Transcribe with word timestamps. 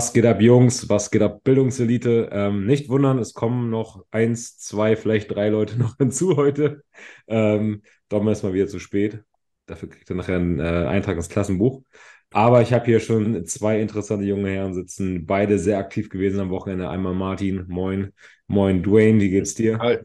Was 0.00 0.14
geht 0.14 0.24
ab, 0.24 0.40
Jungs? 0.40 0.88
Was 0.88 1.10
geht 1.10 1.20
ab, 1.20 1.44
Bildungselite? 1.44 2.30
Ähm, 2.32 2.64
nicht 2.64 2.88
wundern, 2.88 3.18
es 3.18 3.34
kommen 3.34 3.68
noch 3.68 4.02
eins, 4.10 4.56
zwei, 4.56 4.96
vielleicht 4.96 5.30
drei 5.30 5.50
Leute 5.50 5.76
noch 5.78 5.98
hinzu 5.98 6.38
heute. 6.38 6.82
Ähm, 7.26 7.82
Dom 8.08 8.26
ist 8.28 8.42
mal 8.42 8.54
wieder 8.54 8.66
zu 8.66 8.78
spät. 8.78 9.22
Dafür 9.66 9.90
kriegt 9.90 10.08
er 10.08 10.16
nachher 10.16 10.36
einen 10.36 10.58
äh, 10.58 10.86
Eintrag 10.88 11.16
ins 11.16 11.28
Klassenbuch. 11.28 11.82
Aber 12.30 12.62
ich 12.62 12.72
habe 12.72 12.86
hier 12.86 12.98
schon 12.98 13.44
zwei 13.44 13.78
interessante 13.78 14.24
junge 14.24 14.48
Herren 14.48 14.72
sitzen, 14.72 15.26
beide 15.26 15.58
sehr 15.58 15.76
aktiv 15.76 16.08
gewesen 16.08 16.40
am 16.40 16.48
Wochenende. 16.48 16.88
Einmal 16.88 17.12
Martin, 17.12 17.66
moin. 17.68 18.14
Moin, 18.46 18.82
Dwayne, 18.82 19.20
wie 19.20 19.28
geht's 19.28 19.54
dir? 19.54 19.78
Hi. 19.80 19.98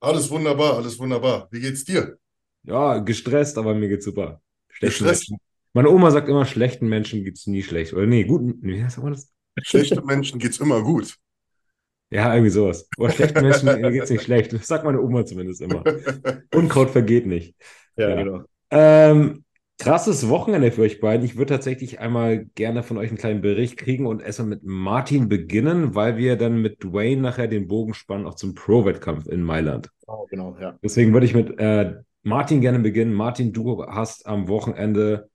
Alles 0.00 0.30
wunderbar, 0.30 0.76
alles 0.76 0.98
wunderbar. 0.98 1.46
Wie 1.50 1.60
geht's 1.60 1.84
dir? 1.84 2.16
Ja, 2.62 3.00
gestresst, 3.00 3.58
aber 3.58 3.74
mir 3.74 3.90
geht's 3.90 4.06
super. 4.06 4.40
Gestresst? 4.80 5.30
Meine 5.72 5.90
Oma 5.90 6.10
sagt 6.10 6.28
immer, 6.28 6.44
schlechten 6.44 6.88
Menschen 6.88 7.24
geht's 7.24 7.46
nie 7.46 7.62
schlecht. 7.62 7.92
Oder 7.92 8.06
nee, 8.06 8.24
guten, 8.24 8.58
wie 8.62 8.80
man 8.80 9.12
das? 9.12 9.32
Schlechten 9.62 10.04
Menschen 10.04 10.38
geht's 10.38 10.58
immer 10.58 10.82
gut. 10.82 11.16
Ja, 12.10 12.34
irgendwie 12.34 12.50
sowas. 12.50 12.88
Oder 12.98 13.12
schlechten 13.12 13.42
Menschen 13.42 13.82
geht's 13.92 14.10
nicht 14.10 14.24
schlecht. 14.24 14.52
Das 14.52 14.66
sagt 14.66 14.84
meine 14.84 15.00
Oma 15.00 15.24
zumindest 15.24 15.60
immer. 15.60 15.84
Unkraut 16.54 16.90
vergeht 16.90 17.26
nicht. 17.26 17.54
Ja. 17.96 18.16
genau. 18.16 18.42
Ähm, 18.70 19.44
krasses 19.78 20.28
Wochenende 20.28 20.72
für 20.72 20.82
euch 20.82 21.00
beiden. 21.00 21.24
Ich 21.24 21.36
würde 21.36 21.54
tatsächlich 21.54 22.00
einmal 22.00 22.46
gerne 22.54 22.82
von 22.82 22.98
euch 22.98 23.08
einen 23.08 23.18
kleinen 23.18 23.40
Bericht 23.40 23.76
kriegen 23.76 24.06
und 24.06 24.22
erstmal 24.22 24.48
mit 24.48 24.64
Martin 24.64 25.28
beginnen, 25.28 25.94
weil 25.94 26.16
wir 26.16 26.36
dann 26.36 26.60
mit 26.60 26.82
Dwayne 26.82 27.22
nachher 27.22 27.46
den 27.46 27.68
Bogen 27.68 27.94
spannen, 27.94 28.26
auch 28.26 28.34
zum 28.34 28.54
Pro-Wettkampf 28.54 29.26
in 29.26 29.42
Mailand. 29.42 29.90
Oh, 30.06 30.26
genau, 30.28 30.56
ja. 30.60 30.76
Deswegen 30.82 31.12
würde 31.12 31.26
ich 31.26 31.34
mit 31.34 31.58
äh, 31.58 31.94
Martin 32.22 32.60
gerne 32.60 32.80
beginnen. 32.80 33.14
Martin, 33.14 33.52
du 33.52 33.84
hast 33.86 34.26
am 34.26 34.48
Wochenende 34.48 35.30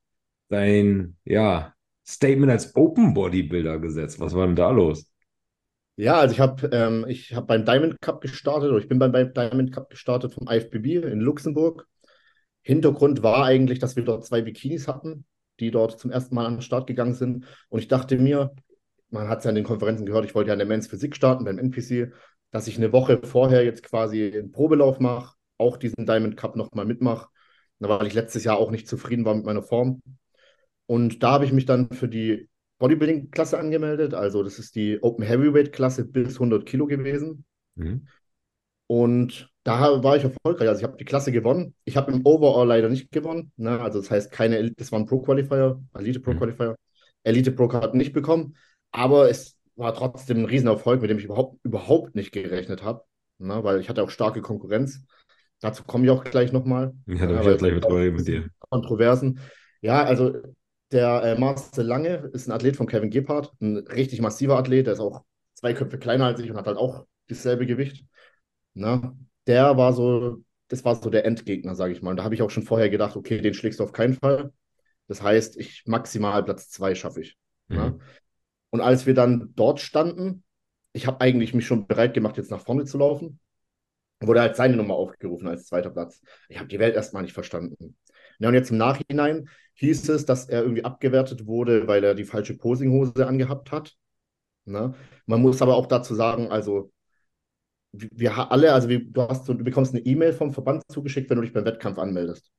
dein 0.50 1.18
ja, 1.24 1.74
Statement 2.06 2.52
als 2.52 2.76
Open 2.76 3.14
Bodybuilder 3.14 3.80
gesetzt. 3.80 4.20
Was 4.20 4.34
war 4.34 4.46
denn 4.46 4.56
da 4.56 4.70
los? 4.70 5.12
Ja, 5.98 6.20
also 6.20 6.34
ich 6.34 6.40
habe 6.40 6.70
ähm, 6.74 7.06
hab 7.06 7.48
beim 7.48 7.64
Diamond 7.66 8.02
Cup 8.02 8.22
gestartet, 8.22 8.70
oder 8.70 8.80
ich 8.80 8.90
bin 8.90 9.00
beim 9.00 9.12
Diamond 9.12 9.72
Cup 9.72 9.90
gestartet 9.90 10.34
vom 10.34 10.48
IFBB 10.48 11.06
in 11.06 11.22
Luxemburg. 11.22 11.88
Hintergrund 12.62 13.24
war 13.24 13.46
eigentlich, 13.46 13.80
dass 13.80 13.96
wir 13.96 14.04
dort 14.04 14.26
zwei 14.26 14.42
Bikinis 14.42 14.88
hatten, 14.88 15.26
die 15.60 15.72
dort 15.72 16.00
zum 16.00 16.12
ersten 16.12 16.36
Mal 16.36 16.46
an 16.46 16.56
den 16.56 16.62
Start 16.62 16.88
gegangen 16.88 17.14
sind. 17.14 17.46
Und 17.70 17.80
ich 17.80 17.88
dachte 17.88 18.18
mir, 18.18 18.52
man 19.10 19.30
hat 19.30 19.40
es 19.40 19.46
ja 19.46 19.50
in 19.50 19.56
den 19.56 19.64
Konferenzen 19.64 20.06
gehört, 20.06 20.26
ich 20.26 20.36
wollte 20.36 20.50
ja 20.50 20.54
in 20.54 20.60
der 20.60 20.68
Men's 20.68 20.88
Physik 20.88 21.16
starten 21.16 21.46
beim 21.46 21.60
NPC, 21.60 22.12
dass 22.52 22.68
ich 22.68 22.78
eine 22.78 22.92
Woche 22.92 23.22
vorher 23.24 23.64
jetzt 23.64 23.84
quasi 23.84 24.32
einen 24.34 24.52
Probelauf 24.52 25.00
mache, 25.00 25.36
auch 25.58 25.78
diesen 25.78 26.06
Diamond 26.06 26.36
Cup 26.36 26.56
nochmal 26.56 26.86
mitmache, 26.86 27.30
weil 27.80 28.08
ich 28.08 28.14
letztes 28.14 28.44
Jahr 28.44 28.58
auch 28.58 28.72
nicht 28.72 28.88
zufrieden 28.88 29.26
war 29.26 29.36
mit 29.36 29.46
meiner 29.46 29.64
Form. 29.64 30.02
Und 30.88 31.24
da 31.24 31.32
habe 31.32 31.46
ich 31.46 31.54
mich 31.54 31.66
dann 31.66 31.90
für 31.90 32.08
die 32.08 32.50
Bodybuilding-Klasse 32.80 33.58
angemeldet. 33.58 34.14
Also 34.14 34.44
das 34.44 34.60
ist 34.60 34.76
die 34.76 35.02
Open 35.02 35.26
Heavyweight-Klasse 35.26 36.06
bis 36.06 36.36
100 36.36 36.66
Kilo 36.66 36.86
gewesen. 36.86 37.46
Mhm. 37.76 38.08
Und 38.88 39.50
da 39.64 40.04
war 40.04 40.16
ich 40.16 40.24
erfolgreich. 40.24 40.68
Also 40.70 40.80
ich 40.80 40.84
habe 40.84 40.98
die 40.98 41.06
Klasse 41.06 41.32
gewonnen. 41.32 41.74
Ich 41.86 41.98
habe 41.98 42.12
im 42.12 42.26
Overall 42.26 42.68
leider 42.68 42.90
nicht 42.90 43.12
gewonnen. 43.12 43.52
Ne? 43.58 43.80
Also 43.80 44.00
das 44.00 44.12
heißt, 44.12 44.32
keine 44.32 44.58
Elite, 44.58 44.76
das 44.78 44.92
war 44.92 45.00
ein 45.00 45.08
Pro-Qualifier, 45.08 45.82
Elite 45.96 46.20
Pro-Qualifier. 46.20 46.76
Elite 47.24 47.52
Pro 47.52 47.72
hat 47.74 47.96
nicht 47.96 48.14
bekommen. 48.14 48.56
Aber 48.92 49.30
es 49.30 49.58
war 49.76 49.94
trotzdem 49.96 50.40
ein 50.40 50.46
Riesenerfolg, 50.46 51.02
mit 51.02 51.10
dem 51.10 51.18
ich 51.18 51.26
überhaupt, 51.26 51.60
überhaupt 51.64 52.16
nicht 52.16 52.32
gerechnet 52.32 52.84
habe. 52.84 53.04
Ne? 53.40 53.64
Weil 53.64 53.80
ich 53.80 53.90
hatte 53.90 54.04
auch 54.04 54.10
starke 54.10 54.42
Konkurrenz. 54.42 55.04
Dazu 55.62 55.84
komme 55.84 56.06
ich 56.06 56.12
auch 56.12 56.24
gleich 56.24 56.52
nochmal. 56.52 56.94
Ja, 57.08 57.26
da 57.26 57.42
Ja, 57.42 57.52
ich 57.52 57.58
gleich 57.58 57.74
mit 57.74 58.14
mit 58.14 58.28
dir. 58.28 58.50
Kontroversen. 58.70 59.40
Ja, 59.82 60.04
also 60.04 60.34
der 60.96 61.24
äh, 61.24 61.38
Marcel 61.38 61.86
Lange 61.86 62.30
ist 62.34 62.48
ein 62.48 62.54
Athlet 62.54 62.78
von 62.78 62.88
Kevin 62.88 63.10
Gebhardt, 63.10 63.52
ein 63.62 63.78
richtig 63.78 64.22
massiver 64.22 64.58
Athlet, 64.58 64.88
der 64.88 64.94
ist 64.94 65.02
auch 65.02 65.26
zwei 65.54 65.74
Köpfe 65.74 66.00
kleiner 66.00 66.26
als 66.26 66.40
ich 66.40 66.50
und 66.50 66.58
hat 66.58 66.68
halt 66.68 66.78
auch 66.78 67.06
dasselbe 67.28 67.66
Gewicht. 67.66 68.06
Ne? 68.74 69.14
Der 69.46 69.76
war 69.78 69.92
so, 69.92 70.42
das 70.70 70.86
war 70.86 70.96
so 70.96 71.10
der 71.10 71.26
Endgegner, 71.26 71.76
sage 71.76 71.92
ich 71.92 72.02
mal. 72.02 72.12
Und 72.12 72.18
da 72.18 72.24
habe 72.24 72.34
ich 72.34 72.42
auch 72.42 72.50
schon 72.50 72.64
vorher 72.64 72.90
gedacht, 72.90 73.18
okay, 73.18 73.42
den 73.42 73.54
schlägst 73.54 73.80
du 73.80 73.84
auf 73.84 73.92
keinen 73.92 74.14
Fall. 74.14 74.54
Das 75.08 75.22
heißt, 75.22 75.58
ich 75.58 75.84
maximal 75.86 76.44
Platz 76.44 76.70
zwei 76.70 76.96
schaffe 76.96 77.22
ich. 77.22 77.38
Ne? 77.68 77.92
Mhm. 77.92 78.02
Und 78.70 78.82
als 78.82 79.06
wir 79.06 79.14
dann 79.14 79.52
dort 79.56 79.82
standen, 79.82 80.44
ich 80.94 81.08
habe 81.08 81.20
eigentlich 81.20 81.54
mich 81.54 81.68
schon 81.68 81.88
bereit 81.88 82.14
gemacht, 82.14 82.38
jetzt 82.38 82.52
nach 82.52 82.62
vorne 82.62 82.86
zu 82.86 82.98
laufen, 82.98 83.40
wurde 84.22 84.40
halt 84.40 84.56
seine 84.56 84.78
Nummer 84.78 84.96
aufgerufen 84.96 85.48
als 85.50 85.66
zweiter 85.66 85.90
Platz. 85.90 86.22
Ich 86.48 86.58
habe 86.58 86.70
die 86.70 86.80
Welt 86.80 86.96
erstmal 86.96 87.24
nicht 87.24 87.34
verstanden. 87.34 87.98
Ja, 88.40 88.48
und 88.48 88.56
jetzt 88.56 88.72
im 88.72 88.78
Nachhinein 88.78 89.50
hieß 89.76 90.10
es, 90.10 90.26
dass 90.26 90.48
er 90.50 90.62
irgendwie 90.64 90.86
abgewertet 90.86 91.46
wurde, 91.48 91.88
weil 91.88 92.04
er 92.04 92.16
die 92.16 92.26
falsche 92.26 92.58
Posinghose 92.58 93.28
angehabt 93.28 93.72
hat. 93.72 93.96
Ne? 94.66 94.94
Man 95.28 95.42
muss 95.42 95.62
aber 95.62 95.76
auch 95.76 95.88
dazu 95.88 96.16
sagen, 96.16 96.52
also 96.52 96.92
wir 97.92 98.52
alle, 98.52 98.74
also 98.74 98.90
wir, 98.90 99.00
du 99.06 99.22
hast, 99.22 99.48
du 99.48 99.56
bekommst 99.58 99.94
eine 99.94 100.06
E-Mail 100.06 100.34
vom 100.34 100.52
Verband 100.54 100.84
zugeschickt, 100.92 101.30
wenn 101.30 101.38
du 101.38 101.44
dich 101.44 101.54
beim 101.54 101.66
Wettkampf 101.66 101.98
anmeldest. 101.98 102.52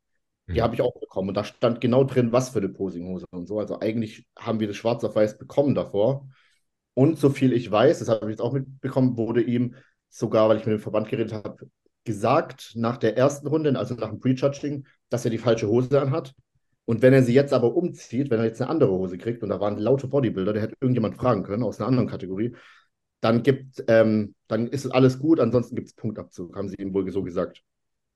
Die 0.55 0.61
Mhm. 0.61 0.63
habe 0.63 0.75
ich 0.75 0.83
auch 0.83 0.99
bekommen 1.01 1.29
und 1.29 1.37
da 1.37 1.45
stand 1.45 1.81
genau 1.81 2.05
drin, 2.05 2.33
was 2.33 2.51
für 2.51 2.61
eine 2.61 2.71
Posinghose 2.71 3.27
und 3.31 3.47
so. 3.49 3.61
Also 3.61 3.81
eigentlich 3.81 4.27
haben 4.39 4.61
wir 4.61 4.69
das 4.69 4.77
schwarz 4.77 5.05
auf 5.05 5.17
weiß 5.17 5.39
bekommen 5.39 5.75
davor. 5.75 6.29
Und 6.95 7.19
so 7.19 7.31
viel 7.31 7.53
ich 7.53 7.71
weiß, 7.71 8.01
das 8.01 8.09
habe 8.09 8.27
ich 8.27 8.33
jetzt 8.33 8.43
auch 8.43 8.53
mitbekommen, 8.55 9.17
wurde 9.17 9.43
ihm 9.43 9.75
sogar, 10.11 10.49
weil 10.49 10.59
ich 10.59 10.67
mit 10.67 10.75
dem 10.75 10.81
Verband 10.81 11.09
geredet 11.09 11.33
habe, 11.35 11.71
gesagt 12.05 12.73
nach 12.77 12.97
der 12.99 13.17
ersten 13.19 13.47
Runde, 13.49 13.79
also 13.79 13.95
nach 13.95 14.11
dem 14.11 14.21
Prejudging, 14.21 14.87
dass 15.11 15.25
er 15.25 15.31
die 15.33 15.39
falsche 15.39 15.69
Hose 15.69 16.01
anhat. 16.01 16.35
Und 16.87 17.03
wenn 17.03 17.13
er 17.13 17.23
sie 17.25 17.35
jetzt 17.35 17.53
aber 17.55 17.75
umzieht, 17.77 18.31
wenn 18.31 18.41
er 18.41 18.47
jetzt 18.47 18.63
eine 18.63 18.71
andere 18.71 18.93
Hose 18.93 19.19
kriegt, 19.19 19.43
und 19.43 19.51
da 19.51 19.61
waren 19.61 19.79
laute 19.79 20.09
Bodybuilder, 20.09 20.55
der 20.55 20.63
hätte 20.63 20.77
irgendjemand 20.81 21.17
fragen 21.17 21.45
können 21.45 21.65
aus 21.65 21.81
einer 21.81 21.89
anderen 21.89 22.09
Kategorie, 22.09 22.57
dann 23.21 23.43
gibt, 23.43 23.85
ähm, 23.89 24.35
dann 24.49 24.69
ist 24.69 24.87
alles 24.89 25.19
gut, 25.19 25.41
ansonsten 25.41 25.77
gibt 25.77 25.89
es 25.89 25.95
Punktabzug, 25.95 26.57
haben 26.57 26.69
sie 26.69 26.77
ihm 26.77 26.95
wohl 26.95 27.11
so 27.11 27.23
gesagt. 27.23 27.63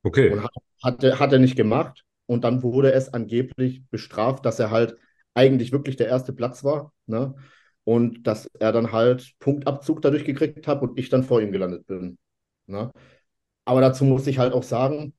Okay. 0.04 0.30
Und 0.30 0.42
hat, 0.42 0.53
hat, 0.82 1.04
er- 1.04 1.19
hat 1.19 1.32
er 1.32 1.38
nicht 1.38 1.56
gemacht. 1.56 2.04
Und 2.26 2.44
dann 2.44 2.62
wurde 2.62 2.92
es 2.92 3.12
angeblich 3.12 3.82
bestraft, 3.91 4.47
dass 4.47 4.59
er 4.60 4.70
halt 4.70 4.97
eigentlich 5.34 5.72
wirklich 5.72 5.97
der 5.97 6.09
erste 6.09 6.32
Platz 6.32 6.62
war. 6.64 6.92
Ne? 7.06 7.34
Und 7.84 8.26
dass 8.26 8.47
er 8.59 8.72
dann 8.72 8.92
halt 8.92 9.32
Punktabzug 9.41 10.03
dadurch 10.03 10.25
gekriegt 10.25 10.66
hat 10.69 10.82
und 10.82 10.98
ich 10.98 11.09
dann 11.09 11.25
vor 11.25 11.41
ihm 11.42 11.50
gelandet 11.53 11.86
bin. 11.86 12.19
Ne? 12.66 12.92
Aber 13.64 13.80
dazu 13.80 14.04
muss 14.04 14.26
ich 14.26 14.38
halt 14.38 14.53
auch 14.53 14.62
sagen, 14.62 15.14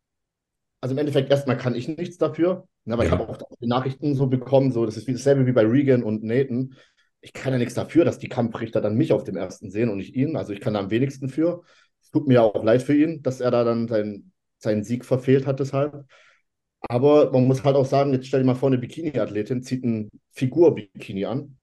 also 0.82 0.94
im 0.94 1.00
Endeffekt 1.00 1.30
erstmal 1.32 1.58
kann 1.58 1.76
ich 1.76 1.88
nichts 1.88 2.18
dafür, 2.18 2.68
ne, 2.86 2.98
weil 2.98 3.08
Ja. 3.08 3.14
ich 3.16 3.20
habe 3.20 3.30
auch 3.30 3.38
die 3.62 3.68
Nachrichten 3.68 4.16
so 4.16 4.28
bekommen, 4.28 4.72
so 4.72 4.86
das 4.86 4.98
ist 4.98 5.08
wie 5.08 5.14
dasselbe 5.14 5.46
wie 5.46 5.52
bei 5.52 5.64
Regan 5.66 6.04
und 6.04 6.24
Nathan. 6.24 6.76
Ich 7.22 7.34
kann 7.34 7.54
ja 7.54 7.60
nichts 7.60 7.76
dafür, 7.76 8.04
dass 8.06 8.18
die 8.20 8.30
Kampfrichter 8.30 8.82
dann 8.82 8.96
mich 8.96 9.14
auf 9.14 9.24
dem 9.24 9.38
ersten 9.38 9.70
sehen 9.70 9.90
und 9.90 9.98
nicht 9.98 10.16
ihn. 10.16 10.36
Also 10.36 10.54
ich 10.54 10.60
kann 10.60 10.74
da 10.74 10.80
am 10.80 10.90
wenigsten 10.90 11.30
für. 11.30 11.64
Es 12.02 12.10
tut 12.12 12.28
mir 12.28 12.36
ja 12.36 12.42
auch 12.42 12.64
leid 12.64 12.82
für 12.82 12.96
ihn, 12.96 13.22
dass 13.22 13.42
er 13.42 13.52
da 13.52 13.64
dann 13.64 13.88
seinen, 13.88 14.34
seinen 14.58 14.84
Sieg 14.84 15.06
verfehlt 15.06 15.46
hat 15.46 15.60
deshalb. 15.60 16.06
Aber 16.90 17.32
man 17.32 17.46
muss 17.46 17.64
halt 17.64 17.76
auch 17.76 17.86
sagen, 17.86 18.14
jetzt 18.14 18.28
stell 18.28 18.42
dir 18.42 18.46
mal 18.48 18.56
vor, 18.56 18.70
eine 18.70 18.78
Bikini-Athletin 18.80 19.62
zieht 19.64 19.84
ein 19.84 20.10
Figur-Bikini 20.32 21.26
an, 21.26 21.58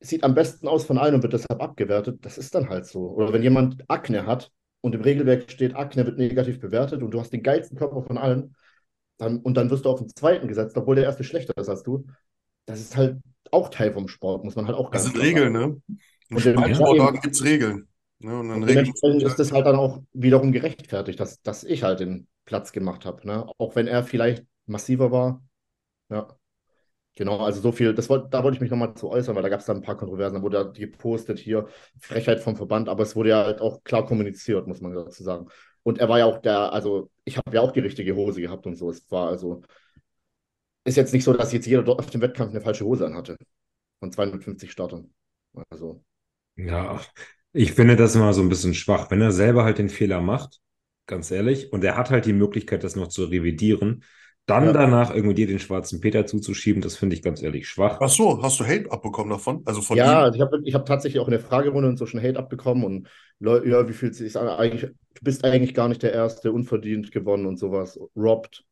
sieht 0.00 0.24
am 0.24 0.34
besten 0.34 0.68
aus 0.68 0.86
von 0.86 0.98
allen 0.98 1.14
und 1.16 1.22
wird 1.24 1.34
deshalb 1.34 1.62
abgewertet. 1.62 2.24
Das 2.24 2.38
ist 2.38 2.54
dann 2.54 2.68
halt 2.70 2.86
so. 2.86 3.10
Oder 3.10 3.32
wenn 3.32 3.42
jemand 3.42 3.84
Akne 3.88 4.26
hat 4.26 4.52
und 4.82 4.96
im 4.96 5.02
Regelwerk 5.02 5.50
steht, 5.52 5.76
Akne 5.76 6.06
wird 6.06 6.18
negativ 6.18 6.60
bewertet 6.60 7.02
und 7.02 7.12
du 7.12 7.20
hast 7.20 7.32
den 7.32 7.44
geilsten 7.44 7.78
Körper 7.78 8.02
von 8.04 8.18
allen, 8.18 8.56
dann, 9.18 9.38
und 9.40 9.54
dann 9.56 9.70
wirst 9.70 9.84
du 9.86 9.90
auf 9.90 10.00
den 10.00 10.08
zweiten 10.10 10.48
gesetzt, 10.48 10.76
obwohl 10.78 10.96
der 10.96 11.04
erste 11.06 11.24
schlechter 11.24 11.56
ist 11.60 11.68
als 11.70 11.82
du. 11.84 12.06
Das 12.66 12.80
ist 12.80 12.96
halt 12.96 13.18
auch 13.52 13.70
Teil 13.70 13.92
vom 13.92 14.08
Sport, 14.08 14.44
muss 14.44 14.56
man 14.56 14.66
halt 14.66 14.76
auch 14.78 14.90
Das 14.90 15.02
ganz 15.02 15.04
sind 15.04 15.16
klar 15.16 15.26
Regeln, 15.26 15.52
sagen. 15.52 15.54
ne? 15.54 15.82
Im- 16.30 16.38
Sportarten 16.74 17.20
gibt 17.20 17.34
es 17.36 17.44
Regeln. 17.44 17.88
Ne? 18.20 18.38
Und 18.38 18.48
dann 18.48 18.60
Und 18.60 18.66
dementsprechend 18.66 19.22
ist 19.22 19.38
das 19.38 19.52
halt 19.52 19.66
dann 19.66 19.76
auch 19.76 20.02
wiederum 20.12 20.52
gerechtfertigt, 20.52 21.18
dass, 21.20 21.40
dass 21.42 21.64
ich 21.64 21.82
halt 21.82 22.00
den 22.00 22.28
Platz 22.44 22.72
gemacht 22.72 23.04
habe. 23.06 23.26
Ne? 23.26 23.46
Auch 23.58 23.74
wenn 23.76 23.86
er 23.86 24.04
vielleicht 24.04 24.44
massiver 24.66 25.10
war. 25.10 25.42
Ja. 26.10 26.36
Genau, 27.14 27.38
also 27.40 27.60
so 27.60 27.72
viel, 27.72 27.94
das 27.94 28.08
wollt, 28.08 28.32
da 28.32 28.42
wollte 28.42 28.54
ich 28.56 28.60
mich 28.62 28.70
nochmal 28.70 28.94
zu 28.94 29.10
äußern, 29.10 29.34
weil 29.36 29.42
da 29.42 29.50
gab 29.50 29.60
es 29.60 29.66
dann 29.66 29.76
ein 29.78 29.82
paar 29.82 29.98
Kontroversen, 29.98 30.36
da 30.36 30.42
wurde 30.42 30.72
gepostet 30.72 31.38
hier, 31.38 31.68
Frechheit 32.00 32.40
vom 32.40 32.56
Verband, 32.56 32.88
aber 32.88 33.02
es 33.02 33.14
wurde 33.14 33.28
ja 33.30 33.44
halt 33.44 33.60
auch 33.60 33.84
klar 33.84 34.06
kommuniziert, 34.06 34.66
muss 34.66 34.80
man 34.80 34.94
dazu 34.94 35.22
sagen. 35.22 35.48
Und 35.82 35.98
er 35.98 36.08
war 36.08 36.18
ja 36.18 36.24
auch 36.26 36.38
der, 36.38 36.72
also 36.72 37.10
ich 37.24 37.36
habe 37.36 37.54
ja 37.54 37.60
auch 37.60 37.72
die 37.72 37.80
richtige 37.80 38.16
Hose 38.16 38.40
gehabt 38.40 38.66
und 38.66 38.76
so. 38.76 38.88
Es 38.90 39.10
war 39.10 39.28
also, 39.28 39.62
ist 40.84 40.96
jetzt 40.96 41.12
nicht 41.12 41.24
so, 41.24 41.32
dass 41.32 41.52
jetzt 41.52 41.66
jeder 41.66 41.82
dort 41.82 42.00
auf 42.00 42.10
dem 42.10 42.20
Wettkampf 42.20 42.50
eine 42.50 42.60
falsche 42.60 42.84
Hose 42.84 43.06
anhatte. 43.06 43.36
Von 44.00 44.12
250 44.12 44.72
Startern. 44.72 45.12
Also, 45.70 46.04
Ja, 46.56 47.00
ich 47.52 47.72
finde 47.72 47.96
das 47.96 48.14
immer 48.14 48.32
so 48.34 48.42
ein 48.42 48.48
bisschen 48.48 48.74
schwach. 48.74 49.10
Wenn 49.10 49.20
er 49.20 49.32
selber 49.32 49.64
halt 49.64 49.78
den 49.78 49.88
Fehler 49.88 50.20
macht, 50.20 50.60
ganz 51.06 51.30
ehrlich, 51.30 51.72
und 51.72 51.84
er 51.84 51.96
hat 51.96 52.10
halt 52.10 52.26
die 52.26 52.32
Möglichkeit, 52.32 52.84
das 52.84 52.96
noch 52.96 53.08
zu 53.08 53.24
revidieren, 53.24 54.04
dann 54.52 54.72
Ja. 54.72 54.74
danach 54.74 55.14
irgendwie 55.14 55.34
dir 55.34 55.46
den 55.46 55.58
schwarzen 55.58 56.00
Peter 56.00 56.26
zuzuschieben, 56.26 56.82
das 56.82 56.96
finde 56.96 57.16
ich 57.16 57.22
ganz 57.22 57.42
ehrlich 57.42 57.68
schwach. 57.68 57.98
Ach 58.00 58.08
so, 58.08 58.42
hast 58.42 58.60
du 58.60 58.64
Hate 58.66 58.90
abbekommen 58.90 59.30
davon? 59.30 59.62
Also 59.66 59.82
von 59.82 60.00
Ja, 60.00 60.02
ihm? 60.02 60.32
ich 60.34 60.40
habe 60.40 60.60
ich 60.64 60.74
hab 60.74 60.86
tatsächlich 60.86 61.20
auch 61.20 61.26
in 61.28 61.32
der 61.32 61.40
Fragerunde 61.40 61.88
und 61.88 61.98
so 61.98 62.06
schon 62.06 62.22
Hate 62.22 62.38
abbekommen 62.38 62.84
und 62.84 63.08
Leute, 63.38 63.68
ja, 63.68 63.86
wie 63.88 63.92
fühlt 63.92 64.14
sich 64.14 64.36
an? 64.38 64.48
Eigentlich, 64.48 64.82
du 64.90 65.20
bist 65.22 65.44
eigentlich 65.44 65.74
gar 65.74 65.88
nicht 65.88 66.02
der 66.02 66.12
Erste, 66.14 66.50
unverdient 66.52 67.12
gewonnen 67.12 67.46
und 67.46 67.58
sowas, 67.58 67.98
robbed. 68.16 68.64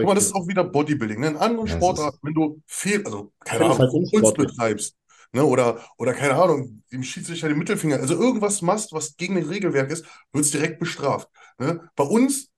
Guck 0.00 0.08
mal, 0.08 0.14
das 0.14 0.26
ist 0.26 0.34
auch 0.34 0.46
wieder 0.46 0.64
Bodybuilding. 0.64 1.20
Ne? 1.20 1.28
In 1.28 1.36
anderen 1.36 1.66
Ja, 1.66 1.76
Sportarten, 1.82 2.18
wenn 2.22 2.34
du 2.34 2.62
fehl, 2.66 3.04
also 3.04 3.32
keine 3.44 3.66
Ahnung, 3.66 3.78
halt 4.14 4.36
betreibst, 4.36 4.96
ne? 5.32 5.44
Oder, 5.44 5.84
oder 5.98 6.14
keine 6.14 6.34
Ahnung, 6.36 6.82
dem 6.92 7.02
Schiedsrichter 7.02 7.48
den 7.48 7.58
Mittelfinger, 7.58 7.96
also 7.98 8.14
irgendwas 8.14 8.62
machst, 8.62 8.92
was 8.92 9.16
gegen 9.16 9.34
den 9.34 9.46
Regelwerk 9.48 9.90
ist, 9.90 10.04
wird 10.32 10.44
es 10.44 10.50
direkt 10.52 10.78
bestraft. 10.78 11.28
Ne? 11.58 11.90
Bei 11.96 12.04
uns, 12.04 12.50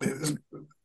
äh, 0.00 0.08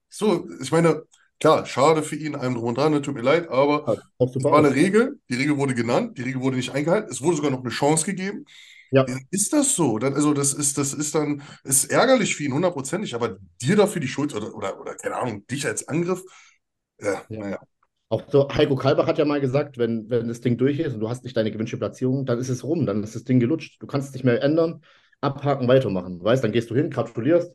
so, 0.10 0.50
ich 0.62 0.72
meine, 0.72 1.04
klar, 1.40 1.66
schade 1.66 2.04
für 2.04 2.16
ihn, 2.16 2.36
allem 2.36 2.56
drum 2.56 2.66
und 2.66 2.78
dran, 2.78 2.92
ne, 2.92 3.02
tut 3.02 3.16
mir 3.16 3.22
leid, 3.22 3.50
aber 3.50 3.98
es 4.20 4.44
war 4.44 4.58
eine 4.58 4.74
Regel, 4.74 5.20
die 5.30 5.36
Regel 5.36 5.58
wurde 5.58 5.76
genannt, 5.76 6.18
die 6.18 6.24
Regel 6.24 6.42
wurde 6.42 6.58
nicht 6.58 6.74
eingehalten, 6.74 7.10
es 7.12 7.22
wurde 7.22 7.38
sogar 7.38 7.52
noch 7.52 7.62
eine 7.62 7.70
Chance 7.70 8.06
gegeben. 8.06 8.46
Ja. 8.92 9.06
Ist 9.32 9.52
das 9.52 9.76
so? 9.76 9.98
Dann, 9.98 10.14
also, 10.14 10.34
das 10.34 10.54
ist, 10.54 10.78
das 10.78 10.94
ist 10.94 11.16
dann, 11.16 11.42
ist 11.64 11.92
ärgerlich 11.92 12.36
für 12.36 12.44
ihn, 12.44 12.54
hundertprozentig, 12.54 13.16
aber 13.16 13.38
dir 13.62 13.76
dafür 13.76 14.00
die 14.00 14.08
Schuld 14.08 14.34
oder, 14.34 14.54
oder, 14.56 14.80
oder 14.80 14.96
keine 14.96 15.18
Ahnung, 15.18 15.46
dich 15.48 15.66
als 15.66 15.88
Angriff, 15.88 16.24
ja, 17.00 17.22
ja. 17.30 17.40
naja. 17.40 17.60
Auch 18.08 18.24
so, 18.30 18.48
Heiko 18.50 18.76
Kalbach 18.76 19.08
hat 19.08 19.18
ja 19.18 19.26
mal 19.26 19.42
gesagt, 19.42 19.78
wenn, 19.78 20.10
wenn 20.10 20.28
das 20.28 20.40
Ding 20.40 20.58
durch 20.58 20.80
ist 20.80 20.94
und 20.94 21.00
du 21.00 21.10
hast 21.10 21.24
nicht 21.24 21.36
deine 21.36 21.52
gewünschte 21.52 21.78
Platzierung, 21.78 22.26
dann 22.26 22.38
ist 22.38 22.50
es 22.50 22.64
rum, 22.64 22.86
dann 22.86 23.04
ist 23.04 23.16
das 23.16 23.24
Ding 23.24 23.40
gelutscht. 23.40 23.82
Du 23.82 23.88
kannst 23.88 24.10
es 24.10 24.14
nicht 24.14 24.24
mehr 24.24 24.42
ändern, 24.44 24.84
abhaken, 25.22 25.68
weitermachen. 25.68 26.24
Weißt, 26.24 26.44
dann 26.44 26.52
gehst 26.52 26.70
du 26.70 26.76
hin, 26.76 26.92
gratulierst. 26.92 27.52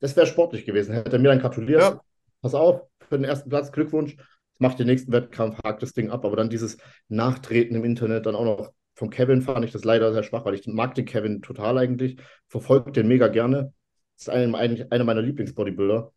Das 0.00 0.14
wäre 0.14 0.26
sportlich 0.26 0.66
gewesen. 0.66 0.92
Hätte 0.92 1.12
er 1.12 1.18
mir 1.18 1.28
dann 1.28 1.40
gratuliert, 1.40 1.80
ja. 1.80 2.00
pass 2.42 2.54
auf, 2.54 2.82
für 3.08 3.16
den 3.16 3.24
ersten 3.24 3.48
Platz, 3.48 3.72
Glückwunsch, 3.72 4.16
mach 4.58 4.74
den 4.74 4.86
nächsten 4.86 5.12
Wettkampf, 5.12 5.58
hakt 5.64 5.82
das 5.82 5.92
Ding 5.92 6.10
ab. 6.10 6.24
Aber 6.24 6.36
dann 6.36 6.50
dieses 6.50 6.78
Nachtreten 7.08 7.76
im 7.76 7.84
Internet, 7.84 8.26
dann 8.26 8.34
auch 8.34 8.44
noch 8.44 8.72
von 8.94 9.10
Kevin 9.10 9.42
fand 9.42 9.64
ich 9.64 9.72
das 9.72 9.84
leider 9.84 10.12
sehr 10.12 10.22
schwach, 10.22 10.44
weil 10.46 10.54
ich 10.54 10.66
mag 10.66 10.94
den 10.94 11.04
Kevin 11.04 11.42
total 11.42 11.76
eigentlich, 11.76 12.16
verfolge 12.48 12.92
den 12.92 13.08
mega 13.08 13.28
gerne. 13.28 13.74
Das 14.16 14.28
ist 14.28 14.28
einer, 14.30 14.58
einer 14.58 15.04
meiner 15.04 15.20
Lieblingsbodybuilder. 15.20 16.12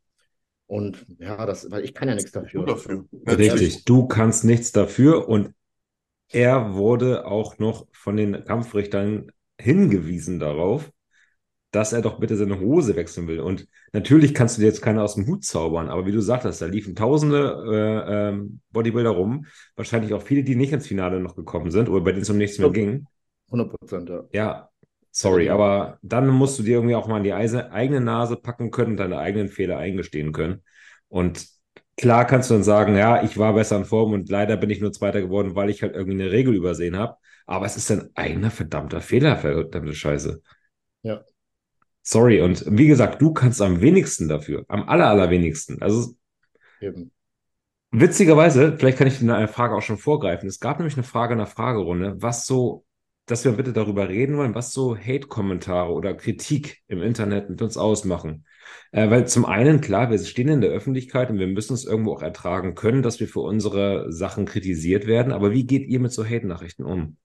Und 0.67 1.05
ja, 1.17 1.45
das, 1.45 1.69
weil 1.71 1.83
ich 1.83 1.93
kann 1.93 2.07
ja 2.07 2.15
nichts 2.15 2.31
dafür. 2.31 2.65
dafür. 2.65 3.05
Richtig, 3.27 3.83
du 3.83 4.07
kannst 4.07 4.45
nichts 4.45 4.71
dafür 4.71 5.27
und 5.27 5.53
er 6.29 6.75
wurde 6.75 7.25
auch 7.25 7.57
noch 7.57 7.87
von 7.91 8.15
den 8.15 8.45
Kampfrichtern 8.45 9.31
hingewiesen 9.59 10.39
darauf, 10.39 10.91
dass 11.71 11.93
er 11.93 12.01
doch 12.01 12.19
bitte 12.19 12.35
seine 12.35 12.59
Hose 12.59 12.95
wechseln 12.95 13.27
will. 13.27 13.39
Und 13.39 13.67
natürlich 13.93 14.33
kannst 14.33 14.57
du 14.57 14.61
dir 14.61 14.67
jetzt 14.67 14.81
keiner 14.81 15.03
aus 15.03 15.15
dem 15.15 15.27
Hut 15.27 15.43
zaubern, 15.43 15.89
aber 15.89 16.05
wie 16.05 16.11
du 16.11 16.21
sagtest, 16.21 16.61
da 16.61 16.65
liefen 16.65 16.95
tausende 16.95 17.63
äh, 17.71 18.29
äh, 18.29 18.41
Bodybuilder 18.71 19.11
rum, 19.11 19.45
wahrscheinlich 19.75 20.13
auch 20.13 20.23
viele, 20.23 20.43
die 20.43 20.55
nicht 20.55 20.73
ins 20.73 20.87
Finale 20.87 21.19
noch 21.19 21.35
gekommen 21.35 21.71
sind 21.71 21.89
oder 21.89 22.01
bei 22.01 22.11
denen 22.11 22.23
es 22.23 22.29
um 22.29 22.37
nichts 22.37 22.57
mehr 22.57 22.71
ging. 22.71 23.05
100 23.51 23.69
Prozent, 23.69 24.09
ja. 24.09 24.23
Ja, 24.31 24.69
Sorry, 25.11 25.49
aber 25.49 25.97
dann 26.01 26.27
musst 26.27 26.59
du 26.59 26.63
dir 26.63 26.75
irgendwie 26.75 26.95
auch 26.95 27.07
mal 27.07 27.17
in 27.17 27.23
die 27.23 27.33
eigene 27.33 27.99
Nase 27.99 28.35
packen 28.35 28.69
können 28.71 28.91
und 28.91 28.97
deine 28.97 29.17
eigenen 29.17 29.49
Fehler 29.49 29.77
eingestehen 29.77 30.31
können. 30.31 30.63
Und 31.07 31.47
klar 31.97 32.25
kannst 32.25 32.49
du 32.49 32.53
dann 32.53 32.63
sagen, 32.63 32.95
ja, 32.95 33.23
ich 33.23 33.37
war 33.37 33.53
besser 33.53 33.77
in 33.77 33.85
Form 33.85 34.13
und 34.13 34.29
leider 34.29 34.55
bin 34.55 34.69
ich 34.69 34.81
nur 34.81 34.93
Zweiter 34.93 35.21
geworden, 35.21 35.55
weil 35.55 35.69
ich 35.69 35.81
halt 35.81 35.95
irgendwie 35.95 36.21
eine 36.21 36.31
Regel 36.31 36.53
übersehen 36.55 36.95
habe. 36.95 37.17
Aber 37.47 37.65
es 37.65 37.75
ist 37.75 37.89
ein 37.91 38.09
eigener 38.15 38.51
verdammter 38.51 39.01
Fehler, 39.01 39.35
verdammte 39.35 39.93
Scheiße. 39.93 40.41
Ja. 41.01 41.23
Sorry, 42.11 42.41
und 42.41 42.65
wie 42.67 42.87
gesagt, 42.87 43.21
du 43.21 43.33
kannst 43.33 43.61
am 43.61 43.81
wenigsten 43.81 44.27
dafür, 44.27 44.65
am 44.67 44.89
aller, 44.89 45.07
allerwenigsten. 45.07 45.79
Also, 45.79 46.15
Eben. 46.81 47.11
witzigerweise, 47.91 48.75
vielleicht 48.77 48.97
kann 48.97 49.05
ich 49.05 49.19
dir 49.19 49.35
eine 49.35 49.47
Frage 49.47 49.75
auch 49.75 49.83
schon 49.83 49.99
vorgreifen. 49.99 50.49
Es 50.49 50.59
gab 50.59 50.79
nämlich 50.79 50.95
eine 50.95 51.03
Frage 51.03 51.33
in 51.33 51.37
der 51.37 51.45
Fragerunde, 51.45 52.15
was 52.19 52.47
so 52.47 52.83
dass 53.29 53.45
wir 53.45 53.51
bitte 53.51 53.73
darüber 53.73 54.09
reden 54.09 54.37
wollen, 54.37 54.55
was 54.55 54.73
so 54.73 54.97
Hate-Kommentare 54.97 55.91
oder 55.91 56.15
Kritik 56.15 56.79
im 56.87 57.03
Internet 57.03 57.47
mit 57.47 57.61
uns 57.61 57.77
ausmachen. 57.77 58.43
Äh, 58.91 59.11
weil 59.11 59.27
zum 59.27 59.45
einen, 59.45 59.81
klar, 59.81 60.09
wir 60.09 60.17
stehen 60.17 60.47
in 60.47 60.61
der 60.61 60.71
Öffentlichkeit 60.71 61.29
und 61.29 61.37
wir 61.37 61.45
müssen 61.45 61.75
es 61.75 61.85
irgendwo 61.85 62.13
auch 62.13 62.23
ertragen 62.23 62.73
können, 62.73 63.03
dass 63.03 63.19
wir 63.19 63.27
für 63.27 63.41
unsere 63.41 64.11
Sachen 64.11 64.45
kritisiert 64.45 65.05
werden. 65.05 65.31
Aber 65.31 65.51
wie 65.51 65.67
geht 65.67 65.87
ihr 65.87 65.99
mit 65.99 66.11
so 66.11 66.25
Hate-Nachrichten 66.25 66.83
um? 66.83 67.17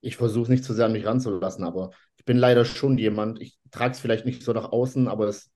Ich 0.00 0.16
versuche 0.16 0.50
nicht 0.50 0.64
zu 0.64 0.74
sehr 0.74 0.86
an 0.86 0.92
mich 0.92 1.06
ranzulassen, 1.06 1.64
aber 1.64 1.90
bin 2.28 2.36
leider 2.36 2.66
schon 2.66 2.98
jemand, 2.98 3.40
ich 3.40 3.58
trage 3.70 3.92
es 3.92 4.00
vielleicht 4.00 4.26
nicht 4.26 4.42
so 4.42 4.52
nach 4.52 4.70
außen, 4.70 5.08
aber 5.08 5.28
es 5.28 5.50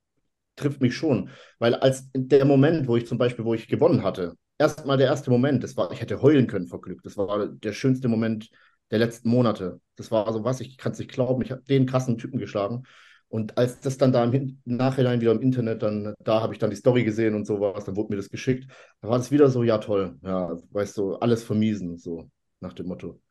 trifft 0.56 0.80
mich 0.80 0.96
schon. 0.96 1.30
Weil 1.58 1.74
als 1.74 2.08
der 2.14 2.46
Moment, 2.46 2.88
wo 2.88 2.96
ich 2.96 3.06
zum 3.06 3.18
Beispiel, 3.18 3.44
wo 3.44 3.54
ich 3.54 3.68
gewonnen 3.68 4.02
hatte, 4.02 4.36
erstmal 4.58 4.96
der 4.96 5.08
erste 5.08 5.30
Moment, 5.30 5.62
das 5.62 5.76
war, 5.76 5.92
ich 5.92 6.00
hätte 6.00 6.22
heulen 6.22 6.46
können 6.46 6.68
vor 6.68 6.80
Glück. 6.80 7.02
Das 7.04 7.18
war 7.18 7.46
der 7.46 7.72
schönste 7.74 8.08
Moment 8.08 8.50
der 8.90 9.00
letzten 9.00 9.28
Monate. 9.28 9.80
Das 9.96 10.10
war 10.10 10.32
so 10.32 10.44
was, 10.44 10.60
ich 10.62 10.78
kann 10.78 10.92
es 10.92 10.98
nicht 10.98 11.12
glauben. 11.12 11.42
Ich 11.42 11.52
habe 11.52 11.62
den 11.62 11.86
krassen 11.86 12.18
Typen 12.18 12.40
geschlagen. 12.40 12.84
Und 13.28 13.58
als 13.58 13.80
das 13.80 13.98
dann 13.98 14.12
da 14.12 14.24
im 14.24 14.60
Nachhinein 14.64 15.20
wieder 15.20 15.32
im 15.32 15.42
Internet, 15.42 15.82
dann 15.82 16.14
da 16.24 16.42
habe 16.42 16.54
ich 16.54 16.58
dann 16.58 16.70
die 16.70 16.76
Story 16.76 17.04
gesehen 17.04 17.34
und 17.34 17.46
sowas, 17.46 17.84
dann 17.84 17.96
wurde 17.96 18.10
mir 18.10 18.16
das 18.16 18.30
geschickt. 18.30 18.70
Da 19.02 19.08
war 19.08 19.18
das 19.18 19.30
wieder 19.30 19.48
so, 19.50 19.62
ja 19.62 19.78
toll, 19.78 20.18
ja, 20.22 20.56
weißt 20.70 20.98
du, 20.98 21.16
alles 21.16 21.44
vermiesen, 21.44 21.98
so 21.98 22.30
nach 22.60 22.72
dem 22.74 22.88
Motto. 22.88 23.21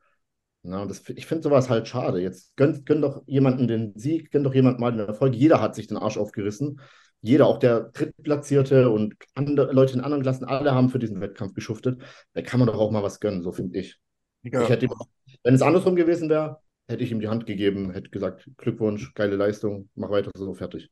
Na, 0.63 0.85
das, 0.85 1.01
ich 1.09 1.25
finde 1.25 1.43
sowas 1.43 1.69
halt 1.69 1.87
schade. 1.87 2.21
Jetzt 2.21 2.55
gönn, 2.55 2.85
gönn 2.85 3.01
doch 3.01 3.23
jemanden 3.25 3.67
den 3.67 3.93
Sieg, 3.95 4.31
gönn 4.31 4.43
doch 4.43 4.53
jemand 4.53 4.79
mal 4.79 4.91
den 4.91 5.07
Erfolg. 5.07 5.33
Jeder 5.33 5.59
hat 5.59 5.75
sich 5.75 5.87
den 5.87 5.97
Arsch 5.97 6.17
aufgerissen. 6.17 6.79
Jeder, 7.21 7.47
auch 7.47 7.57
der 7.57 7.91
Drittplatzierte 7.93 8.89
und 8.89 9.13
andere 9.35 9.71
Leute 9.71 9.93
in 9.93 10.01
anderen 10.01 10.23
Klassen, 10.23 10.45
alle 10.45 10.73
haben 10.73 10.89
für 10.89 10.99
diesen 10.99 11.21
Wettkampf 11.21 11.53
geschuftet. 11.53 12.01
Da 12.33 12.41
kann 12.41 12.59
man 12.59 12.67
doch 12.67 12.77
auch 12.77 12.91
mal 12.91 13.03
was 13.03 13.19
gönnen, 13.19 13.41
so 13.41 13.51
finde 13.51 13.79
ich. 13.79 13.99
Ja. 14.43 14.63
Ich 14.63 14.69
hätte 14.69 14.87
wenn 15.43 15.55
es 15.55 15.61
andersrum 15.61 15.95
gewesen 15.95 16.29
wäre, 16.29 16.59
hätte 16.87 17.03
ich 17.03 17.11
ihm 17.11 17.19
die 17.19 17.27
Hand 17.27 17.45
gegeben, 17.45 17.91
hätte 17.91 18.09
gesagt, 18.09 18.47
Glückwunsch, 18.57 19.13
geile 19.13 19.35
Leistung, 19.35 19.89
mach 19.95 20.09
weiter 20.09 20.31
so, 20.35 20.53
fertig. 20.53 20.89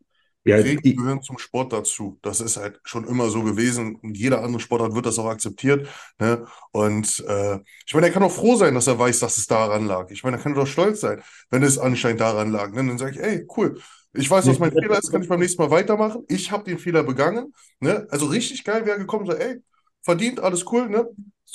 Ja, 0.50 0.58
Regeln 0.58 0.96
gehören 0.96 1.22
zum 1.22 1.38
Sport 1.38 1.74
dazu. 1.74 2.20
Das 2.22 2.42
ist 2.42 2.58
halt 2.58 2.80
schon 2.84 3.06
immer 3.06 3.30
so 3.30 3.44
gewesen. 3.44 3.96
Und 3.96 4.18
jeder 4.18 4.44
andere 4.44 4.60
Sportart 4.60 4.96
wird 4.96 5.06
das 5.06 5.20
auch 5.20 5.28
akzeptiert. 5.28 5.88
Ne? 6.20 6.46
Und 6.72 7.24
äh, 7.28 7.60
ich 7.86 7.94
meine, 7.94 8.08
er 8.08 8.14
kann 8.14 8.24
auch 8.24 8.32
froh 8.32 8.56
sein, 8.56 8.74
dass 8.74 8.88
er 8.88 8.98
weiß, 9.00 9.20
dass 9.20 9.38
es 9.38 9.48
daran 9.48 9.86
lag. 9.86 10.10
Ich 10.12 10.24
meine, 10.24 10.38
er 10.38 10.44
kann 10.44 10.54
doch 10.56 10.68
stolz 10.68 11.02
sein, 11.02 11.22
wenn 11.50 11.64
es 11.64 11.78
anscheinend 11.78 12.22
daran 12.22 12.52
lag. 12.52 12.70
Ne? 12.72 12.78
Dann 12.88 12.98
sage 12.98 13.12
ich, 13.12 13.20
ey, 13.20 13.46
cool. 13.58 13.80
Ich 14.14 14.30
weiß, 14.30 14.48
was 14.48 14.60
mein 14.60 14.72
Fehler 14.72 14.98
ist, 14.98 15.12
kann 15.12 15.22
ich 15.22 15.30
beim 15.30 15.40
nächsten 15.40 15.62
Mal 15.62 15.70
weitermachen. 15.72 16.24
Ich 16.28 16.52
habe 16.52 16.64
den 16.64 16.80
Fehler 16.80 17.04
begangen. 17.04 17.54
Ne? 17.80 18.08
Also 18.10 18.26
richtig 18.26 18.64
geil 18.64 18.86
wäre 18.86 18.98
gekommen, 18.98 19.26
so, 19.26 19.34
ey, 19.34 19.62
verdient, 20.02 20.40
alles 20.40 20.66
cool, 20.72 20.90
ne? 20.90 21.08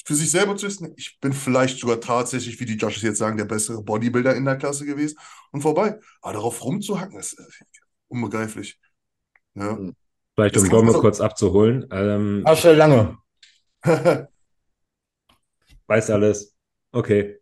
Für 0.05 0.15
sich 0.15 0.31
selber 0.31 0.57
zu 0.57 0.67
wissen, 0.67 0.93
ich 0.97 1.19
bin 1.21 1.33
vielleicht 1.33 1.79
sogar 1.79 2.01
tatsächlich, 2.01 2.59
wie 2.61 2.65
die 2.67 2.77
Judges 2.77 3.03
jetzt 3.03 3.19
sagen, 3.19 3.37
der 3.37 3.45
bessere 3.45 3.83
Bodybuilder 3.83 4.35
in 4.35 4.45
der 4.45 4.57
Klasse 4.57 4.85
gewesen 4.85 5.19
und 5.53 5.63
vorbei. 5.63 5.99
Aber 6.21 6.35
darauf 6.35 6.63
rumzuhacken, 6.65 7.19
ist 7.19 7.39
äh, 7.39 7.45
unbegreiflich. 8.09 8.79
Ja. 9.55 9.77
Hm. 9.77 9.95
Vielleicht, 10.35 10.57
um 10.57 10.69
Domme 10.69 10.93
so 10.93 11.01
kurz 11.01 11.21
abzuholen. 11.21 11.87
Ähm, 11.93 12.43
Ach, 12.45 12.57
schon 12.57 12.77
lange. 12.77 13.19
weiß 15.87 16.11
alles. 16.11 16.57
Okay. 16.93 17.39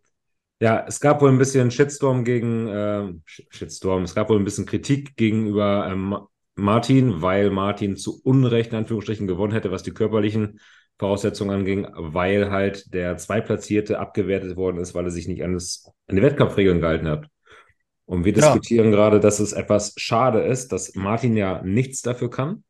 Ja, 0.59 0.85
es 0.87 0.99
gab 0.99 1.21
wohl 1.21 1.29
ein 1.29 1.37
bisschen 1.37 1.71
Shitstorm 1.71 2.23
gegen 2.23 2.67
äh, 2.67 3.13
Shitstorm. 3.25 4.03
Es 4.03 4.15
gab 4.15 4.29
wohl 4.29 4.37
ein 4.37 4.45
bisschen 4.45 4.65
Kritik 4.65 5.15
gegenüber 5.17 5.89
ähm, 5.91 6.17
Martin, 6.55 7.21
weil 7.21 7.49
Martin 7.49 7.97
zu 7.97 8.21
Unrecht 8.23 8.71
in 8.71 8.77
Anführungsstrichen 8.77 9.27
gewonnen 9.27 9.53
hätte, 9.53 9.71
was 9.71 9.83
die 9.83 9.91
körperlichen 9.91 10.59
Voraussetzungen 10.99 11.59
anging, 11.59 11.87
weil 11.95 12.51
halt 12.51 12.93
der 12.93 13.17
Zweitplatzierte 13.17 13.99
abgewertet 13.99 14.55
worden 14.55 14.77
ist, 14.77 14.93
weil 14.93 15.05
er 15.05 15.11
sich 15.11 15.27
nicht 15.27 15.43
an, 15.43 15.53
das, 15.53 15.91
an 16.07 16.15
die 16.15 16.21
Wettkampfregeln 16.21 16.79
gehalten 16.79 17.07
hat. 17.07 17.27
Und 18.05 18.25
wir 18.25 18.33
diskutieren 18.33 18.87
ja. 18.87 18.91
gerade, 18.91 19.19
dass 19.19 19.39
es 19.39 19.53
etwas 19.53 19.93
schade 19.97 20.41
ist, 20.41 20.71
dass 20.71 20.93
Martin 20.95 21.37
ja 21.37 21.61
nichts 21.63 22.01
dafür 22.01 22.29
kann 22.29 22.63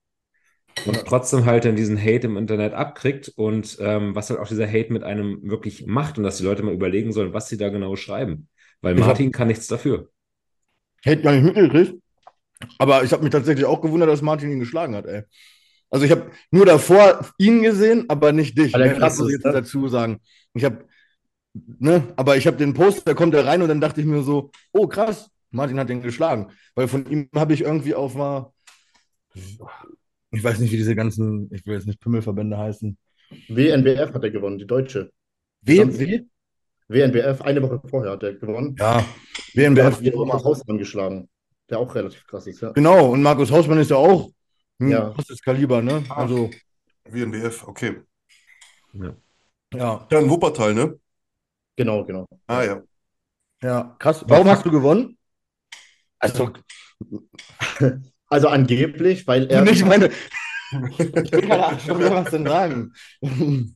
und 0.85 1.05
trotzdem 1.05 1.45
halt 1.45 1.65
dann 1.65 1.75
diesen 1.75 1.99
Hate 1.99 2.27
im 2.27 2.37
Internet 2.37 2.73
abkriegt 2.73 3.31
und 3.35 3.77
ähm, 3.79 4.15
was 4.15 4.29
halt 4.29 4.39
auch 4.39 4.47
dieser 4.47 4.67
Hate 4.67 4.91
mit 4.93 5.03
einem 5.03 5.39
wirklich 5.43 5.85
macht 5.85 6.17
und 6.17 6.23
dass 6.23 6.37
die 6.37 6.43
Leute 6.43 6.63
mal 6.63 6.73
überlegen 6.73 7.11
sollen, 7.11 7.33
was 7.33 7.49
sie 7.49 7.57
da 7.57 7.69
genau 7.69 7.95
schreiben. 7.95 8.47
Weil 8.81 8.95
Martin 8.95 9.27
hab, 9.27 9.33
kann 9.33 9.47
nichts 9.47 9.67
dafür. 9.67 10.09
Hätte 11.03 11.23
gar 11.23 11.33
nicht 11.33 11.43
mitgekriegt. 11.43 11.95
Aber 12.77 13.03
ich 13.03 13.11
habe 13.11 13.23
mich 13.23 13.31
tatsächlich 13.31 13.65
auch 13.65 13.81
gewundert, 13.81 14.09
dass 14.09 14.21
Martin 14.21 14.51
ihn 14.51 14.59
geschlagen 14.59 14.95
hat, 14.95 15.05
ey. 15.05 15.23
Also 15.89 16.05
ich 16.05 16.11
habe 16.11 16.31
nur 16.49 16.65
davor 16.65 17.23
ihn 17.37 17.61
gesehen, 17.61 18.05
aber 18.07 18.31
nicht 18.31 18.57
dich. 18.57 18.75
Ne? 18.75 18.97
Das 18.99 19.19
muss 19.19 19.27
ich 19.27 19.35
jetzt 19.35 19.45
ne? 19.45 19.51
dazu 19.51 19.87
sagen. 19.87 20.21
Ich 20.55 20.63
habe, 20.63 20.85
ne, 21.53 22.13
aber 22.15 22.37
ich 22.37 22.47
habe 22.47 22.57
den 22.57 22.73
Post, 22.73 23.07
da 23.07 23.13
kommt 23.13 23.33
er 23.33 23.45
rein 23.45 23.61
und 23.61 23.69
dann 23.69 23.81
dachte 23.81 24.01
ich 24.01 24.07
mir 24.07 24.23
so, 24.23 24.51
oh 24.71 24.87
krass, 24.87 25.29
Martin 25.51 25.79
hat 25.79 25.89
den 25.89 26.01
geschlagen. 26.01 26.51
Weil 26.75 26.87
von 26.87 27.09
ihm 27.09 27.29
habe 27.35 27.53
ich 27.53 27.61
irgendwie 27.61 27.95
auf 27.95 28.15
mal, 28.15 28.51
ich 29.33 30.43
weiß 30.43 30.59
nicht, 30.59 30.71
wie 30.71 30.77
diese 30.77 30.95
ganzen, 30.95 31.49
ich 31.51 31.65
will 31.65 31.75
jetzt 31.75 31.87
nicht 31.87 31.99
Pümmelverbände 31.99 32.57
heißen. 32.57 32.97
WNBF 33.49 34.13
hat 34.13 34.23
er 34.23 34.31
gewonnen, 34.31 34.59
die 34.59 34.67
deutsche. 34.67 35.11
W? 35.61 36.25
WNBF, 36.89 37.41
eine 37.41 37.61
Woche 37.61 37.81
vorher 37.87 38.11
hat 38.11 38.23
er 38.23 38.33
gewonnen. 38.33 38.75
Ja, 38.77 39.05
WNBF. 39.53 40.01
Der 40.01 40.13
hat 40.13 40.27
Markus 40.27 40.43
Hausmann 40.43 40.77
geschlagen, 40.77 41.29
der 41.69 41.79
auch 41.79 41.95
relativ 41.95 42.27
krass 42.27 42.45
ist. 42.45 42.61
Ja. 42.61 42.71
Genau, 42.71 43.11
und 43.11 43.21
Markus 43.21 43.51
Hausmann 43.51 43.79
ist 43.79 43.89
ja 43.89 43.95
auch 43.95 44.29
hm, 44.79 44.89
ja. 44.89 45.09
Großes 45.09 45.41
Kaliber, 45.41 45.81
ne? 45.81 46.03
Ah, 46.09 46.21
also. 46.21 46.49
WNBF, 47.05 47.67
okay. 47.67 48.01
Ja. 48.93 49.15
Ja. 49.73 50.07
Ja, 50.09 50.19
in 50.19 50.29
Wuppertal, 50.29 50.73
ne? 50.73 50.99
Genau, 51.75 52.05
genau. 52.05 52.27
Ah, 52.47 52.63
ja. 52.63 52.81
Ja, 53.61 53.95
krass. 53.99 54.23
Warum 54.27 54.47
hast 54.47 54.65
du 54.65 54.71
gewonnen? 54.71 55.17
Also, 56.19 56.51
also 58.27 58.47
angeblich, 58.47 59.27
weil 59.27 59.49
er. 59.49 59.65
Ich 59.71 59.85
meine. 59.85 60.09
ich 60.97 61.11
bin 61.11 61.23
keine 61.29 61.67
Ahnung, 61.67 62.11
was 62.11 62.31
denn 62.31 62.45
sagen. 62.47 62.93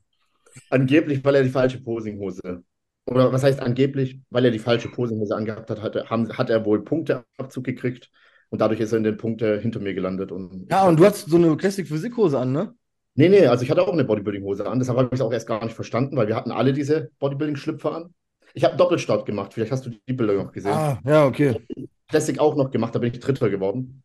angeblich, 0.70 1.24
weil 1.24 1.36
er 1.36 1.44
die 1.44 1.50
falsche 1.50 1.80
Posinghose 1.80 2.64
oder 3.08 3.32
was 3.32 3.44
heißt 3.44 3.62
angeblich, 3.62 4.20
weil 4.30 4.46
er 4.46 4.52
die 4.52 4.60
falsche 4.60 4.90
Posehose 4.90 5.36
angehabt 5.36 5.70
hat, 5.70 5.82
hat 5.82 5.96
er, 5.96 6.10
haben, 6.10 6.38
hat 6.38 6.50
er 6.50 6.66
wohl 6.66 6.84
Punkteabzug 6.84 7.64
gekriegt 7.64 8.12
und 8.50 8.60
dadurch 8.60 8.80
ist 8.80 8.92
er 8.92 8.98
in 8.98 9.06
den 9.06 9.18
Punkte 9.18 9.60
hinter 9.60 9.80
mir 9.80 9.94
gelandet. 9.94 10.32
Und 10.32 10.70
Ja, 10.70 10.86
und 10.88 11.00
du 11.00 11.06
hast 11.06 11.30
so 11.30 11.38
eine 11.38 11.56
Classic 11.56 11.88
Physikhose 11.88 12.38
an, 12.38 12.52
ne? 12.52 12.76
Nee, 13.20 13.30
nee, 13.30 13.48
also 13.48 13.64
ich 13.64 13.72
hatte 13.72 13.82
auch 13.82 13.92
eine 13.92 14.04
Bodybuilding-Hose 14.04 14.68
an, 14.68 14.78
deshalb 14.78 15.00
habe 15.00 15.10
ich 15.12 15.20
es 15.20 15.22
auch 15.22 15.34
erst 15.34 15.48
gar 15.48 15.64
nicht 15.64 15.74
verstanden, 15.74 16.16
weil 16.16 16.28
wir 16.28 16.36
hatten 16.36 16.52
alle 16.52 16.72
diese 16.72 17.10
Bodybuilding-Schlüpfer 17.18 17.96
an. 17.96 18.14
Ich 18.54 18.64
habe 18.64 18.78
Doppelstart 18.78 19.26
gemacht, 19.26 19.56
vielleicht 19.56 19.72
hast 19.72 19.88
du 19.88 19.90
die 19.90 20.14
Bilder 20.14 20.36
noch 20.36 20.52
gesehen. 20.52 20.72
Ah, 20.72 21.00
ja, 21.04 21.26
okay. 21.26 21.66
Classic 22.08 22.40
auch 22.40 22.56
noch 22.56 22.70
gemacht, 22.70 22.94
da 22.94 23.00
bin 23.00 23.12
ich 23.12 23.20
Dritter 23.20 23.50
geworden. 23.50 24.04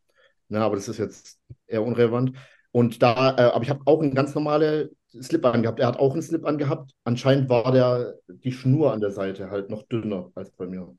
Ja, 0.49 0.65
aber 0.65 0.75
das 0.75 0.87
ist 0.87 0.97
jetzt 0.97 1.39
eher 1.67 1.83
unrelevant. 1.83 2.33
Und 2.71 3.03
da, 3.03 3.37
äh, 3.37 3.51
aber 3.51 3.63
ich 3.63 3.69
habe 3.69 3.81
auch 3.85 4.01
einen 4.01 4.15
ganz 4.15 4.33
normale 4.33 4.89
Slip 5.21 5.45
angehabt. 5.45 5.79
Er 5.79 5.87
hat 5.87 5.99
auch 5.99 6.13
einen 6.13 6.23
Slip 6.23 6.43
angehabt. 6.43 6.93
Anscheinend 7.03 7.49
war 7.49 7.71
der, 7.71 8.15
die 8.27 8.51
Schnur 8.51 8.93
an 8.93 8.99
der 8.99 9.11
Seite 9.11 9.51
halt 9.51 9.69
noch 9.69 9.83
dünner 9.83 10.31
als 10.33 10.49
bei 10.49 10.65
mir. 10.65 10.95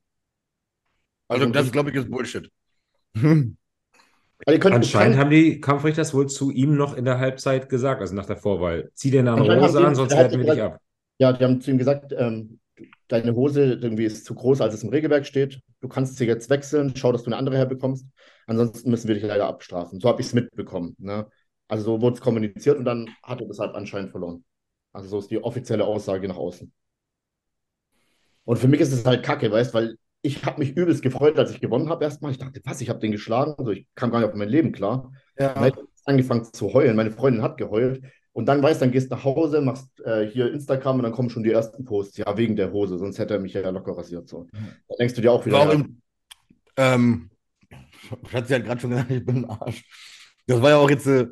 Also, 1.27 1.47
das 1.47 1.73
glaube 1.73 1.91
ich 1.91 1.97
ist 1.97 2.09
Bullshit. 2.09 2.49
Anscheinend 4.47 5.17
haben 5.17 5.31
die 5.31 5.61
Kampfrichter 5.61 6.03
das 6.03 6.13
wohl 6.13 6.29
zu 6.29 6.51
ihm 6.51 6.77
noch 6.77 6.97
in 6.97 7.05
der 7.05 7.19
Halbzeit 7.19 7.69
gesagt, 7.69 8.01
also 8.01 8.15
nach 8.15 8.27
der 8.27 8.37
Vorwahl. 8.37 8.91
Zieh 8.95 9.11
dir 9.11 9.21
eine 9.21 9.33
andere 9.33 9.61
Hose 9.61 9.87
an, 9.87 9.95
sonst 9.95 10.13
werten 10.13 10.39
wir 10.39 10.53
dich 10.53 10.63
ab. 10.63 10.81
Ja, 11.19 11.33
die 11.33 11.45
haben 11.45 11.61
zu 11.61 11.71
ihm 11.71 11.79
gesagt, 11.79 12.13
ähm, 12.17 12.59
deine 13.09 13.35
Hose 13.35 13.75
irgendwie 13.75 14.05
ist 14.05 14.25
zu 14.25 14.35
groß, 14.35 14.61
als 14.61 14.75
es 14.75 14.83
im 14.83 14.91
Regelwerk 14.91 15.27
steht. 15.27 15.61
Du 15.81 15.89
kannst 15.89 16.17
sie 16.17 16.27
jetzt 16.27 16.51
wechseln, 16.51 16.95
schau, 16.97 17.13
dass 17.13 17.23
du 17.23 17.29
eine 17.29 17.37
andere 17.37 17.57
herbekommst. 17.57 18.07
Ansonsten 18.47 18.91
müssen 18.91 19.09
wir 19.09 19.15
dich 19.15 19.25
leider 19.25 19.47
abstrafen. 19.47 20.01
So 20.01 20.09
habe 20.09 20.21
ich 20.21 20.27
es 20.27 20.35
mitbekommen. 20.35 20.97
Ne? 20.99 21.27
Also 21.69 21.85
so 21.85 22.01
wurde 22.01 22.17
es 22.17 22.21
kommuniziert 22.21 22.79
und 22.79 22.85
dann 22.85 23.09
hat 23.23 23.41
er 23.41 23.47
deshalb 23.47 23.75
anscheinend 23.75 24.11
verloren. 24.11 24.45
Also 24.93 25.09
so 25.09 25.19
ist 25.19 25.31
die 25.31 25.43
offizielle 25.43 25.85
Aussage 25.85 26.29
nach 26.29 26.37
außen. 26.37 26.73
Und 28.45 28.59
für 28.59 28.69
mich 28.69 28.81
ist 28.81 28.93
es 28.93 29.05
halt 29.05 29.25
kacke, 29.25 29.51
weißt 29.51 29.73
weil 29.75 29.97
ich 30.25 30.45
habe 30.45 30.59
mich 30.59 30.77
übelst 30.77 31.03
gefreut, 31.03 31.39
als 31.39 31.51
ich 31.51 31.61
gewonnen 31.61 31.91
habe 31.91 32.03
erstmal. 32.03 32.33
Ich 32.33 32.39
dachte, 32.39 32.61
was, 32.65 32.81
ich 32.81 32.89
habe 32.89 32.99
den 32.99 33.13
geschlagen. 33.13 33.55
Also 33.59 33.73
ich 33.73 33.87
kam 33.95 34.11
gar 34.11 34.21
nicht 34.21 34.29
auf 34.29 34.35
mein 34.35 34.49
Leben 34.49 34.73
klar. 34.73 35.13
Ja. 35.39 35.53
Dann 35.53 35.69
ich 35.69 35.75
angefangen 36.07 36.45
zu 36.45 36.73
heulen. 36.73 36.97
Meine 36.97 37.11
Freundin 37.11 37.43
hat 37.43 37.59
geheult. 37.59 38.03
Und 38.33 38.47
dann 38.47 38.63
weißt, 38.63 38.81
dann 38.81 38.91
gehst 38.91 39.11
du 39.11 39.17
nach 39.17 39.25
Hause, 39.25 39.61
machst 39.61 39.89
äh, 40.01 40.27
hier 40.27 40.51
Instagram 40.53 40.97
und 40.97 41.03
dann 41.05 41.13
kommen 41.13 41.31
schon 41.31 41.45
die 41.45 41.53
ersten 41.53 41.85
Posts. 41.85 42.17
Ja, 42.17 42.37
wegen 42.37 42.57
der 42.57 42.73
Hose, 42.73 42.99
sonst 42.99 43.19
hätte 43.19 43.35
er 43.35 43.41
mich 43.41 43.53
ja 43.53 43.69
locker 43.69 43.97
rasiert. 43.97 44.29
So. 44.29 44.49
Da 44.89 44.97
denkst 44.99 45.15
du 45.15 45.21
dir 45.21 45.31
auch 45.31 45.45
wieder. 45.45 45.59
War 45.59 45.69
auch 45.69 45.73
ja, 45.73 45.75
im, 45.75 46.03
ähm, 46.77 47.31
hat 48.33 48.49
sie 48.49 48.55
halt 48.55 48.65
gerade 48.65 48.81
schon 48.81 48.91
gesagt, 48.91 49.11
ich 49.11 49.25
bin 49.25 49.45
ein 49.45 49.51
Arsch. 49.51 49.85
Das 50.47 50.61
war 50.63 50.71
ja 50.71 50.77
auch 50.79 50.91
jetzt 50.91 51.07
äh, 51.07 51.27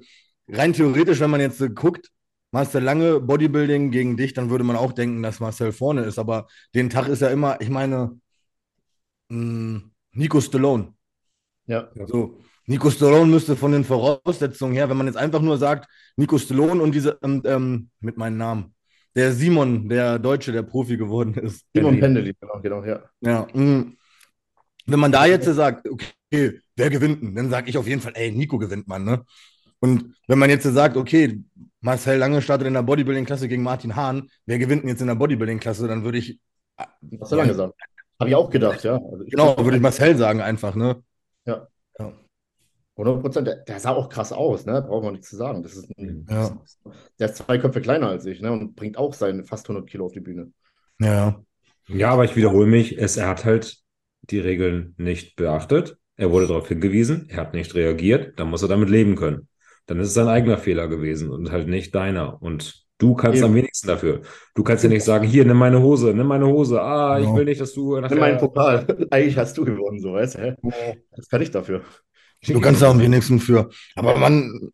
rein 0.49 0.75
theoretisch, 0.75 1.19
wenn 1.21 1.31
man 1.31 1.41
jetzt 1.41 1.61
äh, 1.63 1.71
guckt, 1.71 2.11
Marcel 2.53 2.83
Lange, 2.83 3.21
Bodybuilding 3.21 3.91
gegen 3.91 4.19
dich, 4.19 4.35
dann 4.35 4.51
würde 4.51 4.65
man 4.65 4.77
auch 4.77 4.93
denken, 4.93 5.23
dass 5.23 5.41
Marcel 5.41 5.73
vorne 5.73 6.03
ist. 6.03 6.19
Aber 6.19 6.47
den 6.75 6.91
Tag 6.91 7.09
ist 7.09 7.23
ja 7.23 7.29
immer, 7.29 7.59
ich 7.63 7.71
meine, 7.71 8.21
mh, 9.33 9.83
Nico 10.13 10.41
Stallone. 10.41 10.95
ja. 11.67 12.07
So, 12.07 12.39
Nico 12.67 12.91
Stallone 12.91 13.31
müsste 13.31 13.57
von 13.57 13.73
den 13.73 13.85
Voraussetzungen 13.85 14.75
her, 14.75 14.89
wenn 14.89 14.97
man 14.97 15.07
jetzt 15.07 15.17
einfach 15.17 15.41
nur 15.41 15.59
sagt, 15.59 15.89
Nico 16.17 16.39
Stallone 16.39 16.83
und 16.83 16.95
diese, 16.95 17.19
ähm, 17.23 17.43
ähm, 17.45 17.91
mit 18.01 18.17
meinem 18.17 18.37
Namen, 18.37 18.75
der 19.15 19.33
Simon, 19.33 19.89
der 19.89 20.19
Deutsche, 20.19 20.53
der 20.53 20.63
Profi 20.63 20.97
geworden 20.97 21.35
ist. 21.35 21.67
Simon 21.75 21.99
Pendeli, 21.99 22.35
genau, 22.41 22.61
genau, 22.61 22.85
ja. 22.85 23.03
Ja, 23.21 23.47
mh. 23.53 23.93
wenn 24.87 25.01
man 25.01 25.13
da 25.13 25.27
jetzt 25.27 25.47
sagt, 25.47 25.89
okay, 25.89 26.61
wer 26.77 26.91
gewinnt 26.91 27.23
denn? 27.23 27.35
Dann 27.35 27.51
sage 27.51 27.69
ich 27.71 27.79
auf 27.79 27.87
jeden 27.87 28.01
Fall, 28.01 28.13
ey, 28.15 28.31
Nico 28.33 28.59
gewinnt 28.59 28.89
man, 28.89 29.05
ne? 29.05 29.25
Und 29.81 30.15
wenn 30.29 30.39
man 30.39 30.49
jetzt 30.49 30.63
sagt, 30.65 30.97
okay, 30.97 31.43
Marcel 31.81 32.17
Lange 32.19 32.41
startet 32.41 32.69
in 32.69 32.75
der 32.75 32.83
Bodybuilding-Klasse 32.83 33.49
gegen 33.49 33.65
Martin 33.65 33.97
Hahn, 33.97 34.29
wer 34.47 34.59
gewinnt 34.61 34.83
denn 34.83 34.89
jetzt 34.91 35.01
in 35.01 35.09
der 35.09 35.17
Bodybuilding-Klasse? 35.17 35.89
Dann 35.89 36.05
würde 36.05 36.19
ich, 36.19 36.39
Was 37.01 37.31
so 37.31 37.37
lange 37.37 37.49
gesagt. 37.49 37.75
Habe 38.23 38.31
ich 38.31 38.37
auch 38.37 38.51
gedacht, 38.51 38.85
ja. 38.85 38.95
Also 38.95 39.25
genau, 39.25 39.59
würde 39.59 39.77
ich 39.77 39.83
Marcel 39.83 40.17
sagen 40.17 40.41
einfach, 40.41 40.77
ne? 40.77 41.03
Ja. 41.45 41.67
Ja. 41.99 42.13
100 42.97 43.21
Prozent. 43.21 43.47
Der, 43.49 43.57
der 43.57 43.81
sah 43.81 43.91
auch 43.91 44.09
krass 44.09 44.33
aus, 44.33 44.65
ne? 44.65 44.81
Braucht 44.81 45.03
man 45.03 45.15
nichts 45.15 45.29
zu 45.29 45.35
sagen. 45.35 45.65
Das 45.65 45.75
ist 45.75 45.91
ein, 45.99 46.25
Ja. 46.31 46.57
Der 47.19 47.29
ist 47.29 47.39
zwei 47.39 47.59
Köpfe 47.59 47.81
kleiner 47.81 48.09
als 48.11 48.25
ich, 48.27 48.41
ne? 48.41 48.53
Und 48.53 48.77
bringt 48.77 48.97
auch 48.97 49.13
seine 49.13 49.43
fast 49.43 49.69
100 49.69 49.91
Kilo 49.91 50.07
auf 50.07 50.13
die 50.13 50.21
Bühne. 50.21 50.53
Ja. 51.01 51.43
Ja, 51.89 52.11
aber 52.11 52.25
ich 52.25 52.37
wiederhole 52.37 52.69
mich, 52.69 52.97
es, 52.97 53.17
er 53.17 53.27
hat 53.27 53.45
halt 53.45 53.79
die 54.23 54.39
Regeln 54.39 54.95
nicht 54.99 55.35
beachtet. 55.35 55.97
Er 56.17 56.31
wurde 56.31 56.47
darauf 56.47 56.69
hingewiesen, 56.69 57.27
er 57.29 57.39
hat 57.39 57.55
nicht 57.55 57.75
reagiert, 57.75 58.39
dann 58.39 58.51
muss 58.51 58.63
er 58.63 58.69
damit 58.69 58.89
leben 58.89 59.17
können. 59.17 59.49
Dann 59.87 59.99
ist 59.99 60.09
es 60.09 60.15
sein 60.15 60.29
eigener 60.29 60.59
Fehler 60.59 60.87
gewesen 60.87 61.29
und 61.29 61.51
halt 61.51 61.67
nicht 61.67 61.93
deiner. 61.97 62.41
Und 62.41 62.85
du 63.03 63.15
kannst 63.15 63.39
Eben. 63.39 63.47
am 63.47 63.55
wenigsten 63.55 63.89
dafür. 63.89 64.23
Du 64.55 64.63
kannst 64.63 64.85
ja 64.85 64.89
nicht 64.91 65.05
sagen, 65.05 65.27
hier, 65.27 65.45
nimm 65.45 65.57
meine 65.57 65.83
Hose, 65.83 66.15
nimm 66.15 66.27
meine 66.29 66.47
Hose. 66.47 66.81
Ah, 66.81 67.19
ich 67.19 67.27
Ja. 67.27 67.35
will 67.35 67.45
nicht, 67.45 67.61
dass 67.61 67.73
du 67.75 67.99
nachher... 68.01 68.15
Nimm 68.15 68.21
meinen 68.21 68.39
Pokal. 68.39 68.87
Eigentlich 69.11 69.37
hast 69.37 69.59
du 69.59 69.65
gewonnen, 69.65 70.01
so, 70.01 70.13
weißt 70.13 70.37
du? 70.37 70.39
hä? 70.39 70.57
Das 71.17 71.29
kann 71.29 71.43
ich 71.43 71.51
dafür. 71.51 71.83
Du 72.45 72.61
kannst 72.61 72.83
da 72.83 72.91
am 72.91 72.99
wenigsten 72.99 73.39
für. 73.39 73.71
Aber 73.95 74.17
man, 74.17 74.73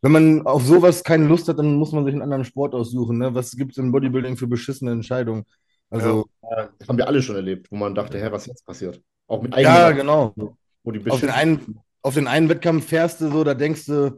wenn 0.00 0.12
man 0.12 0.46
auf 0.46 0.64
sowas 0.64 1.04
keine 1.04 1.26
Lust 1.26 1.46
hat, 1.46 1.58
dann 1.58 1.74
muss 1.74 1.92
man 1.92 2.06
sich 2.06 2.14
einen 2.14 2.22
anderen 2.22 2.46
Sport 2.46 2.74
aussuchen. 2.74 3.18
Ne? 3.18 3.34
Was 3.34 3.50
gibt 3.52 3.72
es 3.72 3.76
im 3.76 3.92
Bodybuilding 3.92 4.38
für 4.38 4.46
beschissene 4.46 4.92
Entscheidungen? 4.92 5.44
Also, 5.90 6.24
Ja, 6.42 6.70
Das 6.78 6.88
haben 6.88 6.96
wir 6.96 7.06
alle 7.06 7.20
schon 7.20 7.36
erlebt, 7.36 7.66
wo 7.70 7.76
man 7.76 7.94
dachte, 7.94 8.18
hä, 8.18 8.28
was 8.30 8.46
jetzt 8.46 8.64
passiert? 8.64 8.98
Auch 9.26 9.42
mit 9.42 9.54
ja, 9.58 9.88
eigenen, 9.88 9.96
genau. 9.98 10.34
wo 10.82 10.90
die 10.90 11.10
Auf 11.10 11.20
den, 11.20 11.28
einen, 11.28 11.80
auf 12.00 12.14
den 12.14 12.26
einen 12.28 12.48
Wettkampf 12.48 12.86
fährst 12.86 13.20
du 13.20 13.28
so, 13.30 13.44
da 13.44 13.52
denkst 13.52 13.84
du, 13.84 14.16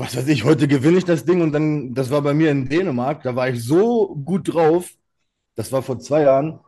was 0.00 0.16
weiß 0.16 0.28
ich, 0.28 0.44
heute 0.44 0.66
gewinne 0.66 0.98
ich 0.98 1.04
das 1.04 1.24
Ding. 1.24 1.42
Und 1.42 1.52
dann, 1.52 1.94
das 1.94 2.10
war 2.10 2.22
bei 2.22 2.34
mir 2.34 2.50
in 2.50 2.68
Dänemark, 2.68 3.22
da 3.22 3.36
war 3.36 3.48
ich 3.48 3.62
so 3.62 4.14
gut 4.16 4.52
drauf. 4.52 4.90
Das 5.56 5.72
war 5.72 5.82
vor 5.82 5.98
zwei 5.98 6.22
Jahren. 6.22 6.60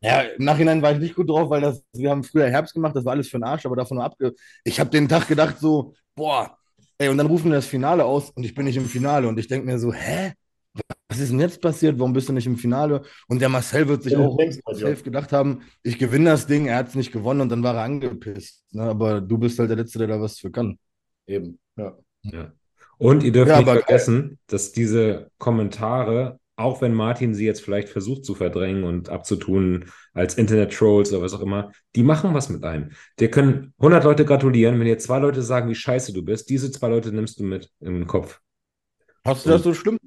Ja, 0.00 0.20
im 0.22 0.44
Nachhinein 0.44 0.82
war 0.82 0.92
ich 0.92 0.98
nicht 0.98 1.16
gut 1.16 1.28
drauf, 1.30 1.50
weil 1.50 1.60
das, 1.62 1.82
wir 1.94 2.10
haben 2.10 2.22
früher 2.24 2.48
Herbst 2.50 2.74
gemacht, 2.74 2.94
das 2.94 3.04
war 3.04 3.12
alles 3.12 3.28
für 3.28 3.38
den 3.38 3.44
Arsch, 3.44 3.66
aber 3.66 3.76
davon 3.76 3.96
nur 3.96 4.04
abge. 4.04 4.34
Ich 4.64 4.78
habe 4.78 4.90
den 4.90 5.08
Tag 5.08 5.26
gedacht, 5.28 5.58
so, 5.58 5.94
boah, 6.14 6.56
ey, 6.98 7.08
und 7.08 7.18
dann 7.18 7.26
rufen 7.26 7.50
wir 7.50 7.56
das 7.56 7.66
Finale 7.66 8.04
aus 8.04 8.30
und 8.30 8.44
ich 8.44 8.54
bin 8.54 8.66
nicht 8.66 8.76
im 8.76 8.86
Finale. 8.86 9.28
Und 9.28 9.38
ich 9.38 9.48
denke 9.48 9.66
mir 9.66 9.78
so, 9.78 9.92
hä? 9.92 10.34
Was 11.08 11.18
ist 11.18 11.32
denn 11.32 11.40
jetzt 11.40 11.60
passiert? 11.60 11.98
Warum 11.98 12.12
bist 12.12 12.28
du 12.28 12.32
nicht 12.32 12.46
im 12.46 12.56
Finale? 12.56 13.02
Und 13.28 13.40
der 13.40 13.48
Marcel 13.48 13.88
wird 13.88 14.02
sich 14.02 14.12
Ja, 14.12 14.20
auch 14.20 14.38
safe 14.72 15.02
gedacht 15.02 15.32
haben, 15.32 15.62
ich 15.82 15.98
gewinne 15.98 16.30
das 16.30 16.46
Ding, 16.46 16.66
er 16.66 16.76
hat 16.76 16.88
es 16.88 16.94
nicht 16.94 17.12
gewonnen 17.12 17.40
und 17.40 17.48
dann 17.48 17.62
war 17.62 17.74
er 17.74 17.82
angepisst. 17.82 18.64
Ne? 18.72 18.82
Aber 18.82 19.20
du 19.20 19.38
bist 19.38 19.58
halt 19.58 19.70
der 19.70 19.78
Letzte, 19.78 19.98
der 19.98 20.08
da 20.08 20.20
was 20.20 20.38
für 20.38 20.50
kann. 20.50 20.78
Eben, 21.26 21.58
ja. 21.76 21.96
Ja. 22.22 22.52
Und 22.98 23.22
ihr 23.22 23.32
dürft 23.32 23.48
Ja, 23.50 23.58
nicht 23.58 23.68
aber- 23.68 23.80
vergessen, 23.80 24.38
dass 24.48 24.72
diese 24.72 25.30
Kommentare, 25.38 26.40
auch 26.56 26.80
wenn 26.82 26.92
Martin 26.92 27.34
sie 27.34 27.46
jetzt 27.46 27.60
vielleicht 27.62 27.88
versucht 27.88 28.24
zu 28.24 28.34
verdrängen 28.34 28.82
und 28.82 29.08
abzutun 29.08 29.84
als 30.14 30.34
Internet-Trolls 30.36 31.12
oder 31.12 31.22
was 31.22 31.32
auch 31.32 31.40
immer, 31.40 31.70
die 31.94 32.02
machen 32.02 32.34
was 32.34 32.48
mit 32.48 32.64
einem. 32.64 32.90
Dir 33.20 33.30
können 33.30 33.72
100 33.78 34.02
Leute 34.02 34.24
gratulieren, 34.24 34.78
wenn 34.80 34.86
dir 34.86 34.98
zwei 34.98 35.20
Leute 35.20 35.42
sagen, 35.42 35.68
wie 35.70 35.76
scheiße 35.76 36.12
du 36.12 36.24
bist, 36.24 36.50
diese 36.50 36.72
zwei 36.72 36.88
Leute 36.88 37.12
nimmst 37.12 37.38
du 37.38 37.44
mit 37.44 37.70
im 37.80 38.06
Kopf. 38.08 38.40
Hast 39.24 39.46
du 39.46 39.50
das 39.50 39.62
so 39.62 39.72
schlimm? 39.74 39.98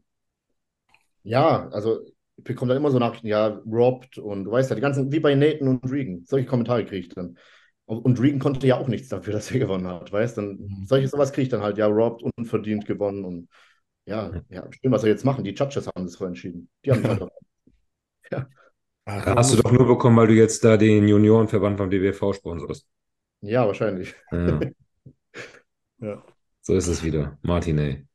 Ja, 1.24 1.70
also 1.70 2.02
ich 2.38 2.44
bekomme 2.44 2.70
dann 2.70 2.78
immer 2.82 2.92
so 2.92 3.00
Nachrichten, 3.00 3.28
ja, 3.28 3.62
robbed 3.66 4.18
und 4.18 4.46
du 4.46 4.52
weißt 4.52 4.70
ja, 4.72 4.76
die 4.76 4.82
ganzen, 4.82 5.12
wie 5.12 5.20
bei 5.20 5.36
Nathan 5.36 5.68
und 5.68 5.90
Regan. 5.90 6.24
Solche 6.26 6.48
Kommentare 6.48 6.84
kriege 6.86 7.08
ich 7.08 7.10
dann. 7.10 7.38
Und, 8.00 8.20
Regan 8.22 8.40
konnte 8.40 8.66
ja 8.68 8.78
auch 8.78 8.88
nichts 8.88 9.10
dafür, 9.10 9.34
dass 9.34 9.52
er 9.52 9.60
gewonnen 9.60 9.88
hat, 9.88 10.12
weißt 10.12 10.38
dann 10.38 10.58
Mhm. 10.60 10.86
solche 10.88 11.08
sowas 11.08 11.32
kriege 11.34 11.44
ich 11.44 11.50
dann 11.50 11.62
halt, 11.62 11.78
ja, 11.78 11.88
robbed, 11.88 12.24
unverdient 12.38 12.86
gewonnen 12.86 13.26
und 13.26 13.50
ja, 14.06 14.32
ja, 14.50 14.68
stimmt, 14.72 14.94
was 14.94 15.02
soll 15.02 15.10
jetzt 15.12 15.26
machen? 15.26 15.44
Die 15.44 15.52
Judges 15.54 15.88
haben 15.88 16.06
das 16.06 16.14
so 16.14 16.26
entschieden. 16.26 16.70
Die 16.86 16.92
haben 16.92 17.06
halt 17.08 17.22
auch. 17.22 17.30
Ach, 19.06 19.26
Hast 19.36 19.54
du 19.54 19.58
doch 19.62 19.72
nur 19.72 19.86
bekommen, 19.88 20.18
weil 20.18 20.28
du 20.28 20.34
jetzt 20.34 20.64
da 20.64 20.78
den 20.78 21.08
Juniorenverband 21.08 21.78
vom 21.78 21.90
DWV 21.90 22.34
sponsorst. 22.34 22.88
Ja, 23.42 23.66
wahrscheinlich. 23.68 24.16
Ja. 24.32 24.60
Ja. 26.00 26.24
So 26.62 26.74
ist 26.76 26.88
es 26.88 27.04
wieder. 27.04 27.38
Martin, 27.44 27.78
ey. 27.78 28.08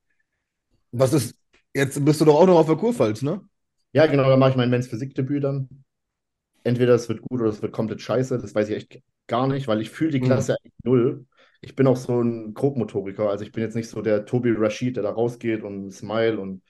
Was 0.92 1.12
ist, 1.12 1.36
jetzt 1.74 2.04
bist 2.04 2.20
du 2.20 2.24
doch 2.24 2.36
auch 2.36 2.46
noch 2.46 2.58
auf 2.58 2.66
der 2.66 2.76
Kurpfalz, 2.76 3.22
ne? 3.22 3.40
Ja, 3.92 4.06
genau, 4.06 4.28
dann 4.28 4.38
mache 4.38 4.50
ich 4.50 4.56
mein 4.56 4.70
Men's 4.70 4.86
Physik-Debüt 4.88 5.42
dann. 5.44 5.84
Entweder 6.66 6.94
es 6.94 7.08
wird 7.08 7.22
gut 7.22 7.40
oder 7.40 7.50
es 7.50 7.62
wird 7.62 7.72
komplett 7.72 8.00
scheiße. 8.00 8.38
Das 8.38 8.54
weiß 8.54 8.68
ich 8.70 8.76
echt 8.76 9.00
gar 9.26 9.46
nicht, 9.48 9.68
weil 9.68 9.80
ich 9.80 9.90
fühle 9.90 10.12
die 10.12 10.20
Mhm. 10.20 10.26
Klasse 10.26 10.56
eigentlich 10.58 10.74
null. 10.84 11.26
Ich 11.60 11.74
bin 11.76 11.86
auch 11.86 11.96
so 11.96 12.20
ein 12.22 12.54
Grobmotoriker. 12.54 13.28
Also 13.30 13.44
ich 13.44 13.52
bin 13.52 13.62
jetzt 13.62 13.74
nicht 13.76 13.88
so 13.88 14.02
der 14.02 14.24
Tobi 14.26 14.52
Rashid, 14.56 14.96
der 14.96 15.02
da 15.04 15.10
rausgeht 15.10 15.62
und 15.62 15.90
smile 15.92 16.38
und 16.40 16.62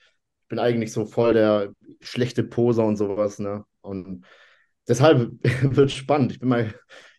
ich 0.43 0.47
bin 0.49 0.59
eigentlich 0.59 0.93
so 0.93 1.05
voll 1.05 1.33
der 1.33 1.73
schlechte 2.01 2.43
Poser 2.43 2.85
und 2.85 2.95
sowas, 2.97 3.39
ne? 3.39 3.65
Und 3.81 4.25
deshalb 4.87 5.31
wird 5.63 5.89
es 5.89 5.93
spannend. 5.93 6.31
Ich 6.33 6.39
bin 6.39 6.49
mal, 6.49 6.73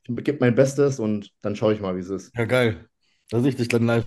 ich 0.09 0.25
gebe 0.25 0.39
mein 0.41 0.55
Bestes 0.55 0.99
und 1.01 1.31
dann 1.43 1.57
schaue 1.57 1.75
ich 1.75 1.81
mal, 1.81 1.97
wie 1.97 2.01
es 2.01 2.11
ist. 2.11 2.33
Ja, 2.35 2.45
geil. 2.47 2.89
Da 3.31 3.41
sehe 3.41 3.51
ich 3.51 3.57
dich 3.57 3.69
dann 3.69 3.85
live. 3.87 4.07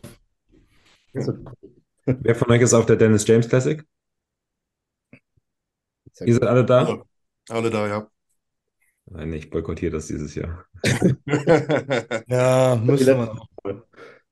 Wer 2.24 2.34
von 2.36 2.50
euch 2.52 2.62
ist 2.62 2.74
auf 2.74 2.88
der 2.88 2.96
Dennis 2.96 3.28
James 3.28 3.48
Classic? 3.48 3.84
Ihr 6.24 6.34
seid 6.34 6.44
alle 6.44 6.66
da? 6.66 7.04
Alle 7.50 7.70
da, 7.70 7.88
ja. 7.88 8.12
Nein, 9.14 9.34
ich 9.34 9.50
boykottiere 9.50 9.92
das 9.92 10.08
dieses 10.08 10.36
Jahr. 10.36 10.66
Ja, 12.28 12.82
müsste 12.82 13.16
man 13.16 13.30
auch. 13.30 13.48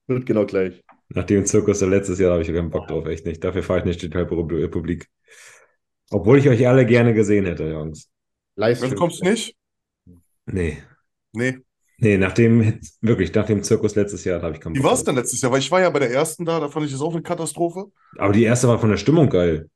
Wird 0.08 0.26
genau 0.26 0.46
gleich. 0.46 0.82
Nach 1.10 1.26
dem 1.26 1.46
Zirkus 1.46 1.80
der 1.80 1.90
letztes 1.90 2.20
Jahr 2.20 2.32
habe 2.32 2.42
ich 2.42 2.48
keinen 2.48 2.70
Bock 2.70 2.88
drauf, 2.88 3.06
echt 3.06 3.26
nicht. 3.26 3.44
Dafür 3.44 3.62
fahre 3.64 3.80
ich 3.80 3.86
nicht 3.86 4.02
die 4.02 4.08
Republik. 4.08 5.08
Obwohl 6.12 6.40
ich 6.40 6.50
euch 6.50 6.68
alle 6.68 6.86
gerne 6.86 7.14
gesehen 7.14 7.46
hätte, 7.46 7.66
Jungs. 7.70 8.10
Livestream. 8.56 8.92
du 8.92 8.96
kommst 8.98 9.24
nicht? 9.24 9.56
Nee. 10.46 10.78
Nee. 11.34 11.58
Nee, 11.98 12.18
nach 12.18 12.34
dem, 12.34 12.80
wirklich, 13.02 13.34
nach 13.34 13.46
dem 13.46 13.62
Zirkus 13.62 13.96
letztes 13.96 14.24
Jahr 14.24 14.42
habe 14.42 14.56
ich 14.56 14.62
keinen 14.62 14.76
Wie 14.76 14.80
Bock 14.80 14.88
war 14.88 14.94
es 14.94 15.04
denn 15.04 15.16
letztes 15.16 15.42
Jahr? 15.42 15.52
Weil 15.52 15.60
ich 15.60 15.70
war 15.70 15.82
ja 15.82 15.90
bei 15.90 16.00
der 16.00 16.12
ersten 16.12 16.46
da, 16.46 16.60
da 16.60 16.70
fand 16.70 16.86
ich 16.86 16.92
das 16.92 17.02
auch 17.02 17.14
eine 17.14 17.22
Katastrophe. 17.22 17.92
Aber 18.18 18.34
die 18.34 18.44
erste 18.44 18.68
war 18.68 18.80
von 18.80 18.90
der 18.90 18.98
Stimmung 18.98 19.30
geil. 19.30 19.70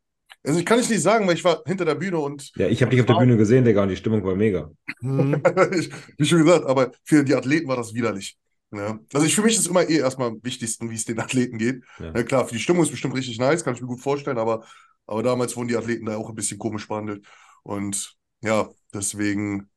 Also 0.45 0.59
ich 0.59 0.65
kann 0.65 0.79
es 0.79 0.89
nicht 0.89 1.01
sagen, 1.01 1.25
weil 1.25 1.35
ich 1.35 1.43
war 1.43 1.63
hinter 1.65 1.85
der 1.85 1.95
Bühne 1.95 2.19
und 2.19 2.51
Ja, 2.55 2.67
ich 2.67 2.81
habe 2.81 2.91
dich 2.91 2.99
auf 2.99 3.07
der 3.07 3.15
Bühne 3.15 3.37
gesehen, 3.37 3.63
Digga, 3.63 3.83
und 3.83 3.89
die 3.89 3.95
Stimmung 3.95 4.23
war 4.25 4.35
mega. 4.35 4.69
Mhm. 5.01 5.41
ich, 5.71 5.89
wie 6.17 6.25
schon 6.25 6.39
gesagt, 6.39 6.65
aber 6.65 6.91
für 7.03 7.23
die 7.23 7.33
Athleten 7.33 7.67
war 7.67 7.77
das 7.77 7.93
widerlich. 7.93 8.37
Ja. 8.71 8.99
Also 9.13 9.25
ich, 9.25 9.35
für 9.35 9.43
mich 9.43 9.55
ist 9.55 9.67
immer 9.67 9.87
eh 9.87 9.97
erstmal 9.97 10.29
am 10.29 10.43
wichtigsten, 10.43 10.89
wie 10.89 10.95
es 10.95 11.05
den 11.05 11.19
Athleten 11.19 11.57
geht. 11.57 11.83
Ja. 11.99 12.13
Ja, 12.13 12.23
klar, 12.23 12.45
für 12.45 12.55
die 12.55 12.61
Stimmung 12.61 12.83
ist 12.83 12.91
bestimmt 12.91 13.15
richtig 13.15 13.39
nice, 13.39 13.63
kann 13.63 13.75
ich 13.75 13.81
mir 13.81 13.87
gut 13.87 14.01
vorstellen, 14.01 14.37
aber, 14.37 14.65
aber 15.05 15.23
damals 15.23 15.55
wurden 15.55 15.69
die 15.69 15.77
Athleten 15.77 16.05
da 16.05 16.17
auch 16.17 16.29
ein 16.29 16.35
bisschen 16.35 16.59
komisch 16.59 16.87
behandelt. 16.87 17.25
Und 17.61 18.17
ja, 18.41 18.69
deswegen 18.93 19.69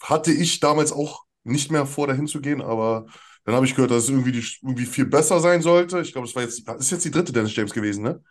hatte 0.00 0.32
ich 0.32 0.60
damals 0.60 0.92
auch 0.92 1.24
nicht 1.44 1.70
mehr 1.70 1.86
vor, 1.86 2.06
dahin 2.06 2.26
zu 2.26 2.40
gehen, 2.40 2.62
aber 2.62 3.06
dann 3.44 3.54
habe 3.54 3.66
ich 3.66 3.74
gehört, 3.74 3.90
dass 3.90 4.04
es 4.04 4.10
irgendwie, 4.10 4.32
die, 4.32 4.44
irgendwie 4.62 4.86
viel 4.86 5.06
besser 5.06 5.40
sein 5.40 5.60
sollte. 5.60 6.00
Ich 6.00 6.12
glaube, 6.12 6.28
es 6.28 6.34
war 6.34 6.42
jetzt, 6.42 6.66
ist 6.78 6.90
jetzt 6.90 7.04
die 7.04 7.10
dritte 7.10 7.32
Dennis 7.32 7.54
James 7.54 7.72
gewesen, 7.72 8.04
ne? 8.04 8.22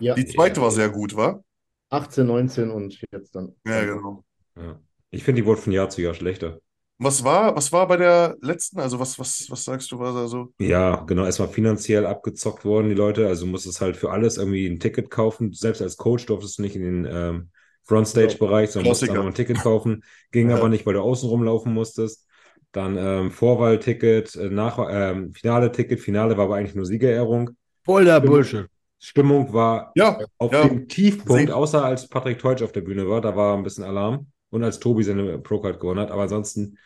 Ja, 0.00 0.14
Die 0.14 0.26
zweite 0.26 0.56
Ja. 0.60 0.62
war 0.64 0.70
sehr 0.70 0.88
gut, 0.90 1.16
war? 1.16 1.42
18, 1.90 2.26
19 2.26 2.70
und 2.70 3.00
jetzt 3.12 3.34
dann. 3.34 3.54
Ja, 3.66 3.84
genau. 3.84 4.24
Ja. 4.56 4.80
Ich 5.10 5.24
finde, 5.24 5.40
die 5.42 5.46
wurde 5.46 5.60
von 5.60 5.72
Jahr 5.72 5.88
zu 5.88 6.02
Jahr 6.02 6.14
schlechter. 6.14 6.60
Was 6.98 7.22
war, 7.22 7.54
was 7.54 7.70
war 7.72 7.86
bei 7.86 7.96
der 7.96 8.36
letzten? 8.40 8.80
Also 8.80 8.98
was, 8.98 9.18
was, 9.18 9.46
was 9.50 9.64
sagst 9.64 9.90
du, 9.92 9.98
was 10.00 10.16
also? 10.16 10.52
Ja, 10.60 10.96
genau, 11.06 11.24
erstmal 11.24 11.48
finanziell 11.48 12.04
abgezockt 12.04 12.64
worden, 12.64 12.88
die 12.88 12.94
Leute. 12.96 13.28
Also 13.28 13.44
du 13.46 13.52
musstest 13.52 13.80
halt 13.80 13.96
für 13.96 14.10
alles 14.10 14.36
irgendwie 14.36 14.66
ein 14.66 14.80
Ticket 14.80 15.08
kaufen. 15.10 15.52
Selbst 15.52 15.80
als 15.80 15.96
Coach 15.96 16.26
durftest 16.26 16.58
du 16.58 16.62
nicht 16.62 16.74
in 16.74 16.82
den 16.82 17.04
ähm, 17.08 17.50
Frontstage-Bereich, 17.84 18.70
sondern 18.70 18.88
musstest 18.88 19.12
noch 19.12 19.26
ein 19.26 19.34
Ticket 19.34 19.60
kaufen. 19.60 20.02
Ging 20.32 20.50
Ja. 20.50 20.56
aber 20.56 20.68
nicht, 20.68 20.84
weil 20.84 20.94
du 20.94 21.00
außen 21.00 21.28
rumlaufen 21.28 21.72
musstest. 21.72 22.26
Dann 22.72 22.96
ähm, 22.98 23.30
Vorwahlticket, 23.30 24.34
äh, 24.34 24.50
nach, 24.50 24.78
ähm, 24.90 25.32
Finale-Ticket. 25.32 26.00
Finale 26.00 26.36
war 26.36 26.46
aber 26.46 26.56
eigentlich 26.56 26.74
nur 26.74 26.84
Siegerehrung. 26.86 27.50
Voll 27.84 28.04
der 28.04 28.20
Bullshit. 28.20 28.68
Stimmung 29.00 29.52
war 29.52 29.92
Ja, 29.94 30.18
auf 30.38 30.52
Ja. 30.52 30.66
dem 30.66 30.88
Tiefpunkt, 30.88 31.50
außer 31.50 31.84
als 31.84 32.08
Patrick 32.08 32.38
Teutsch 32.38 32.62
auf 32.62 32.72
der 32.72 32.80
Bühne 32.80 33.08
war, 33.08 33.20
da 33.20 33.36
war 33.36 33.56
ein 33.56 33.62
bisschen 33.62 33.84
Alarm. 33.84 34.26
Und 34.50 34.64
als 34.64 34.78
Tobi 34.80 35.02
seine 35.04 35.38
Pro-Card 35.38 35.78
gewonnen 35.78 36.00
hat. 36.00 36.10
Aber 36.10 36.22
ansonsten, 36.22 36.78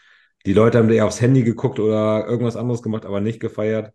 die 0.44 0.52
Leute 0.52 0.78
haben 0.78 0.90
eher 0.90 1.06
aufs 1.06 1.20
Handy 1.20 1.44
geguckt 1.44 1.78
oder 1.78 2.26
irgendwas 2.26 2.56
anderes 2.56 2.82
gemacht, 2.82 3.06
aber 3.06 3.20
nicht 3.20 3.38
gefeiert. 3.38 3.92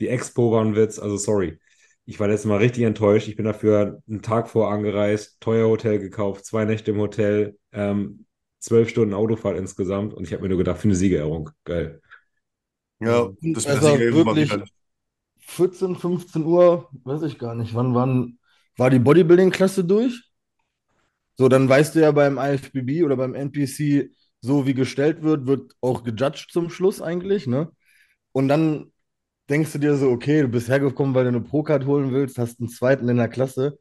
Die 0.00 0.08
Expo 0.08 0.50
war 0.52 0.64
ein 0.64 0.74
Witz, 0.74 0.98
also 0.98 1.16
sorry. 1.16 1.58
Ich 2.06 2.18
war 2.18 2.26
letztes 2.26 2.48
Mal 2.48 2.56
richtig 2.58 2.82
enttäuscht. 2.84 3.28
Ich 3.28 3.36
bin 3.36 3.44
dafür 3.44 4.02
einen 4.08 4.22
Tag 4.22 4.48
vor 4.48 4.72
angereist, 4.72 5.40
teuer 5.40 5.68
Hotel 5.68 5.98
gekauft, 6.00 6.44
zwei 6.44 6.64
Nächte 6.64 6.90
im 6.90 6.98
Hotel, 6.98 7.56
ähm, 7.72 8.24
zwölf 8.58 8.88
Stunden 8.88 9.14
Autofahrt 9.14 9.56
insgesamt. 9.56 10.12
Und 10.12 10.24
ich 10.26 10.32
habe 10.32 10.42
mir 10.42 10.48
nur 10.48 10.58
gedacht, 10.58 10.78
für 10.78 10.88
eine 10.88 10.94
Siegerehrung. 10.96 11.50
Geil. 11.64 12.00
ja, 13.00 13.28
das 13.42 13.66
Also 13.66 13.96
wirklich- 13.98 14.50
wieder. 14.52 14.64
14, 15.48 15.96
15 15.96 16.44
Uhr, 16.44 16.88
weiß 17.04 17.22
ich 17.22 17.38
gar 17.38 17.54
nicht. 17.54 17.74
Wann, 17.74 17.94
wann 17.94 18.38
war 18.76 18.90
die 18.90 18.98
Bodybuilding-Klasse 18.98 19.82
durch? 19.82 20.22
So, 21.36 21.48
dann 21.48 21.68
weißt 21.68 21.94
du 21.94 22.00
ja 22.00 22.12
beim 22.12 22.38
IFBB 22.38 23.02
oder 23.04 23.16
beim 23.16 23.34
NPC, 23.34 24.10
so 24.40 24.66
wie 24.66 24.74
gestellt 24.74 25.22
wird, 25.22 25.46
wird 25.46 25.72
auch 25.80 26.04
gejudged 26.04 26.50
zum 26.52 26.68
Schluss 26.70 27.00
eigentlich, 27.00 27.46
ne? 27.46 27.70
Und 28.32 28.48
dann 28.48 28.92
denkst 29.48 29.72
du 29.72 29.78
dir 29.78 29.96
so, 29.96 30.10
okay, 30.10 30.42
du 30.42 30.48
bist 30.48 30.68
hergekommen, 30.68 31.14
weil 31.14 31.24
du 31.24 31.28
eine 31.28 31.40
Pro-Card 31.40 31.86
holen 31.86 32.12
willst, 32.12 32.38
hast 32.38 32.60
einen 32.60 32.68
zweiten 32.68 33.08
in 33.08 33.16
der 33.16 33.28
Klasse. 33.28 33.78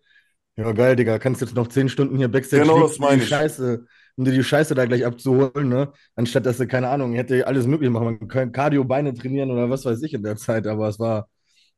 Ja, 0.55 0.71
geil, 0.71 0.95
Digga, 0.95 1.19
kannst 1.19 1.41
jetzt 1.41 1.53
noch 1.55 1.67
10 1.67 1.89
Stunden 1.89 2.17
hier 2.17 2.29
Backstage 2.29 2.63
Genau 2.63 2.77
liegen, 2.77 2.87
das 2.87 2.97
meine 2.97 3.17
die 3.17 3.23
ich. 3.23 3.29
Scheiße, 3.29 3.85
um 4.15 4.25
dir 4.25 4.31
die 4.31 4.43
Scheiße 4.43 4.73
da 4.73 4.85
gleich 4.85 5.05
abzuholen, 5.05 5.67
ne? 5.67 5.91
Anstatt 6.15 6.45
dass 6.45 6.57
du, 6.57 6.65
keine 6.65 6.87
Ahnung, 6.89 7.13
hätte 7.13 7.45
alles 7.45 7.67
möglich 7.67 7.89
machen. 7.89 8.05
Man 8.05 8.27
kann 8.27 8.51
Cardio, 8.51 8.83
Beine 8.85 9.13
trainieren 9.13 9.51
oder 9.51 9.69
was 9.69 9.85
weiß 9.85 10.01
ich 10.03 10.13
in 10.13 10.23
der 10.23 10.37
Zeit, 10.37 10.65
aber 10.65 10.87
es 10.87 10.97
war 10.97 11.27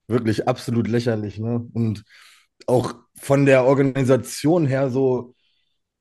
wirklich 0.10 0.48
absolut 0.48 0.88
lächerlich, 0.88 1.39
ne? 1.39 1.67
Und 1.74 2.04
auch 2.67 2.95
von 3.15 3.45
der 3.45 3.65
Organisation 3.65 4.65
her 4.65 4.89
so, 4.89 5.36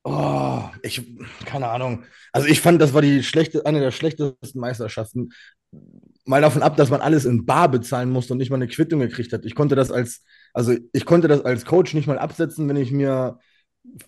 oh, 0.03 0.63
ich, 0.83 1.01
keine 1.45 1.69
Ahnung. 1.69 2.05
Also 2.31 2.47
ich 2.47 2.61
fand, 2.61 2.81
das 2.81 2.93
war 2.93 3.01
die 3.01 3.23
schlechte, 3.23 3.65
eine 3.65 3.79
der 3.79 3.91
schlechtesten 3.91 4.59
Meisterschaften. 4.59 5.29
Mal 6.25 6.41
davon 6.41 6.63
ab, 6.63 6.77
dass 6.77 6.89
man 6.89 7.01
alles 7.01 7.25
in 7.25 7.45
Bar 7.45 7.69
bezahlen 7.69 8.09
musste 8.09 8.33
und 8.33 8.39
nicht 8.39 8.49
mal 8.49 8.57
eine 8.57 8.67
Quittung 8.67 8.99
gekriegt 8.99 9.33
hat. 9.33 9.45
Ich 9.45 9.55
konnte 9.55 9.75
das 9.75 9.91
als, 9.91 10.23
also 10.53 10.75
ich 10.93 11.05
konnte 11.05 11.27
das 11.27 11.43
als 11.45 11.65
Coach 11.65 11.93
nicht 11.93 12.07
mal 12.07 12.19
absetzen, 12.19 12.67
wenn 12.69 12.75
ich 12.77 12.91
mir 12.91 13.39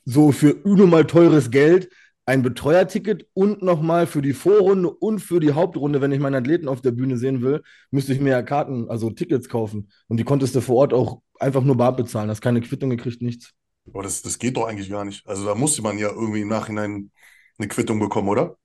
so 0.05 0.31
für 0.31 0.55
unnormal 0.55 1.05
teures 1.05 1.49
Geld 1.51 1.89
ein 2.31 2.43
Betreuerticket 2.43 3.27
und 3.33 3.61
nochmal 3.61 4.07
für 4.07 4.21
die 4.21 4.31
Vorrunde 4.31 4.89
und 4.89 5.19
für 5.19 5.41
die 5.41 5.51
Hauptrunde, 5.51 5.99
wenn 5.99 6.13
ich 6.13 6.21
meinen 6.21 6.35
Athleten 6.35 6.69
auf 6.69 6.79
der 6.79 6.91
Bühne 6.91 7.17
sehen 7.17 7.41
will, 7.41 7.61
müsste 7.89 8.13
ich 8.13 8.21
mir 8.21 8.29
ja 8.29 8.41
Karten, 8.41 8.89
also 8.89 9.09
Tickets 9.09 9.49
kaufen. 9.49 9.91
Und 10.07 10.15
die 10.15 10.23
konntest 10.23 10.55
du 10.55 10.61
vor 10.61 10.77
Ort 10.77 10.93
auch 10.93 11.21
einfach 11.41 11.61
nur 11.61 11.75
bar 11.75 11.93
bezahlen. 11.93 12.29
Hast 12.29 12.39
keine 12.39 12.61
Quittung 12.61 12.89
gekriegt, 12.89 13.21
nichts. 13.21 13.51
Aber 13.85 14.03
das, 14.03 14.21
das 14.21 14.39
geht 14.39 14.55
doch 14.55 14.65
eigentlich 14.65 14.89
gar 14.89 15.03
nicht. 15.03 15.27
Also 15.27 15.45
da 15.45 15.55
musste 15.55 15.81
man 15.81 15.97
ja 15.97 16.07
irgendwie 16.07 16.39
im 16.39 16.47
Nachhinein 16.47 17.11
eine 17.57 17.67
Quittung 17.67 17.99
bekommen, 17.99 18.29
oder? 18.29 18.55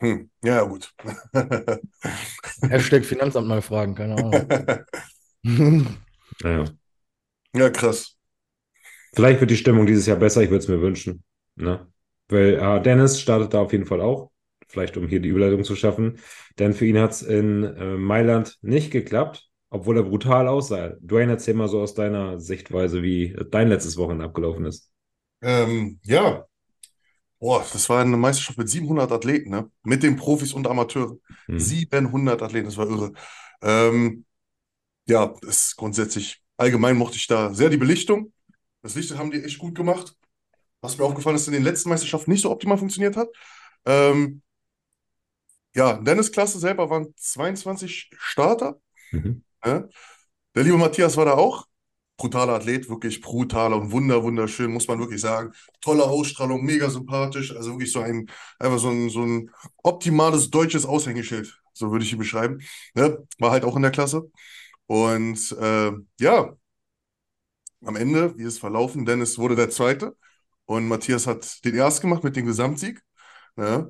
Hm, 0.00 0.30
ja, 0.42 0.54
ja, 0.54 0.62
gut. 0.62 0.94
Hashtag 2.62 3.04
Finanzamt 3.04 3.48
mal 3.48 3.60
fragen, 3.60 3.94
keine 3.94 4.16
Ahnung. 4.16 4.86
Naja. 6.42 6.64
Ja, 7.54 7.68
krass. 7.68 8.16
Vielleicht 9.14 9.40
wird 9.40 9.50
die 9.50 9.56
Stimmung 9.56 9.86
dieses 9.86 10.06
Jahr 10.06 10.16
besser, 10.16 10.42
ich 10.42 10.50
würde 10.50 10.62
es 10.64 10.68
mir 10.68 10.80
wünschen. 10.80 11.22
Ne? 11.56 11.86
Weil 12.28 12.54
äh, 12.54 12.82
Dennis 12.82 13.20
startet 13.20 13.54
da 13.54 13.60
auf 13.60 13.72
jeden 13.72 13.86
Fall 13.86 14.00
auch, 14.00 14.30
vielleicht 14.68 14.96
um 14.96 15.08
hier 15.08 15.20
die 15.20 15.28
Überleitung 15.28 15.64
zu 15.64 15.76
schaffen. 15.76 16.18
Denn 16.58 16.72
für 16.72 16.86
ihn 16.86 16.98
hat 16.98 17.12
es 17.12 17.22
in 17.22 17.64
äh, 17.64 17.96
Mailand 17.96 18.58
nicht 18.62 18.90
geklappt, 18.90 19.48
obwohl 19.70 19.98
er 19.98 20.04
brutal 20.04 20.48
aussah. 20.48 20.94
Dwayne, 21.00 21.32
erzähl 21.32 21.54
mal 21.54 21.68
so 21.68 21.80
aus 21.80 21.94
deiner 21.94 22.40
Sichtweise, 22.40 23.02
wie 23.02 23.36
dein 23.50 23.68
letztes 23.68 23.96
Wochenende 23.96 24.24
abgelaufen 24.24 24.64
ist. 24.66 24.90
Ähm, 25.42 26.00
ja. 26.04 26.46
Boah, 27.38 27.64
das 27.72 27.88
war 27.88 28.00
eine 28.00 28.16
Meisterschaft 28.16 28.56
mit 28.56 28.70
700 28.70 29.12
Athleten, 29.12 29.50
ne? 29.50 29.70
Mit 29.82 30.02
den 30.02 30.16
Profis 30.16 30.54
und 30.54 30.66
Amateuren. 30.66 31.20
Hm. 31.46 31.58
700 31.58 32.40
Athleten, 32.40 32.66
das 32.66 32.76
war 32.76 32.88
irre. 32.88 33.12
Ähm, 33.60 34.24
ja, 35.06 35.34
das 35.42 35.68
ist 35.68 35.76
grundsätzlich, 35.76 36.42
allgemein 36.56 36.96
mochte 36.96 37.16
ich 37.16 37.26
da 37.26 37.52
sehr 37.52 37.68
die 37.68 37.76
Belichtung. 37.76 38.32
Das 38.82 38.94
Licht 38.94 39.16
haben 39.16 39.30
die 39.30 39.42
echt 39.42 39.58
gut 39.58 39.74
gemacht. 39.74 40.16
Was 40.84 40.98
mir 40.98 41.04
aufgefallen 41.06 41.36
ist, 41.36 41.46
in 41.46 41.54
den 41.54 41.62
letzten 41.62 41.88
Meisterschaften 41.88 42.30
nicht 42.30 42.42
so 42.42 42.50
optimal 42.50 42.76
funktioniert 42.76 43.16
hat. 43.16 43.28
Ähm, 43.86 44.42
ja, 45.74 45.94
Dennis-Klasse 45.94 46.58
selber 46.58 46.90
waren 46.90 47.14
22 47.16 48.10
Starter. 48.18 48.78
Mhm. 49.10 49.42
Ja. 49.64 49.88
Der 50.54 50.62
liebe 50.62 50.76
Matthias 50.76 51.16
war 51.16 51.24
da 51.24 51.32
auch. 51.32 51.66
Brutaler 52.18 52.52
Athlet, 52.52 52.90
wirklich 52.90 53.22
brutaler 53.22 53.78
und 53.78 53.92
wunder, 53.92 54.22
wunderschön, 54.22 54.70
muss 54.70 54.86
man 54.86 54.98
wirklich 54.98 55.22
sagen. 55.22 55.54
Tolle 55.80 56.04
Ausstrahlung, 56.04 56.62
mega 56.62 56.90
sympathisch. 56.90 57.56
Also 57.56 57.70
wirklich 57.70 57.90
so 57.90 58.00
ein, 58.00 58.28
einfach 58.58 58.78
so 58.78 58.90
ein, 58.90 59.08
so 59.08 59.22
ein 59.22 59.50
optimales 59.82 60.50
deutsches 60.50 60.84
Aushängeschild, 60.84 61.58
so 61.72 61.92
würde 61.92 62.04
ich 62.04 62.12
ihn 62.12 62.18
beschreiben. 62.18 62.60
Ja, 62.94 63.16
war 63.38 63.52
halt 63.52 63.64
auch 63.64 63.76
in 63.76 63.82
der 63.82 63.90
Klasse. 63.90 64.30
Und 64.86 65.50
äh, 65.58 65.92
ja, 66.20 66.54
am 67.82 67.96
Ende, 67.96 68.36
wie 68.36 68.42
ist 68.42 68.54
es 68.54 68.58
verlaufen? 68.58 69.06
Dennis 69.06 69.38
wurde 69.38 69.56
der 69.56 69.70
Zweite 69.70 70.14
und 70.66 70.88
Matthias 70.88 71.26
hat 71.26 71.64
den 71.64 71.74
Erst 71.74 72.00
gemacht 72.00 72.24
mit 72.24 72.36
dem 72.36 72.46
Gesamtsieg. 72.46 73.02
Ja, 73.56 73.88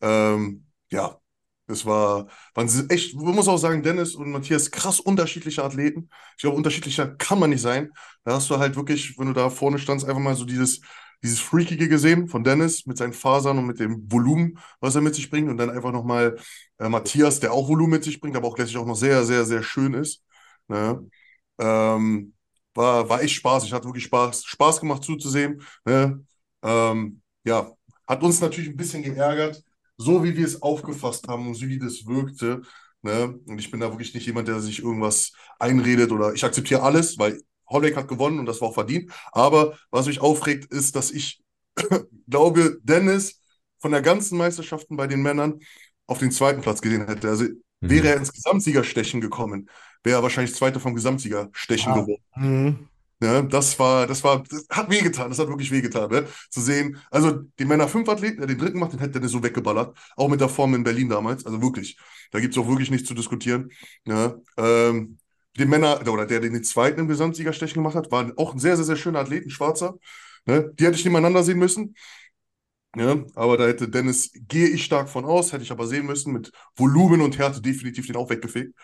ähm, 0.00 0.66
ja 0.90 1.18
das 1.66 1.86
war, 1.86 2.28
waren 2.54 2.68
sie 2.68 2.88
echt, 2.90 3.14
man 3.16 3.34
muss 3.34 3.48
auch 3.48 3.56
sagen, 3.56 3.82
Dennis 3.82 4.14
und 4.14 4.30
Matthias, 4.30 4.70
krass 4.70 5.00
unterschiedliche 5.00 5.64
Athleten. 5.64 6.10
Ich 6.36 6.42
glaube, 6.42 6.56
unterschiedlicher 6.56 7.06
kann 7.16 7.38
man 7.38 7.50
nicht 7.50 7.62
sein. 7.62 7.90
Da 8.24 8.34
hast 8.34 8.50
du 8.50 8.58
halt 8.58 8.76
wirklich, 8.76 9.18
wenn 9.18 9.28
du 9.28 9.32
da 9.32 9.48
vorne 9.48 9.78
standst, 9.78 10.06
einfach 10.06 10.20
mal 10.20 10.36
so 10.36 10.44
dieses, 10.44 10.82
dieses 11.22 11.40
Freakige 11.40 11.88
gesehen 11.88 12.28
von 12.28 12.44
Dennis 12.44 12.84
mit 12.84 12.98
seinen 12.98 13.14
Fasern 13.14 13.58
und 13.58 13.66
mit 13.66 13.80
dem 13.80 14.10
Volumen, 14.12 14.58
was 14.80 14.94
er 14.94 15.00
mit 15.00 15.14
sich 15.14 15.30
bringt. 15.30 15.48
Und 15.48 15.56
dann 15.56 15.70
einfach 15.70 15.92
nochmal 15.92 16.36
äh, 16.78 16.88
Matthias, 16.90 17.40
der 17.40 17.52
auch 17.52 17.66
Volumen 17.68 17.92
mit 17.92 18.04
sich 18.04 18.20
bringt, 18.20 18.36
aber 18.36 18.48
auch 18.48 18.54
gleichzeitig 18.56 18.82
auch 18.82 18.86
noch 18.86 18.96
sehr, 18.96 19.24
sehr, 19.24 19.46
sehr 19.46 19.62
schön 19.62 19.94
ist. 19.94 20.22
Ne? 20.68 21.02
Ähm, 21.58 22.33
war, 22.74 23.08
war 23.08 23.22
echt 23.22 23.34
Spaß. 23.34 23.64
Ich 23.64 23.72
hatte 23.72 23.86
wirklich 23.86 24.04
Spaß, 24.04 24.44
Spaß 24.44 24.80
gemacht 24.80 25.04
zuzusehen. 25.04 25.62
Ne? 25.84 26.24
Ähm, 26.62 27.22
ja, 27.44 27.72
hat 28.06 28.22
uns 28.22 28.40
natürlich 28.40 28.70
ein 28.70 28.76
bisschen 28.76 29.02
geärgert, 29.02 29.62
so 29.96 30.22
wie 30.24 30.36
wir 30.36 30.46
es 30.46 30.60
aufgefasst 30.62 31.28
haben 31.28 31.46
und 31.48 31.54
so 31.54 31.66
wie 31.66 31.78
das 31.78 32.06
wirkte. 32.06 32.62
Ne? 33.02 33.38
Und 33.46 33.58
ich 33.58 33.70
bin 33.70 33.80
da 33.80 33.90
wirklich 33.90 34.14
nicht 34.14 34.26
jemand, 34.26 34.48
der 34.48 34.60
sich 34.60 34.80
irgendwas 34.80 35.32
einredet 35.58 36.10
oder 36.12 36.32
ich 36.34 36.44
akzeptiere 36.44 36.82
alles, 36.82 37.18
weil 37.18 37.40
Holleck 37.68 37.96
hat 37.96 38.08
gewonnen 38.08 38.38
und 38.38 38.46
das 38.46 38.60
war 38.60 38.68
auch 38.68 38.74
verdient. 38.74 39.12
Aber 39.32 39.76
was 39.90 40.06
mich 40.06 40.20
aufregt, 40.20 40.72
ist, 40.72 40.96
dass 40.96 41.10
ich 41.10 41.42
glaube, 42.28 42.78
Dennis 42.82 43.40
von 43.80 43.92
der 43.92 44.02
ganzen 44.02 44.38
Meisterschaften 44.38 44.96
bei 44.96 45.06
den 45.06 45.22
Männern 45.22 45.60
auf 46.06 46.18
den 46.18 46.30
zweiten 46.30 46.60
Platz 46.62 46.80
gesehen 46.80 47.06
hätte. 47.06 47.28
Also 47.28 47.46
Mhm. 47.82 47.88
wäre 47.88 48.08
er 48.08 48.16
ins 48.16 48.32
Gesamtsiegerstechen 48.32 49.20
gekommen, 49.20 49.68
wäre 50.04 50.20
er 50.20 50.22
wahrscheinlich 50.22 50.54
Zweiter 50.54 50.80
vom 50.80 50.94
Gesamtsiegerstechen 50.94 51.92
Ah. 51.92 52.00
geworden. 52.00 52.22
Mhm. 52.36 52.88
Ne? 53.20 53.48
Das 53.48 53.78
war, 53.78 54.06
das 54.06 54.22
war, 54.22 54.42
das 54.42 54.66
hat 54.70 54.90
wehgetan, 54.90 55.30
das 55.30 55.38
hat 55.38 55.48
wirklich 55.48 55.70
wehgetan, 55.70 56.10
ne? 56.10 56.26
Zu 56.50 56.60
sehen. 56.60 56.98
Also 57.10 57.42
die 57.58 57.64
Männer 57.64 57.88
5 57.88 58.08
Athleten, 58.08 58.38
der 58.38 58.46
den 58.46 58.58
dritten 58.58 58.74
gemacht, 58.74 58.92
den 58.92 58.98
hätte 59.00 59.20
der 59.20 59.28
so 59.28 59.42
weggeballert. 59.42 59.96
Auch 60.16 60.28
mit 60.28 60.40
der 60.40 60.48
Form 60.48 60.74
in 60.74 60.84
Berlin 60.84 61.08
damals. 61.08 61.46
Also 61.46 61.62
wirklich. 61.62 61.96
Da 62.32 62.40
gibt 62.40 62.54
es 62.54 62.62
auch 62.62 62.68
wirklich 62.68 62.90
nichts 62.90 63.08
zu 63.08 63.14
diskutieren. 63.14 63.70
Ne? 64.04 64.42
Ähm, 64.58 65.18
den 65.56 65.68
Männer, 65.68 66.00
oder 66.06 66.26
der, 66.26 66.40
der 66.40 66.50
den 66.50 66.64
zweiten 66.64 67.00
im 67.00 67.08
Gesamtsiegerstechen 67.08 67.74
gemacht 67.74 67.94
hat, 67.94 68.10
war 68.10 68.30
auch 68.36 68.52
ein 68.52 68.58
sehr, 68.58 68.76
sehr, 68.76 68.84
sehr 68.84 68.96
schöner 68.96 69.20
Athlet, 69.20 69.46
ein 69.46 69.50
Schwarzer. 69.50 69.94
Ne? 70.44 70.72
Die 70.78 70.84
hätte 70.84 70.96
ich 70.96 71.04
nebeneinander 71.04 71.44
sehen 71.44 71.58
müssen. 71.58 71.94
Ja, 72.96 73.24
aber 73.34 73.56
da 73.56 73.66
hätte 73.66 73.88
Dennis, 73.88 74.30
gehe 74.48 74.68
ich 74.68 74.84
stark 74.84 75.08
von 75.08 75.24
aus, 75.24 75.52
hätte 75.52 75.64
ich 75.64 75.72
aber 75.72 75.86
sehen 75.86 76.06
müssen, 76.06 76.32
mit 76.32 76.52
Volumen 76.76 77.20
und 77.22 77.38
Härte 77.38 77.60
definitiv 77.60 78.06
den 78.06 78.16
auch 78.16 78.30
weggefegt. 78.30 78.74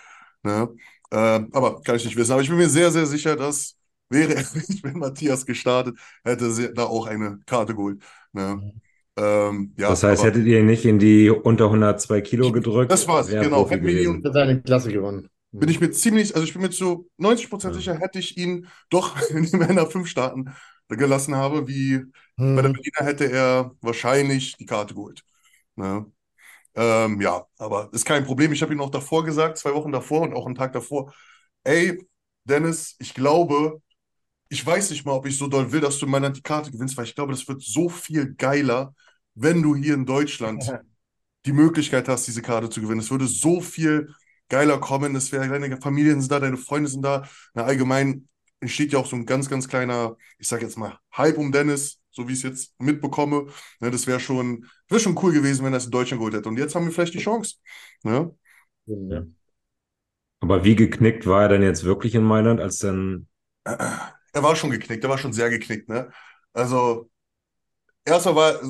Ja, 0.45 0.69
äh, 1.11 1.17
aber 1.53 1.81
kann 1.83 1.97
ich 1.97 2.05
nicht 2.05 2.17
wissen. 2.17 2.33
Aber 2.33 2.43
ich 2.43 2.49
bin 2.49 2.59
mir 2.59 2.69
sehr, 2.69 2.91
sehr 2.91 3.07
sicher, 3.07 3.37
dass 3.37 3.77
wäre 4.09 4.35
er 4.35 4.45
nicht 4.55 4.85
mit 4.85 4.97
Matthias 4.97 5.47
gestartet, 5.47 5.97
hätte 6.25 6.51
sie 6.51 6.73
da 6.75 6.85
auch 6.85 7.07
eine 7.07 7.39
Karte 7.47 7.75
geholt. 7.75 8.03
Ne? 8.33 8.73
Ähm, 9.17 9.75
ja, 9.77 9.89
das 9.89 10.03
heißt, 10.03 10.23
aber, 10.23 10.29
hättet 10.29 10.47
ihr 10.47 10.61
ihn 10.61 10.67
nicht 10.67 10.85
in 10.85 10.99
die 10.99 11.31
unter 11.31 11.71
102 11.71 12.21
Kilo 12.21 12.53
gedrückt? 12.53 12.91
Das 12.93 13.07
war's, 13.09 13.29
genau. 13.29 13.69
Hätten 13.69 13.87
wir 13.87 14.01
ihn-. 14.01 14.25
Hat 14.25 14.33
seine 14.35 14.63
Klasse 14.63 14.93
gewonnen. 14.93 15.29
bin 15.53 15.69
ich 15.69 15.81
mir 15.81 15.91
ziemlich, 15.91 16.35
also 16.35 16.45
ich 16.47 16.53
bin 16.53 16.63
mir 16.63 16.71
zu 16.71 17.09
90% 17.19 17.75
Ja. 17.75 17.81
sicher, 17.81 17.99
hätte 17.99 18.19
ich 18.19 18.37
ihn 18.37 18.67
doch 18.89 19.17
in 19.31 19.45
die 19.45 19.57
Männer 19.57 19.87
5 19.87 20.09
starten 20.09 20.51
gelassen 20.89 21.37
habe, 21.37 21.69
wie 21.69 22.01
bei 22.53 22.63
der 22.63 22.71
Hm. 22.71 22.73
Berliner 22.73 23.07
hätte 23.07 23.31
er 23.31 23.77
wahrscheinlich 23.81 24.57
die 24.57 24.67
Karte 24.67 24.95
geholt. 24.95 25.23
Ne? 25.77 26.07
Ähm, 26.81 27.21
ja, 27.21 27.45
aber 27.59 27.91
ist 27.93 28.07
kein 28.07 28.25
Problem. 28.25 28.53
Ich 28.53 28.63
habe 28.63 28.73
ihm 28.73 28.81
auch 28.81 28.89
davor 28.91 29.23
gesagt, 29.23 29.59
zwei 29.59 29.75
Wochen 29.75 29.93
davor 29.93 30.23
und 30.23 30.33
auch 30.33 30.47
einen 30.47 30.55
Tag 30.55 30.73
davor, 30.73 31.13
ey, 31.63 32.03
Dennis, 32.45 32.97
ich 32.99 33.13
glaube, 33.13 33.83
ich 34.49 34.65
weiß 34.65 34.91
nicht 34.91 35.05
mal, 35.05 35.13
ob 35.13 35.27
ich 35.27 35.37
so 35.37 35.47
doll 35.47 35.73
will, 35.73 35.81
dass 35.81 35.99
du 35.99 36.07
in 36.07 36.13
Mailand 36.13 36.39
die 36.39 36.43
Karte 36.43 36.71
gewinnst, 36.71 36.97
weil 36.97 37.05
ich 37.05 37.15
glaube, 37.15 37.33
das 37.33 37.47
wird 37.47 37.63
so 37.63 37.91
viel 37.91 38.35
geiler, 38.35 38.95
wenn 39.35 39.63
du 39.63 39.77
hier 39.77 39.93
in 39.95 40.07
Deutschland 40.07 40.65
die 41.47 41.53
Möglichkeit 41.53 42.09
hast, 42.09 42.27
diese 42.27 42.43
Karte 42.43 42.71
zu 42.71 42.81
gewinnen. 42.81 43.01
Es 43.01 43.11
würde 43.11 43.27
so 43.27 43.61
viel 43.61 44.15
geiler 44.49 44.79
kommen. 44.79 45.15
Es 45.17 45.33
wäre, 45.33 45.49
deine 45.49 45.81
Familien 45.83 46.21
sind 46.21 46.33
da, 46.33 46.41
deine 46.41 46.57
Freunde 46.57 46.89
sind 46.89 47.03
da. 47.03 47.29
Na, 47.55 47.65
allgemein 47.65 48.27
entsteht 48.61 48.93
ja 48.93 48.99
auch 48.99 49.07
so 49.07 49.17
ein 49.17 49.27
ganz, 49.27 49.51
ganz 49.51 49.69
kleiner, 49.69 50.17
ich 50.39 50.49
sag 50.49 50.63
jetzt 50.63 50.79
mal, 50.79 50.99
Hype 51.17 51.39
um 51.39 51.53
Dennis, 51.53 52.00
so 52.21 52.29
wie 52.29 52.33
ich 52.33 52.39
es 52.39 52.45
jetzt 52.45 52.81
mitbekomme. 52.81 53.47
Ne, 53.81 53.91
das 53.91 54.07
wäre 54.07 54.21
schon, 54.21 54.67
wäre 54.89 55.01
schon 55.01 55.19
cool 55.23 55.33
gewesen, 55.33 55.65
wenn 55.65 55.73
er 55.73 55.79
es 55.79 55.87
in 55.87 55.91
Deutschland 55.91 56.21
geholt 56.21 56.35
hätte. 56.35 56.49
Und 56.49 56.59
jetzt 56.59 56.75
haben 56.75 56.85
wir 56.85 56.93
vielleicht 56.93 57.15
die 57.15 57.19
Chance. 57.19 57.57
Ne? 58.03 58.35
Ja. 58.87 59.25
Aber 60.41 60.65
wie 60.65 60.75
geknickt 60.75 61.27
war 61.27 61.43
er 61.43 61.49
denn 61.49 61.63
jetzt 61.63 61.85
wirklich 61.85 62.15
in 62.15 62.23
Mailand, 62.23 62.61
als 62.61 62.79
dann 62.79 63.27
Er 64.33 64.43
war 64.43 64.55
schon 64.57 64.71
geknickt, 64.71 65.03
er 65.05 65.11
war 65.11 65.19
schon 65.19 65.33
sehr 65.33 65.51
geknickt, 65.51 65.89
ne? 65.89 66.11
Also, 66.53 67.11
erstmal 68.05 68.37
war, 68.37 68.61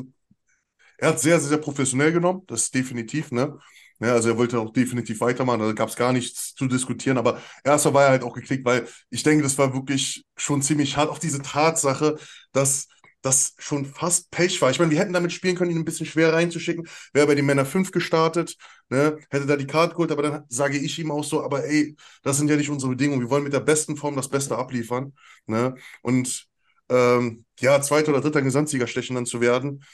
er 0.98 1.08
hat 1.08 1.20
sehr, 1.20 1.38
sehr, 1.40 1.48
sehr 1.50 1.58
professionell 1.58 2.12
genommen, 2.12 2.42
das 2.46 2.64
ist 2.64 2.74
definitiv, 2.74 3.30
ne? 3.32 3.58
Ja, 4.00 4.14
also 4.14 4.30
er 4.30 4.38
wollte 4.38 4.58
auch 4.58 4.72
definitiv 4.72 5.20
weitermachen, 5.20 5.60
da 5.60 5.72
gab 5.72 5.90
es 5.90 5.96
gar 5.96 6.12
nichts 6.12 6.54
zu 6.54 6.66
diskutieren, 6.66 7.18
aber 7.18 7.40
erstmal 7.64 7.94
war 7.94 8.04
er 8.04 8.10
halt 8.10 8.22
auch 8.22 8.32
geknickt, 8.32 8.64
weil 8.64 8.88
ich 9.10 9.22
denke, 9.22 9.42
das 9.42 9.58
war 9.58 9.74
wirklich 9.74 10.24
schon 10.36 10.62
ziemlich 10.62 10.96
hart, 10.96 11.10
auch 11.10 11.18
diese 11.18 11.42
Tatsache, 11.42 12.16
dass 12.52 12.88
das 13.22 13.54
schon 13.58 13.84
fast 13.84 14.30
Pech 14.30 14.60
war. 14.62 14.70
Ich 14.70 14.78
meine, 14.78 14.90
wir 14.90 14.98
hätten 14.98 15.12
damit 15.12 15.32
spielen 15.32 15.56
können, 15.56 15.70
ihn 15.70 15.78
ein 15.78 15.84
bisschen 15.84 16.06
schwer 16.06 16.32
reinzuschicken, 16.32 16.88
wäre 17.12 17.26
bei 17.26 17.34
den 17.34 17.46
Männer 17.46 17.66
5 17.66 17.90
gestartet, 17.90 18.56
ne? 18.88 19.18
Hätte 19.30 19.46
da 19.46 19.56
die 19.56 19.66
Karte 19.66 19.92
geholt, 19.92 20.12
aber 20.12 20.22
dann 20.22 20.44
sage 20.48 20.78
ich 20.78 20.98
ihm 20.98 21.10
auch 21.10 21.24
so, 21.24 21.42
aber 21.42 21.64
ey, 21.64 21.96
das 22.22 22.38
sind 22.38 22.48
ja 22.48 22.56
nicht 22.56 22.70
unsere 22.70 22.90
Bedingungen, 22.90 23.20
wir 23.20 23.30
wollen 23.30 23.44
mit 23.44 23.52
der 23.52 23.60
besten 23.60 23.96
Form 23.96 24.16
das 24.16 24.28
Beste 24.28 24.56
abliefern, 24.56 25.12
ne? 25.46 25.74
Und 26.02 26.48
ähm, 26.88 27.44
ja, 27.60 27.80
zweiter 27.80 28.10
oder 28.12 28.20
dritter 28.20 28.42
Gesamtsiegerstechen 28.42 29.14
dann 29.14 29.26
zu 29.26 29.40
werden, 29.40 29.84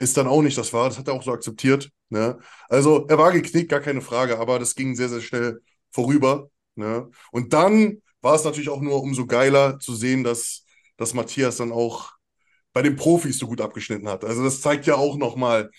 ist 0.00 0.16
dann 0.16 0.26
auch 0.26 0.42
nicht 0.42 0.58
das 0.58 0.72
wahr. 0.72 0.88
Das 0.88 0.98
hat 0.98 1.08
er 1.08 1.14
auch 1.14 1.22
so 1.22 1.32
akzeptiert. 1.32 1.90
Ne? 2.08 2.38
Also 2.68 3.06
er 3.08 3.18
war 3.18 3.32
geknickt, 3.32 3.70
gar 3.70 3.80
keine 3.80 4.00
Frage, 4.00 4.38
aber 4.38 4.58
das 4.58 4.74
ging 4.74 4.96
sehr, 4.96 5.08
sehr 5.08 5.20
schnell 5.20 5.62
vorüber. 5.90 6.50
Ne? 6.74 7.08
Und 7.30 7.52
dann 7.52 8.02
war 8.22 8.34
es 8.34 8.44
natürlich 8.44 8.70
auch 8.70 8.80
nur 8.80 9.02
umso 9.02 9.26
geiler 9.26 9.78
zu 9.78 9.94
sehen, 9.94 10.24
dass, 10.24 10.64
dass 10.96 11.14
Matthias 11.14 11.58
dann 11.58 11.72
auch 11.72 12.12
bei 12.72 12.82
den 12.82 12.96
Profis 12.96 13.38
so 13.38 13.46
gut 13.46 13.60
abgeschnitten 13.60 14.08
hat. 14.08 14.24
Also 14.24 14.44
das 14.44 14.60
zeigt 14.60 14.86
ja 14.86 14.94
auch 14.96 15.16
nochmal, 15.16 15.70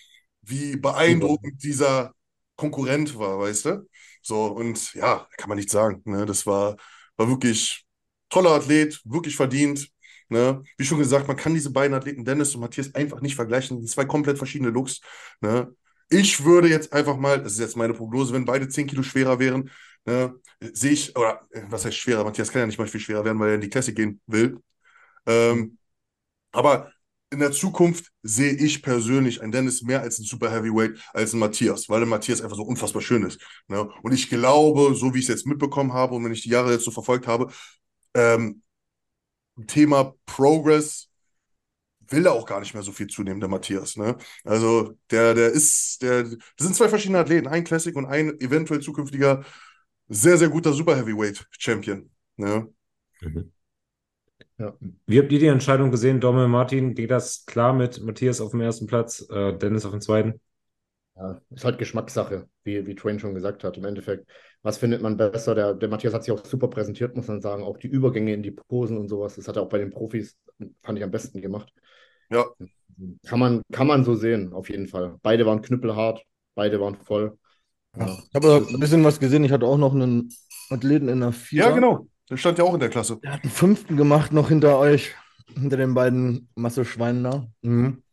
wie 0.42 0.76
beeindruckend 0.78 1.64
dieser 1.64 2.14
Konkurrent 2.56 3.18
war, 3.18 3.40
weißt 3.40 3.66
du? 3.66 3.90
So, 4.22 4.46
und 4.48 4.94
ja, 4.94 5.28
kann 5.38 5.50
man 5.50 5.58
nicht 5.58 5.70
sagen. 5.70 6.02
Ne? 6.06 6.26
Das 6.26 6.46
war, 6.46 6.78
war 7.18 7.28
wirklich 7.30 7.86
toller 8.30 8.52
Athlet, 8.52 9.02
wirklich 9.06 9.36
verdient. 9.36 9.90
Ne? 10.30 10.64
Wie 10.78 10.86
schon 10.86 11.00
gesagt, 11.00 11.28
man 11.28 11.38
kann 11.38 11.54
diese 11.54 11.72
beiden 11.72 11.96
Athleten, 11.96 12.24
Dennis 12.26 12.56
und 12.56 12.62
Matthias, 12.62 12.94
einfach 12.96 13.22
nicht 13.22 13.36
vergleichen. 13.36 13.78
Das 13.78 13.82
sind 13.82 13.94
zwei 13.94 14.06
komplett 14.06 14.38
verschiedene 14.38 14.70
Looks. 14.70 15.02
Ne? 15.42 15.74
Ich 16.10 16.44
würde 16.44 16.70
jetzt 16.70 16.94
einfach 16.94 17.18
mal, 17.18 17.42
das 17.42 17.54
ist 17.54 17.60
jetzt 17.60 17.78
meine 17.78 17.94
Prognose, 17.94 18.34
wenn 18.34 18.46
beide 18.46 18.68
10 18.68 18.88
Kilo 18.88 19.02
schwerer 19.02 19.40
wären, 19.40 19.70
ne, 20.06 20.34
sehe 20.74 20.92
ich, 20.92 21.16
oder 21.16 21.48
äh, 21.52 21.64
was 21.70 21.86
heißt 21.86 21.98
schwerer? 21.98 22.24
Matthias 22.24 22.52
kann 22.52 22.62
ja 22.62 22.66
nicht 22.66 22.78
mal 22.78 22.88
viel 22.88 23.00
schwerer 23.00 23.24
werden, 23.26 23.40
weil 23.40 23.50
er 23.50 23.56
in 23.56 23.62
die 23.62 23.70
Classic 23.70 23.96
gehen 23.96 24.20
will. 24.28 24.60
Ähm, 25.26 25.78
aber 26.52 26.92
in 27.32 27.40
der 27.40 27.52
Zukunft 27.52 28.12
sehe 28.24 28.52
ich 28.52 28.84
persönlich 28.84 29.42
einen 29.42 29.54
Dennis 29.54 29.82
mehr 29.84 30.02
als 30.02 30.20
ein 30.20 30.26
Super 30.26 30.52
Heavyweight 30.52 31.00
als 31.14 31.34
ein 31.34 31.40
Matthias, 31.40 31.88
weil 31.88 32.02
der 32.02 32.08
Matthias 32.08 32.42
einfach 32.42 32.58
so 32.58 32.64
unfassbar 32.64 33.02
schön 33.02 33.24
ist. 33.24 33.40
Ne? 33.68 33.90
Und 34.04 34.12
ich 34.12 34.30
glaube, 34.30 34.94
so 34.96 35.14
wie 35.14 35.20
ich 35.20 35.26
es 35.26 35.30
jetzt 35.30 35.48
mitbekommen 35.48 35.94
habe 35.94 36.14
und 36.14 36.26
wenn 36.26 36.34
ich 36.34 36.44
die 36.44 36.50
Jahre 36.50 36.74
jetzt 36.74 36.84
so 36.84 36.92
verfolgt 36.92 37.28
habe, 37.28 37.52
ähm, 38.14 38.62
Thema 39.68 40.14
Progress 40.26 41.10
will 42.10 42.26
er 42.26 42.34
auch 42.34 42.46
gar 42.46 42.60
nicht 42.60 42.74
mehr 42.74 42.84
so 42.84 42.92
viel 42.92 43.08
zunehmen, 43.08 43.40
der 43.40 43.50
Matthias. 43.50 43.96
Ne? 43.96 44.18
Also 44.44 44.98
der, 45.10 45.34
der 45.34 45.50
ist, 45.52 46.02
der, 46.02 46.24
das 46.24 46.40
sind 46.58 46.76
zwei 46.76 46.90
verschiedene 46.90 47.20
Athleten, 47.20 47.48
ein 47.48 47.64
Classic 47.64 47.96
und 47.96 48.06
ein 48.06 48.40
eventuell 48.42 48.82
zukünftiger 48.82 49.46
sehr, 50.10 50.38
sehr 50.38 50.50
guter 50.50 50.74
Super 50.74 50.98
Heavyweight 50.98 51.48
Champion. 51.58 52.10
Ne? 52.36 52.68
Ja. 54.62 54.76
Wie 55.08 55.20
habt 55.20 55.32
ihr 55.32 55.40
die 55.40 55.48
Entscheidung 55.48 55.90
gesehen, 55.90 56.20
Dommel, 56.20 56.48
Martin? 56.48 56.94
Geht 56.94 57.10
das 57.10 57.46
klar 57.48 57.74
mit 57.74 58.00
Matthias 58.04 58.40
auf 58.42 58.52
dem 58.52 58.62
ersten 58.62 58.86
Platz, 58.86 59.28
äh, 59.32 59.58
Dennis 59.58 59.86
auf 59.86 59.92
dem 59.92 60.02
zweiten? 60.02 60.40
Ja, 61.16 61.42
ist 61.50 61.66
halt 61.66 61.80
Geschmackssache, 61.80 62.48
wie, 62.64 62.86
wie 62.86 62.94
Twain 62.94 63.20
schon 63.20 63.34
gesagt 63.34 63.64
hat. 63.64 63.78
Im 63.78 63.86
Endeffekt, 63.86 64.30
was 64.62 64.78
findet 64.78 65.02
man 65.02 65.18
besser? 65.18 65.56
Der, 65.56 65.74
der 65.74 65.90
Matthias 65.90 66.14
hat 66.14 66.24
sich 66.24 66.32
auch 66.32 66.46
super 66.46 66.68
präsentiert, 66.68 67.16
muss 67.16 67.28
man 67.28 67.42
sagen. 67.42 67.64
Auch 67.64 67.78
die 67.78 67.88
Übergänge 67.88 68.36
in 68.36 68.44
die 68.44 68.52
Posen 68.52 69.00
und 69.00 69.08
sowas, 69.08 69.36
das 69.36 69.48
hat 69.48 69.56
er 69.56 69.64
auch 69.64 69.70
bei 69.70 69.80
den 69.80 69.90
Profis, 69.90 70.38
fand 70.84 71.00
ich, 71.00 71.04
am 71.04 71.12
besten 71.12 71.42
gemacht. 71.42 71.74
Ja. 72.30 72.46
Kann 73.26 73.40
man, 73.40 73.64
kann 73.72 73.88
man 73.88 74.04
so 74.04 74.14
sehen, 74.14 74.54
auf 74.54 74.70
jeden 74.70 74.88
Fall. 74.88 75.18
Beide 75.24 75.48
waren 75.48 75.64
knüppelhart, 75.64 76.24
beide 76.54 76.80
waren 76.80 76.98
voll. 76.98 77.36
Ja. 77.98 78.06
Ich 78.06 78.36
habe 78.36 78.68
ein 78.70 78.80
bisschen 78.80 79.04
was 79.04 79.20
gesehen. 79.20 79.44
Ich 79.44 79.52
hatte 79.52 79.66
auch 79.66 79.80
noch 79.80 79.96
einen 79.96 80.30
Athleten 80.70 81.08
in 81.08 81.22
der 81.22 81.32
Vierer. 81.32 81.70
Ja, 81.70 81.74
genau. 81.74 82.08
Der 82.32 82.38
stand 82.38 82.58
ja 82.58 82.64
auch 82.64 82.74
in 82.74 82.80
der 82.80 82.90
Klasse. 82.90 83.20
Der 83.22 83.34
hat 83.34 83.44
einen 83.44 83.52
fünften 83.52 83.98
gemacht, 83.98 84.32
noch 84.32 84.48
hinter 84.48 84.80
euch, 84.80 85.14
hinter 85.54 85.76
den 85.76 85.94
beiden 85.94 86.48
Masseschweinen 86.56 87.26
da. 87.26 87.48
Mhm. 87.62 88.04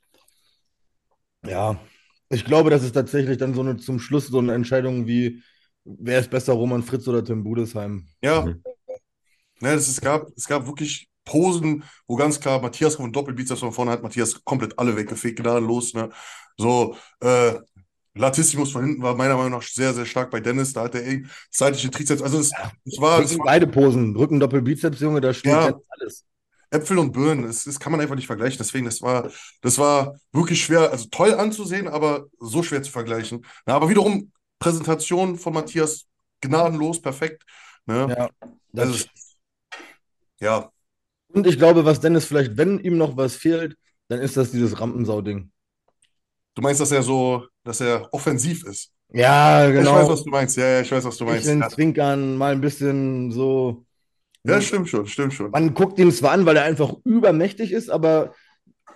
Ja, 1.46 1.78
ich 2.28 2.44
glaube, 2.44 2.68
das 2.68 2.82
ist 2.82 2.92
tatsächlich 2.92 3.38
dann 3.38 3.54
so 3.54 3.60
eine 3.60 3.76
zum 3.76 4.00
Schluss 4.00 4.26
so 4.26 4.40
eine 4.40 4.54
Entscheidung 4.54 5.06
wie, 5.06 5.40
wer 5.84 6.18
ist 6.18 6.30
besser, 6.30 6.54
Roman 6.54 6.82
Fritz 6.82 7.06
oder 7.06 7.24
Tim 7.24 7.44
Budesheim? 7.44 8.08
Ja. 8.20 8.44
Mhm. 8.44 8.62
Ne, 9.60 9.74
das, 9.74 9.86
es, 9.86 10.00
gab, 10.00 10.26
es 10.36 10.48
gab 10.48 10.66
wirklich 10.66 11.08
Posen, 11.24 11.84
wo 12.08 12.16
ganz 12.16 12.40
klar 12.40 12.60
Matthias 12.60 12.96
von 12.96 13.12
Doppelbizeps 13.12 13.60
von 13.60 13.72
vorne 13.72 13.92
hat, 13.92 14.02
Matthias 14.02 14.44
komplett 14.44 14.76
alle 14.80 14.96
weggefegt, 14.96 15.38
gnadenlos. 15.38 15.94
Ne? 15.94 16.10
So, 16.56 16.96
äh, 17.20 17.54
Latissimus 18.14 18.72
von 18.72 18.84
hinten 18.84 19.02
war 19.02 19.14
meiner 19.14 19.36
Meinung 19.36 19.52
nach 19.52 19.62
sehr, 19.62 19.94
sehr 19.94 20.06
stark 20.06 20.30
bei 20.30 20.40
Dennis. 20.40 20.72
Da 20.72 20.84
hat 20.84 20.94
er 20.94 21.06
eh 21.06 21.24
seitliche 21.50 21.90
Trizeps. 21.90 22.22
Also, 22.22 22.38
es, 22.38 22.50
es 22.84 22.98
war, 23.00 23.20
es 23.20 23.38
war 23.38 23.46
beide 23.46 23.66
Posen. 23.66 24.16
Rücken, 24.16 24.40
Doppelbizeps, 24.40 25.00
Junge, 25.00 25.20
da 25.20 25.32
steht 25.32 25.52
Ja. 25.52 25.66
jetzt 25.68 25.84
alles. 25.90 26.24
Äpfel 26.70 26.98
und 26.98 27.12
Birnen. 27.12 27.44
Das, 27.46 27.64
das 27.64 27.80
kann 27.80 27.92
man 27.92 28.00
einfach 28.00 28.16
nicht 28.16 28.26
vergleichen. 28.26 28.58
Deswegen, 28.58 28.84
das 28.84 29.00
war, 29.00 29.30
das 29.62 29.78
war 29.78 30.18
wirklich 30.32 30.62
schwer, 30.62 30.90
also 30.90 31.06
toll 31.10 31.32
anzusehen, 31.34 31.88
aber 31.88 32.26
so 32.40 32.62
schwer 32.62 32.82
zu 32.82 32.90
vergleichen. 32.90 33.44
Na, 33.66 33.74
aber 33.74 33.88
wiederum 33.88 34.32
Präsentation 34.58 35.38
von 35.38 35.54
Matthias 35.54 36.06
gnadenlos, 36.40 37.00
perfekt. 37.00 37.44
Ne? 37.86 38.06
Ja, 38.16 38.28
das 38.72 38.88
Also, 38.88 39.04
ja, 40.40 40.70
Und 41.28 41.46
ich 41.46 41.58
glaube, 41.58 41.84
was 41.84 42.00
Dennis 42.00 42.24
vielleicht, 42.26 42.56
wenn 42.56 42.78
ihm 42.80 42.96
noch 42.96 43.16
was 43.16 43.36
fehlt, 43.36 43.76
dann 44.08 44.20
ist 44.20 44.36
das 44.36 44.50
dieses 44.50 44.80
Rampensau-Ding. 44.80 45.50
Du 46.58 46.62
meinst, 46.62 46.80
dass 46.80 46.90
er 46.92 47.02
so, 47.02 47.46
dass 47.64 47.80
er 47.80 48.12
offensiv 48.12 48.64
ist. 48.64 48.92
Ja, 49.10 49.68
Ich 49.68 49.74
weiß, 49.76 49.84
genau. 49.84 50.08
was 50.08 50.24
du 50.24 50.30
meinst. 50.30 50.56
Ja, 50.56 50.68
ja, 50.68 50.80
ich 50.82 50.90
weiß, 50.92 51.04
was 51.04 51.16
du 51.16 51.24
meinst. 51.24 51.44
Bisschen 51.44 51.60
Ja, 51.60 51.68
zwinkern, 51.68 52.36
mal 52.36 52.52
ein 52.52 52.60
bisschen 52.60 53.30
so. 53.32 53.84
ja, 54.44 54.60
stimmt 54.60 54.88
schon, 54.88 55.06
stimmt 55.06 55.34
schon. 55.34 55.50
Man 55.50 55.74
guckt 55.74 55.98
ihn 55.98 56.12
zwar 56.12 56.32
an, 56.32 56.46
weil 56.46 56.56
er 56.56 56.64
einfach 56.64 56.94
übermächtig 57.04 57.72
ist, 57.72 57.90
aber 57.90 58.34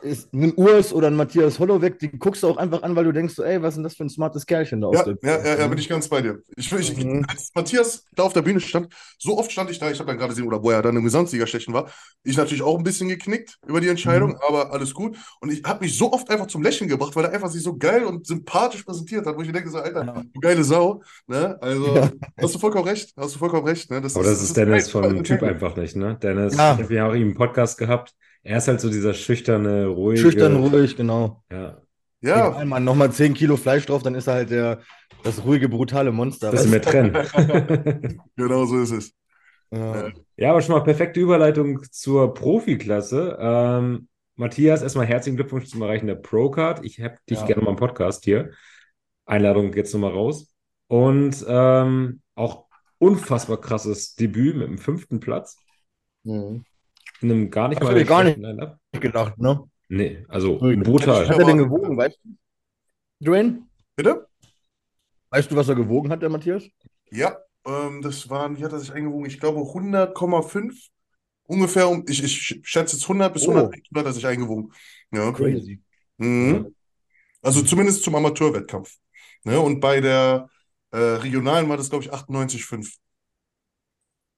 ist 0.03 0.33
ein 0.35 0.53
Urs 0.57 0.93
oder 0.93 1.07
ein 1.07 1.17
Matthias 1.17 1.59
Holloweg, 1.59 1.99
die 1.99 2.11
guckst 2.19 2.43
du 2.43 2.49
auch 2.49 2.57
einfach 2.57 2.83
an, 2.83 2.97
weil 2.97 3.05
du 3.05 3.12
denkst, 3.12 3.35
so, 3.35 3.43
ey, 3.43 3.62
was 3.62 3.71
ist 3.71 3.77
denn 3.77 3.85
das 3.85 3.95
für 3.95 4.05
ein 4.05 4.11
smartes 4.11 4.45
Kerlchen 4.47 4.81
da 4.81 4.91
Ja, 4.93 5.05
ja, 5.23 5.45
ja, 5.45 5.59
ja, 5.61 5.67
bin 5.69 5.79
ich 5.79 5.88
ganz 5.88 6.09
bei 6.09 6.21
dir. 6.21 6.41
Ich, 6.57 6.73
ich, 6.73 6.97
Mhm. 7.05 7.25
als 7.29 7.51
Matthias 7.55 8.05
da 8.15 8.25
auf 8.25 8.33
der 8.33 8.43
Bühne 8.43 8.61
stand, 8.61 8.88
so 9.19 9.38
oft 9.38 9.51
stand 9.53 9.71
ich 9.71 9.79
da, 9.79 9.91
ich 9.91 9.99
habe 9.99 10.09
dann 10.09 10.19
gerade 10.19 10.31
gesehen, 10.31 10.47
oder 10.47 10.62
wo 10.62 10.71
er 10.71 10.83
dann 10.83 10.97
im 10.97 11.05
Gesamtsieger 11.05 11.47
stechen 11.47 11.73
war, 11.73 11.88
ich 12.25 12.37
natürlich 12.37 12.62
auch 12.62 12.77
ein 12.77 12.85
bisschen 12.85 13.09
geknickt 13.09 13.59
über 13.67 13.81
die 13.81 13.88
Entscheidung, 13.88 14.31
Mhm. 14.31 14.38
aber 14.49 14.73
alles 14.73 14.93
gut. 14.95 15.17
Und 15.41 15.53
ich 15.53 15.62
habe 15.65 15.85
mich 15.85 15.97
so 15.97 16.12
oft 16.12 16.29
einfach 16.31 16.47
zum 16.47 16.62
Lächeln 16.62 16.88
gebracht, 16.88 17.15
weil 17.17 17.25
er 17.27 17.33
einfach 17.33 17.51
sich 17.51 17.62
so 17.62 17.77
geil 17.77 18.05
und 18.05 18.27
sympathisch 18.27 18.83
präsentiert 18.83 19.27
hat, 19.27 19.37
wo 19.37 19.41
ich 19.41 19.47
mir 19.47 19.53
denke, 19.55 19.71
so, 19.71 19.79
Alter, 19.79 20.05
Ja. 20.05 20.23
du 20.33 20.41
geile 20.41 20.65
Sau. 20.65 21.03
Ne? 21.27 21.57
Also, 21.61 21.95
Ja. 21.97 22.11
hast 22.41 22.55
du 22.55 22.59
vollkommen 22.59 22.88
recht, 22.88 23.12
hast 23.17 23.35
du 23.35 23.38
vollkommen 23.38 23.67
recht. 23.67 23.91
Ne? 23.91 23.99
Aber 23.99 24.25
das 24.25 24.43
ist 24.43 24.57
Dennis 24.57 24.91
vom 24.91 25.23
Typ 25.25 25.43
einfach 25.43 25.77
nicht, 25.77 25.97
ne? 25.97 26.19
Dennis, 26.23 26.57
Ja. 26.57 26.75
ich 26.75 26.83
habe 26.85 26.95
ja 26.95 27.07
auch 27.09 27.15
eben 27.15 27.27
einen 27.31 27.35
Podcast 27.35 27.79
gehabt. 27.79 28.15
Er 28.42 28.59
ist 28.59 28.68
halt 28.68 28.81
so 28.81 28.90
dieser 28.90 29.14
schüchterne, 29.14 29.87
ruhige. 29.87 30.20
Schüchtern, 30.20 30.57
ruhig, 30.57 30.96
genau. 30.96 31.42
Ja, 31.50 31.81
Ja, 32.20 32.48
Egal, 32.50 32.66
Mann, 32.66 32.85
nochmal 32.85 33.12
10 33.12 33.35
Kilo 33.35 33.57
Fleisch 33.57 33.87
drauf, 33.87 34.02
dann 34.02 34.14
ist 34.14 34.26
er 34.26 34.35
halt 34.35 34.50
der, 34.50 34.81
das 35.22 35.44
ruhige, 35.44 35.68
brutale 35.68 36.11
Monster. 36.12 36.50
bisschen 36.50 36.70
mehr 36.70 36.85
weißt 36.85 36.90
trennen. 36.90 38.20
genau 38.37 38.64
so 38.64 38.81
ist 38.81 38.90
es. 38.90 39.12
Ja. 39.70 40.11
Ja, 40.37 40.50
aber 40.50 40.61
schon 40.61 40.74
mal 40.74 40.83
perfekte 40.85 41.20
Überleitung 41.20 41.83
zur 41.90 42.35
Profiklasse. 42.35 43.38
Ähm, 43.40 44.09
Matthias, 44.37 44.83
erstmal 44.83 45.07
herzlichen 45.07 45.37
Glückwunsch 45.37 45.66
zum 45.66 45.83
Erreichen 45.83 46.07
der 46.09 46.16
Pro-Card. 46.16 46.85
Ich 46.85 47.00
habe 47.00 47.16
dich 47.31 47.38
Ja. 47.40 47.46
gerne 47.46 47.62
mal 47.62 47.70
im 47.70 47.76
Podcast 47.76 48.24
hier. 48.24 48.50
Einladung 49.24 49.72
jetzt 49.74 49.92
nochmal 49.92 50.11
raus. 50.12 50.52
Und 50.88 51.44
ähm, 51.48 52.20
auch 52.35 52.66
unfassbar 52.98 53.61
krasses 53.61 54.14
Debüt 54.14 54.57
mit 54.57 54.66
dem 54.68 54.78
fünften 54.78 55.20
Platz. 55.20 55.57
Mhm. 56.24 56.64
In 57.22 57.30
einem 57.30 57.50
gar 57.50 57.68
nicht 57.68 57.80
Das 57.80 57.88
mal 57.88 58.04
gar 58.04 58.22
schlechten 58.22 58.42
Line-Up. 58.42 58.78
Gedacht, 58.92 59.38
ne? 59.38 59.62
Nee, 59.88 60.24
also 60.28 60.58
brutal. 60.58 61.22
Was 61.22 61.28
hat 61.28 61.38
er 61.38 61.44
denn 61.46 61.58
gewogen, 61.58 61.96
weißt 61.96 62.18
du? 62.24 62.37
Dwayne? 63.24 63.62
Bitte? 63.94 64.26
Weißt 65.30 65.50
du, 65.50 65.56
was 65.56 65.68
er 65.68 65.74
gewogen 65.76 66.11
hat, 66.11 66.22
der 66.22 66.28
Matthias? 66.28 66.64
Ja, 67.11 67.37
ähm, 67.64 68.02
das 68.02 68.28
waren, 68.28 68.58
wie 68.58 68.64
hat 68.64 68.72
er 68.72 68.80
sich 68.80 68.92
eingewogen? 68.92 69.26
Ich 69.26 69.38
glaube 69.38 69.61
100,5 69.61 70.90
ungefähr. 71.44 71.88
Um, 71.88 72.04
ich, 72.08 72.22
ich 72.22 72.61
schätze 72.62 72.96
jetzt 72.96 73.04
100 73.04 73.32
bis 73.32 73.46
Oh. 73.46 73.52
100 73.52 73.74
hat 73.94 74.06
er 74.06 74.12
sich 74.12 74.26
eingewogen. 74.26 74.72
Ja. 75.12 75.30
Crazy. 75.32 75.80
Mhm. 76.18 76.74
Also 77.40 77.62
zumindest 77.62 78.02
zum 78.02 78.14
Amateurwettkampf. 78.14 78.96
Ne? 79.44 79.58
Und 79.61 79.80
bei 79.80 80.00
der 80.00 80.48
äh, 80.90 80.96
Regionalen 80.96 81.68
war 81.68 81.76
das, 81.76 81.90
glaube 81.90 82.04
ich, 82.04 82.12
98,5. 82.12 82.98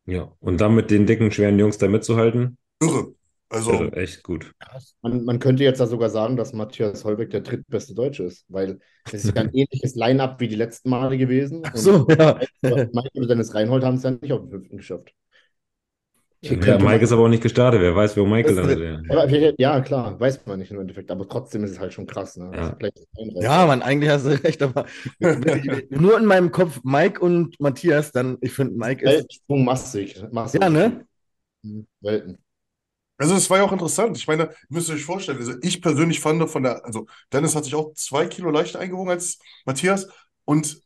Ja, 0.07 0.33
und 0.41 0.61
dann 0.61 0.75
mit 0.75 0.91
den 0.91 1.07
dicken, 1.07 1.31
schweren 1.31 1.59
Jungs 1.59 1.79
da 1.79 1.89
mitzuhalten, 1.89 2.59
Irre. 2.83 3.15
Also, 3.51 3.73
irre, 3.73 3.93
echt 3.97 4.23
gut. 4.23 4.53
Man, 5.03 5.25
man 5.25 5.39
könnte 5.39 5.63
jetzt 5.63 5.79
da 5.81 5.87
sogar 5.87 6.11
sagen, 6.11 6.37
dass 6.37 6.53
Matthias 6.53 7.05
Holbeck 7.05 7.31
der 7.31 7.41
drittbeste 7.43 7.95
Deutsche 7.95 8.25
ist, 8.25 8.45
weil 8.49 8.81
es 9.07 9.25
ist 9.25 9.37
ja 9.37 9.43
ein 9.43 9.51
ähnliches 9.55 9.95
Line-up 9.95 10.41
wie 10.41 10.49
die 10.49 10.57
letzten 10.57 10.91
Male 10.91 11.17
gewesen. 11.19 11.63
Ach 11.65 11.77
so, 11.77 12.07
ja. 12.09 12.41
Und 12.63 12.95
Michael 12.95 13.23
und 13.23 13.29
Dennis 13.29 13.55
Reinhold 13.55 13.85
haben 13.85 13.97
es 13.97 14.03
ja 14.03 14.11
nicht 14.11 14.33
auf 14.33 14.41
den 14.41 14.51
fünften 14.51 14.77
geschafft. 14.79 15.13
Ja, 16.43 16.51
Mike 16.57 16.79
man- 16.83 17.01
ist 17.01 17.11
aber 17.13 17.23
auch 17.23 17.29
nicht 17.29 17.43
gestartet. 17.43 17.81
Wer 17.81 17.97
weiß, 17.97 18.17
wo 18.19 18.27
Michael 18.27 18.55
Das- 18.55 18.67
landet 18.67 18.79
wäre. 18.81 19.03
Aber 19.09 19.29
vielleicht- 19.29 19.59
ja, 19.59 19.81
klar, 19.81 20.19
weiß 20.21 20.45
man 20.45 20.59
nicht 20.59 20.71
im 20.73 20.81
Endeffekt, 20.81 21.11
aber 21.11 21.27
trotzdem 21.27 21.65
ist 21.65 21.71
es 21.71 21.81
halt 21.81 21.95
schon 21.95 22.07
krass. 22.07 22.37
Ne? 22.37 22.51
Ja. 22.55 22.77
Ja, 23.41 23.67
Mann, 23.67 23.81
eigentlich 23.83 24.11
hast 24.11 24.27
du 24.27 24.31
recht, 24.45 24.61
aber 24.63 24.85
nur 25.91 26.19
in 26.19 26.27
meinem 26.27 26.51
Kopf 26.51 26.81
Mike 26.85 27.21
und 27.21 27.59
Matthias, 27.61 28.13
dann, 28.13 28.37
ich 28.43 28.53
finde, 28.53 28.75
Mike 28.77 29.05
ist. 29.05 29.13
Weltsprung 29.21 29.65
massig. 29.65 30.23
massig. 30.33 30.61
Ja, 30.61 30.69
ne? 30.69 31.07
Welten. 32.03 32.37
Also 33.25 33.37
es 33.37 33.49
war 33.49 33.59
ja 33.59 33.65
auch 33.65 33.73
interessant. 33.73 34.17
Ich 34.19 34.27
meine, 34.27 34.45
ihr 34.45 34.51
müsst 34.69 34.91
euch 34.91 35.03
vorstellen, 35.05 35.39
also 35.39 35.55
ich 35.63 35.81
persönlich 35.81 36.21
fand 36.21 36.49
von 36.51 36.63
der, 36.63 36.85
also 36.85 37.07
Dennis 37.33 37.55
hat 37.57 37.65
sich 37.65 37.75
auch 37.75 37.95
zwei 37.95 38.27
Kilo 38.27 38.51
leichter 38.51 38.81
eingewogen 38.81 39.11
als 39.11 39.39
Matthias. 39.65 40.09
Und 40.45 40.83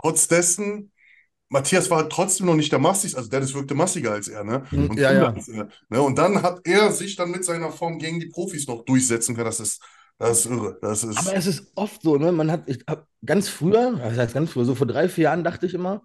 trotz 0.00 0.28
dessen, 0.28 0.92
Matthias 1.50 1.90
war 1.90 2.08
trotzdem 2.08 2.46
noch 2.46 2.56
nicht 2.56 2.72
der 2.72 2.78
massigste, 2.80 3.18
also 3.18 3.30
Dennis 3.30 3.54
wirkte 3.54 3.74
massiger 3.74 4.12
als 4.12 4.28
er, 4.28 4.44
ne? 4.44 4.64
Mhm, 4.70 4.90
Und 4.90 4.98
ja, 4.98 5.12
ja. 5.12 5.34
als 5.34 5.48
er, 5.48 5.68
ne? 5.90 6.02
Und 6.02 6.18
dann 6.18 6.42
hat 6.42 6.60
er 6.66 6.92
sich 6.92 7.16
dann 7.16 7.30
mit 7.32 7.44
seiner 7.44 7.72
Form 7.72 7.98
gegen 7.98 8.20
die 8.20 8.28
Profis 8.28 8.66
noch 8.68 8.84
durchsetzen 8.84 9.34
können. 9.36 9.46
Das 9.46 9.60
ist, 9.60 9.82
das 10.18 10.40
ist 10.40 10.46
irre. 10.46 10.78
Das 10.82 11.04
ist, 11.04 11.18
Aber 11.18 11.34
es 11.34 11.46
ist 11.46 11.72
oft 11.74 12.02
so, 12.02 12.16
ne? 12.18 12.32
Man 12.32 12.50
hat, 12.50 12.68
ich 12.68 12.84
hab 12.88 13.08
ganz 13.24 13.48
früher, 13.48 13.98
was 14.00 14.16
heißt 14.18 14.34
ganz 14.34 14.50
früher, 14.52 14.64
so 14.64 14.74
vor 14.74 14.86
drei, 14.86 15.08
vier 15.08 15.24
Jahren 15.24 15.44
dachte 15.44 15.66
ich 15.66 15.74
immer, 15.74 16.02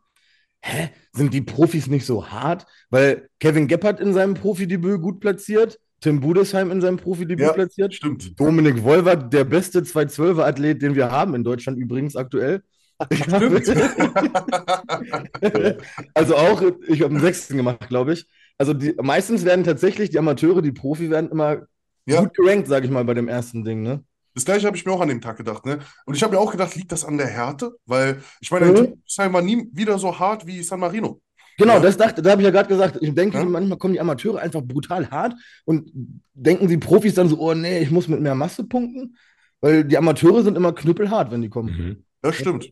hä, 0.62 0.89
sind 1.13 1.34
die 1.34 1.41
Profis 1.41 1.88
nicht 1.88 2.06
so 2.06 2.28
hart? 2.30 2.65
Weil 2.89 3.28
Kevin 3.39 3.67
Gebhardt 3.67 4.00
in 4.00 4.13
seinem 4.13 4.34
Profidebüt 4.36 5.02
gut 5.02 5.19
platziert, 5.19 5.80
Tim 6.02 6.19
Budesheim 6.19 6.71
in 6.71 6.82
seinem 6.82 6.97
Profidebüt 6.97 7.45
Ja. 7.45 7.54
platziert, 7.54 7.93
stimmt. 7.93 8.39
Dominik 8.39 8.84
Wolwert, 8.84 9.32
der 9.34 9.43
beste 9.43 9.84
212er-Athlet, 9.84 10.82
den 10.82 10.95
wir 10.95 11.12
haben 11.12 11.36
in 11.36 11.43
Deutschland 11.43 11.78
übrigens 11.78 12.15
aktuell. 12.15 12.62
Also 16.13 16.36
auch, 16.36 16.62
ich 16.88 17.02
habe 17.02 17.12
einen 17.13 17.19
Sechsten 17.21 17.58
gemacht, 17.58 17.88
glaube 17.89 18.13
ich. 18.13 18.26
Also 18.58 18.74
die, 18.74 18.93
meistens 19.02 19.43
werden 19.45 19.63
tatsächlich 19.65 20.10
die 20.12 20.19
Amateure, 20.19 20.62
die 20.62 20.71
Profi 20.71 21.10
werden 21.10 21.30
immer 21.32 21.63
Ja. 22.06 22.21
gut 22.21 22.34
gerankt, 22.36 22.67
sage 22.67 22.86
ich 22.86 22.91
mal, 22.91 23.04
bei 23.06 23.13
dem 23.13 23.28
ersten 23.28 23.63
Ding, 23.63 23.82
ne? 23.84 24.04
Das 24.34 24.46
gleiche 24.46 24.65
habe 24.67 24.78
ich 24.78 24.86
mir 24.86 24.91
auch 24.94 25.02
an 25.02 25.10
dem 25.10 25.22
Tag 25.22 25.38
gedacht, 25.38 25.65
ne? 25.65 25.80
Und 26.06 26.15
ich 26.15 26.24
habe 26.24 26.34
mir 26.36 26.39
auch 26.41 26.52
gedacht, 26.52 26.76
liegt 26.76 26.91
das 26.91 27.04
an 27.04 27.17
der 27.17 27.28
Härte? 27.28 27.74
Weil, 27.86 28.22
ich 28.39 28.50
meine, 28.52 28.67
Mhm. 28.67 28.76
ein 28.78 29.04
Tim 29.08 29.34
war 29.34 29.41
nie 29.41 29.67
wieder 29.74 29.98
so 30.00 30.17
hart 30.17 30.48
wie 30.48 30.63
San 30.63 30.80
Marino. 30.80 31.22
Genau, 31.58 31.74
Ja. 31.74 31.80
das 31.82 31.98
dachte, 31.98 32.22
da 32.22 32.32
habe 32.32 32.41
ich 32.41 32.46
ja 32.46 32.52
gerade 32.52 32.70
gesagt, 32.70 32.98
ich 33.02 33.13
denke, 33.13 33.38
Ja. 33.38 33.44
manchmal 33.46 33.78
kommen 33.78 33.94
die 33.94 34.00
Amateure 34.00 34.39
einfach 34.39 34.62
brutal 34.62 35.10
hart 35.12 35.34
und 35.65 35.91
denken 36.34 36.67
die 36.67 36.78
Profis 36.78 37.13
dann 37.13 37.28
so, 37.28 37.39
oh 37.39 37.54
nee, 37.54 37.80
ich 37.80 37.91
muss 37.91 38.08
mit 38.08 38.22
mehr 38.22 38.36
Masse 38.36 38.63
punkten, 38.63 39.17
weil 39.60 39.84
die 39.84 39.98
Amateure 39.98 40.44
sind 40.44 40.56
immer 40.56 40.74
knüppelhart, 40.74 41.30
wenn 41.32 41.41
die 41.41 41.50
kommen. 41.50 41.70
Mhm. 41.78 42.04
Das 42.22 42.36
stimmt. 42.38 42.72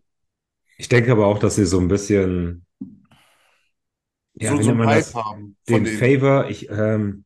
Ich 0.78 0.88
denke 0.88 1.12
aber 1.12 1.28
auch, 1.28 1.40
dass 1.40 1.56
sie 1.56 1.66
so 1.66 1.80
ein 1.80 1.90
bisschen, 1.90 2.66
ja, 4.36 4.52
so, 4.56 4.62
so 4.62 4.70
einen 4.70 4.78
man 4.80 4.88
Hype 4.88 4.98
das? 5.00 5.14
haben 5.16 5.58
Den 5.68 5.84
denen. 5.84 5.98
Favor, 5.98 6.50
ich, 6.50 6.70
ähm, 6.70 7.26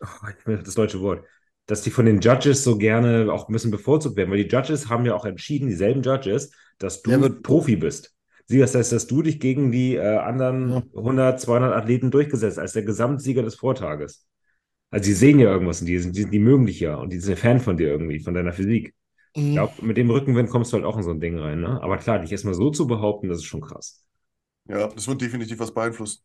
oh, 0.00 0.28
ich 0.38 0.46
will 0.46 0.58
das 0.62 0.74
deutsche 0.74 1.00
Wort, 1.02 1.24
dass 1.66 1.82
die 1.82 1.90
von 1.90 2.06
den 2.06 2.20
Judges 2.20 2.62
so 2.64 2.78
gerne 2.78 3.32
auch 3.32 3.48
ein 3.48 3.52
bisschen 3.52 3.70
bevorzugt 3.70 4.16
werden, 4.16 4.30
weil 4.30 4.42
die 4.44 4.48
Judges 4.54 4.88
haben 4.88 5.04
ja 5.06 5.14
auch 5.14 5.24
entschieden, 5.24 5.68
dieselben 5.68 6.02
Judges, 6.02 6.52
dass 6.78 7.02
du 7.02 7.20
wird- 7.20 7.42
Profi 7.42 7.76
bist. 7.76 8.14
Sie, 8.46 8.58
das 8.58 8.74
heißt, 8.74 8.92
dass 8.92 9.06
du 9.08 9.22
dich 9.22 9.40
gegen 9.40 9.72
die 9.72 9.96
äh, 9.96 10.18
anderen 10.18 10.70
Ja. 10.72 10.82
100, 10.94 11.40
200 11.40 11.74
Athleten 11.74 12.10
durchgesetzt 12.12 12.58
als 12.58 12.72
der 12.74 12.84
Gesamtsieger 12.84 13.42
des 13.42 13.56
Vortages. 13.56 14.26
Also, 14.90 15.04
sie 15.06 15.14
sehen 15.14 15.38
ja 15.40 15.50
irgendwas 15.50 15.80
in 15.80 15.86
dir, 15.86 16.00
die, 16.12 16.26
die 16.30 16.38
mögen 16.38 16.66
dich 16.66 16.80
ja 16.80 16.96
und 16.96 17.12
die 17.12 17.18
sind 17.20 17.34
ein 17.34 17.38
Fan 17.38 17.60
von 17.60 17.76
dir 17.76 17.88
irgendwie, 17.88 18.20
von 18.20 18.34
deiner 18.34 18.52
Physik. 18.52 18.94
Ich 19.34 19.42
Mhm. 19.42 19.52
glaube, 19.54 19.84
mit 19.84 19.96
dem 19.96 20.10
Rückenwind 20.10 20.50
kommst 20.50 20.72
du 20.72 20.76
halt 20.76 20.86
auch 20.86 20.96
in 20.96 21.02
so 21.02 21.10
ein 21.10 21.20
Ding 21.20 21.38
rein, 21.38 21.60
ne? 21.60 21.82
Aber 21.82 21.98
klar, 21.98 22.18
dich 22.20 22.32
erstmal 22.32 22.54
so 22.54 22.70
zu 22.70 22.86
behaupten, 22.86 23.28
das 23.28 23.38
ist 23.38 23.44
schon 23.44 23.60
krass. 23.60 24.04
Ja, 24.68 24.88
das 24.88 25.06
wird 25.06 25.20
definitiv 25.20 25.58
was 25.60 25.72
beeinflussen. 25.74 26.22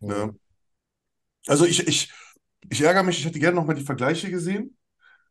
Ja. 0.00 0.26
Ja. 0.26 0.34
Also 1.46 1.64
ich, 1.64 1.86
ich, 1.88 2.12
ich 2.68 2.80
ärgere 2.82 3.02
mich, 3.02 3.18
ich 3.18 3.24
hätte 3.24 3.38
gerne 3.38 3.56
nochmal 3.56 3.74
die 3.76 3.84
Vergleiche 3.84 4.30
gesehen, 4.30 4.76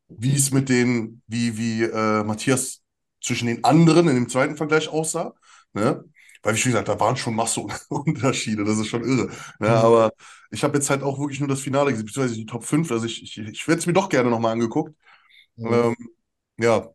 wie 0.08 0.36
es 0.36 0.52
mit 0.52 0.70
den, 0.70 1.22
wie, 1.28 1.58
wie 1.58 1.84
äh, 1.84 2.24
Matthias 2.24 2.82
zwischen 3.22 3.48
den 3.48 3.64
anderen 3.64 4.08
in 4.08 4.16
dem 4.16 4.30
zweiten 4.30 4.58
Vergleich 4.58 4.90
aussah. 4.90 5.34
Ne? 5.74 6.04
Weil, 6.44 6.56
wie 6.56 6.58
schon 6.60 6.72
gesagt, 6.72 6.88
da 6.90 7.00
waren 7.00 7.18
schon 7.18 7.36
Massenunterschiede, 7.36 8.64
das 8.64 8.80
ist 8.80 8.88
schon 8.88 9.04
irre. 9.04 9.28
Ne? 9.60 9.68
Mhm. 9.68 9.68
Aber 9.70 10.14
ich 10.52 10.64
habe 10.64 10.78
jetzt 10.78 10.90
halt 10.90 11.04
auch 11.04 11.20
wirklich 11.20 11.40
nur 11.40 11.50
das 11.50 11.62
Finale 11.62 11.92
gesehen, 11.92 12.06
beziehungsweise 12.06 12.40
die 12.40 12.46
Top 12.46 12.64
5. 12.64 12.92
Also 12.92 13.06
ich, 13.06 13.24
ich, 13.24 13.38
ich 13.38 13.68
hätte 13.68 13.80
es 13.80 13.86
mir 13.86 13.94
doch 13.94 14.10
gerne 14.10 14.30
nochmal 14.30 14.54
angeguckt. 14.54 14.96
Mhm. 15.58 15.74
Ähm, 15.74 15.96
ja, 16.60 16.90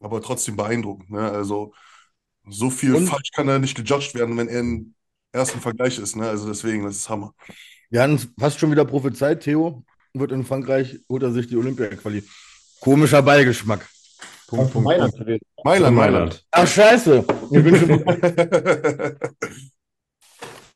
aber 0.00 0.22
trotzdem 0.22 0.56
beeindruckend. 0.56 1.10
Ne? 1.10 1.30
Also 1.30 1.72
so 2.48 2.70
viel 2.70 2.94
Und- 2.94 3.06
falsch 3.08 3.30
kann 3.34 3.48
er 3.48 3.58
nicht 3.58 3.76
gejudged 3.76 4.14
werden, 4.14 4.36
wenn 4.36 4.48
er 4.48 4.60
im 4.60 4.94
ersten 5.32 5.60
Vergleich 5.60 5.98
ist. 5.98 6.16
Ne? 6.16 6.28
Also 6.28 6.48
deswegen, 6.48 6.84
das 6.84 6.96
ist 6.96 7.08
Hammer. 7.08 7.34
Wir 7.90 8.02
hatten 8.02 8.16
es 8.16 8.28
fast 8.38 8.58
schon 8.58 8.70
wieder 8.70 8.84
prophezeit, 8.84 9.42
Theo 9.42 9.82
wird 10.12 10.32
in 10.32 10.44
Frankreich, 10.44 10.98
holt 11.08 11.22
er 11.22 11.32
sich 11.32 11.46
die 11.46 11.56
Olympia-Quali. 11.56 12.22
Komischer 12.80 13.22
Beigeschmack. 13.22 13.88
Punkt, 14.48 14.72
Punkt, 14.72 14.86
Mailand 14.86 15.14
Punkt. 15.16 15.42
Mailand, 15.64 15.96
Mailand. 15.96 16.44
Ach, 16.50 16.66
scheiße. 16.66 17.24
Ich 17.50 17.64
bin 17.64 17.76
schon. 17.76 17.88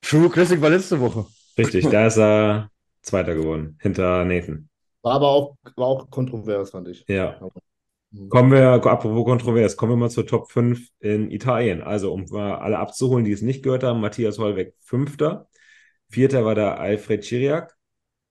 True 0.02 0.30
Classic 0.30 0.60
war 0.60 0.70
letzte 0.70 1.00
Woche. 1.00 1.26
Richtig, 1.58 1.88
da 1.88 2.06
ist 2.06 2.18
er 2.18 2.70
Zweiter 3.02 3.34
geworden, 3.34 3.78
hinter 3.80 4.24
Nathan. 4.24 4.68
War 5.02 5.14
aber 5.14 5.28
auch, 5.28 5.56
war 5.76 5.86
auch 5.86 6.10
kontrovers, 6.10 6.70
fand 6.70 6.88
ich. 6.88 7.04
Ja. 7.08 7.40
Mhm. 8.10 8.28
Kommen 8.28 8.52
wir, 8.52 8.68
apropos 8.68 9.24
kontrovers, 9.24 9.76
kommen 9.76 9.92
wir 9.92 9.96
mal 9.96 10.10
zur 10.10 10.26
Top 10.26 10.50
5 10.50 10.80
in 11.00 11.30
Italien. 11.30 11.82
Also, 11.82 12.12
um 12.12 12.32
alle 12.34 12.78
abzuholen, 12.78 13.24
die 13.24 13.32
es 13.32 13.42
nicht 13.42 13.62
gehört 13.62 13.82
haben, 13.82 14.00
Matthias 14.00 14.38
Hollweg 14.38 14.74
Fünfter. 14.80 15.48
Vierter 16.12 16.44
war 16.44 16.54
der 16.54 16.78
Alfred 16.80 17.24
Chiriak. 17.24 17.76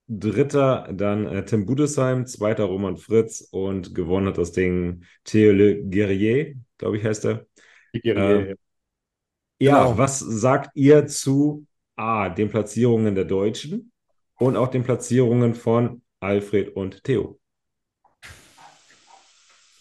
Dritter 0.08 0.88
dann 0.92 1.26
äh, 1.26 1.44
Tim 1.44 1.66
Budesheim. 1.66 2.26
Zweiter 2.26 2.64
Roman 2.64 2.96
Fritz. 2.98 3.42
Und 3.52 3.94
gewonnen 3.94 4.28
hat 4.28 4.38
das 4.38 4.52
Ding 4.52 5.04
Theo 5.24 5.52
Le 5.52 5.82
Guerrier, 5.84 6.56
glaube 6.78 6.98
ich, 6.98 7.04
heißt 7.04 7.26
er. 7.26 7.46
Äh, 8.14 8.46
Ja, 9.60 9.96
Genau. 9.96 9.96
was 9.96 10.18
sagt 10.18 10.70
ihr 10.76 11.06
zu 11.06 11.66
A, 11.96 12.28
den 12.28 12.50
Platzierungen 12.50 13.14
der 13.14 13.24
Deutschen 13.24 13.92
und 14.38 14.56
auch 14.56 14.68
den 14.68 14.82
Platzierungen 14.84 15.54
von 15.54 16.02
Alfred 16.20 16.74
und 16.76 17.04
Theo? 17.04 17.38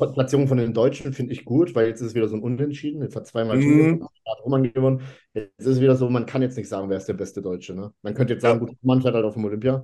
Platzierung 0.08 0.48
von 0.48 0.58
den 0.58 0.74
Deutschen 0.74 1.14
finde 1.14 1.34
ich 1.34 1.46
gut, 1.46 1.76
weil 1.76 1.88
jetzt 1.88 2.02
ist 2.02 2.08
es 2.10 2.16
wieder 2.16 2.28
so 2.28 2.36
ein 2.36 2.42
Unentschieden. 2.44 3.02
Jetzt 3.02 3.16
hat 3.16 3.28
zweimal 3.28 3.58
Mhm. 3.58 4.08
Roman 4.44 4.72
gewonnen. 4.74 5.02
Jetzt 5.34 5.60
ist 5.60 5.68
es 5.68 5.82
wieder 5.82 5.96
so, 5.96 6.10
man 6.10 6.26
kann 6.26 6.42
jetzt 6.42 6.58
nicht 6.58 6.70
sagen, 6.70 6.90
wer 6.90 6.98
ist 6.98 7.08
der 7.08 7.14
beste 7.14 7.42
Deutsche. 7.42 7.74
Ne? 7.76 7.94
Man 8.02 8.14
könnte 8.14 8.34
jetzt 8.34 8.42
sagen, 8.42 8.60
Ja. 8.60 8.66
gut, 8.66 8.78
Roman 8.84 9.02
fährt 9.02 9.16
halt 9.16 9.26
auf 9.26 9.34
dem 9.36 9.46
Olympia. 9.46 9.84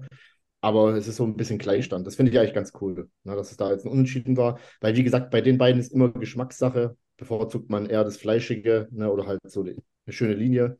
Aber 0.62 0.96
es 0.96 1.08
ist 1.08 1.18
so 1.18 1.24
ein 1.24 1.38
bisschen 1.38 1.60
Gleichstand. 1.60 2.08
Das 2.08 2.16
finde 2.16 2.32
ich 2.32 2.40
eigentlich 2.40 2.54
ganz 2.56 2.74
cool, 2.82 3.10
ne, 3.24 3.36
dass 3.36 3.52
es 3.52 3.58
da 3.58 3.72
jetzt 3.72 3.86
ein 3.86 3.92
Unentschieden 3.92 4.38
war. 4.38 4.60
Weil, 4.82 4.96
wie 4.96 5.04
gesagt, 5.04 5.30
bei 5.32 5.42
den 5.42 5.58
beiden 5.58 5.80
ist 5.80 5.94
immer 5.94 6.10
Geschmackssache. 6.12 6.98
Bevorzugt 7.18 7.70
man 7.70 7.86
eher 7.88 8.04
das 8.04 8.18
Fleischige 8.18 8.88
ne, 8.92 9.12
oder 9.12 9.28
halt 9.28 9.40
so 9.46 9.64
die, 9.64 9.72
eine 10.06 10.14
schöne 10.14 10.34
Linie. 10.34 10.80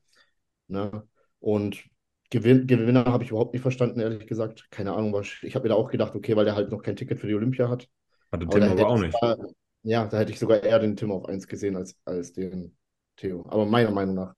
Ne? 0.68 1.04
Und 1.40 1.84
Gewin 2.30 2.68
Gewinner 2.68 3.06
habe 3.06 3.24
ich 3.24 3.30
überhaupt 3.32 3.54
nicht 3.54 3.62
verstanden, 3.62 4.00
ehrlich 4.00 4.28
gesagt. 4.28 4.68
Keine 4.72 4.94
Ahnung, 4.94 5.14
was. 5.14 5.28
Ich 5.44 5.56
habe 5.56 5.64
mir 5.64 5.70
da 5.70 5.76
auch 5.76 5.90
gedacht, 5.92 6.16
okay, 6.16 6.36
weil 6.36 6.46
der 6.46 6.56
halt 6.56 6.72
noch 6.72 6.82
kein 6.84 6.96
Ticket 6.98 7.20
für 7.20 7.28
die 7.28 7.36
Olympia 7.36 7.70
hat. 7.70 7.88
Hatte 8.32 8.48
Tim 8.48 8.64
aber 8.64 8.88
auch 8.88 8.96
ich 8.98 9.02
nicht. 9.04 9.14
sogar- 9.14 9.38
ja, 9.84 10.06
da 10.08 10.20
hätte 10.20 10.32
ich 10.32 10.40
sogar 10.40 10.62
eher 10.64 10.80
den 10.80 10.96
Tim 10.96 11.12
auf 11.12 11.26
1 11.26 11.48
gesehen 11.48 11.76
als, 11.76 11.96
als 12.06 12.34
den 12.34 12.76
Theo. 13.16 13.46
Aber 13.50 13.66
meiner 13.66 13.92
Meinung 13.92 14.16
nach. 14.16 14.34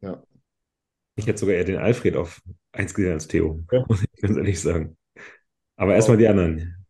Ja. 0.00 0.22
Ich 1.16 1.26
hätte 1.26 1.38
sogar 1.38 1.56
eher 1.56 1.64
den 1.64 1.78
Alfred 1.78 2.16
auf 2.16 2.40
1 2.72 2.94
gesehen 2.94 3.12
als 3.12 3.26
Theo, 3.28 3.62
Ja. 3.72 3.84
muss 3.88 4.02
ich 4.02 4.20
ganz 4.20 4.36
ehrlich 4.36 4.60
sagen. 4.60 4.96
Aber 5.76 5.94
erstmal 5.94 6.16
die 6.16 6.28
anderen. 6.28 6.86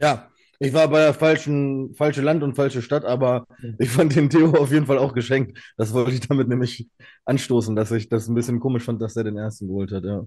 Ja, 0.00 0.30
ich 0.60 0.72
war 0.72 0.88
bei 0.88 1.00
der 1.00 1.14
falschen, 1.14 1.94
falsche 1.94 2.22
Land 2.22 2.42
und 2.42 2.54
falsche 2.54 2.82
Stadt, 2.82 3.04
aber 3.04 3.46
ich 3.78 3.90
fand 3.90 4.14
den 4.16 4.30
Theo 4.30 4.50
auf 4.56 4.70
jeden 4.72 4.86
Fall 4.86 4.98
auch 4.98 5.12
geschenkt. 5.14 5.58
Das 5.76 5.92
wollte 5.92 6.12
ich 6.12 6.20
damit 6.26 6.48
nämlich 6.48 6.88
anstoßen, 7.24 7.74
dass 7.76 7.90
ich 7.92 8.08
das 8.08 8.28
ein 8.28 8.34
bisschen 8.34 8.60
komisch 8.60 8.84
fand, 8.84 9.00
dass 9.02 9.16
er 9.16 9.24
den 9.24 9.36
ersten 9.36 9.68
geholt 9.68 9.92
hat, 9.92 10.04
ja. 10.04 10.26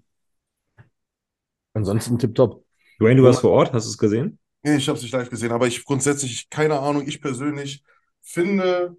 Ansonsten 1.74 2.18
tipptopp. 2.20 2.66
Dwayne, 3.00 3.18
du 3.22 3.24
warst 3.24 3.42
vor 3.42 3.52
Ort, 3.52 3.74
hast 3.74 3.86
du 3.86 3.90
es 3.92 3.98
gesehen? 3.98 4.40
Nee, 4.64 4.76
ich 4.78 4.88
habe 4.88 4.98
es 4.98 5.04
nicht 5.04 5.14
live 5.14 5.30
gesehen, 5.30 5.52
aber 5.52 5.68
ich 5.68 5.84
grundsätzlich, 5.84 6.50
keine 6.50 6.80
Ahnung, 6.80 7.08
ich 7.08 7.20
persönlich 7.22 7.84
finde, 8.22 8.96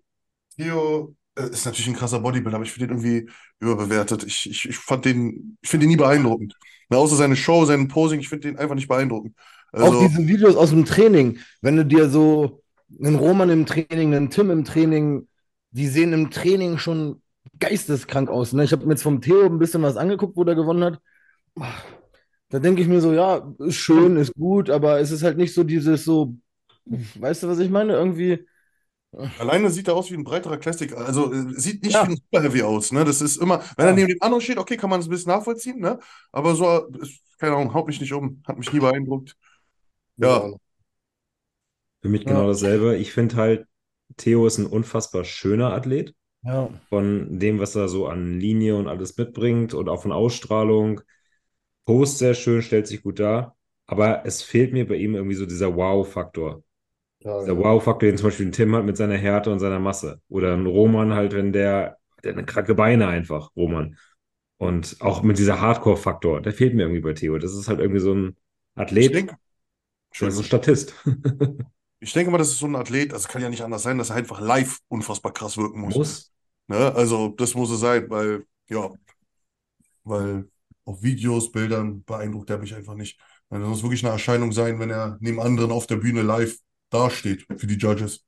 Theo 0.57 1.17
äh, 1.37 1.51
ist 1.51 1.67
natürlich 1.67 1.89
ein 1.89 1.97
krasser 1.97 2.21
Bodybuilder, 2.21 2.57
aber 2.57 2.65
ich 2.67 2.73
finde 2.73 2.87
ihn 2.95 2.99
irgendwie 2.99 3.31
überbewertet. 3.61 4.25
Ich, 4.25 4.51
ich, 4.51 4.69
ich 4.71 4.79
fand 4.79 5.05
den, 5.05 5.59
ich 5.63 5.71
finde 5.71 5.87
ihn 5.87 5.91
nie 5.91 5.97
beeindruckend. 5.97 6.57
Na, 6.91 6.99
außer 6.99 7.17
seine 7.17 7.37
Show, 7.37 7.65
sein 7.67 7.89
Posing, 7.89 8.21
ich 8.21 8.29
finde 8.29 8.49
den 8.49 8.59
einfach 8.59 8.75
nicht 8.77 8.89
beeindruckend. 8.89 9.37
Auch 9.79 9.97
Also, 9.97 10.01
diese 10.01 10.27
Videos 10.27 10.57
aus 10.57 10.71
dem 10.71 10.85
Training, 10.85 11.39
wenn 11.61 11.77
du 11.77 11.85
dir 11.85 12.09
so 12.09 12.63
einen 13.03 13.17
Roman 13.17 13.51
im 13.51 13.67
Training, 13.67 14.15
einen 14.15 14.31
Tim 14.31 14.51
im 14.51 14.65
Training, 14.65 15.29
die 15.71 15.89
sehen 15.89 16.13
im 16.13 16.31
Training 16.31 16.79
schon 16.79 17.23
geisteskrank 17.59 18.29
aus. 18.31 18.53
Ne? 18.53 18.65
Ich 18.65 18.73
habe 18.73 18.85
mir 18.87 18.93
jetzt 18.93 19.03
vom 19.03 19.21
Theo 19.21 19.47
ein 19.47 19.59
bisschen 19.59 19.83
was 19.83 19.97
angeguckt, 19.97 20.37
wo 20.37 20.45
der 20.45 20.55
gewonnen 20.55 20.85
hat. 20.85 21.01
Da 22.53 22.59
denke 22.61 22.83
ich 22.83 22.89
mir 22.89 23.01
so, 23.01 23.13
ja, 23.15 23.55
ist 23.61 23.77
schön, 23.77 24.17
ist 24.17 24.35
gut, 24.35 24.71
aber 24.71 25.01
es 25.01 25.11
ist 25.11 25.23
halt 25.23 25.39
nicht 25.39 25.55
so 25.55 25.65
dieses 25.65 26.05
so, 26.05 26.37
weißt 26.87 27.45
du, 27.45 27.49
was 27.49 27.59
ich 27.61 27.71
meine? 27.71 27.95
Irgendwie, 27.95 28.47
alleine 29.39 29.71
sieht 29.71 29.89
er 29.89 29.97
aus 29.97 30.11
wie 30.11 30.17
ein 30.17 30.25
breiterer 30.25 30.59
Classic. 30.59 30.93
Also, 30.97 31.33
äh, 31.33 31.55
sieht 31.61 31.83
nicht 31.85 31.95
Ja. 31.95 32.07
wie 32.07 32.13
ein 32.13 32.17
Super 32.17 32.43
Heavy 32.45 32.63
aus. 32.63 32.93
Ne? 32.93 33.05
Das 33.05 33.21
ist 33.23 33.39
immer, 33.39 33.61
wenn 33.77 33.87
er 33.87 33.91
Ja. 33.91 33.95
neben 33.95 34.09
dem 34.09 34.23
anderen 34.23 34.43
steht, 34.43 34.59
okay, 34.59 34.77
kann 34.77 34.91
man 34.91 35.01
das 35.01 35.09
ein 35.09 35.11
bisschen 35.11 35.33
nachvollziehen, 35.33 35.81
ne? 35.81 35.99
Aber 36.33 36.55
so, 36.57 36.67
äh, 36.67 37.03
ist, 37.03 37.21
keine 37.39 37.57
Ahnung, 37.57 37.75
haut 37.75 37.87
mich 37.89 38.01
nicht 38.01 38.13
um, 38.15 38.43
hat 38.47 38.59
mich 38.59 38.73
nie 38.73 38.81
beeindruckt. 38.81 39.37
Ja. 40.19 40.53
Für 42.01 42.09
mich 42.09 42.25
Ja. 42.25 42.31
genau 42.31 42.47
dasselbe. 42.49 42.97
Ich 42.97 43.13
finde 43.13 43.37
halt, 43.37 43.67
Theo 44.17 44.47
ist 44.47 44.59
ein 44.59 44.67
unfassbar 44.67 45.25
schöner 45.25 45.73
Athlet. 45.73 46.15
ja. 46.45 46.69
von 46.89 47.39
dem, 47.41 47.59
was 47.61 47.77
er 47.77 47.89
so 47.89 48.07
an 48.09 48.41
Linie 48.41 48.77
und 48.77 48.89
alles 48.89 49.17
mitbringt 49.17 49.75
und 49.75 49.89
auch 49.89 50.03
von 50.03 50.13
Ausstrahlung. 50.13 51.01
Post 51.85 52.19
sehr 52.19 52.35
schön, 52.35 52.63
stellt 52.63 52.87
sich 52.87 53.03
gut 53.03 53.19
dar. 53.19 53.57
Aber 53.87 54.25
es 54.25 54.43
fehlt 54.43 54.73
mir 54.73 54.87
bei 54.87 54.95
ihm 54.95 55.15
irgendwie 55.15 55.35
so 55.35 55.47
dieser 55.47 55.77
Wow-Faktor. 55.77 56.63
Ja, 57.21 57.39
Dieser 57.41 57.53
ja. 57.53 57.59
Wow-Faktor, 57.59 58.09
den 58.09 58.17
zum 58.17 58.29
Beispiel 58.29 58.47
ein 58.47 58.53
Tim 58.53 58.75
hat 58.75 58.85
mit 58.85 58.97
seiner 58.97 59.17
Härte 59.17 59.51
und 59.51 59.59
seiner 59.59 59.81
Masse. 59.81 60.21
Oder 60.29 60.55
ein 60.55 60.67
Roman 60.67 61.15
halt, 61.15 61.35
wenn 61.35 61.53
der, 61.53 61.99
der 62.25 62.33
eine 62.33 62.45
kranke 62.45 62.75
Beine 62.75 63.09
einfach, 63.09 63.51
Roman. 63.57 63.97
Und 64.59 64.97
auch 65.01 65.23
mit 65.23 65.39
dieser 65.39 65.61
Hardcore-Faktor, 65.61 66.41
der 66.41 66.53
fehlt 66.53 66.75
mir 66.75 66.83
irgendwie 66.83 67.01
bei 67.01 67.13
Theo. 67.15 67.39
Das 67.39 67.53
ist 67.53 67.69
halt 67.69 67.81
irgendwie 67.81 68.01
so 68.01 68.15
ein 68.15 68.37
Ich 68.77 68.83
Athlet, 68.83 69.15
denke, 69.15 69.37
der 70.21 70.29
ist 70.29 70.39
ein 70.39 70.45
Statist. 70.45 70.95
ich 72.01 72.13
denke 72.13 72.31
mal, 72.31 72.39
das 72.39 72.49
ist 72.49 72.59
so 72.59 72.67
ein 72.67 72.77
Athlet, 72.77 73.13
also 73.13 73.29
kann 73.29 73.43
ja 73.43 73.49
nicht 73.49 73.63
anders 73.63 73.83
sein, 73.83 73.99
dass 73.99 74.11
er 74.11 74.17
einfach 74.17 74.41
live 74.41 74.79
unfassbar 74.89 75.33
krass 75.33 75.57
wirken 75.57 75.81
muss. 75.81 75.95
Muss. 75.97 76.33
Ne? 76.69 76.95
Also, 76.95 77.29
das 77.29 77.55
muss 77.55 77.71
es 77.71 77.81
sein, 77.81 78.09
weil, 78.09 78.45
ja, 78.69 78.91
weil 80.05 80.49
auf 80.85 81.03
Videos, 81.03 81.53
Bildern 81.53 82.05
beeindruckt 82.05 82.51
er 82.51 82.59
mich 82.59 82.75
einfach 82.75 82.95
nicht. 82.95 83.21
Weil 83.49 83.61
Das 83.61 83.69
muss 83.69 83.83
wirklich 83.83 84.05
eine 84.05 84.13
Erscheinung 84.13 84.53
sein, 84.53 84.79
wenn 84.81 84.91
er 84.91 85.19
neben 85.21 85.41
anderen 85.41 85.71
auf 85.71 85.87
der 85.87 85.97
Bühne 85.97 86.23
live 86.23 86.57
dasteht 86.91 87.47
für 87.57 87.67
die 87.67 87.77
Judges. 87.77 88.25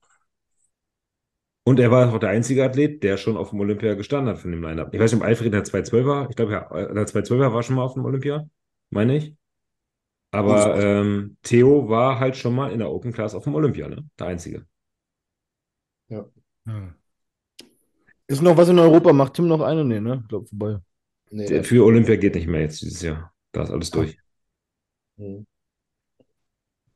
Und 1.66 1.80
er 1.80 1.90
war 1.90 2.12
auch 2.12 2.18
der 2.18 2.28
einzige 2.28 2.62
Athlet, 2.64 3.02
der 3.02 3.16
schon 3.16 3.36
auf 3.38 3.50
dem 3.50 3.60
Olympia 3.60 3.94
gestanden 3.94 4.34
hat 4.34 4.40
von 4.40 4.50
dem 4.50 4.62
Line-Up. 4.62 4.92
Ich 4.92 5.00
weiß 5.00 5.12
nicht, 5.12 5.22
ob 5.22 5.26
Alfred 5.26 5.52
der 5.52 5.64
212 5.64 6.06
war. 6.06 6.28
Ich 6.28 6.36
glaube, 6.36 6.52
ja, 6.52 6.68
der 6.92 7.06
212 7.06 7.52
war 7.52 7.62
schon 7.62 7.76
mal 7.76 7.84
auf 7.84 7.94
dem 7.94 8.04
Olympia, 8.04 8.46
meine 8.90 9.16
ich. 9.16 9.34
Aber 10.32 10.76
ähm, 10.80 11.36
Theo 11.42 11.88
war 11.88 12.18
halt 12.20 12.36
schon 12.36 12.54
mal 12.54 12.72
in 12.72 12.80
der 12.80 12.90
Open 12.90 13.12
Class 13.12 13.34
auf 13.34 13.44
dem 13.44 13.54
Olympia, 13.54 13.88
ne? 13.88 14.04
Der 14.18 14.26
einzige. 14.26 14.66
Ist 18.26 18.42
noch 18.42 18.56
was 18.58 18.68
in 18.68 18.78
Europa? 18.78 19.12
Macht 19.14 19.34
Tim 19.34 19.46
noch 19.48 19.60
eine? 19.62 19.84
Nee, 19.84 20.00
ne? 20.00 20.20
Ich 20.22 20.28
glaube, 20.28 20.46
vorbei. 20.46 20.78
Nee, 21.30 21.62
Für 21.62 21.84
Olympia 21.84 22.16
geht 22.16 22.34
nicht 22.34 22.46
mehr 22.46 22.60
jetzt 22.60 22.80
dieses 22.82 23.02
Jahr. 23.02 23.32
Da 23.52 23.62
ist 23.62 23.70
alles 23.70 23.90
durch. 23.90 24.16
Mhm. 25.16 25.46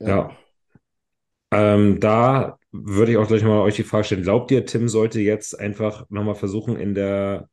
Ja. 0.01 0.37
Ähm, 1.51 1.99
da 1.99 2.59
würde 2.71 3.13
ich 3.13 3.19
auch 3.19 3.27
gleich 3.27 3.43
mal 3.43 3.61
euch 3.61 3.77
die 3.77 3.83
Frage 3.83 4.05
stellen: 4.05 4.23
Glaubt 4.23 4.51
ihr, 4.51 4.67
Tim 4.67 4.89
sollte 4.89 5.21
jetzt 5.21 5.59
einfach 5.59 6.09
nochmal 6.11 6.35
versuchen, 6.35 6.77
in 6.77 6.95
der 6.95 7.49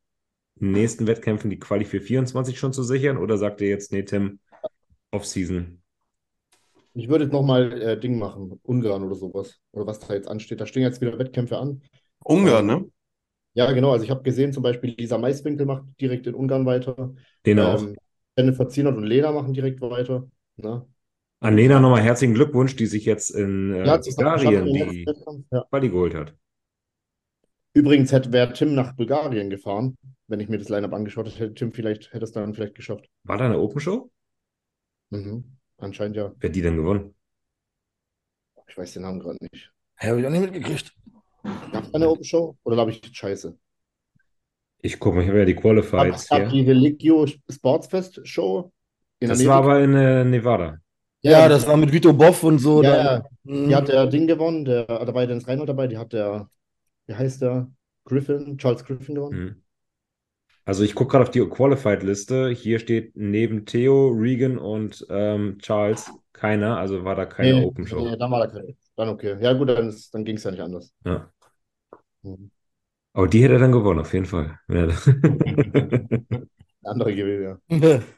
nächsten 0.58 1.06
Wettkämpfen 1.06 1.50
die 1.50 1.58
Quali 1.58 1.84
für 1.84 2.00
24 2.00 2.58
schon 2.58 2.72
zu 2.72 2.82
sichern? 2.82 3.16
Oder 3.16 3.38
sagt 3.38 3.60
ihr 3.60 3.68
jetzt, 3.68 3.92
nee, 3.92 4.02
Tim, 4.02 4.38
Off-Season? 5.10 5.82
Ich 6.94 7.08
würde 7.08 7.24
jetzt 7.24 7.32
nochmal 7.32 7.72
äh, 7.80 8.00
Ding 8.00 8.18
machen, 8.18 8.58
Ungarn 8.62 9.02
oder 9.02 9.14
sowas. 9.14 9.58
Oder 9.72 9.86
was 9.86 10.00
da 10.00 10.14
jetzt 10.14 10.28
ansteht. 10.28 10.60
Da 10.60 10.66
stehen 10.66 10.82
jetzt 10.82 11.00
wieder 11.00 11.18
Wettkämpfe 11.18 11.58
an. 11.58 11.82
Ungarn, 12.24 12.66
ne? 12.66 12.90
Ja, 13.56 13.72
genau. 13.72 13.92
Also 13.92 14.04
ich 14.04 14.10
habe 14.10 14.22
gesehen, 14.22 14.52
zum 14.52 14.62
Beispiel 14.62 14.94
Lisa 14.98 15.16
Maiswinkel 15.16 15.64
macht 15.64 15.84
direkt 15.98 16.26
in 16.26 16.34
Ungarn 16.34 16.66
weiter. 16.66 17.14
Den 17.46 17.58
auch. 17.58 17.82
Ähm, 17.82 17.96
Jennifer 18.36 18.68
Zienert 18.68 18.96
und 18.96 19.04
Lena 19.04 19.32
machen 19.32 19.54
direkt 19.54 19.80
weiter. 19.80 20.28
Ne? 20.56 20.86
An 21.40 21.56
Lena 21.56 21.80
nochmal 21.80 22.02
herzlichen 22.02 22.34
Glückwunsch, 22.34 22.76
die 22.76 22.84
sich 22.84 23.06
jetzt 23.06 23.30
in 23.30 23.72
äh, 23.72 23.86
Ja, 23.86 23.96
Bulgarien 23.96 24.66
die. 24.66 25.06
Ja. 25.50 25.64
Quali 25.70 25.88
geholt 25.88 26.14
hat. 26.14 26.34
Übrigens 27.72 28.12
hätte, 28.12 28.32
wäre 28.32 28.52
Tim 28.52 28.74
nach 28.74 28.94
Bulgarien 28.94 29.48
gefahren, 29.48 29.96
wenn 30.28 30.40
ich 30.40 30.50
mir 30.50 30.58
das 30.58 30.68
Line-Up 30.68 30.92
angeschaut 30.92 31.26
hätte, 31.26 31.38
hätte 31.38 31.54
Tim 31.54 31.72
vielleicht, 31.72 32.12
hätte 32.12 32.24
es 32.24 32.32
dann 32.32 32.52
vielleicht 32.54 32.74
geschafft. 32.74 33.08
War 33.24 33.38
da 33.38 33.46
eine 33.46 33.58
Open 33.58 33.80
Show? 33.80 34.10
Mhm. 35.10 35.56
Anscheinend 35.78 36.16
ja. 36.16 36.32
Wer 36.38 36.50
hat 36.50 36.56
die 36.56 36.62
denn 36.62 36.76
gewonnen? 36.76 37.14
Ich 38.68 38.76
weiß 38.76 38.92
den 38.92 39.02
Namen 39.02 39.20
gerade 39.20 39.38
nicht. 39.40 39.72
Hä, 39.96 40.10
hab 40.10 40.18
ich 40.18 40.26
auch 40.26 40.30
nicht 40.30 40.40
mitgekriegt. 40.40 40.94
Es 41.96 42.02
eine 42.02 42.10
Open 42.10 42.24
Show 42.24 42.56
oder 42.64 42.76
glaube 42.76 42.90
ich 42.92 43.00
Scheiße? 43.12 43.56
Ich 44.82 44.98
gucke 44.98 45.16
mal, 45.16 45.22
ich 45.22 45.28
habe 45.28 45.38
ja 45.40 45.44
die 45.44 45.56
Aber 45.56 45.62
Qualifieds 45.82 46.22
es 46.22 46.28
gab 46.28 46.48
die 46.50 46.60
Religio 46.62 47.26
Sportsfest 47.50 48.26
Show 48.26 48.72
in 49.18 49.28
Das 49.28 49.44
war 49.46 49.56
aber 49.56 49.82
in 49.82 49.94
äh, 49.94 50.24
Nevada. 50.24 50.78
Ja, 51.22 51.48
das 51.48 51.66
war 51.66 51.76
mit 51.76 51.92
Vito 51.92 52.12
Boff 52.12 52.44
und 52.44 52.58
so. 52.58 52.82
Ja, 52.82 52.90
dann- 52.96 53.06
ja. 53.06 53.28
Mhm. 53.44 53.68
Die 53.68 53.74
hat 53.74 53.88
der 53.88 54.06
Ding 54.06 54.26
gewonnen, 54.26 54.64
der, 54.64 54.84
da 54.84 55.12
war 55.14 55.22
ja 55.22 55.26
Dennis 55.26 55.48
Reinhold 55.48 55.68
dabei, 55.68 55.86
die 55.88 55.98
hat 55.98 56.12
der, 56.12 56.48
wie 57.06 57.14
heißt 57.14 57.42
der? 57.42 57.70
Griffin, 58.04 58.56
Charles 58.58 58.84
Griffin 58.84 59.16
gewonnen. 59.16 59.36
Hm. 59.38 59.62
Also 60.64 60.84
ich 60.84 60.94
gucke 60.94 61.12
gerade 61.12 61.24
auf 61.24 61.30
die 61.30 61.40
Qualified-Liste. 61.40 62.50
Hier 62.50 62.78
steht 62.78 63.16
neben 63.16 63.66
Theo, 63.66 64.08
Regan 64.08 64.58
und 64.58 65.04
ähm, 65.10 65.58
Charles 65.60 66.10
keiner, 66.32 66.76
also 66.78 67.04
war 67.04 67.14
da 67.16 67.24
keine 67.24 67.54
Nee, 67.60 67.64
Open 67.64 67.86
Show. 67.86 68.04
nee, 68.08 68.16
dann 68.16 68.30
war 68.30 68.46
da 68.46 68.52
keine. 68.52 68.76
Dann 68.96 69.08
okay. 69.08 69.36
Ja, 69.40 69.52
gut, 69.54 69.68
dann, 69.70 69.88
ist- 69.88 70.12
dann 70.14 70.24
ging 70.24 70.36
es 70.36 70.44
ja 70.44 70.50
nicht 70.50 70.60
anders. 70.62 70.92
Ja. 71.04 71.30
Mhm. 72.26 72.50
Aber 73.12 73.28
die 73.28 73.42
hätte 73.42 73.54
er 73.54 73.60
dann 73.60 73.72
gewonnen, 73.72 74.00
auf 74.00 74.12
jeden 74.12 74.26
Fall. 74.26 74.58
Ja. 74.68 74.88
Andere 76.84 77.14
gewesen, 77.14 77.58
ja. 77.70 78.02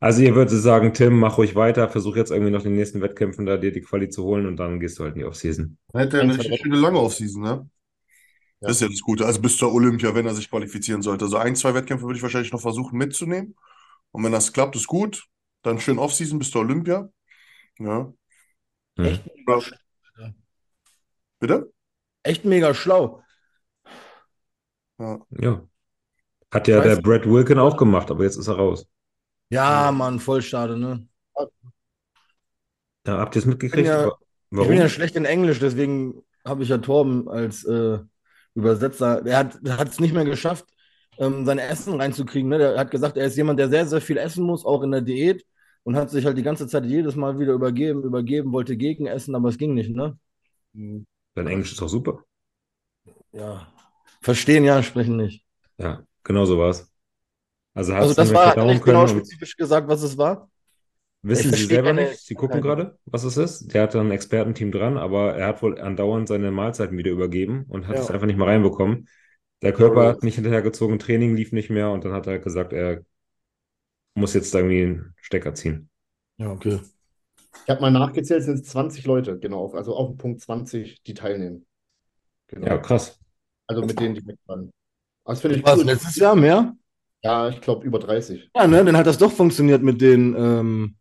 Also 0.00 0.20
ihr 0.20 0.34
würdet 0.34 0.60
sagen, 0.60 0.92
Tim, 0.92 1.18
mach 1.18 1.38
ruhig 1.38 1.54
weiter, 1.54 1.88
versuch 1.88 2.14
jetzt 2.16 2.30
irgendwie 2.30 2.50
noch 2.50 2.62
den 2.62 2.74
nächsten 2.74 3.00
Wettkämpfen 3.00 3.46
da 3.46 3.56
dir 3.56 3.72
die 3.72 3.80
Quali 3.80 4.10
zu 4.10 4.22
holen 4.24 4.44
und 4.44 4.56
dann 4.56 4.78
gehst 4.78 4.98
du 4.98 5.04
halt 5.04 5.14
in 5.14 5.20
die 5.20 5.24
Offseason. 5.24 5.78
Hätte 5.94 6.18
er 6.18 6.24
Ein, 6.24 6.30
eine 6.30 6.38
richtig 6.38 6.60
schöne 6.60 6.76
lange 6.76 6.98
Offseason, 6.98 7.42
ne? 7.42 7.70
Ja. 8.60 8.68
Das 8.68 8.72
ist 8.72 8.82
ja 8.82 8.88
das 8.88 9.00
Gute. 9.00 9.24
Also 9.24 9.40
bis 9.40 9.56
zur 9.56 9.72
Olympia, 9.72 10.14
wenn 10.14 10.26
er 10.26 10.34
sich 10.34 10.50
qualifizieren 10.50 11.00
sollte. 11.00 11.24
Also 11.24 11.38
ein, 11.38 11.56
zwei 11.56 11.72
Wettkämpfe 11.72 12.04
würde 12.04 12.18
ich 12.18 12.22
wahrscheinlich 12.22 12.52
noch 12.52 12.60
versuchen 12.60 12.98
mitzunehmen. 12.98 13.56
Und 14.10 14.22
wenn 14.22 14.32
das 14.32 14.52
klappt, 14.52 14.76
ist 14.76 14.88
gut. 14.88 15.26
Dann 15.62 15.80
schön 15.80 15.98
Offseason 15.98 16.38
bis 16.38 16.50
zur 16.50 16.60
Olympia. 16.60 17.08
Ja. 17.78 18.12
Hm. 18.98 19.18
Ja. 19.46 20.34
Bitte? 21.40 21.73
Echt 22.24 22.44
mega 22.44 22.74
schlau. 22.74 23.22
Ja. 24.98 25.20
Ja. 25.30 25.62
Hat 26.52 26.68
ja 26.68 26.78
Ich 26.78 26.84
der 26.84 27.02
Brad 27.02 27.26
Wilkin 27.26 27.58
auch 27.58 27.76
gemacht, 27.76 28.10
aber 28.10 28.24
jetzt 28.24 28.36
ist 28.36 28.48
er 28.48 28.56
raus. 28.56 28.86
Ja, 29.50 29.90
Mann, 29.92 30.20
voll 30.20 30.42
schade, 30.42 30.76
ne? 30.78 31.06
Ja, 33.06 33.18
habt 33.18 33.36
ihr 33.36 33.40
es 33.40 33.46
mitgekriegt? 33.46 33.86
ja- 33.86 34.06
Wa- 34.06 34.18
Ich 34.50 34.58
Warum? 34.58 34.68
bin 34.68 34.78
ja 34.78 34.88
schlecht 34.88 35.16
in 35.16 35.24
Englisch, 35.24 35.58
deswegen 35.58 36.22
habe 36.44 36.62
ich 36.62 36.68
ja 36.68 36.78
Torben 36.78 37.28
als 37.28 37.64
äh, 37.64 37.98
Übersetzer. 38.54 39.26
Er 39.26 39.38
hat 39.38 39.88
es 39.88 39.98
nicht 39.98 40.14
mehr 40.14 40.24
geschafft, 40.24 40.64
ähm, 41.18 41.44
sein 41.44 41.58
Essen 41.58 41.94
reinzukriegen. 42.00 42.48
Ne? 42.48 42.58
Der 42.58 42.78
hat 42.78 42.90
gesagt, 42.92 43.16
er 43.16 43.26
ist 43.26 43.36
jemand, 43.36 43.58
der 43.58 43.68
sehr, 43.68 43.84
sehr 43.86 44.00
viel 44.00 44.16
essen 44.16 44.44
muss, 44.44 44.64
auch 44.64 44.82
in 44.82 44.92
der 44.92 45.00
Diät. 45.02 45.44
Und 45.82 45.96
hat 45.96 46.08
sich 46.10 46.24
halt 46.24 46.38
die 46.38 46.42
ganze 46.44 46.66
Zeit 46.68 46.84
jedes 46.86 47.14
Mal 47.16 47.38
wieder 47.38 47.52
übergeben, 47.52 48.04
übergeben, 48.04 48.52
wollte 48.52 48.76
gegen 48.76 49.06
essen, 49.06 49.34
aber 49.34 49.48
es 49.50 49.58
ging 49.58 49.74
nicht, 49.74 49.90
ne? 49.90 50.16
Dein 51.34 51.46
Englisch 51.48 51.72
ist 51.72 51.80
doch 51.80 51.88
super. 51.88 52.24
Ja. 53.32 53.66
Verstehen 54.22 54.64
ja, 54.64 54.82
sprechen 54.82 55.16
nicht. 55.16 55.44
Ja, 55.78 56.04
genau 56.22 56.44
so 56.44 56.58
war 56.58 56.70
es. 56.70 56.90
Also 57.74 57.92
hat 57.94 58.02
Also 58.02 58.14
das 58.14 58.32
war 58.32 58.64
nicht 58.66 58.84
genau 58.84 59.06
spezifisch 59.06 59.56
gesagt, 59.56 59.88
was 59.88 60.02
es 60.02 60.16
war. 60.16 60.48
wissen 61.22 61.52
Ich 61.52 61.60
Sie 61.60 61.66
selber 61.66 61.88
keine- 61.88 62.10
nicht. 62.10 62.20
Sie 62.20 62.34
gucken 62.34 62.60
keine- 62.60 62.62
gerade, 62.62 62.98
was 63.06 63.24
es 63.24 63.36
ist. 63.36 63.74
Der 63.74 63.82
hat 63.82 63.94
dann 63.94 64.08
ein 64.08 64.12
Expertenteam 64.12 64.70
dran, 64.70 64.96
aber 64.96 65.34
er 65.34 65.48
hat 65.48 65.62
wohl 65.62 65.80
andauernd 65.80 66.28
seine 66.28 66.50
Mahlzeiten 66.52 66.96
wieder 66.96 67.10
übergeben 67.10 67.64
und 67.68 67.88
hat 67.88 67.96
Ja. 67.96 68.02
es 68.02 68.10
einfach 68.10 68.26
nicht 68.26 68.36
mehr 68.36 68.46
reinbekommen. 68.46 69.08
Der 69.62 69.72
Körper 69.72 70.02
Ja. 70.04 70.08
hat 70.10 70.22
nicht 70.22 70.34
hinterhergezogen, 70.36 70.98
Training 70.98 71.34
lief 71.34 71.50
nicht 71.52 71.70
mehr 71.70 71.90
und 71.90 72.04
dann 72.04 72.12
hat 72.12 72.26
er 72.26 72.38
gesagt, 72.38 72.72
er 72.72 73.02
muss 74.14 74.34
jetzt 74.34 74.54
irgendwie 74.54 74.82
einen 74.82 75.14
Stecker 75.20 75.54
ziehen. 75.54 75.88
Ja, 76.36 76.50
okay. 76.52 76.80
Ich 77.62 77.70
habe 77.70 77.80
mal 77.80 77.90
nachgezählt, 77.90 78.40
es 78.40 78.46
sind 78.46 78.66
20 78.66 79.04
Leute, 79.06 79.38
genau, 79.38 79.72
also 79.72 79.94
auf 79.96 80.08
den 80.08 80.16
Punkt 80.18 80.40
20, 80.42 81.02
die 81.02 81.14
teilnehmen. 81.14 81.66
Genau. 82.48 82.66
Ja, 82.66 82.78
krass. 82.78 83.18
Also 83.66 83.82
mit 83.84 84.00
denen, 84.00 84.14
die 84.14 84.22
mitfahren. 84.22 84.72
Das 85.24 85.40
finde 85.42 85.58
ich 85.58 85.64
Was, 85.64 85.76
cool. 85.78 85.84
letztes 85.86 86.16
Jahr 86.16 86.36
mehr? 86.36 86.74
Ja, 87.24 87.48
ich 87.48 87.60
glaube 87.60 87.84
über 87.84 87.98
30. 87.98 88.52
Ja, 88.56 88.66
ne? 88.66 88.84
Dann 88.84 88.96
hat 88.96 89.06
das 89.06 89.18
doch 89.18 89.32
funktioniert 89.32 89.82
mit 89.82 90.00
den. 90.00 90.34
Ähm, 90.36 90.96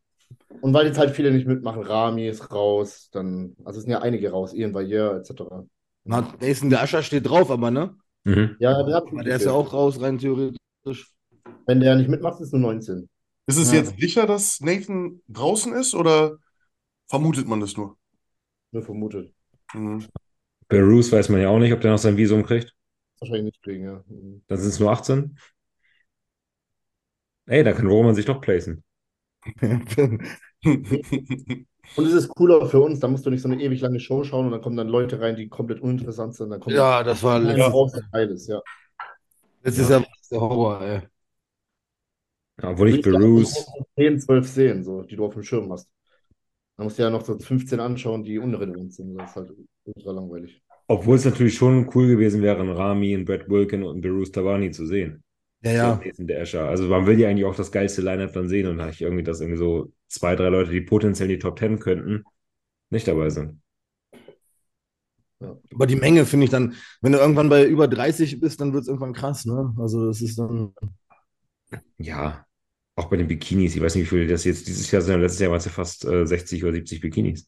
Und 0.62 0.74
weil 0.74 0.88
jetzt 0.88 0.98
halt 0.98 1.12
viele 1.16 1.32
nicht 1.32 1.46
mitmachen, 1.48 1.84
Rami 1.84 2.28
ist 2.28 2.52
raus, 2.52 3.10
dann, 3.12 3.56
also 3.66 3.78
es 3.80 3.84
sind 3.84 3.92
ja 3.92 4.02
einige 4.02 4.32
raus, 4.32 4.54
Ian 4.54 4.74
Valliere 4.74 5.20
etc. 5.20 5.66
hat- 6.10 6.42
Nathan 6.42 6.70
der 6.70 6.82
Ascher 6.82 7.04
steht 7.04 7.28
drauf, 7.28 7.50
aber 7.52 7.72
ne? 7.72 7.96
Mhm. 8.26 8.58
Ja, 8.60 8.82
der, 8.84 8.96
hat 8.96 9.06
Aber 9.12 9.24
der 9.24 9.36
ist 9.38 9.46
ja 9.46 9.52
auch 9.52 9.74
raus, 9.74 10.02
rein 10.02 10.18
theoretisch. 10.18 11.14
Wenn 11.66 11.82
der 11.82 11.96
nicht 11.98 12.08
mitmacht, 12.10 12.40
ist 12.40 12.48
es 12.48 12.52
nur 12.54 12.62
19. 12.62 13.10
Ist 13.46 13.58
es 13.58 13.72
Ja. 13.72 13.80
jetzt 13.80 14.00
sicher, 14.00 14.26
dass 14.26 14.62
Nathan 14.62 15.22
draußen 15.28 15.74
ist 15.74 15.94
oder 15.96 16.38
vermutet 17.08 17.48
man 17.48 17.60
das 17.60 17.76
nur? 17.76 17.98
Nur 18.72 18.84
vermutet. 18.84 19.34
Mhm. 19.74 20.06
Bei 20.70 20.82
Roos 20.82 21.12
weiß 21.12 21.30
man 21.30 21.42
ja 21.42 21.50
auch 21.50 21.60
nicht, 21.60 21.74
ob 21.74 21.82
der 21.82 21.92
noch 21.92 21.98
sein 21.98 22.18
Visum 22.18 22.44
kriegt. 22.44 22.74
Wahrscheinlich 23.20 23.46
nicht 23.46 23.64
kriegen, 23.64 23.86
ja. 23.86 24.04
Mhm. 24.08 24.44
Dann 24.48 24.58
sind 24.58 24.70
es 24.70 24.80
nur 24.80 24.92
18. 24.92 25.38
Ey, 27.46 27.64
da 27.64 27.74
kann 27.74 27.88
Roman 27.88 28.16
sich 28.16 28.26
doch 28.26 28.42
placen. 28.42 28.84
Und 31.96 32.06
es 32.08 32.14
ist 32.14 32.30
cooler 32.30 32.66
für 32.68 32.80
uns, 32.80 33.00
da 33.00 33.08
musst 33.10 33.26
du 33.26 33.30
nicht 33.30 33.42
so 33.42 33.50
eine 33.50 33.62
ewig 33.62 33.82
lange 33.82 34.00
Show 34.00 34.24
schauen 34.24 34.46
und 34.46 34.52
dann 34.54 34.62
kommen 34.62 34.78
dann 34.78 34.88
Leute 34.88 35.20
rein, 35.20 35.36
die 35.36 35.50
komplett 35.50 35.82
uninteressant 35.82 36.36
sind. 36.36 36.50
Dann 36.50 36.62
kommt 36.62 36.76
ja, 36.76 37.04
das 37.04 37.22
war 37.24 37.42
ja. 37.42 37.68
letztes, 37.68 38.04
beides, 38.12 38.48
ja. 38.48 38.62
letztes 39.64 39.90
Jahr 39.90 40.02
war 40.02 40.08
das 40.18 40.30
der 40.30 40.42
Horror, 40.42 40.82
ey. 40.82 41.02
Ja, 42.62 42.70
obwohl 42.70 42.90
ich 42.90 43.06
ja 43.06 43.14
auch 43.14 43.86
10, 43.96 44.20
12 44.20 44.48
sehen, 44.48 44.84
so, 44.84 45.02
die 45.04 45.16
du 45.16 45.26
auf 45.26 45.34
dem 45.34 45.44
Schirm 45.44 45.72
hast. 45.72 45.90
Dann 46.78 46.86
musst 46.86 46.98
du 46.98 47.04
ja 47.04 47.10
noch 47.10 47.24
so 47.26 47.38
15 47.38 47.80
anschauen, 47.80 48.24
die 48.24 48.40
unrelevant 48.40 48.94
sind. 48.94 49.16
Das 49.16 49.32
ist 49.32 49.36
halt 49.36 49.52
ultra 49.86 50.12
langweilig. 50.12 50.62
obwohl 50.88 51.16
es 51.16 51.26
natürlich 51.26 51.56
schon 51.56 51.90
cool 51.96 52.08
gewesen 52.08 52.42
wäre, 52.42 52.60
einen 52.60 52.72
Rami, 52.72 53.14
einen 53.14 53.26
Brad 53.26 53.50
Wilkin 53.50 53.84
und 53.84 53.94
einen 53.94 54.02
Berus 54.02 54.32
Tabani 54.32 54.72
zu 54.72 54.86
sehen. 54.86 55.24
Ja, 55.62 55.72
ja. 55.72 56.02
Der 56.18 56.42
Escher. 56.42 56.68
Also 56.68 56.88
man 56.88 57.06
will 57.06 57.20
ja 57.20 57.30
eigentlich 57.30 57.46
auch 57.46 57.56
das 57.56 57.72
geilste 57.72 58.02
Lineup 58.02 58.34
dann 58.34 58.50
sehen 58.50 58.68
und 58.68 58.78
da 58.78 58.84
habe 58.84 58.94
ich 58.94 59.02
irgendwie, 59.02 59.24
dass 59.24 59.40
irgendwie 59.40 59.60
so 59.60 59.94
zwei, 60.08 60.36
drei 60.36 60.50
Leute, 60.50 60.72
die 60.72 60.82
potenziell 60.82 61.30
in 61.30 61.38
die 61.38 61.40
Top 61.40 61.56
Ten 61.56 61.80
könnten, 61.80 62.24
nicht 62.90 63.08
dabei 63.08 63.30
sind. 63.30 63.62
Aber 65.74 65.88
die 65.88 65.96
Menge 65.96 66.26
finde 66.26 66.46
ich 66.46 66.52
dann, 66.52 66.76
wenn 67.02 67.12
du 67.12 67.18
irgendwann 67.18 67.50
bei 67.50 67.66
über 67.66 67.88
30 67.88 68.40
bist, 68.40 68.62
dann 68.62 68.74
wird 68.74 68.84
es 68.84 68.88
irgendwann 68.88 69.14
krass, 69.14 69.46
ne? 69.46 69.74
Also 69.78 70.06
das 70.08 70.22
ist 70.22 70.40
dann. 70.40 70.74
Ja, 71.98 72.46
auch 72.96 73.10
bei 73.10 73.18
den 73.18 73.28
Bikinis. 73.28 73.76
Ich 73.76 73.82
weiß 73.82 73.96
nicht, 73.96 74.06
wie 74.06 74.18
viele 74.18 74.28
das 74.28 74.44
jetzt 74.44 74.68
dieses 74.68 74.90
Jahr 74.92 75.02
sind. 75.02 75.20
Letztes 75.22 75.40
Jahr 75.40 75.52
waren 75.52 75.58
es 75.58 75.66
ja 75.66 75.72
fast 75.72 76.06
äh, 76.06 76.26
60 76.26 76.64
oder 76.64 76.74
70 76.74 77.02
Bikinis. 77.02 77.48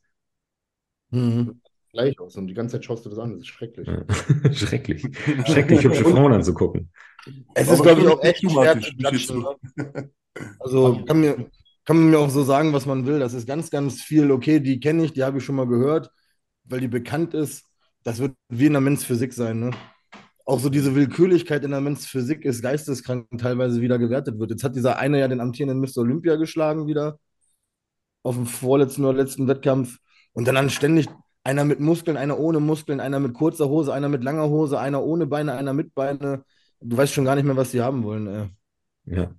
Mhm. 1.11 1.61
Gleich 1.91 2.19
aus. 2.19 2.35
Und 2.35 2.47
die 2.47 2.53
ganze 2.53 2.73
Zeit 2.75 2.85
schaust 2.85 3.05
du 3.05 3.09
das 3.09 3.19
an, 3.19 3.31
das 3.31 3.41
ist 3.41 3.47
schrecklich. 3.47 3.87
Ja. 3.87 4.03
Schrecklich. 4.53 5.01
Schrecklich 5.47 5.83
hübsche 5.83 6.03
Frauen 6.03 6.33
anzugucken. 6.33 6.91
Es 7.53 7.69
ist, 7.69 7.81
glaube 7.81 8.01
ich, 8.01 8.07
auch 8.07 8.21
echt 8.21 8.41
schwer 8.41 8.79
zu 8.81 9.39
ne? 9.39 10.11
Also 10.59 11.03
kann 11.05 11.21
mir, 11.21 11.49
kann 11.85 11.97
man 11.97 12.09
mir 12.09 12.19
auch 12.19 12.29
so 12.29 12.43
sagen, 12.43 12.73
was 12.73 12.85
man 12.85 13.05
will. 13.05 13.19
Das 13.19 13.33
ist 13.33 13.47
ganz, 13.47 13.69
ganz 13.69 14.01
viel, 14.01 14.31
okay, 14.31 14.59
die 14.59 14.79
kenne 14.79 15.05
ich, 15.05 15.13
die 15.13 15.23
habe 15.23 15.37
ich 15.37 15.45
schon 15.45 15.55
mal 15.55 15.67
gehört, 15.67 16.11
weil 16.65 16.81
die 16.81 16.87
bekannt 16.87 17.33
ist. 17.33 17.63
Das 18.03 18.19
wird 18.19 18.35
wie 18.49 18.65
in 18.65 18.73
der 18.73 18.81
Men's 18.81 19.05
Physik 19.05 19.33
sein, 19.33 19.59
ne? 19.59 19.71
Auch 20.45 20.59
so 20.59 20.69
diese 20.69 20.93
Willkürlichkeit 20.93 21.63
in 21.63 21.71
der 21.71 21.81
Men's 21.81 22.05
Physik 22.05 22.45
ist 22.45 22.61
geisteskrank 22.61 23.27
teilweise 23.37 23.81
wieder 23.81 23.97
gewertet 23.97 24.37
wird. 24.39 24.51
Jetzt 24.51 24.63
hat 24.63 24.75
dieser 24.75 24.97
eine 24.97 25.19
ja 25.19 25.27
den 25.27 25.41
amtierenden 25.41 25.79
Mr. 25.79 26.01
Olympia 26.01 26.35
geschlagen 26.35 26.85
wieder 26.87 27.19
auf 28.21 28.35
dem 28.35 28.45
vorletzten 28.45 29.05
oder 29.05 29.17
letzten 29.17 29.47
Wettkampf 29.47 29.97
und 30.33 30.47
dann, 30.47 30.55
dann 30.55 30.69
ständig 30.69 31.07
einer 31.43 31.63
mit 31.63 31.79
Muskeln, 31.79 32.17
einer 32.17 32.39
ohne 32.39 32.59
Muskeln, 32.59 32.99
einer 32.99 33.19
mit 33.19 33.33
kurzer 33.33 33.69
Hose, 33.69 33.93
einer 33.93 34.09
mit 34.09 34.23
langer 34.23 34.49
Hose, 34.49 34.79
einer 34.79 35.03
ohne 35.03 35.27
Beine, 35.27 35.53
einer 35.53 35.73
mit 35.73 35.93
Beine. 35.93 36.43
Du 36.81 36.97
weißt 36.97 37.13
schon 37.13 37.25
gar 37.25 37.35
nicht 37.35 37.45
mehr, 37.45 37.55
was 37.55 37.71
sie 37.71 37.81
haben 37.81 38.03
wollen. 38.03 38.27
Ey. 38.27 38.49
Ja. 39.05 39.31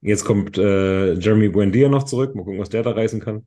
Jetzt 0.00 0.24
kommt 0.24 0.58
äh, 0.58 1.14
Jeremy 1.14 1.48
Buendia 1.48 1.88
noch 1.88 2.02
zurück. 2.02 2.34
Mal 2.34 2.44
gucken, 2.44 2.60
was 2.60 2.68
der 2.68 2.82
da 2.82 2.90
reißen 2.90 3.20
kann. 3.20 3.46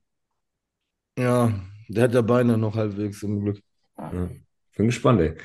Ja, 1.18 1.51
der 1.88 2.03
hat 2.05 2.14
ja 2.14 2.22
Beine 2.22 2.58
noch 2.58 2.76
halbwegs 2.76 3.20
zum 3.20 3.41
Glück. 3.41 3.62
Ja. 3.97 4.30
Bin 4.76 4.86
gespannt, 4.88 5.22
ey. 5.22 5.36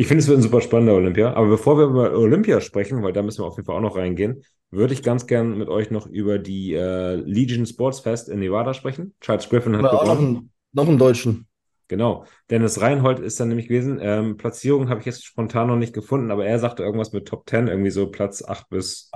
Ich 0.00 0.06
finde, 0.06 0.22
es 0.22 0.28
wird 0.28 0.38
ein 0.38 0.42
super 0.42 0.62
spannender 0.62 0.94
Olympia. 0.94 1.34
Aber 1.34 1.46
bevor 1.46 1.76
wir 1.76 1.84
über 1.84 2.18
Olympia 2.18 2.62
sprechen, 2.62 3.02
weil 3.02 3.12
da 3.12 3.20
müssen 3.20 3.42
wir 3.42 3.46
auf 3.46 3.58
jeden 3.58 3.66
Fall 3.66 3.76
auch 3.76 3.82
noch 3.82 3.96
reingehen, 3.96 4.42
würde 4.70 4.94
ich 4.94 5.02
ganz 5.02 5.26
gern 5.26 5.58
mit 5.58 5.68
euch 5.68 5.90
noch 5.90 6.06
über 6.06 6.38
die 6.38 6.72
äh, 6.72 7.16
Legion 7.16 7.66
Sports 7.66 8.00
Fest 8.00 8.30
in 8.30 8.38
Nevada 8.38 8.72
sprechen. 8.72 9.14
Charles 9.20 9.50
Griffin 9.50 9.76
hat 9.76 9.84
Aber 9.84 10.00
auch 10.00 10.06
noch 10.06 10.14
gewonnen. 10.14 10.36
einen, 10.36 10.52
noch 10.72 10.88
einen 10.88 10.96
Deutschen. 10.96 11.48
Genau. 11.88 12.24
Dennis 12.48 12.80
Reinhold 12.80 13.20
ist 13.20 13.40
dann 13.40 13.48
nämlich 13.48 13.68
gewesen. 13.68 13.98
Ähm, 14.00 14.38
Platzierung 14.38 14.88
habe 14.88 15.00
ich 15.00 15.06
jetzt 15.06 15.22
spontan 15.22 15.66
noch 15.66 15.76
nicht 15.76 15.92
gefunden, 15.92 16.30
aber 16.30 16.46
er 16.46 16.58
sagte 16.58 16.82
irgendwas 16.82 17.12
mit 17.12 17.28
Top 17.28 17.46
10, 17.46 17.68
irgendwie 17.68 17.90
so 17.90 18.10
Platz 18.10 18.42
8 18.42 18.70
bis 18.70 19.10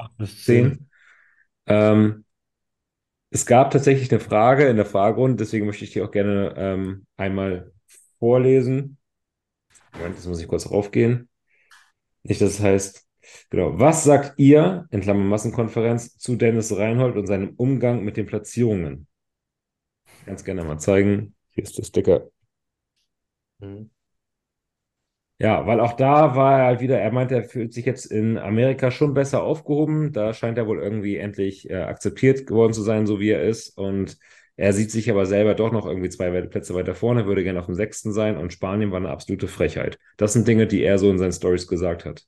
10. 0.44 0.90
Ähm, 1.66 2.26
es 3.30 3.46
gab 3.46 3.70
tatsächlich 3.70 4.10
eine 4.10 4.20
Frage 4.20 4.66
in 4.66 4.76
der 4.76 4.84
Fragerunde, 4.84 5.36
deswegen 5.36 5.64
möchte 5.64 5.84
ich 5.84 5.92
die 5.92 6.02
auch 6.02 6.10
gerne 6.10 6.52
ähm, 6.58 7.06
einmal 7.16 7.72
vorlesen. 8.18 8.98
Moment, 9.94 10.16
jetzt 10.16 10.26
muss 10.26 10.40
ich 10.40 10.48
kurz 10.48 10.70
raufgehen. 10.70 11.28
Nicht, 12.22 12.40
dass 12.40 12.50
es 12.50 12.60
heißt, 12.60 13.06
genau, 13.50 13.78
was 13.78 14.04
sagt 14.04 14.38
ihr, 14.38 14.86
in 14.90 15.00
Klammern 15.00 15.28
Massenkonferenz, 15.28 16.16
zu 16.18 16.36
Dennis 16.36 16.76
Reinhold 16.76 17.16
und 17.16 17.26
seinem 17.26 17.54
Umgang 17.56 18.04
mit 18.04 18.16
den 18.16 18.26
Platzierungen? 18.26 19.06
Ganz 20.26 20.44
gerne 20.44 20.64
mal 20.64 20.78
zeigen. 20.78 21.34
Hier 21.50 21.64
ist 21.64 21.78
der 21.78 21.84
Sticker. 21.84 22.30
Mhm. 23.60 23.90
Ja, 25.38 25.66
weil 25.66 25.80
auch 25.80 25.94
da 25.94 26.36
war 26.36 26.60
er 26.60 26.66
halt 26.66 26.80
wieder, 26.80 26.98
er 27.00 27.10
meinte, 27.10 27.34
er 27.34 27.42
fühlt 27.44 27.72
sich 27.74 27.84
jetzt 27.84 28.06
in 28.06 28.38
Amerika 28.38 28.90
schon 28.90 29.14
besser 29.14 29.42
aufgehoben. 29.42 30.12
Da 30.12 30.32
scheint 30.32 30.56
er 30.58 30.66
wohl 30.68 30.80
irgendwie 30.80 31.16
endlich 31.16 31.68
äh, 31.68 31.74
akzeptiert 31.82 32.46
geworden 32.46 32.72
zu 32.72 32.82
sein, 32.82 33.06
so 33.06 33.18
wie 33.18 33.30
er 33.30 33.42
ist. 33.42 33.76
Und 33.76 34.16
er 34.56 34.72
sieht 34.72 34.90
sich 34.90 35.10
aber 35.10 35.26
selber 35.26 35.54
doch 35.54 35.72
noch 35.72 35.86
irgendwie 35.86 36.10
zwei 36.10 36.30
Plätze 36.42 36.74
weiter 36.74 36.94
vorne, 36.94 37.26
würde 37.26 37.42
gerne 37.44 37.60
auf 37.60 37.66
dem 37.66 37.74
sechsten 37.74 38.12
sein. 38.12 38.36
Und 38.36 38.52
Spanien 38.52 38.90
war 38.90 38.98
eine 38.98 39.10
absolute 39.10 39.48
Frechheit. 39.48 39.98
Das 40.16 40.32
sind 40.32 40.46
Dinge, 40.48 40.66
die 40.66 40.82
er 40.82 40.98
so 40.98 41.10
in 41.10 41.18
seinen 41.18 41.32
Stories 41.32 41.66
gesagt 41.68 42.04
hat. 42.04 42.24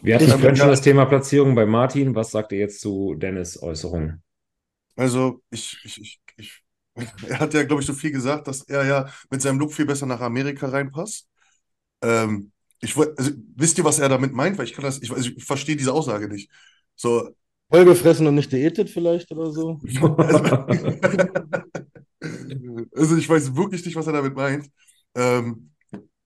Wir 0.00 0.14
hatten 0.14 0.30
vorhin 0.30 0.54
schon 0.54 0.68
das 0.68 0.82
Thema 0.82 1.04
Platzierung 1.04 1.56
bei 1.56 1.66
Martin. 1.66 2.14
Was 2.14 2.30
sagt 2.30 2.52
ihr 2.52 2.58
jetzt 2.60 2.80
zu 2.80 3.16
Dennis' 3.16 3.60
Äußerungen? 3.60 4.22
Also, 4.96 5.42
ich, 5.50 5.78
ich, 5.84 6.00
ich, 6.00 6.22
ich, 6.36 6.62
er 7.28 7.40
hat 7.40 7.54
ja, 7.54 7.64
glaube 7.64 7.82
ich, 7.82 7.86
so 7.86 7.92
viel 7.94 8.12
gesagt, 8.12 8.46
dass 8.46 8.62
er 8.62 8.84
ja 8.86 9.08
mit 9.30 9.42
seinem 9.42 9.58
Look 9.58 9.72
viel 9.72 9.86
besser 9.86 10.06
nach 10.06 10.20
Amerika 10.20 10.68
reinpasst. 10.68 11.28
Ähm, 12.02 12.52
ich, 12.80 12.96
woll- 12.96 13.14
also, 13.18 13.32
wisst 13.56 13.78
ihr, 13.78 13.84
was 13.84 13.98
er 14.00 14.08
damit 14.10 14.32
meint? 14.34 14.58
Weil 14.58 14.66
ich 14.66 14.74
kann 14.74 14.84
das, 14.84 15.02
ich, 15.02 15.12
also 15.12 15.30
ich 15.36 15.44
verstehe 15.44 15.76
diese 15.76 15.92
Aussage 15.92 16.28
nicht. 16.28 16.50
So, 16.96 17.34
Vollgefressen 17.74 18.26
und 18.28 18.36
nicht 18.36 18.52
diätet 18.52 18.88
vielleicht 18.88 19.32
oder 19.32 19.50
so. 19.50 19.80
also 22.94 23.16
ich 23.16 23.28
weiß 23.28 23.56
wirklich 23.56 23.84
nicht, 23.84 23.96
was 23.96 24.06
er 24.06 24.12
damit 24.12 24.36
meint. 24.36 24.70
Ähm, 25.16 25.70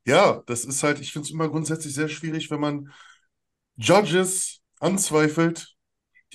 ja, 0.05 0.43
das 0.45 0.67
ist 0.67 0.83
halt, 0.83 1.01
ich 1.01 1.11
finde 1.11 1.25
es 1.25 1.33
immer 1.33 1.49
grundsätzlich 1.49 1.95
sehr 1.95 2.11
schwierig, 2.11 2.51
wenn 2.51 2.61
man 2.61 2.93
Judges 3.77 4.61
anzweifelt, 4.79 5.75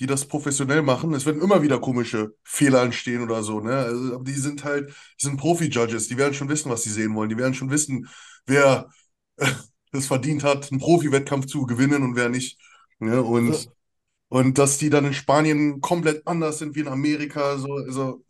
die 0.00 0.06
das 0.06 0.26
professionell 0.26 0.82
machen. 0.82 1.14
Es 1.14 1.26
werden 1.26 1.42
immer 1.42 1.62
wieder 1.62 1.78
komische 1.78 2.34
Fehler 2.42 2.82
entstehen 2.82 3.22
oder 3.22 3.44
so, 3.44 3.60
ne? 3.60 3.76
Also, 3.76 4.18
die 4.18 4.32
sind 4.32 4.64
halt, 4.64 4.88
die 4.88 5.26
sind 5.26 5.36
Profi-Judges, 5.36 6.08
die 6.08 6.16
werden 6.16 6.34
schon 6.34 6.48
wissen, 6.48 6.70
was 6.70 6.82
sie 6.82 6.90
sehen 6.90 7.14
wollen. 7.14 7.28
Die 7.28 7.38
werden 7.38 7.54
schon 7.54 7.70
wissen, 7.70 8.08
wer 8.46 8.90
äh, 9.36 9.46
es 9.92 10.08
verdient 10.08 10.42
hat, 10.42 10.72
einen 10.72 10.80
Profi-Wettkampf 10.80 11.46
zu 11.46 11.66
gewinnen 11.66 12.02
und 12.02 12.16
wer 12.16 12.30
nicht. 12.30 12.58
Ne? 12.98 13.22
Und, 13.22 13.68
und 14.34 14.58
dass 14.58 14.78
die 14.78 14.90
dann 14.90 15.04
in 15.04 15.14
Spanien 15.14 15.80
komplett 15.80 16.26
anders 16.26 16.58
sind 16.58 16.74
wie 16.74 16.80
in 16.80 16.88
Amerika, 16.88 17.56
so, 17.56 17.74
also 17.74 18.24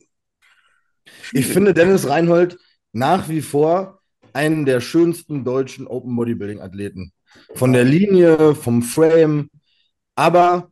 Ich 1.32 1.46
finde 1.46 1.72
Dennis 1.72 2.06
Reinhold 2.06 2.58
nach 2.92 3.30
wie 3.30 3.40
vor 3.40 4.00
einen 4.34 4.66
der 4.66 4.80
schönsten 4.80 5.44
deutschen 5.44 5.86
Open 5.86 6.14
Bodybuilding 6.14 6.60
Athleten. 6.60 7.12
Von 7.54 7.72
der 7.72 7.84
Linie, 7.84 8.54
vom 8.54 8.82
Frame. 8.82 9.48
Aber 10.14 10.70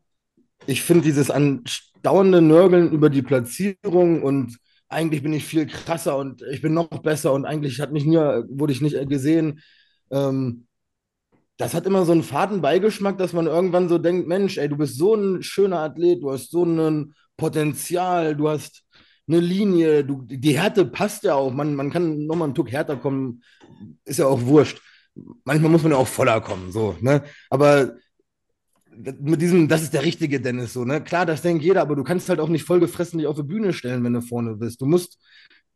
ich 0.66 0.83
finde 0.83 1.05
dieses 1.05 1.30
andauernde 1.30 2.43
Nörgeln 2.43 2.93
über 2.93 3.09
die 3.09 3.22
Platzierung 3.22 4.22
und 4.22 4.59
eigentlich 4.91 5.22
bin 5.22 5.33
ich 5.33 5.47
viel 5.47 5.66
krasser 5.66 6.18
und 6.18 6.43
ich 6.53 6.61
bin 6.61 6.74
noch 6.74 6.89
besser 6.89 7.33
und 7.33 7.47
eigentlich 7.47 7.80
hat 7.80 7.91
mich 7.91 8.05
nie, 8.05 8.16
wurde 8.18 8.74
ich 8.74 8.83
nicht 8.83 9.09
gesehen. 9.09 9.62
Ähm, 10.11 10.66
das 11.57 11.75
hat 11.75 11.87
immer 11.87 12.05
so 12.05 12.13
einen 12.13 12.23
faden 12.23 12.61
Beigeschmack, 12.61 13.19
dass 13.19 13.33
man 13.33 13.47
irgendwann 13.47 13.89
so 13.89 13.99
denkt, 13.99 14.27
Mensch, 14.27 14.59
ey, 14.59 14.69
du 14.69 14.77
bist 14.77 14.97
so 14.97 15.15
ein 15.15 15.43
schöner 15.43 15.81
Athlet, 15.81 16.23
du 16.23 16.31
hast 16.31 16.51
so 16.51 16.65
ein 16.65 17.15
Potenzial, 17.37 18.37
du 18.37 18.49
hast 18.49 18.85
eine 19.29 19.41
Linie, 19.41 20.05
du, 20.05 20.23
die 20.23 20.59
Härte 20.59 20.85
passt 20.85 21.25
ja 21.25 21.35
auch. 21.35 21.53
Man, 21.53 21.75
man 21.75 21.91
kann 21.91 22.27
nochmal 22.27 22.47
einen 22.47 22.55
Tuck 22.55 22.71
härter 22.71 22.97
kommen, 22.97 23.43
ist 24.05 24.19
ja 24.19 24.27
auch 24.27 24.43
wurscht. 24.43 24.81
Manchmal 25.45 25.71
muss 25.71 25.83
man 25.83 25.93
ja 25.93 25.99
auch 25.99 26.09
voller 26.09 26.41
kommen, 26.41 26.73
so, 26.73 26.97
ne? 27.01 27.23
Aber 27.51 27.97
mit 28.97 29.41
diesem, 29.41 29.69
das 29.69 29.83
ist 29.83 29.95
der 29.95 30.05
richtige 30.05 30.41
Dennis, 30.41 30.73
so, 30.73 30.85
ne? 30.85 31.03
Klar, 31.03 31.27
das 31.27 31.43
denkt 31.43 31.63
jeder, 31.63 31.83
aber 31.83 31.97
du 31.97 32.05
kannst 32.05 32.29
halt 32.29 32.41
auch 32.41 32.49
nicht 32.49 32.65
vollgefressen 32.65 33.19
dich 33.19 33.29
auf 33.29 33.37
die 33.37 33.43
Bühne 33.43 33.73
stellen, 33.73 34.03
wenn 34.05 34.13
du 34.13 34.21
vorne 34.21 34.57
bist. 34.57 34.81
Du 34.81 34.87
musst 34.87 35.19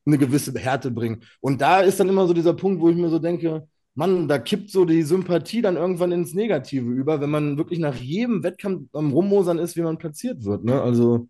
eine 0.04 0.18
gewisse 0.18 0.56
Härte 0.58 0.90
bringen. 0.90 1.22
Und 1.40 1.60
da 1.60 1.80
ist 1.80 1.98
dann 2.00 2.08
immer 2.08 2.26
so 2.26 2.32
dieser 2.32 2.54
Punkt, 2.54 2.80
wo 2.80 2.88
ich 2.88 2.96
mir 2.96 3.10
so 3.10 3.18
denke, 3.18 3.68
Mann, 3.96 4.28
da 4.28 4.38
kippt 4.38 4.70
so 4.70 4.84
die 4.84 5.02
Sympathie 5.02 5.62
dann 5.62 5.76
irgendwann 5.76 6.12
ins 6.12 6.34
Negative 6.34 6.90
über, 6.90 7.20
wenn 7.20 7.30
man 7.30 7.58
wirklich 7.58 7.78
nach 7.78 7.96
jedem 7.96 8.42
Wettkampf 8.42 8.88
am 8.94 9.12
Rummosern 9.12 9.58
ist, 9.58 9.76
wie 9.76 9.82
man 9.82 9.98
platziert 9.98 10.44
wird. 10.44 10.64
Ne? 10.64 10.80
Also, 10.80 11.28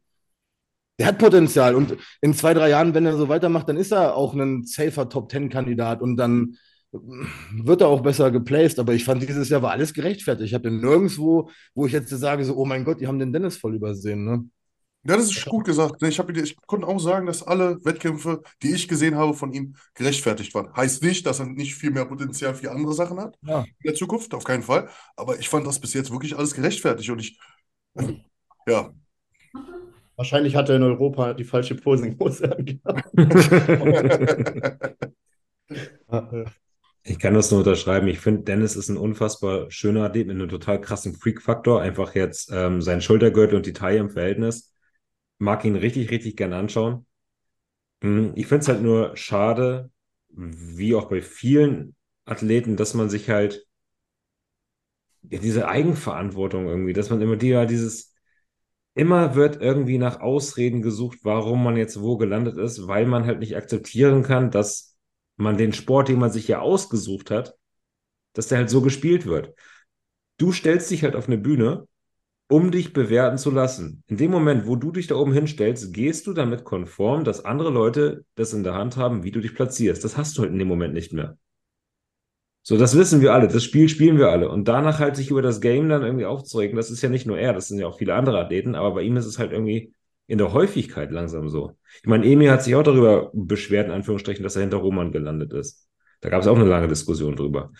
der 0.98 1.08
hat 1.08 1.18
Potenzial 1.18 1.74
und 1.74 1.96
in 2.22 2.34
zwei, 2.34 2.54
drei 2.54 2.70
Jahren, 2.70 2.94
wenn 2.94 3.06
er 3.06 3.16
so 3.16 3.28
weitermacht, 3.28 3.68
dann 3.68 3.76
ist 3.76 3.92
er 3.92 4.16
auch 4.16 4.34
ein 4.34 4.64
safer 4.64 5.08
Top-10-Kandidat 5.08 6.02
und 6.02 6.16
dann 6.16 6.56
wird 7.52 7.82
er 7.82 7.88
auch 7.88 8.00
besser 8.00 8.30
geplaced. 8.30 8.78
Aber 8.78 8.94
ich 8.94 9.04
fand, 9.04 9.22
dieses 9.22 9.48
Jahr 9.48 9.62
war 9.62 9.72
alles 9.72 9.94
gerechtfertigt. 9.94 10.48
Ich 10.48 10.54
habe 10.54 10.70
nirgendwo, 10.70 11.50
wo 11.74 11.86
ich 11.86 11.92
jetzt 11.92 12.10
sage, 12.10 12.44
so, 12.44 12.56
oh 12.56 12.64
mein 12.64 12.84
Gott, 12.84 13.00
die 13.00 13.06
haben 13.06 13.18
den 13.18 13.32
Dennis 13.32 13.56
voll 13.56 13.74
übersehen. 13.76 14.24
Ne? 14.24 14.48
Ja, 15.08 15.16
das 15.16 15.26
ist 15.26 15.44
gut 15.46 15.64
gesagt. 15.64 16.02
Ich, 16.02 16.18
hab, 16.18 16.30
ich 16.30 16.56
konnte 16.66 16.86
auch 16.86 16.98
sagen, 16.98 17.26
dass 17.26 17.42
alle 17.42 17.78
Wettkämpfe, 17.84 18.42
die 18.62 18.72
ich 18.74 18.88
gesehen 18.88 19.14
habe 19.16 19.34
von 19.34 19.52
ihm, 19.52 19.76
gerechtfertigt 19.94 20.54
waren. 20.54 20.74
Heißt 20.74 21.02
nicht, 21.02 21.26
dass 21.26 21.38
er 21.40 21.46
nicht 21.46 21.74
viel 21.74 21.90
mehr 21.90 22.06
Potenzial 22.06 22.54
für 22.54 22.70
andere 22.70 22.92
Sachen 22.92 23.20
hat 23.20 23.36
Ja. 23.42 23.60
in 23.62 23.74
der 23.84 23.94
Zukunft, 23.94 24.34
auf 24.34 24.44
keinen 24.44 24.62
Fall. 24.62 24.88
Aber 25.16 25.38
ich 25.38 25.48
fand 25.48 25.66
das 25.66 25.80
bis 25.80 25.94
jetzt 25.94 26.10
wirklich 26.10 26.36
alles 26.36 26.54
gerechtfertigt 26.54 27.10
und 27.10 27.20
ich, 27.20 27.38
ja, 28.66 28.92
Wahrscheinlich 30.16 30.56
hat 30.56 30.70
er 30.70 30.76
in 30.76 30.82
Europa 30.82 31.34
die 31.34 31.44
falsche 31.44 31.76
angehabt. 31.84 33.04
Ich 37.08 37.20
kann 37.20 37.34
das 37.34 37.52
nur 37.52 37.60
unterschreiben. 37.60 38.08
Ich 38.08 38.18
finde, 38.18 38.42
Dennis 38.42 38.74
ist 38.74 38.88
ein 38.88 38.96
unfassbar 38.96 39.70
schöner 39.70 40.02
Athlet 40.04 40.26
mit 40.26 40.34
einem 40.34 40.48
total 40.48 40.80
krassen 40.80 41.14
Freak-Faktor. 41.14 41.80
Einfach 41.80 42.16
jetzt 42.16 42.50
ähm, 42.52 42.82
sein 42.82 43.00
Schultergürtel 43.00 43.56
und 43.56 43.64
die 43.64 43.72
Taille 43.72 44.00
im 44.00 44.10
Verhältnis. 44.10 44.72
Mag 45.38 45.64
ihn 45.64 45.76
richtig, 45.76 46.10
richtig 46.10 46.36
gern 46.36 46.52
anschauen. 46.52 47.06
Hm, 48.02 48.32
Ich 48.36 48.46
finde 48.46 48.62
es 48.62 48.68
halt 48.68 48.82
nur 48.82 49.16
schade, 49.16 49.90
wie 50.30 50.94
auch 50.94 51.08
bei 51.10 51.22
vielen 51.22 51.96
Athleten, 52.26 52.76
dass 52.76 52.94
man 52.94 53.10
sich 53.10 53.30
halt 53.30 53.66
ja, 55.30 55.38
diese 55.38 55.68
Eigenverantwortung 55.68 56.66
irgendwie, 56.68 56.92
dass 56.92 57.10
man 57.10 57.20
immer 57.20 57.36
die, 57.36 57.48
ja, 57.48 57.66
dieses, 57.66 58.14
immer 58.94 59.34
wird 59.34 59.60
irgendwie 59.62 59.98
nach 59.98 60.20
Ausreden 60.20 60.82
gesucht, 60.82 61.20
warum 61.22 61.64
man 61.64 61.76
jetzt 61.76 62.00
wo 62.02 62.16
gelandet 62.18 62.58
ist, 62.58 62.88
weil 62.88 63.06
man 63.06 63.26
halt 63.26 63.40
nicht 63.40 63.56
akzeptieren 63.56 64.22
kann, 64.22 64.50
dass 64.50 64.96
man 65.36 65.58
den 65.58 65.72
Sport, 65.72 66.08
den 66.08 66.18
man 66.20 66.32
sich 66.32 66.48
ja 66.48 66.60
ausgesucht 66.60 67.30
hat, 67.30 67.56
dass 68.34 68.48
der 68.48 68.58
halt 68.58 68.70
so 68.70 68.82
gespielt 68.82 69.26
wird. 69.26 69.54
Du 70.38 70.52
stellst 70.52 70.90
dich 70.90 71.04
halt 71.04 71.16
auf 71.16 71.28
eine 71.28 71.38
Bühne, 71.38 71.88
um 72.48 72.70
dich 72.70 72.92
bewerten 72.92 73.38
zu 73.38 73.50
lassen. 73.50 74.02
In 74.06 74.16
dem 74.16 74.30
Moment, 74.30 74.66
wo 74.66 74.76
du 74.76 74.92
dich 74.92 75.06
da 75.08 75.16
oben 75.16 75.32
hinstellst, 75.32 75.92
gehst 75.92 76.26
du 76.26 76.32
damit 76.32 76.64
konform, 76.64 77.24
dass 77.24 77.44
andere 77.44 77.70
Leute 77.70 78.24
das 78.36 78.52
in 78.52 78.62
der 78.62 78.74
Hand 78.74 78.96
haben, 78.96 79.24
wie 79.24 79.32
du 79.32 79.40
dich 79.40 79.54
platzierst. 79.54 80.04
Das 80.04 80.16
hast 80.16 80.38
du 80.38 80.42
halt 80.42 80.52
in 80.52 80.58
dem 80.58 80.68
Moment 80.68 80.94
nicht 80.94 81.12
mehr. 81.12 81.36
So, 82.62 82.76
das 82.76 82.96
wissen 82.96 83.20
wir 83.20 83.32
alle. 83.32 83.48
Das 83.48 83.62
Spiel 83.62 83.88
spielen 83.88 84.18
wir 84.18 84.28
alle. 84.30 84.48
Und 84.48 84.66
danach 84.66 84.98
halt 84.98 85.16
sich 85.16 85.30
über 85.30 85.42
das 85.42 85.60
Game 85.60 85.88
dann 85.88 86.02
irgendwie 86.02 86.24
aufzuregen, 86.24 86.76
das 86.76 86.90
ist 86.90 87.02
ja 87.02 87.08
nicht 87.08 87.26
nur 87.26 87.38
er, 87.38 87.52
das 87.52 87.68
sind 87.68 87.78
ja 87.78 87.86
auch 87.86 87.98
viele 87.98 88.14
andere 88.14 88.40
Athleten, 88.40 88.74
aber 88.74 88.94
bei 88.94 89.02
ihm 89.02 89.16
ist 89.16 89.26
es 89.26 89.38
halt 89.38 89.52
irgendwie 89.52 89.92
in 90.26 90.38
der 90.38 90.52
Häufigkeit 90.52 91.12
langsam 91.12 91.48
so. 91.48 91.76
Ich 92.02 92.08
meine, 92.08 92.26
Emil 92.26 92.50
hat 92.50 92.64
sich 92.64 92.74
auch 92.74 92.82
darüber 92.82 93.30
beschwert, 93.32 93.86
in 93.86 93.92
Anführungsstrichen, 93.92 94.42
dass 94.42 94.56
er 94.56 94.62
hinter 94.62 94.78
Roman 94.78 95.12
gelandet 95.12 95.52
ist. 95.52 95.88
Da 96.20 96.28
gab 96.28 96.42
es 96.42 96.48
auch 96.48 96.56
eine 96.56 96.64
lange 96.64 96.88
Diskussion 96.88 97.36
drüber. 97.36 97.70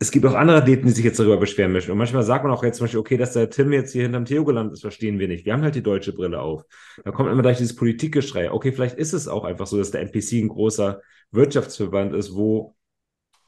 Es 0.00 0.12
gibt 0.12 0.24
auch 0.26 0.34
andere 0.34 0.58
Athleten, 0.58 0.86
die 0.86 0.92
sich 0.92 1.04
jetzt 1.04 1.18
darüber 1.18 1.38
beschweren 1.38 1.72
möchten. 1.72 1.90
Und 1.90 1.98
manchmal 1.98 2.22
sagt 2.22 2.44
man 2.44 2.52
auch 2.52 2.62
jetzt 2.62 2.76
zum 2.76 2.84
Beispiel, 2.84 3.00
okay, 3.00 3.16
dass 3.16 3.32
der 3.32 3.50
Tim 3.50 3.72
jetzt 3.72 3.92
hier 3.92 4.02
hinterm 4.02 4.24
Theo 4.24 4.44
gelandet 4.44 4.74
ist, 4.74 4.82
verstehen 4.82 5.18
wir 5.18 5.26
nicht. 5.26 5.44
Wir 5.44 5.52
haben 5.52 5.62
halt 5.62 5.74
die 5.74 5.82
deutsche 5.82 6.12
Brille 6.12 6.40
auf. 6.40 6.64
Da 7.04 7.10
kommt 7.10 7.30
immer 7.30 7.42
gleich 7.42 7.58
dieses 7.58 7.74
Politikgeschrei. 7.74 8.52
Okay, 8.52 8.70
vielleicht 8.70 8.96
ist 8.96 9.12
es 9.12 9.26
auch 9.26 9.44
einfach 9.44 9.66
so, 9.66 9.76
dass 9.76 9.90
der 9.90 10.02
NPC 10.02 10.34
ein 10.34 10.48
großer 10.48 11.00
Wirtschaftsverband 11.32 12.14
ist, 12.14 12.34
wo 12.36 12.76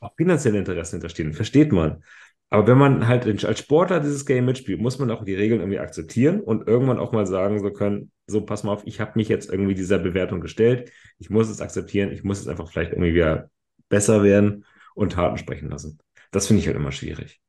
auch 0.01 0.13
finanzielle 0.17 0.59
Interessen 0.59 0.97
hinterstehen. 0.97 1.33
Versteht 1.35 1.71
man. 1.71 2.03
Aber 2.49 2.67
wenn 2.67 2.79
man 2.79 3.07
halt 3.07 3.45
als 3.45 3.61
Sportler 3.61 4.01
dieses 4.01 4.27
Game 4.27 4.45
mitspielt, 4.45 4.81
muss 4.81 4.99
man 4.99 5.11
auch 5.13 5.25
die 5.25 5.35
Regeln 5.35 5.61
irgendwie 5.61 5.79
akzeptieren 5.79 6.41
und 6.41 6.67
irgendwann 6.67 6.99
auch 6.99 7.13
mal 7.13 7.27
sagen 7.27 7.61
so 7.61 7.71
können, 7.71 8.11
so 8.27 8.41
pass 8.41 8.65
mal 8.65 8.73
auf, 8.73 8.83
ich 8.87 9.01
habe 9.01 9.13
mich 9.15 9.29
jetzt 9.29 9.51
irgendwie 9.51 9.75
dieser 9.75 10.01
Bewertung 10.01 10.41
gestellt, 10.41 10.91
ich 11.19 11.31
muss 11.31 11.49
es 11.49 11.61
akzeptieren, 11.61 12.11
ich 12.11 12.25
muss 12.25 12.41
es 12.41 12.49
einfach 12.49 12.69
vielleicht 12.69 12.91
irgendwie 12.91 13.15
wieder 13.15 13.51
besser 13.89 14.25
werden 14.25 14.65
und 14.95 15.13
Taten 15.13 15.39
sprechen 15.39 15.71
lassen. 15.71 16.01
Das 16.31 16.47
finde 16.47 16.61
ich 16.61 16.67
halt 16.67 16.77
immer 16.77 16.93
schwierig. 16.93 17.41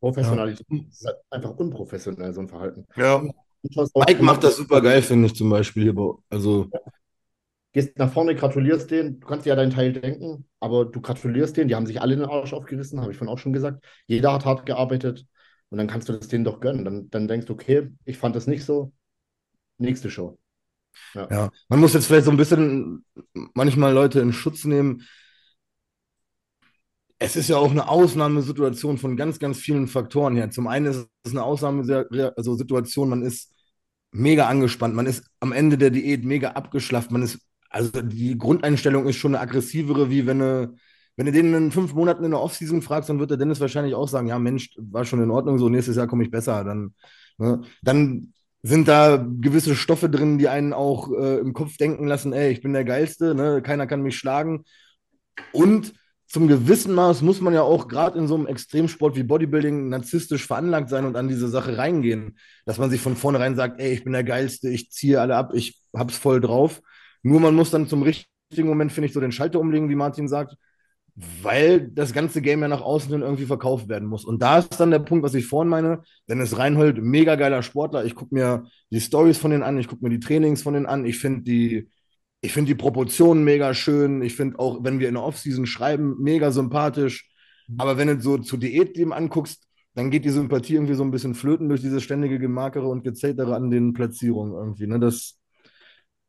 Professionalität 0.00 0.66
ist 0.88 1.06
halt 1.06 1.16
einfach 1.30 1.56
unprofessionell, 1.56 2.32
so 2.32 2.40
ein 2.40 2.48
Verhalten. 2.48 2.86
ja, 2.96 3.22
Mike 3.94 4.22
macht 4.22 4.44
das 4.44 4.56
super 4.56 4.80
geil, 4.80 5.02
finde 5.02 5.26
ich 5.26 5.34
zum 5.34 5.50
Beispiel. 5.50 5.94
Also, 6.28 6.70
gehst 7.72 7.98
nach 7.98 8.12
vorne, 8.12 8.34
gratulierst 8.34 8.90
denen, 8.90 9.20
du 9.20 9.26
kannst 9.26 9.46
dir 9.46 9.50
ja 9.50 9.56
deinen 9.56 9.72
Teil 9.72 9.92
denken, 9.92 10.46
aber 10.60 10.84
du 10.84 11.00
gratulierst 11.00 11.56
denen, 11.56 11.68
die 11.68 11.74
haben 11.74 11.86
sich 11.86 12.00
alle 12.00 12.16
den 12.16 12.24
Arsch 12.24 12.52
aufgerissen, 12.52 13.00
habe 13.00 13.12
ich 13.12 13.18
vorhin 13.18 13.32
auch 13.32 13.38
schon 13.38 13.52
gesagt. 13.52 13.84
Jeder 14.06 14.32
hat 14.32 14.44
hart 14.44 14.66
gearbeitet 14.66 15.26
und 15.70 15.78
dann 15.78 15.86
kannst 15.86 16.08
du 16.08 16.12
das 16.12 16.28
denen 16.28 16.44
doch 16.44 16.60
gönnen. 16.60 16.84
Dann, 16.84 17.10
dann 17.10 17.28
denkst 17.28 17.46
du, 17.46 17.52
okay, 17.52 17.88
ich 18.04 18.18
fand 18.18 18.36
das 18.36 18.46
nicht 18.46 18.64
so. 18.64 18.92
Nächste 19.78 20.10
Show. 20.10 20.38
ja. 21.14 21.50
Man 21.68 21.80
muss 21.80 21.94
jetzt 21.94 22.06
vielleicht 22.06 22.24
so 22.24 22.30
ein 22.30 22.36
bisschen 22.36 23.04
manchmal 23.54 23.92
Leute 23.92 24.20
in 24.20 24.32
Schutz 24.32 24.64
nehmen. 24.64 25.02
Es 27.18 27.34
ist 27.34 27.48
ja 27.48 27.56
auch 27.56 27.70
eine 27.70 27.88
Ausnahmesituation 27.88 28.98
von 28.98 29.16
ganz, 29.16 29.38
ganz 29.38 29.58
vielen 29.58 29.88
Faktoren 29.88 30.36
her. 30.36 30.50
Zum 30.50 30.68
einen 30.68 30.86
ist 30.86 31.08
es 31.24 31.32
eine 31.32 31.42
Ausnahmesituation, 31.42 32.32
also 32.36 33.04
man 33.06 33.22
ist 33.22 33.52
mega 34.12 34.46
angespannt, 34.46 34.94
man 34.94 35.06
ist 35.06 35.24
am 35.40 35.52
Ende 35.52 35.78
der 35.78 35.90
Diät 35.90 36.24
mega 36.24 36.50
abgeschlafft, 36.50 37.10
man 37.10 37.22
ist, 37.22 37.40
also 37.70 38.02
die 38.02 38.38
Grundeinstellung 38.38 39.06
ist 39.06 39.16
schon 39.16 39.34
eine 39.34 39.42
aggressivere, 39.42 40.10
wie 40.10 40.26
wenn 40.26 40.38
du, 40.38 40.74
wenn 41.16 41.26
du 41.26 41.32
den 41.32 41.52
in 41.52 41.72
fünf 41.72 41.92
Monaten 41.94 42.24
in 42.24 42.30
der 42.30 42.40
Offseason 42.40 42.82
fragst, 42.82 43.10
dann 43.10 43.18
wird 43.18 43.30
der 43.30 43.36
Dennis 43.36 43.60
wahrscheinlich 43.60 43.94
auch 43.96 44.08
sagen, 44.08 44.28
ja 44.28 44.38
Mensch, 44.38 44.70
war 44.78 45.04
schon 45.04 45.22
in 45.22 45.32
Ordnung, 45.32 45.58
so 45.58 45.68
nächstes 45.68 45.96
Jahr 45.96 46.06
komme 46.06 46.22
ich 46.22 46.30
besser. 46.30 46.62
Dann, 46.62 46.94
ne? 47.38 47.62
dann 47.82 48.32
sind 48.62 48.88
da 48.88 49.16
gewisse 49.16 49.74
Stoffe 49.74 50.08
drin, 50.08 50.38
die 50.38 50.48
einen 50.48 50.72
auch 50.72 51.10
äh, 51.12 51.38
im 51.38 51.52
Kopf 51.52 51.76
denken 51.76 52.06
lassen, 52.06 52.32
ey, 52.32 52.50
ich 52.52 52.60
bin 52.60 52.72
der 52.72 52.84
Geilste, 52.84 53.34
ne? 53.34 53.62
keiner 53.62 53.86
kann 53.86 54.02
mich 54.02 54.16
schlagen. 54.16 54.64
Und 55.52 55.92
zum 56.28 56.46
gewissen 56.46 56.94
Maß 56.94 57.22
muss 57.22 57.40
man 57.40 57.54
ja 57.54 57.62
auch 57.62 57.88
gerade 57.88 58.18
in 58.18 58.28
so 58.28 58.34
einem 58.34 58.46
Extremsport 58.46 59.16
wie 59.16 59.22
Bodybuilding 59.22 59.88
narzisstisch 59.88 60.46
veranlagt 60.46 60.90
sein 60.90 61.06
und 61.06 61.16
an 61.16 61.26
diese 61.26 61.48
Sache 61.48 61.78
reingehen. 61.78 62.38
Dass 62.66 62.76
man 62.76 62.90
sich 62.90 63.00
von 63.00 63.16
vornherein 63.16 63.56
sagt, 63.56 63.80
ey, 63.80 63.92
ich 63.94 64.04
bin 64.04 64.12
der 64.12 64.24
Geilste, 64.24 64.68
ich 64.68 64.90
ziehe 64.90 65.20
alle 65.20 65.36
ab, 65.36 65.52
ich 65.54 65.80
hab's 65.96 66.18
voll 66.18 66.40
drauf. 66.42 66.82
Nur 67.22 67.40
man 67.40 67.54
muss 67.54 67.70
dann 67.70 67.88
zum 67.88 68.02
richtigen 68.02 68.68
Moment, 68.68 68.92
finde 68.92 69.06
ich, 69.06 69.14
so 69.14 69.20
den 69.20 69.32
Schalter 69.32 69.58
umlegen, 69.58 69.88
wie 69.88 69.94
Martin 69.94 70.28
sagt, 70.28 70.54
weil 71.14 71.88
das 71.88 72.12
ganze 72.12 72.42
Game 72.42 72.60
ja 72.60 72.68
nach 72.68 72.82
außen 72.82 73.10
hin 73.10 73.22
irgendwie 73.22 73.46
verkauft 73.46 73.88
werden 73.88 74.06
muss. 74.06 74.24
Und 74.24 74.42
da 74.42 74.58
ist 74.58 74.78
dann 74.78 74.90
der 74.90 75.00
Punkt, 75.00 75.24
was 75.24 75.34
ich 75.34 75.46
vorhin 75.46 75.68
meine. 75.68 76.02
Dennis 76.28 76.58
Reinhold, 76.58 77.02
mega 77.02 77.36
geiler 77.36 77.62
Sportler. 77.62 78.04
Ich 78.04 78.14
gucke 78.14 78.34
mir 78.34 78.66
die 78.90 79.00
Stories 79.00 79.38
von 79.38 79.50
denen 79.50 79.62
an, 79.62 79.78
ich 79.78 79.88
gucke 79.88 80.04
mir 80.04 80.10
die 80.10 80.20
Trainings 80.20 80.62
von 80.62 80.74
denen 80.74 80.86
an. 80.86 81.06
Ich 81.06 81.18
finde 81.18 81.40
die, 81.42 81.88
ich 82.40 82.52
finde 82.52 82.68
die 82.68 82.74
Proportionen 82.74 83.44
mega 83.44 83.74
schön. 83.74 84.22
Ich 84.22 84.36
finde 84.36 84.58
auch, 84.58 84.84
wenn 84.84 85.00
wir 85.00 85.08
in 85.08 85.14
der 85.14 85.24
Offseason 85.24 85.66
schreiben, 85.66 86.16
mega 86.20 86.50
sympathisch. 86.52 87.28
Aber 87.76 87.98
wenn 87.98 88.08
du 88.08 88.20
so 88.20 88.38
zu 88.38 88.56
Diätleben 88.56 89.12
anguckst, 89.12 89.66
dann 89.94 90.10
geht 90.10 90.24
die 90.24 90.30
Sympathie 90.30 90.74
irgendwie 90.74 90.94
so 90.94 91.02
ein 91.02 91.10
bisschen 91.10 91.34
flöten 91.34 91.68
durch 91.68 91.80
diese 91.80 92.00
ständige 92.00 92.38
Gemarkere 92.38 92.86
und 92.86 93.02
Gezetere 93.02 93.54
an 93.56 93.70
den 93.70 93.92
Platzierungen 93.92 94.54
irgendwie. 94.54 94.86
Ne? 94.86 95.00
Das 95.00 95.38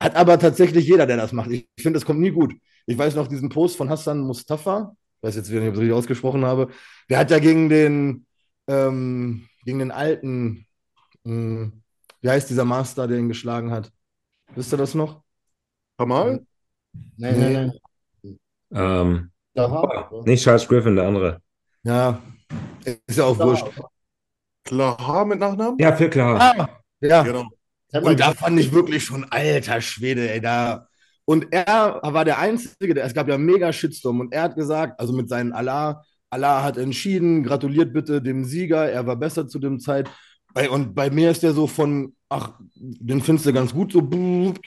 hat 0.01 0.15
aber 0.15 0.39
tatsächlich 0.39 0.87
jeder, 0.87 1.05
der 1.05 1.17
das 1.17 1.33
macht. 1.33 1.51
Ich 1.51 1.67
finde, 1.79 1.97
das 1.97 2.05
kommt 2.05 2.19
nie 2.19 2.31
gut. 2.31 2.53
Ich 2.87 2.97
weiß 2.97 3.15
noch 3.15 3.27
diesen 3.27 3.49
Post 3.49 3.77
von 3.77 3.89
Hassan 3.89 4.21
Mustafa, 4.21 4.95
ich 5.17 5.27
weiß 5.27 5.35
jetzt 5.35 5.51
wieder 5.51 5.59
nicht, 5.59 5.69
ob 5.69 5.73
ich 5.75 5.79
es 5.79 5.81
richtig 5.81 5.97
ausgesprochen 5.97 6.45
habe. 6.45 6.69
Der 7.09 7.19
hat 7.19 7.29
ja 7.29 7.39
gegen 7.39 7.69
den, 7.69 8.25
ähm, 8.67 9.47
gegen 9.63 9.79
den 9.79 9.91
alten, 9.91 10.65
mh, 11.23 11.71
wie 12.21 12.29
heißt 12.29 12.49
dieser 12.49 12.65
Master, 12.65 13.07
der 13.07 13.19
ihn 13.19 13.27
geschlagen 13.27 13.71
hat? 13.71 13.91
Wisst 14.55 14.73
ihr 14.73 14.77
das 14.77 14.95
noch? 14.95 15.23
Kamal? 15.99 16.39
Nee, 17.17 17.31
nee, 17.33 17.71
nee. 18.23 18.37
Ähm, 18.73 19.31
Da 19.53 20.07
oh, 20.11 20.23
nicht 20.23 20.41
Charles 20.41 20.65
Griffin, 20.65 20.95
der 20.95 21.07
andere. 21.07 21.41
Ja, 21.83 22.21
ist 23.05 23.17
ja 23.17 23.25
auch 23.25 23.37
wurscht. 23.37 23.65
Klar 24.63 25.25
mit 25.25 25.39
Nachnamen? 25.39 25.77
Ja, 25.77 25.93
viel 25.93 26.09
klar. 26.09 26.39
Ah, 26.39 26.69
ja. 27.01 27.23
Genau. 27.23 27.49
Und 27.91 28.17
da 28.17 28.31
fand 28.31 28.57
ich 28.61 28.71
wirklich 28.71 29.03
schon, 29.03 29.25
alter 29.29 29.81
Schwede, 29.81 30.31
ey, 30.31 30.39
da. 30.39 30.87
Und 31.25 31.47
er 31.51 31.99
war 32.01 32.23
der 32.23 32.39
Einzige, 32.39 32.93
der, 32.93 33.03
es 33.03 33.13
gab 33.13 33.27
ja 33.27 33.37
mega 33.37 33.73
Shitstorm 33.73 34.21
und 34.21 34.33
er 34.33 34.43
hat 34.43 34.55
gesagt, 34.55 35.01
also 35.01 35.11
mit 35.11 35.27
seinen 35.27 35.51
Allah, 35.51 36.01
Allah 36.29 36.63
hat 36.63 36.77
entschieden, 36.77 37.43
gratuliert 37.43 37.91
bitte 37.91 38.21
dem 38.21 38.45
Sieger, 38.45 38.89
er 38.89 39.05
war 39.05 39.17
besser 39.17 39.49
zu 39.49 39.59
dem 39.59 39.81
Zeit. 39.81 40.09
Und 40.69 40.95
bei 40.95 41.09
mir 41.09 41.31
ist 41.31 41.43
der 41.43 41.53
so 41.53 41.67
von, 41.67 42.13
ach, 42.29 42.53
den 42.75 43.21
findest 43.21 43.45
du 43.45 43.53
ganz 43.53 43.73
gut, 43.73 43.91
so 43.91 44.07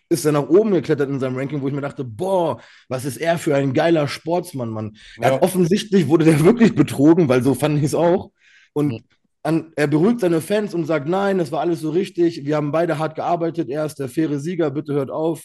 ist 0.09 0.25
er 0.25 0.33
nach 0.33 0.49
oben 0.49 0.73
geklettert 0.73 1.09
in 1.09 1.21
seinem 1.21 1.37
Ranking, 1.37 1.61
wo 1.61 1.69
ich 1.69 1.75
mir 1.75 1.81
dachte, 1.81 2.05
boah, 2.05 2.61
was 2.89 3.05
ist 3.05 3.17
er 3.17 3.39
für 3.39 3.55
ein 3.55 3.73
geiler 3.73 4.09
Sportsmann, 4.09 4.71
Mann. 4.71 4.97
Ja. 5.19 5.33
hat 5.33 5.43
offensichtlich 5.43 6.09
wurde 6.09 6.25
der 6.25 6.45
wirklich 6.45 6.75
betrogen, 6.75 7.29
weil 7.29 7.43
so 7.43 7.55
fand 7.55 7.79
ich 7.79 7.85
es 7.85 7.95
auch. 7.95 8.31
Und 8.73 9.03
an, 9.43 9.73
er 9.77 9.87
beruhigt 9.87 10.21
seine 10.21 10.41
Fans 10.41 10.75
und 10.75 10.87
sagt, 10.87 11.09
nein, 11.09 11.39
das 11.39 11.51
war 11.51 11.61
alles 11.61 11.81
so 11.81 11.91
richtig, 11.91 12.45
wir 12.45 12.57
haben 12.57 12.73
beide 12.73 12.99
hart 12.99 13.17
gearbeitet, 13.17 13.69
er 13.69 13.85
ist 13.87 13.99
der 13.99 14.09
faire 14.09 14.39
Sieger, 14.39 14.71
bitte 14.71 14.95
hört 14.95 15.11
auf. 15.11 15.43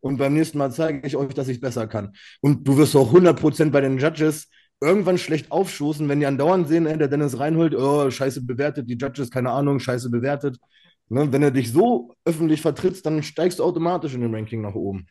Und 0.00 0.16
beim 0.16 0.32
nächsten 0.32 0.56
Mal 0.56 0.72
zeige 0.72 1.06
ich 1.06 1.16
euch, 1.16 1.34
dass 1.34 1.48
ich 1.48 1.60
besser 1.60 1.86
kann. 1.86 2.14
Und 2.40 2.66
du 2.66 2.78
wirst 2.78 2.96
auch 2.96 3.12
100% 3.12 3.70
bei 3.70 3.82
den 3.82 3.98
Judges 3.98 4.48
irgendwann 4.80 5.18
schlecht 5.18 5.50
aufstoßen, 5.52 6.08
wenn 6.08 6.20
die 6.20 6.26
andauernd 6.26 6.68
sehen, 6.68 6.86
ey, 6.86 6.96
der 6.98 7.08
Dennis 7.08 7.38
Reinhold, 7.38 7.74
oh, 7.74 8.10
scheiße 8.10 8.42
bewertet, 8.44 8.88
die 8.88 8.96
Judges, 8.96 9.30
keine 9.30 9.50
Ahnung, 9.50 9.78
scheiße 9.80 10.10
bewertet. 10.10 10.58
Ne? 11.08 11.30
Wenn 11.32 11.42
er 11.42 11.50
dich 11.50 11.72
so 11.72 12.14
öffentlich 12.24 12.62
vertrittst, 12.62 13.04
dann 13.04 13.22
steigst 13.22 13.58
du 13.58 13.64
automatisch 13.64 14.14
in 14.14 14.20
dem 14.22 14.34
Ranking 14.34 14.62
nach 14.62 14.74
oben. 14.74 15.06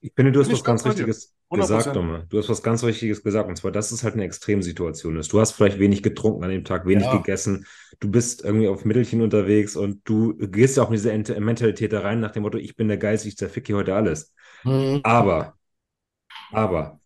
Ich 0.00 0.12
finde, 0.14 0.32
du 0.32 0.40
hast 0.40 0.48
Bin 0.48 0.56
was 0.56 0.64
ganz. 0.64 0.86
Richtiges 0.86 1.34
100%. 1.50 1.78
gesagt, 1.78 1.96
Domme. 1.96 2.26
Du 2.28 2.38
hast 2.38 2.48
was 2.48 2.62
ganz 2.62 2.84
Richtiges 2.84 3.22
gesagt. 3.22 3.48
Und 3.48 3.56
zwar, 3.56 3.72
dass 3.72 3.90
es 3.90 4.04
halt 4.04 4.14
eine 4.14 4.24
Extremsituation 4.24 5.16
ist. 5.16 5.32
Du 5.32 5.40
hast 5.40 5.52
vielleicht 5.52 5.78
wenig 5.78 6.02
getrunken 6.02 6.44
an 6.44 6.50
dem 6.50 6.64
Tag, 6.64 6.86
wenig 6.86 7.04
Ja. 7.04 7.16
gegessen. 7.16 7.66
Du 8.00 8.10
bist 8.10 8.44
irgendwie 8.44 8.68
auf 8.68 8.84
Mittelchen 8.84 9.22
unterwegs 9.22 9.74
und 9.76 10.00
du 10.04 10.36
gehst 10.36 10.76
ja 10.76 10.82
auch 10.84 10.90
mit 10.90 10.98
dieser 11.00 11.12
Ent- 11.12 11.36
Mentalität 11.40 11.92
da 11.92 12.00
rein 12.00 12.20
nach 12.20 12.30
dem 12.30 12.42
Motto, 12.44 12.58
ich 12.58 12.76
bin 12.76 12.88
der 12.88 12.98
Geist, 12.98 13.26
ich 13.26 13.36
zerficke 13.36 13.68
hier 13.68 13.76
heute 13.76 13.94
alles. 13.94 14.32
Mhm. 14.62 15.00
Aber, 15.02 15.54
aber, 16.52 17.00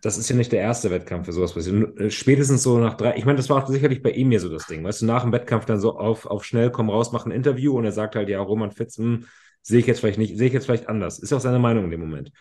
das 0.00 0.18
ist 0.18 0.28
ja 0.30 0.36
nicht 0.36 0.52
der 0.52 0.60
erste 0.60 0.90
Wettkampf 0.90 1.26
für 1.26 1.32
sowas 1.32 1.52
passiert. 1.54 1.98
Äh, 1.98 2.10
Spätestens 2.10 2.62
so 2.62 2.78
nach 2.78 2.94
drei, 2.94 3.16
ich 3.16 3.24
meine, 3.24 3.36
das 3.36 3.48
war 3.50 3.62
auch 3.62 3.68
sicherlich 3.68 4.02
bei 4.02 4.10
ihm 4.10 4.32
ja 4.32 4.38
so 4.40 4.48
das 4.48 4.66
Ding. 4.66 4.84
Weißt 4.84 5.02
du, 5.02 5.06
nach 5.06 5.22
dem 5.22 5.32
Wettkampf 5.32 5.66
dann 5.66 5.80
so 5.80 5.98
auf, 5.98 6.26
auf 6.26 6.44
schnell, 6.44 6.70
komm 6.70 6.90
raus, 6.90 7.12
mach 7.12 7.26
ein 7.26 7.32
Interview 7.32 7.76
und 7.76 7.84
er 7.84 7.92
sagt 7.92 8.16
halt, 8.16 8.28
ja, 8.28 8.40
Roman 8.40 8.70
Fitz, 8.72 8.96
hm, 8.98 9.26
sehe 9.62 9.80
ich 9.80 9.86
jetzt 9.86 10.00
vielleicht 10.00 10.18
nicht, 10.18 10.36
sehe 10.38 10.46
ich 10.48 10.52
jetzt 10.52 10.64
vielleicht 10.66 10.88
anders. 10.88 11.18
Ist 11.18 11.30
ja 11.30 11.36
auch 11.36 11.40
seine 11.42 11.58
Meinung 11.58 11.84
in 11.84 11.90
dem 11.90 12.00
Moment. 12.00 12.32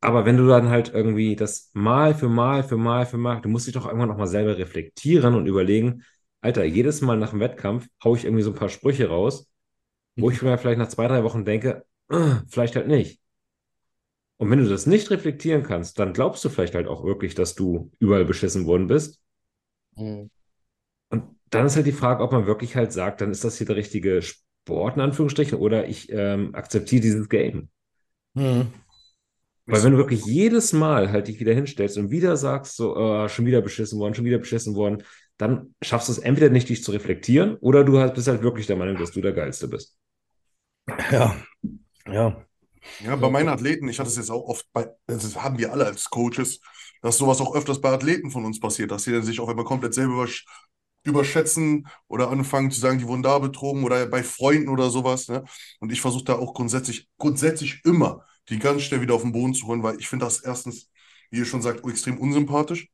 Aber 0.00 0.24
wenn 0.26 0.36
du 0.36 0.46
dann 0.48 0.68
halt 0.68 0.92
irgendwie 0.92 1.36
das 1.36 1.70
Mal 1.74 2.14
für 2.14 2.28
Mal 2.28 2.64
für 2.64 2.76
Mal 2.76 3.06
für 3.06 3.18
Mal, 3.18 3.40
du 3.40 3.48
musst 3.48 3.66
dich 3.66 3.74
doch 3.74 3.86
irgendwann 3.86 4.08
nochmal 4.08 4.26
selber 4.26 4.58
reflektieren 4.58 5.34
und 5.34 5.46
überlegen, 5.46 6.02
Alter, 6.40 6.64
jedes 6.64 7.00
Mal 7.02 7.16
nach 7.18 7.30
dem 7.30 7.40
Wettkampf 7.40 7.86
haue 8.02 8.16
ich 8.18 8.24
irgendwie 8.24 8.42
so 8.42 8.50
ein 8.50 8.56
paar 8.56 8.68
Sprüche 8.68 9.08
raus, 9.08 9.48
wo 10.16 10.30
ich 10.30 10.42
mir 10.42 10.58
vielleicht 10.58 10.78
nach 10.80 10.88
zwei, 10.88 11.08
drei 11.08 11.24
Wochen 11.24 11.46
denke, 11.46 11.86
"Ah, 12.10 12.42
vielleicht 12.48 12.76
halt 12.76 12.88
nicht. 12.88 13.21
Und 14.42 14.50
wenn 14.50 14.58
du 14.58 14.68
das 14.68 14.86
nicht 14.86 15.08
reflektieren 15.12 15.62
kannst, 15.62 16.00
dann 16.00 16.12
glaubst 16.12 16.44
du 16.44 16.48
vielleicht 16.48 16.74
halt 16.74 16.88
auch 16.88 17.04
wirklich, 17.04 17.36
dass 17.36 17.54
du 17.54 17.92
überall 18.00 18.24
beschissen 18.24 18.66
worden 18.66 18.88
bist. 18.88 19.20
Mhm. 19.94 20.30
Und 21.10 21.22
dann 21.50 21.66
ist 21.66 21.76
halt 21.76 21.86
die 21.86 21.92
Frage, 21.92 22.24
ob 22.24 22.32
man 22.32 22.44
wirklich 22.44 22.74
halt 22.74 22.92
sagt, 22.92 23.20
dann 23.20 23.30
ist 23.30 23.44
das 23.44 23.56
hier 23.56 23.68
der 23.68 23.76
richtige 23.76 24.20
Sport, 24.20 24.96
in 24.96 25.02
Anführungsstrichen, 25.02 25.56
oder 25.56 25.86
ich 25.86 26.10
ähm, 26.10 26.56
akzeptiere 26.56 27.02
dieses 27.02 27.28
Game. 27.28 27.68
Mhm. 28.34 28.72
Weil 29.66 29.84
wenn 29.84 29.92
du 29.92 29.98
wirklich 29.98 30.24
jedes 30.26 30.72
Mal 30.72 31.12
halt 31.12 31.28
dich 31.28 31.38
wieder 31.38 31.54
hinstellst 31.54 31.96
und 31.96 32.10
wieder 32.10 32.36
sagst, 32.36 32.74
so, 32.74 32.96
äh, 32.96 33.28
schon 33.28 33.46
wieder 33.46 33.60
beschissen 33.60 34.00
worden, 34.00 34.14
schon 34.14 34.24
wieder 34.24 34.38
beschissen 34.38 34.74
worden, 34.74 35.04
dann 35.36 35.72
schaffst 35.82 36.08
du 36.08 36.14
es 36.14 36.18
entweder 36.18 36.50
nicht, 36.50 36.68
dich 36.68 36.82
zu 36.82 36.90
reflektieren, 36.90 37.58
oder 37.60 37.84
du 37.84 38.00
halt- 38.00 38.14
bist 38.14 38.26
halt 38.26 38.42
wirklich 38.42 38.66
der 38.66 38.74
Meinung, 38.74 38.96
dass 38.96 39.12
du 39.12 39.20
der 39.20 39.34
Geilste 39.34 39.68
bist. 39.68 39.96
Ja. 41.12 41.36
Ja. 42.10 42.44
Ja, 42.98 43.16
bei 43.16 43.30
meinen 43.30 43.48
Athleten, 43.48 43.88
ich 43.88 43.98
hatte 43.98 44.08
es 44.10 44.16
jetzt 44.16 44.30
auch 44.30 44.44
oft 44.48 44.66
bei, 44.72 44.88
das 45.06 45.36
haben 45.36 45.58
wir 45.58 45.72
alle 45.72 45.86
als 45.86 46.10
Coaches, 46.10 46.60
dass 47.02 47.18
sowas 47.18 47.40
auch 47.40 47.54
öfters 47.54 47.80
bei 47.80 47.90
Athleten 47.90 48.30
von 48.30 48.44
uns 48.44 48.60
passiert, 48.60 48.90
dass 48.90 49.04
sie 49.04 49.12
dann 49.12 49.22
sich 49.22 49.40
auf 49.40 49.48
einmal 49.48 49.64
komplett 49.64 49.94
selber 49.94 50.14
übersch 50.14 50.46
überschätzen 51.04 51.88
oder 52.06 52.30
anfangen 52.30 52.70
zu 52.70 52.78
sagen, 52.78 52.98
die 52.98 53.08
wurden 53.08 53.24
da 53.24 53.38
betrogen 53.40 53.82
oder 53.82 54.06
bei 54.06 54.22
Freunden 54.22 54.68
oder 54.68 54.88
sowas. 54.88 55.26
Ne? 55.28 55.42
Und 55.80 55.90
ich 55.90 56.00
versuche 56.00 56.24
da 56.24 56.34
auch 56.34 56.54
grundsätzlich, 56.54 57.08
grundsätzlich 57.18 57.84
immer 57.84 58.24
die 58.48 58.58
ganz 58.58 58.82
schnell 58.82 59.00
wieder 59.00 59.14
auf 59.14 59.22
den 59.22 59.32
Boden 59.32 59.52
zu 59.54 59.66
holen, 59.66 59.82
weil 59.82 59.98
ich 59.98 60.08
finde 60.08 60.26
das 60.26 60.40
erstens, 60.42 60.88
wie 61.30 61.38
ihr 61.38 61.44
schon 61.44 61.60
sagt, 61.62 61.84
extrem 61.84 62.18
unsympathisch. 62.18 62.88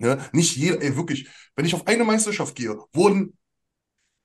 Ja? 0.00 0.18
Nicht 0.32 0.56
jeder, 0.56 0.80
ey, 0.82 0.96
wirklich, 0.96 1.28
wenn 1.56 1.64
ich 1.64 1.74
auf 1.74 1.86
eine 1.86 2.04
Meisterschaft 2.04 2.54
gehe, 2.54 2.76
wurden 2.92 3.36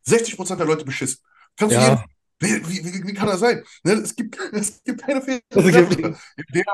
60% 0.03 0.59
der 0.59 0.67
Leute 0.67 0.85
beschissen. 0.85 1.19
Kannst 1.57 1.77
du 1.77 1.81
Ja. 1.81 1.89
jeden, 1.89 2.05
wie, 2.43 2.85
wie, 2.85 3.07
wie, 3.07 3.13
kann 3.13 3.27
das 3.27 3.39
sein? 3.39 3.63
Ne? 3.83 3.93
Es 3.93 4.15
gibt, 4.15 4.37
es 4.51 4.83
gibt 4.83 5.01
keine. 5.01 5.21
Der, 5.25 5.41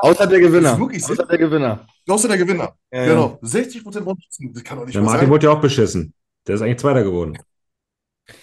Außer 0.01 0.27
der 0.27 0.39
Gewinner. 0.39 0.79
Außer 0.81 1.25
der 1.25 1.37
Gewinner. 1.37 1.87
außer 2.07 2.27
der 2.27 2.37
Gewinner. 2.37 2.75
Ja, 2.91 3.05
Genau. 3.05 3.39
60% 3.43 4.05
wurden 4.05 4.15
beschissen. 4.17 4.53
Das 4.53 4.63
kann 4.63 4.77
doch 4.77 4.85
nicht 4.85 4.95
Der 4.95 5.01
Martin 5.01 5.21
sein. 5.21 5.29
wurde 5.29 5.47
ja 5.47 5.53
auch 5.53 5.61
beschissen. 5.61 6.13
Der 6.47 6.55
ist 6.55 6.61
eigentlich 6.61 6.79
Zweiter 6.79 7.03
geworden. 7.03 7.37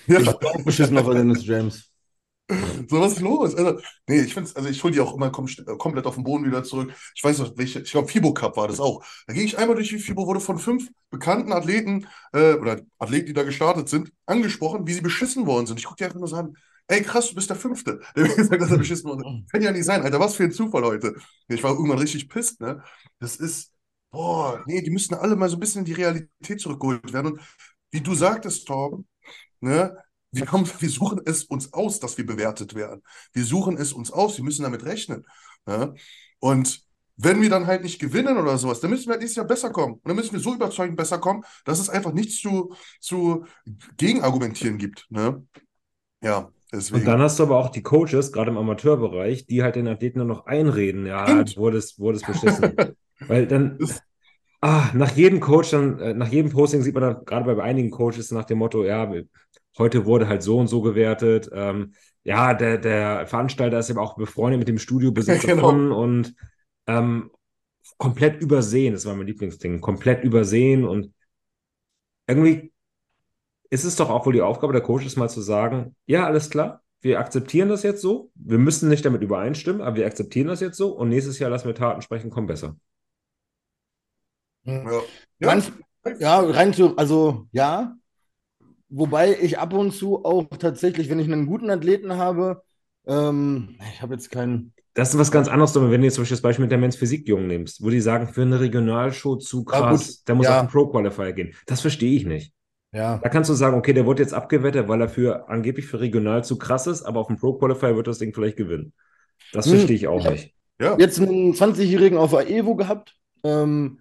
Ja. 0.07 0.21
Ich 0.21 0.27
war 0.27 0.35
auch 0.35 0.65
beschissen 0.65 0.99
auf 0.99 1.09
Dennis 1.09 1.45
James. 1.47 1.91
So, 2.89 3.01
was 3.01 3.15
ist 3.15 3.21
los? 3.23 3.57
Also, 3.57 3.81
nee, 4.07 4.21
ich 4.21 4.33
finde 4.33 4.49
also 4.55 4.69
ich 4.69 4.83
hole 4.85 4.93
die 4.93 5.01
auch 5.01 5.15
immer 5.15 5.31
kom 5.31 5.49
komplett 5.79 6.07
auf 6.07 6.15
den 6.15 6.23
Boden 6.23 6.45
wieder 6.45 6.63
zurück. 6.63 6.93
Ich 7.15 7.25
weiß 7.25 7.39
noch, 7.39 7.57
welche, 7.57 7.81
ich 7.81 7.91
glaube, 7.91 8.07
FIBO 8.09 8.33
Cup 8.35 8.57
war 8.57 8.69
das 8.69 8.79
auch. 8.79 9.05
Da 9.27 9.35
ging 9.35 9.45
ich 9.45 9.59
einmal 9.59 9.75
durch 9.75 9.89
die 9.89 9.99
FIBO, 9.99 10.29
wurde 10.29 10.39
von 10.39 10.59
fünf 10.61 10.89
bekannten 11.11 11.53
Athleten 11.53 12.07
äh, 12.33 12.55
oder 12.55 12.81
Athleten, 13.01 13.27
die 13.27 13.33
da 13.33 13.43
gestartet 13.43 13.89
sind, 13.89 14.13
angesprochen, 14.27 14.87
wie 14.87 14.93
sie 14.93 15.01
beschissen 15.01 15.45
worden 15.47 15.67
sind. 15.67 15.81
Ich 15.81 15.87
gucke 15.87 15.97
die 15.97 16.05
einfach 16.05 16.21
nur 16.21 16.29
so 16.29 16.37
an, 16.37 16.57
ey 16.89 17.03
krass, 17.03 17.29
du 17.29 17.35
bist 17.35 17.51
der 17.51 17.57
Fünfte, 17.57 18.01
der 18.17 18.25
mir 18.25 18.35
gesagt 18.35 18.53
hat, 18.53 18.61
dass 18.61 18.71
er 18.71 18.79
beschissen 18.79 19.11
ist. 19.11 19.51
Kann 19.53 19.63
ja 19.63 19.73
nicht 19.73 19.85
sein, 19.85 20.03
Alter, 20.03 20.21
was 20.21 20.37
für 20.37 20.45
ein 20.45 20.53
Zufall 20.53 20.85
heute. 20.85 21.15
Ich 21.49 21.63
war 21.63 21.73
irgendwann 21.73 21.99
richtig 21.99 22.29
pisst, 22.29 22.61
ne? 22.61 22.83
Das 23.19 23.37
ist, 23.37 23.73
boah, 24.11 24.63
nee, 24.67 24.83
die 24.83 24.91
müssen 24.91 25.15
alle 25.15 25.37
mal 25.37 25.49
so 25.49 25.57
ein 25.57 25.61
bisschen 25.61 25.81
in 25.81 25.85
die 25.87 25.93
Realität 25.93 26.61
zurückgeholt 26.61 27.13
werden. 27.13 27.33
Und 27.33 27.41
wie 27.91 28.01
du 28.01 28.15
sagtest, 28.15 28.67
Torben, 28.67 29.07
ne? 29.61 29.97
Wir, 30.33 30.51
haben, 30.53 30.69
wir 30.81 30.91
suchen 30.91 31.21
es 31.25 31.45
uns 31.45 31.73
aus, 31.73 31.99
dass 31.99 32.19
wir 32.19 32.27
bewertet 32.27 32.75
werden. 32.75 33.03
Wir 33.33 33.45
suchen 33.45 33.79
es 33.79 33.93
uns 33.93 34.11
aus, 34.11 34.37
wir 34.37 34.45
müssen 34.45 34.65
damit 34.65 34.85
rechnen. 34.85 35.25
Ja? 35.67 35.95
Und 36.41 36.83
wenn 37.17 37.41
wir 37.41 37.49
dann 37.49 37.67
halt 37.67 37.83
nicht 37.83 37.99
gewinnen 37.99 38.37
oder 38.37 38.59
sowas, 38.59 38.81
dann 38.81 38.91
müssen 38.91 39.07
wir 39.07 39.13
halt 39.13 39.21
nächstes 39.21 39.37
Jahr 39.37 39.47
besser 39.47 39.71
kommen. 39.71 39.95
Und 39.95 40.07
dann 40.07 40.17
müssen 40.17 40.33
wir 40.33 40.41
so 40.41 40.55
überzeugend 40.55 40.97
besser 40.97 41.19
kommen, 41.19 41.43
dass 41.65 41.79
es 41.79 41.89
einfach 41.89 42.13
nichts 42.13 42.41
zu, 42.41 42.75
zu 43.01 43.47
Gegenargumentieren 43.97 44.77
gibt. 44.77 45.07
Ne? 45.09 45.47
Ja, 46.23 46.53
deswegen. 46.77 47.01
Und 47.01 47.07
dann 47.07 47.21
hast 47.21 47.39
du 47.39 47.43
aber 47.43 47.59
auch 47.59 47.71
die 47.71 47.83
Coaches, 47.83 48.33
gerade 48.33 48.51
im 48.51 48.59
Amateurbereich, 48.59 49.47
die 49.47 49.63
halt 49.63 49.77
den 49.77 49.89
Athleten 49.89 50.19
nur 50.19 50.29
noch 50.29 50.47
einreden, 50.47 51.07
ja, 51.07 51.27
Stimmt. 51.27 51.57
wurde 51.57 51.79
es, 51.79 51.99
wurde 51.99 52.19
es 52.19 52.23
beschissen. 52.25 52.75
Weil 53.27 53.47
dann, 53.47 53.79
ah, 54.61 54.91
nach 54.95 55.13
jedem 55.13 55.41
Coach, 55.41 55.71
dann, 55.71 55.99
äh, 55.99 56.15
nach 56.15 56.29
jedem 56.29 56.53
Posting 56.53 56.83
sieht 56.83 56.95
man 56.95 57.03
dann 57.03 57.25
gerade 57.25 57.55
bei 57.55 57.63
einigen 57.63 57.91
Coaches 57.91 58.31
nach 58.31 58.45
dem 58.45 58.59
Motto, 58.59 58.85
ja, 58.85 59.11
heute 59.79 60.05
wurde 60.07 60.29
halt 60.29 60.43
so 60.43 60.59
und 60.59 60.69
so 60.69 60.83
gewertet. 60.83 61.51
Ähm, 61.53 61.95
ja, 62.25 62.55
der, 62.55 62.79
der 62.79 63.27
Veranstalter 63.27 63.79
ist 63.79 63.91
aber 63.91 64.03
auch 64.03 64.17
befreundet 64.17 64.59
mit 64.59 64.69
dem 64.69 64.79
Studiobesitzer 64.79 65.47
Genau. 65.47 65.63
von 65.63 65.93
und 65.93 66.35
ähm, 66.87 67.31
komplett 67.99 68.43
übersehen, 68.43 68.95
das 68.95 69.07
war 69.07 69.15
mein 69.15 69.27
Lieblingsding, 69.27 69.81
komplett 69.81 70.25
übersehen 70.25 70.85
und 70.85 71.13
irgendwie 72.27 72.73
ist 73.71 73.85
es 73.85 73.97
doch 73.97 74.11
auch 74.11 74.27
wohl 74.27 74.33
die 74.33 74.43
Aufgabe 74.43 74.73
der 74.73 74.83
Coaches 74.83 75.17
mal 75.17 75.29
zu 75.29 75.41
sagen, 75.41 75.95
ja, 76.07 76.27
alles 76.27 76.51
klar, 76.51 76.83
wir 77.01 77.19
akzeptieren 77.21 77.69
das 77.69 77.83
jetzt 77.83 78.03
so, 78.03 78.31
wir 78.35 78.59
müssen 78.59 78.89
nicht 78.89 79.05
damit 79.05 79.23
übereinstimmen, 79.23 79.83
aber 79.83 79.97
wir 79.97 80.07
akzeptieren 80.07 80.49
das 80.49 80.61
jetzt 80.61 80.77
so 80.77 80.91
und 80.91 81.09
nächstes 81.09 81.39
Jahr 81.39 81.51
lassen 81.51 81.67
wir 81.67 81.75
Taten 81.75 82.03
sprechen, 82.03 82.31
kommt 82.31 82.49
besser. 82.49 82.77
ja. 84.65 85.03
Ja, 85.39 85.49
Ganz, 85.49 85.71
ja, 86.19 86.41
rein 86.41 86.73
zu, 86.73 86.97
also 86.97 87.47
ja. 87.53 87.97
Wobei 88.89 89.37
ich 89.41 89.59
ab 89.59 89.73
und 89.73 89.93
zu 89.93 90.25
auch 90.25 90.47
tatsächlich, 90.59 91.11
wenn 91.11 91.19
ich 91.19 91.27
einen 91.27 91.47
guten 91.47 91.71
Athleten 91.71 92.17
habe, 92.17 92.63
ähm, 93.07 93.77
ich 93.93 94.01
habe 94.01 94.15
jetzt 94.15 94.31
keinen. 94.31 94.73
Das 94.95 95.13
ist 95.13 95.19
was 95.19 95.31
ganz 95.31 95.49
anderes, 95.49 95.75
wenn 95.75 96.01
du 96.01 96.07
jetzt 96.07 96.15
zum 96.15 96.23
Beispiel 96.23 96.37
das 96.37 96.43
Beispiel 96.43 96.65
mit 96.65 96.71
der 96.71 96.79
Men's 96.79 96.97
Physik-Jungen 96.97 97.49
nimmst, 97.49 97.83
wo 97.83 97.91
die 97.91 98.01
sagen, 98.01 98.29
für 98.29 98.43
eine 98.43 98.61
Regionalshow 98.61 99.37
zu 99.37 99.67
Ja, 99.71 99.81
krass, 99.81 100.07
gut, 100.07 100.29
der 100.29 100.35
muss 100.37 100.47
ja. 100.47 100.61
auf 100.61 100.67
den 100.67 100.71
Pro-Qualifier 100.71 101.33
gehen. 101.33 101.55
Das 101.67 101.83
verstehe 101.83 102.17
ich 102.17 102.25
nicht. 102.25 102.56
Ja. 102.93 103.19
Da 103.19 103.29
kannst 103.29 103.51
du 103.51 103.55
sagen, 103.55 103.77
okay, 103.77 103.93
der 103.93 104.07
wurde 104.07 104.23
jetzt 104.23 104.33
abgewettet, 104.33 104.89
weil 104.89 105.01
er 105.01 105.09
für 105.09 105.49
angeblich 105.49 105.87
für 105.87 106.01
regional 106.01 106.45
zu 106.45 106.57
krass 106.59 106.87
ist, 106.87 107.03
aber 107.03 107.21
auf 107.21 107.27
dem 107.27 107.37
Pro-Qualifier 107.37 107.97
wird 107.97 108.07
das 108.07 108.19
Ding 108.19 108.33
vielleicht 108.35 108.57
gewinnen. 108.57 108.93
Das 109.53 109.67
Hm. 109.67 109.73
verstehe 109.73 109.97
ich 109.97 110.09
auch 110.09 110.29
nicht. 110.31 110.55
ja. 110.81 110.97
Jetzt 110.99 111.21
einen 111.21 111.55
20-Jährigen 111.55 112.19
auf 112.19 112.31
der 112.31 112.49
Evo 112.49 112.77
gehabt. 112.77 113.17
Ähm, 113.45 114.01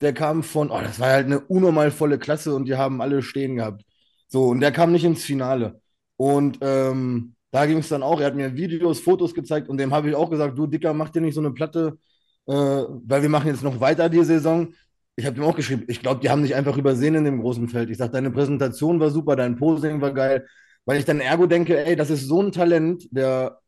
der 0.00 0.12
kam 0.14 0.42
von, 0.42 0.70
oh, 0.70 0.80
das 0.80 0.98
war 1.00 1.08
halt 1.10 1.26
eine 1.26 1.40
unnormal 1.40 1.90
volle 1.90 2.18
Klasse 2.18 2.54
und 2.54 2.66
die 2.66 2.76
haben 2.76 3.00
alle 3.02 3.22
stehen 3.22 3.56
gehabt. 3.56 3.84
So, 4.28 4.48
und 4.48 4.60
der 4.60 4.72
kam 4.72 4.92
nicht 4.92 5.04
ins 5.04 5.24
Finale. 5.24 5.80
Und 6.16 6.58
ähm, 6.62 7.34
Da 7.52 7.66
ging 7.66 7.78
es 7.78 7.88
dann 7.88 8.02
auch, 8.02 8.20
er 8.20 8.26
hat 8.28 8.36
mir 8.36 8.56
Videos, 8.56 9.00
Fotos 9.00 9.34
gezeigt 9.34 9.68
und 9.68 9.78
dem 9.78 9.92
habe 9.92 10.08
ich 10.08 10.14
auch 10.14 10.30
gesagt, 10.30 10.56
du 10.58 10.66
Dicker, 10.68 10.94
mach 10.94 11.10
dir 11.10 11.20
nicht 11.20 11.34
so 11.34 11.40
eine 11.40 11.50
Platte, 11.52 11.98
äh, 12.46 12.52
weil 12.52 13.22
wir 13.22 13.28
machen 13.28 13.48
jetzt 13.48 13.62
noch 13.64 13.80
weiter 13.80 14.08
die 14.08 14.22
Saison. 14.24 14.72
Ich 15.20 15.26
habe 15.26 15.36
ihm 15.36 15.44
auch 15.44 15.54
geschrieben, 15.54 15.84
ich 15.86 16.00
glaube, 16.00 16.20
die 16.22 16.30
haben 16.30 16.42
dich 16.42 16.54
einfach 16.54 16.78
übersehen 16.78 17.14
in 17.14 17.24
dem 17.24 17.42
großen 17.42 17.68
Feld. 17.68 17.90
Ich 17.90 17.98
sage, 17.98 18.12
deine 18.12 18.30
Präsentation 18.30 19.00
war 19.00 19.10
super, 19.10 19.36
dein 19.36 19.56
Posing 19.56 20.00
war 20.00 20.14
geil, 20.14 20.46
weil 20.86 20.98
ich 20.98 21.04
dann 21.04 21.20
ergo 21.20 21.46
denke, 21.46 21.84
ey, 21.84 21.94
das 21.94 22.08
ist 22.08 22.26
so 22.26 22.40
ein 22.42 22.52
Talent, 22.52 23.06
der, 23.10 23.58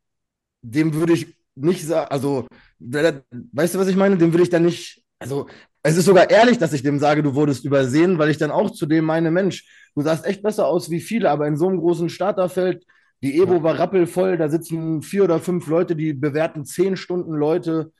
dem 0.62 0.94
würde 0.94 1.12
ich 1.12 1.36
nicht 1.54 1.86
sagen, 1.86 2.10
also, 2.10 2.46
der, 2.78 3.22
weißt 3.52 3.74
du, 3.74 3.78
was 3.78 3.88
ich 3.88 3.96
meine? 3.96 4.16
Dem 4.16 4.32
würde 4.32 4.44
ich 4.44 4.50
dann 4.50 4.64
nicht, 4.64 5.04
also, 5.18 5.46
es 5.82 5.98
ist 5.98 6.06
sogar 6.06 6.30
ehrlich, 6.30 6.56
dass 6.56 6.72
ich 6.72 6.82
dem 6.82 6.98
sage, 6.98 7.22
du 7.22 7.34
wurdest 7.34 7.66
übersehen, 7.66 8.18
weil 8.18 8.30
ich 8.30 8.38
dann 8.38 8.50
auch 8.50 8.70
zu 8.70 8.86
dem 8.86 9.04
meine, 9.04 9.30
Mensch, 9.30 9.66
du 9.94 10.00
sahst 10.00 10.24
echt 10.24 10.42
besser 10.42 10.66
aus 10.66 10.90
wie 10.90 11.00
viele, 11.00 11.28
aber 11.28 11.46
in 11.46 11.58
so 11.58 11.68
einem 11.68 11.80
großen 11.80 12.08
Starterfeld, 12.08 12.86
die 13.22 13.38
Evo 13.38 13.62
war 13.62 13.78
rappelvoll, 13.78 14.38
da 14.38 14.48
sitzen 14.48 15.02
vier 15.02 15.24
oder 15.24 15.38
fünf 15.38 15.66
Leute, 15.66 15.96
die 15.96 16.14
bewerten 16.14 16.64
zehn 16.64 16.96
Stunden 16.96 17.34
Leute. 17.34 17.92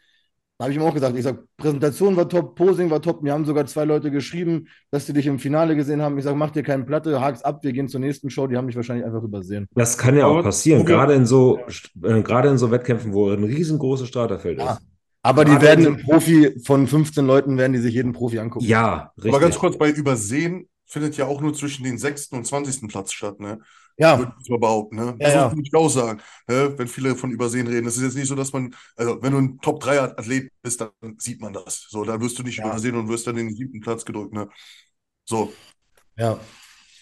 Da 0.63 0.67
habe 0.67 0.75
ich 0.75 0.79
ihm 0.79 0.85
auch 0.87 0.95
gesagt, 0.95 1.17
ich 1.17 1.25
sage, 1.25 1.43
Präsentation 1.57 2.15
war 2.17 2.29
top, 2.29 2.55
Posing 2.55 2.89
war 2.89 3.03
top. 3.03 3.21
Mir 3.21 3.33
haben 3.33 3.45
sogar 3.45 3.67
zwei 3.67 3.85
Leute 3.85 4.13
geschrieben, 4.13 4.69
dass 4.93 5.07
sie 5.07 5.13
dich 5.13 5.27
im 5.27 5.41
Finale 5.41 5.75
gesehen 5.75 6.01
haben. 6.01 6.17
Ich 6.19 6.23
sage, 6.23 6.37
mach 6.37 6.53
dir 6.53 6.63
keine 6.63 6.85
Platte, 6.85 7.21
hak's 7.21 7.43
ab, 7.43 7.65
wir 7.65 7.73
gehen 7.73 7.89
zur 7.89 7.99
nächsten 7.99 8.31
Show. 8.31 8.47
Die 8.47 8.57
haben 8.57 8.67
mich 8.67 8.77
wahrscheinlich 8.77 9.05
einfach 9.05 9.25
übersehen. 9.25 9.67
Das 9.75 9.99
kann 9.99 10.17
ja 10.17 10.27
auch 10.27 10.35
Aber- 10.35 10.45
passieren, 10.45 10.83
Okay. 10.83 10.93
gerade 10.93 11.15
in 11.15 11.27
so, 11.27 11.59
äh, 12.05 12.23
gerade 12.23 12.49
in 12.49 12.59
so 12.59 12.71
Wettkämpfen, 12.71 13.13
wo 13.13 13.29
ein 13.31 13.43
riesengroßes 13.43 14.07
Starterfeld 14.07 14.61
Ja. 14.61 14.75
ist. 14.75 14.83
Aber 15.23 15.45
die 15.45 15.61
werden 15.61 15.85
im 15.85 15.97
Profi 15.99 16.55
von 16.65 16.87
15 16.87 17.27
Leuten, 17.27 17.59
werden 17.59 17.73
die 17.73 17.81
sich 17.81 17.95
jeden 17.95 18.13
Profi 18.13 18.39
angucken. 18.39 18.65
Ja, 18.65 19.11
richtig. 19.17 19.33
Aber 19.33 19.41
ganz 19.41 19.59
kurz, 19.59 19.77
bei 19.77 19.91
Übersehen 19.91 20.69
findet 20.87 21.17
ja 21.17 21.27
auch 21.27 21.41
nur 21.41 21.55
zwischen 21.55 21.83
den 21.83 21.99
6. 21.99 22.37
und 22.37 22.47
20. 22.47 22.87
Platz 22.87 23.11
statt, 23.13 23.41
ne? 23.41 23.59
Ja, 24.03 24.16
Würde 24.16 24.34
ich 24.42 24.48
mal 24.50 24.59
behaupten, 24.59 24.96
ne? 24.96 25.18
Ja, 25.18 25.30
so 25.30 25.40
ja. 25.48 25.50
würde 25.50 25.62
ich 25.64 25.74
auch 25.74 25.88
sagen, 25.88 26.20
ne? 26.48 26.74
Wenn 26.78 26.88
viele 26.88 27.16
von 27.16 27.30
Übersehen 27.30 27.66
reden. 27.66 27.86
Es 27.86 27.96
ist 27.96 28.03
jetzt 28.03 28.16
nicht 28.16 28.28
so, 28.28 28.34
dass 28.34 28.53
man, 28.53 28.74
also 28.96 29.22
wenn 29.22 29.32
du 29.32 29.38
ein 29.38 29.59
Top-3-Athlet 29.61 30.50
bist, 30.62 30.80
dann 30.82 30.90
sieht 31.18 31.40
man 31.40 31.53
das. 31.55 31.86
So, 31.90 32.05
dann 32.05 32.20
wirst 32.20 32.38
du 32.38 32.42
nicht 32.42 32.59
Ja. 32.59 32.64
übersehen 32.64 32.96
und 32.96 33.09
wirst 33.09 33.26
dann 33.26 33.38
in 33.38 33.48
den 33.48 33.57
siebten 33.57 33.80
Platz 33.80 34.05
gedrückt, 34.05 34.34
ne? 34.34 34.48
So. 35.26 35.53
ja, 36.16 36.38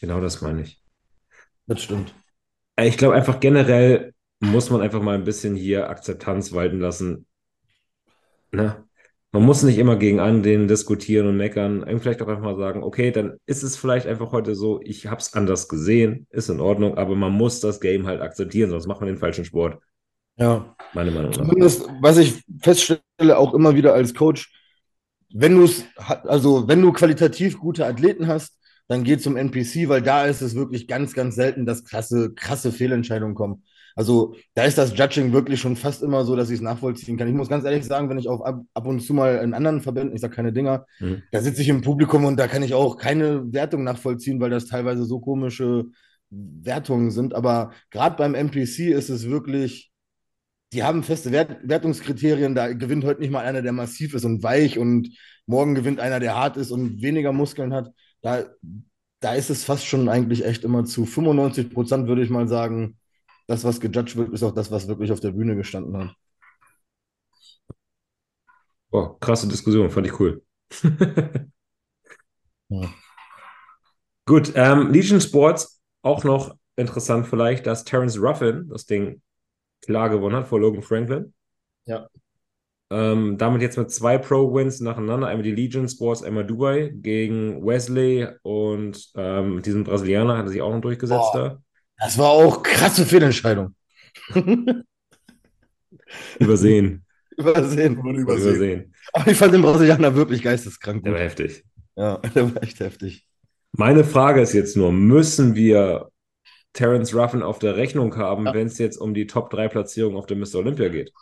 Genau 0.01 0.20
das 0.20 0.40
meine 0.42 0.62
ich. 0.62 0.82
das 1.66 1.82
stimmt. 1.82 2.14
Äh, 2.76 2.88
Ich 2.88 2.96
glaube 2.98 3.14
einfach 3.14 3.40
generell 3.40 4.12
muss 4.40 4.70
man 4.70 4.80
einfach 4.80 5.03
mal 5.03 5.14
ein 5.14 5.24
bisschen 5.24 5.55
hier 5.57 5.88
Akzeptanz 5.90 6.53
walten 6.53 6.80
lassen. 6.80 7.26
Ne? 8.53 8.84
Man 9.33 9.45
muss 9.45 9.62
nicht 9.62 9.78
immer 9.78 9.97
gegen 9.97 10.18
anderen 10.18 10.66
diskutieren 10.66 11.28
und 11.28 11.37
meckern. 11.37 11.85
Vielleicht 12.01 12.20
auch 12.20 12.26
einfach 12.28 12.43
mal 12.43 12.57
sagen, 12.57 12.83
okay, 12.83 13.12
dann 13.12 13.37
ist 13.47 13.62
es 13.62 13.76
vielleicht 13.76 14.07
einfach 14.09 14.33
heute 14.33 14.57
so, 14.57 14.81
ich 14.83 15.07
habe 15.07 15.20
es 15.20 15.35
anders 15.35 15.68
gesehen, 15.68 16.26
ist 16.31 16.51
in 16.51 16.59
Ordnung, 16.59 16.99
aber 16.99 17.14
man 17.14 17.33
muss 17.33 17.61
das 17.61 17.81
Game 17.81 18.07
halt 18.07 18.20
akzeptieren, 18.20 18.70
sonst 18.70 18.89
macht 18.89 19.01
man 19.01 19.07
den 19.07 19.18
falschen 19.18 19.45
Sport, 19.45 19.78
Ja. 20.37 20.74
meine 20.95 21.12
Meinung 21.12 21.31
nach. 21.31 21.39
Zumindest, 21.39 21.89
was 22.01 22.18
ich 22.18 22.43
feststelle, 22.61 23.39
auch 23.39 23.55
immer 23.55 23.76
wieder 23.76 23.95
als 23.95 24.14
Coach, 24.14 24.53
wenn 25.33 25.57
du 25.57 25.64
es, 25.64 25.85
also 26.24 26.66
wenn 26.66 26.83
du 26.83 26.93
qualitativ 26.93 27.57
gute 27.59 27.87
Athleten 27.87 28.26
hast, 28.26 28.57
dann 28.89 29.05
geh 29.05 29.16
zum 29.16 29.37
NPC, 29.37 29.89
weil 29.89 30.03
da 30.03 30.26
ist 30.26 30.41
es 30.41 30.57
wirklich 30.57 30.89
ganz, 30.89 31.14
ganz 31.14 31.37
selten, 31.37 31.66
dass 31.66 31.85
krasse, 31.85 32.33
krasse 32.35 32.72
Fehlentscheidungen 32.72 33.37
kommen. 33.37 33.62
Also 34.01 34.34
da 34.55 34.64
ist 34.64 34.78
das 34.78 34.96
Judging 34.96 35.34
wirklich 35.34 35.61
schon 35.61 35.76
fast 35.76 36.03
immer 36.03 36.24
so, 36.24 36.34
dass 36.34 36.48
ich 36.48 36.55
es 36.55 36.61
nachvollziehen 36.62 37.18
kann. 37.18 37.28
Ich 37.28 37.34
muss 37.34 37.51
ganz 37.51 37.66
ehrlich 37.66 37.84
sagen, 37.84 38.09
wenn 38.09 38.16
ich 38.16 38.28
auf 38.28 38.42
ab, 38.42 38.62
ab 38.72 38.86
und 38.86 39.01
zu 39.01 39.12
mal 39.12 39.36
in 39.44 39.53
anderen 39.53 39.82
Verbänden, 39.82 40.14
ich 40.14 40.22
sage 40.22 40.34
keine 40.34 40.55
Dinger, 40.55 40.86
Mhm. 41.01 41.22
da 41.32 41.42
sitze 41.42 41.61
ich 41.61 41.68
im 41.68 41.82
Publikum 41.82 42.24
und 42.24 42.38
da 42.40 42.48
kann 42.48 42.62
ich 42.62 42.72
auch 42.72 42.96
keine 42.96 43.53
Wertung 43.53 43.84
nachvollziehen, 43.84 44.40
weil 44.40 44.48
das 44.48 44.64
teilweise 44.64 45.05
so 45.05 45.20
komische 45.20 45.84
Wertungen 46.30 47.11
sind. 47.11 47.34
Aber 47.34 47.72
gerade 47.90 48.16
beim 48.16 48.34
NPC 48.34 48.88
ist 48.90 49.11
es 49.11 49.28
wirklich, 49.28 49.92
die 50.72 50.82
haben 50.82 51.03
feste 51.03 51.30
Wert 51.30 51.59
Wertungskriterien. 51.62 52.55
Da 52.55 52.72
gewinnt 52.72 53.05
heute 53.05 53.20
nicht 53.20 53.30
mal 53.32 53.44
einer, 53.44 53.61
der 53.61 53.72
massiv 53.72 54.14
ist 54.14 54.24
und 54.24 54.42
weich 54.42 54.78
und 54.78 55.11
morgen 55.44 55.74
gewinnt 55.74 56.01
einer, 56.01 56.20
der 56.20 56.36
hart 56.36 56.57
ist 56.57 56.70
und 56.70 57.03
weniger 57.03 57.32
Muskeln 57.34 57.74
hat. 57.74 57.92
Da, 58.22 58.44
da 59.20 59.34
ist 59.34 59.51
es 59.51 59.62
fast 59.64 59.84
schon 59.84 60.09
eigentlich 60.09 60.42
echt 60.46 60.64
immer 60.64 60.86
zu 60.86 61.05
95 61.05 61.68
Prozent, 61.68 62.09
würde 62.09 62.22
ich 62.22 62.30
mal 62.30 62.48
sagen. 62.48 62.96
Das, 63.51 63.64
was 63.64 63.80
gejudged 63.80 64.14
wird, 64.14 64.32
ist 64.32 64.44
auch 64.44 64.55
das, 64.55 64.70
was 64.70 64.86
wirklich 64.86 65.11
auf 65.11 65.18
der 65.18 65.32
Bühne 65.32 65.57
gestanden 65.57 65.96
hat. 65.98 66.14
Boah, 68.90 69.18
krasse 69.18 69.48
Diskussion, 69.48 69.90
fand 69.90 70.07
ich 70.07 70.20
cool. 70.20 70.42
Ja. 72.72 72.88
Gut, 74.26 74.53
ähm, 74.55 74.92
Legion 74.92 75.20
Sports, 75.20 75.82
auch 76.03 76.22
noch 76.22 76.55
interessant 76.76 77.26
vielleicht, 77.26 77.66
dass 77.66 77.82
Terence 77.82 78.16
Ruffin 78.16 78.68
das 78.68 78.86
Ding 78.86 79.20
klar 79.82 80.09
gewonnen 80.09 80.36
hat 80.36 80.46
vor 80.46 80.61
Logan 80.61 80.82
Franklin. 80.82 81.34
Ja. 81.84 82.09
Ähm, 82.90 83.36
damit 83.38 83.62
jetzt 83.62 83.76
mit 83.76 83.90
zwei 83.90 84.18
Pro-Wins 84.18 84.78
nacheinander, 84.78 85.26
einmal 85.26 85.42
die 85.42 85.51
Legion 85.51 85.88
Sports, 85.88 86.22
einmal 86.22 86.46
Dubai 86.46 86.92
gegen 86.94 87.66
Wesley 87.66 88.28
und 88.42 89.11
ähm, 89.16 89.62
diesen 89.62 89.82
Brasilianer 89.82 90.38
hat 90.38 90.46
er 90.46 90.51
sich 90.51 90.62
auch 90.62 90.72
noch 90.72 90.80
durchgesetzt 90.80 91.32
Boah. 91.32 91.48
da. 91.48 91.62
Das 92.01 92.16
war 92.18 92.30
auch 92.30 92.62
krasse 92.62 93.05
Fehlentscheidung. 93.07 93.74
Übersehen. 96.38 97.05
Übersehen. 97.36 97.96
Übersehen. 97.98 98.16
Übersehen. 98.18 98.94
Aber 99.12 99.30
ich 99.30 99.36
fand 99.36 99.55
den 99.55 99.62
Brasilianer 99.62 100.14
wirklich 100.14 100.42
geisteskrank. 100.42 101.05
Der 101.05 101.12
war 101.12 101.20
heftig. 101.20 101.64
Ja, 101.96 102.18
der 102.18 102.55
war 102.55 102.62
echt 102.62 102.80
heftig. 102.80 103.26
Meine 103.72 104.05
Frage 104.05 104.40
ist 104.40 104.53
jetzt 104.53 104.76
nur, 104.76 104.92
müssen 104.92 105.55
wir 105.55 106.11
Terence 106.72 107.14
Ruffin 107.14 107.42
auf 107.42 107.59
der 107.59 107.76
Rechnung 107.76 108.16
haben, 108.16 108.46
Ja. 108.46 108.55
wenn 108.55 108.66
es 108.66 108.78
jetzt 108.78 108.96
um 108.96 109.14
die 109.14 109.26
Top 109.26 109.51
3 109.51 109.68
Platzierung 109.68 110.16
auf 110.16 110.26
der 110.26 110.36
Mr. 110.36 110.57
Olympia 110.57 110.88
geht? 110.88 111.12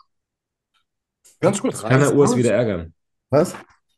Ganz 1.39 1.61
kurz. 1.61 1.81
Kann 1.81 2.01
er 2.01 2.07
ist 2.07 2.13
Urs 2.13 2.35
wieder 2.35 2.53
ärgern? 2.53 2.93
Was? 3.29 3.55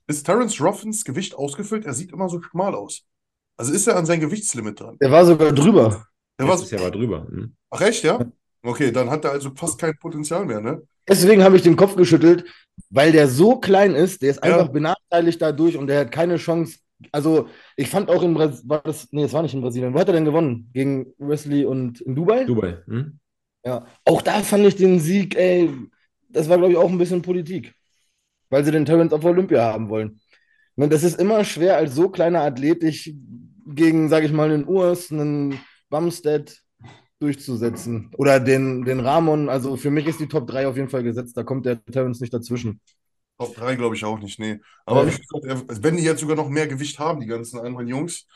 Ist 0.07 0.25
Terence 0.25 0.59
Ruffins 0.61 1.05
Gewicht 1.05 1.35
ausgefüllt? 1.35 1.85
Er 1.85 1.93
sieht 1.93 2.11
immer 2.11 2.29
so 2.29 2.41
schmal 2.41 2.75
aus. 2.75 3.03
Also 3.57 3.73
ist 3.73 3.87
er 3.87 3.95
an 3.97 4.05
sein 4.05 4.19
Gewichtslimit 4.19 4.79
dran? 4.79 4.97
Der 5.01 5.11
war 5.11 5.25
sogar 5.25 5.51
drüber. 5.51 6.05
Der 6.39 6.47
war, 6.47 6.59
Jahr 6.59 6.81
war 6.81 6.91
drüber. 6.91 7.27
Hm? 7.29 7.55
ach 7.69 7.81
echt, 7.81 8.03
ja? 8.03 8.19
Okay, 8.63 8.91
dann 8.91 9.09
hat 9.09 9.25
er 9.25 9.31
also 9.31 9.51
fast 9.55 9.79
kein 9.79 9.97
Potenzial 9.97 10.45
mehr, 10.45 10.61
ne? 10.61 10.81
Deswegen 11.07 11.43
habe 11.43 11.55
ich 11.55 11.61
den 11.63 11.75
Kopf 11.75 11.95
geschüttelt, 11.95 12.45
weil 12.89 13.11
der 13.11 13.27
so 13.27 13.57
klein 13.59 13.95
ist, 13.95 14.21
der 14.21 14.31
ist 14.31 14.45
Ja. 14.45 14.53
einfach 14.53 14.69
benachteiligt 14.71 15.41
dadurch 15.41 15.77
und 15.77 15.87
der 15.87 16.01
hat 16.01 16.11
keine 16.11 16.37
Chance. 16.37 16.77
Also, 17.11 17.47
ich 17.75 17.89
fand 17.89 18.09
auch 18.09 18.21
in 18.21 18.35
Brasilien, 18.35 18.69
war 18.69 18.81
das, 18.83 19.07
nee, 19.11 19.23
es 19.23 19.33
war 19.33 19.41
nicht 19.41 19.55
in 19.55 19.61
Brasilien. 19.61 19.93
Wo 19.93 19.99
hat 19.99 20.07
er 20.07 20.13
denn 20.13 20.25
gewonnen? 20.25 20.69
Gegen 20.73 21.07
Wesley 21.17 21.65
und 21.65 21.99
in 22.01 22.15
Dubai? 22.15 22.43
Dubai. 22.45 22.77
Hm? 22.85 23.17
Ja. 23.65 23.85
Auch 24.05 24.21
da 24.21 24.41
fand 24.43 24.65
ich 24.67 24.75
den 24.75 24.99
Sieg, 24.99 25.35
ey, 25.35 25.69
das 26.29 26.47
war, 26.47 26.57
glaube 26.57 26.73
ich, 26.73 26.77
auch 26.77 26.89
ein 26.89 26.99
bisschen 26.99 27.23
Politik. 27.23 27.73
Weil 28.49 28.63
sie 28.63 28.71
den 28.71 28.85
Terrence 28.85 29.13
auf 29.13 29.25
Olympia 29.25 29.63
haben 29.63 29.89
wollen. 29.89 30.19
Und 30.75 30.93
das 30.93 31.03
ist 31.03 31.19
immer 31.19 31.43
schwer, 31.43 31.77
als 31.77 31.95
so 31.95 32.09
kleiner 32.09 32.41
Athlet 32.41 32.83
dich 32.83 33.15
gegen, 33.65 34.09
sage 34.09 34.25
ich 34.27 34.31
mal, 34.31 34.51
einen 34.51 34.67
Urs, 34.67 35.11
einen 35.11 35.59
Bumstead 35.91 36.63
durchzusetzen. 37.19 38.11
Oder 38.17 38.39
den, 38.41 38.85
den 38.85 39.01
Ramon. 39.01 39.49
Also 39.49 39.77
für 39.77 39.91
mich 39.91 40.07
ist 40.07 40.21
die 40.21 40.29
Top 40.29 40.47
3 40.47 40.67
auf 40.67 40.77
jeden 40.77 40.89
Fall 40.89 41.03
gesetzt. 41.03 41.37
Da 41.37 41.43
kommt 41.43 41.65
der 41.67 41.83
Terrence 41.85 42.21
nicht 42.21 42.33
dazwischen. 42.33 42.81
Top 43.37 43.55
3 43.55 43.75
glaube 43.75 43.95
ich 43.95 44.05
auch 44.05 44.19
nicht, 44.19 44.39
nee. 44.39 44.59
Aber 44.85 45.05
Ja. 45.05 45.05
gesagt, 45.05 45.83
wenn 45.83 45.97
die 45.97 46.03
jetzt 46.03 46.19
sogar 46.21 46.35
noch 46.35 46.49
mehr 46.49 46.67
Gewicht 46.67 46.99
haben, 46.99 47.19
die 47.21 47.25
ganzen 47.27 47.59
anderen 47.59 47.87
Jungs, 47.87 48.27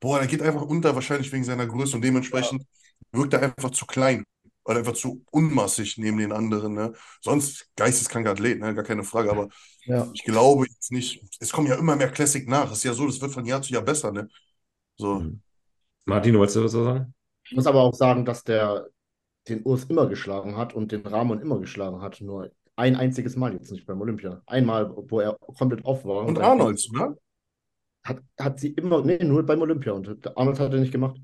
boah, 0.00 0.18
der 0.18 0.28
geht 0.28 0.42
einfach 0.42 0.62
unter, 0.62 0.94
wahrscheinlich 0.94 1.32
wegen 1.32 1.44
seiner 1.44 1.66
Größe 1.66 1.96
und 1.96 2.02
dementsprechend 2.02 2.64
wirkt 3.12 3.32
er 3.34 3.42
einfach 3.42 3.70
zu 3.70 3.86
klein. 3.86 4.24
Oder 4.64 4.78
einfach 4.80 4.92
zu 4.92 5.24
unmassig 5.30 5.96
neben 5.98 6.18
den 6.18 6.32
anderen, 6.32 6.74
ne? 6.74 6.92
Sonst 7.22 7.70
geisteskranker 7.76 8.32
Athlet, 8.32 8.60
ne? 8.60 8.74
Gar 8.74 8.84
keine 8.84 9.04
Frage. 9.04 9.30
Aber 9.30 9.48
Ja. 9.86 10.06
ich 10.12 10.22
glaube 10.24 10.66
jetzt 10.68 10.92
nicht, 10.92 11.24
es 11.40 11.50
kommen 11.52 11.66
ja 11.68 11.76
immer 11.76 11.96
mehr 11.96 12.10
Classic 12.10 12.46
nach. 12.48 12.70
Es 12.70 12.78
ist 12.78 12.84
ja 12.84 12.92
so, 12.94 13.06
das 13.06 13.20
wird 13.20 13.32
von 13.32 13.46
Jahr 13.46 13.62
zu 13.62 13.72
Jahr 13.72 13.82
besser, 13.82 14.12
ne? 14.12 14.28
So. 14.98 15.20
Mhm. 15.20 15.40
Martin, 16.04 16.38
wolltest 16.38 16.56
du 16.56 16.64
was 16.64 16.72
sagen? 16.72 17.14
Ich 17.44 17.52
muss 17.56 17.66
aber 17.66 17.80
auch 17.80 17.94
sagen, 17.94 18.24
dass 18.24 18.44
der 18.44 18.86
den 19.48 19.62
Urs 19.64 19.84
immer 19.84 20.06
geschlagen 20.06 20.56
hat 20.56 20.74
und 20.74 20.92
den 20.92 21.06
Ramon 21.06 21.40
immer 21.40 21.58
geschlagen 21.58 22.02
hat. 22.02 22.20
Nur 22.20 22.50
ein 22.76 22.96
einziges 22.96 23.36
Mal 23.36 23.52
jetzt 23.52 23.72
nicht 23.72 23.86
beim 23.86 24.00
Olympia. 24.00 24.42
Einmal, 24.46 24.90
wo 24.94 25.20
er 25.20 25.36
komplett 25.58 25.84
off 25.84 26.04
war. 26.04 26.26
Und 26.26 26.36
dann 26.36 26.44
Arnolds, 26.44 26.90
oder? 26.90 27.16
Hat, 28.04 28.22
hat 28.38 28.60
sie 28.60 28.68
immer, 28.68 29.04
nee, 29.04 29.22
nur 29.22 29.44
beim 29.44 29.60
Olympia. 29.60 29.92
Und 29.92 30.08
Arnold 30.36 30.60
hat 30.60 30.72
er 30.72 30.80
nicht 30.80 30.92
gemacht. 30.92 31.18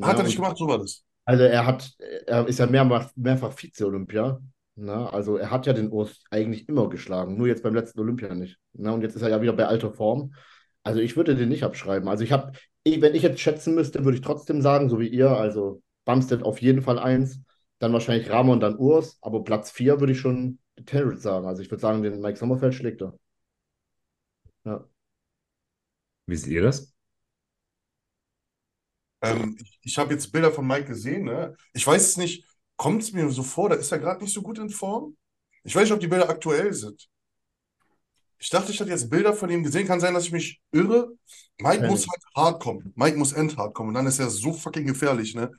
Hat 0.00 0.18
er 0.18 0.24
nicht 0.24 0.38
und- 0.38 0.42
gemacht, 0.44 0.56
so 0.56 0.66
war 0.66 0.78
das. 0.78 1.04
Also 1.24 1.44
er 1.44 1.66
hat, 1.66 1.92
er 2.26 2.48
ist 2.48 2.58
ja 2.58 2.66
mehrfach, 2.66 3.10
mehrfach 3.14 3.52
Vize-Olympia. 3.52 4.40
Ne? 4.74 5.12
Also 5.12 5.36
er 5.36 5.50
hat 5.50 5.66
ja 5.66 5.72
den 5.72 5.90
Urs 5.90 6.24
eigentlich 6.30 6.68
immer 6.68 6.88
geschlagen, 6.88 7.36
nur 7.36 7.46
jetzt 7.46 7.62
beim 7.62 7.74
letzten 7.74 8.00
Olympia 8.00 8.34
nicht. 8.34 8.58
Ne? 8.72 8.92
Und 8.92 9.02
jetzt 9.02 9.14
ist 9.14 9.22
er 9.22 9.28
ja 9.28 9.40
wieder 9.40 9.52
bei 9.52 9.66
alter 9.66 9.92
Form. 9.92 10.34
Also 10.84 11.00
ich 11.00 11.16
würde 11.16 11.36
den 11.36 11.48
nicht 11.48 11.64
abschreiben. 11.64 12.08
Also 12.08 12.24
ich 12.24 12.32
habe, 12.32 12.52
wenn 12.84 13.14
ich 13.14 13.22
jetzt 13.22 13.40
schätzen 13.40 13.74
müsste, 13.74 14.04
würde 14.04 14.16
ich 14.16 14.24
trotzdem 14.24 14.62
sagen, 14.62 14.88
so 14.88 14.98
wie 14.98 15.08
ihr, 15.08 15.30
also 15.30 15.82
Bumstead 16.04 16.42
auf 16.42 16.60
jeden 16.60 16.82
Fall 16.82 16.98
eins, 16.98 17.40
dann 17.78 17.92
wahrscheinlich 17.92 18.30
Ramon, 18.30 18.60
dann 18.60 18.76
Urs, 18.76 19.18
aber 19.20 19.44
Platz 19.44 19.70
vier 19.70 20.00
würde 20.00 20.12
ich 20.12 20.20
schon 20.20 20.58
Terrence 20.86 21.22
sagen. 21.22 21.46
Also 21.46 21.62
ich 21.62 21.70
würde 21.70 21.80
sagen, 21.80 22.02
den 22.02 22.20
Mike 22.20 22.38
Sommerfeld 22.38 22.74
schlägt 22.74 23.02
er. 23.02 23.14
Ja. 24.64 24.84
Wie 26.26 26.36
seht 26.36 26.52
ihr 26.52 26.62
das? 26.62 26.92
Ähm, 29.20 29.56
ich 29.60 29.78
ich 29.82 29.98
habe 29.98 30.12
jetzt 30.14 30.32
Bilder 30.32 30.52
von 30.52 30.66
Mike 30.66 30.86
gesehen, 30.86 31.24
ne? 31.24 31.56
Ich 31.74 31.86
weiß 31.86 32.02
es 32.02 32.16
nicht 32.16 32.44
kommt 32.82 33.02
es 33.02 33.12
mir 33.12 33.28
so 33.30 33.44
vor, 33.44 33.68
da 33.68 33.76
ist 33.76 33.92
er 33.92 34.00
gerade 34.00 34.22
nicht 34.24 34.34
so 34.34 34.42
gut 34.42 34.58
in 34.58 34.68
Form. 34.68 35.16
Ich 35.62 35.74
weiß 35.74 35.84
nicht, 35.84 35.92
ob 35.92 36.00
die 36.00 36.08
Bilder 36.08 36.28
aktuell 36.28 36.72
sind. 36.72 37.08
Ich 38.42 38.50
dachte, 38.50 38.72
ich 38.72 38.80
hätte 38.80 38.90
jetzt 38.90 39.08
Bilder 39.08 39.32
von 39.34 39.50
ihm 39.50 39.62
gesehen. 39.62 39.86
Kann 39.86 40.00
sein, 40.00 40.14
dass 40.14 40.24
ich 40.26 40.32
mich 40.32 40.60
irre. 40.72 41.12
Mike 41.60 41.84
Ja. 41.84 41.88
muss 41.88 42.06
halt 42.08 42.22
hart 42.36 42.62
kommen. 42.62 42.92
Mike 42.96 43.16
muss 43.16 43.32
endhart 43.32 43.74
kommen. 43.74 43.90
Und 43.90 43.94
dann 43.94 44.06
ist 44.06 44.18
er 44.18 44.30
so 44.30 44.52
fucking 44.52 44.86
gefährlich, 44.86 45.34
ne? 45.34 45.50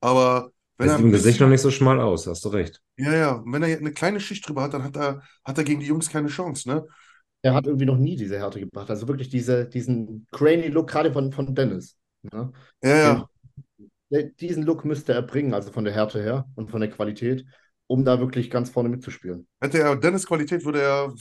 Aber 0.00 0.50
wenn 0.78 0.88
Er 0.88 0.96
sieht 0.96 1.04
im 1.06 1.10
Gesicht 1.10 1.26
bisschen, 1.34 1.46
noch 1.46 1.50
nicht 1.50 1.60
so 1.62 1.70
schmal 1.70 2.00
aus, 2.00 2.26
hast 2.26 2.44
du 2.44 2.50
recht. 2.50 2.80
ja, 2.98 3.14
ja, 3.14 3.32
und 3.36 3.52
wenn 3.52 3.62
er 3.62 3.76
eine 3.78 3.92
kleine 3.92 4.20
Schicht 4.20 4.48
drüber 4.48 4.62
hat, 4.62 4.74
dann 4.74 4.84
hat 4.84 4.96
er, 4.96 5.22
hat 5.44 5.58
er 5.58 5.64
gegen 5.64 5.80
die 5.80 5.86
Jungs 5.86 6.08
keine 6.10 6.28
Chance, 6.28 6.68
ne? 6.68 6.86
Er 7.42 7.54
hat 7.54 7.66
irgendwie 7.66 7.86
noch 7.86 7.96
nie 7.98 8.16
diese 8.16 8.38
Härte 8.38 8.60
gebracht. 8.60 8.90
Also 8.90 9.08
wirklich 9.08 9.28
diese, 9.28 9.66
diesen 9.66 10.26
Cranny-Look, 10.32 10.88
gerade 10.90 11.12
von, 11.12 11.32
von 11.32 11.54
Dennis. 11.54 11.96
Ne? 12.22 12.52
Ja, 12.82 12.96
ja. 12.96 13.28
Den- 14.10 14.34
Diesen 14.36 14.64
Look 14.64 14.84
müsste 14.84 15.12
er 15.12 15.22
bringen, 15.22 15.54
also 15.54 15.70
von 15.72 15.84
der 15.84 15.94
Härte 15.94 16.20
her 16.22 16.46
und 16.56 16.70
von 16.70 16.80
der 16.80 16.90
Qualität, 16.90 17.44
um 17.88 18.04
da 18.04 18.20
wirklich 18.20 18.50
ganz 18.50 18.70
vorne 18.70 18.88
mitzuspielen. 18.90 19.48
Hätte 19.60 19.80
er 19.80 19.96
Dennis 19.96 20.26
Qualität, 20.26 20.64
würde 20.64 20.80
er 20.82 21.12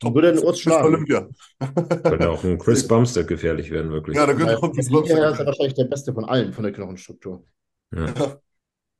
Dann 0.00 0.14
würde 0.14 0.28
er 0.28 0.34
den 0.34 0.44
Urs 0.44 0.60
schlagen. 0.60 0.86
Olympia. 0.86 1.28
Könnte 2.04 2.30
auch 2.30 2.44
ein 2.44 2.58
Chris 2.58 2.86
Bumstead 2.86 3.26
gefährlich 3.26 3.70
werden, 3.70 3.90
wirklich. 3.90 4.16
Ja, 4.16 4.26
da 4.26 4.34
könnte 4.34 4.56
auch 4.58 4.62
her 4.62 4.70
ist 4.78 4.90
er 4.92 5.34
Sonst- 5.34 5.46
wahrscheinlich 5.46 5.74
der 5.74 5.84
Beste 5.86 6.14
von 6.14 6.24
allen 6.26 6.52
von 6.52 6.62
der 6.62 6.72
Knochenstruktur. 6.72 7.44
Ja. 7.92 8.04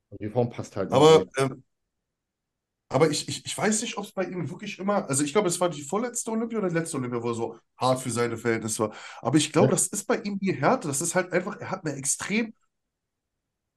Und 0.09 0.21
die 0.21 0.29
Form 0.31 0.51
passt 0.51 0.75
halt. 0.77 0.91
Aber, 0.91 1.21
nicht. 1.21 1.31
ähm, 1.39 1.63
aber 2.89 3.09
ich, 3.11 3.29
ich, 3.29 3.47
ich 3.47 3.57
weiß 3.57 3.83
nicht, 3.83 3.97
ob 3.99 4.05
es 4.05 4.13
bei 4.13 4.25
ihm 4.25 4.51
wirklich 4.51 4.79
immer, 4.81 5.09
also 5.09 5.23
ich 5.23 5.33
glaube, 5.33 5.47
es 5.49 5.61
war 5.61 5.69
die 5.69 5.83
vorletzte 5.83 6.31
Olympia 6.33 6.59
oder 6.59 6.69
die 6.69 6.75
letzte 6.75 6.97
Olympia, 6.97 7.23
wo 7.23 7.29
er 7.29 7.35
so 7.35 7.59
hart 7.77 8.01
für 8.01 8.11
seine 8.11 8.37
Verhältnisse 8.37 8.83
war. 8.85 8.93
Aber 9.21 9.37
ich 9.39 9.53
glaube, 9.53 9.69
Ja. 9.69 9.73
das 9.73 9.87
ist 9.87 10.07
bei 10.09 10.17
ihm 10.23 10.39
die 10.41 10.53
Härte. 10.55 10.89
Das 10.89 11.01
ist 11.01 11.15
halt 11.15 11.33
einfach, 11.33 11.61
er 11.61 11.71
hat 11.71 11.85
eine 11.85 11.95
extrem 11.95 12.53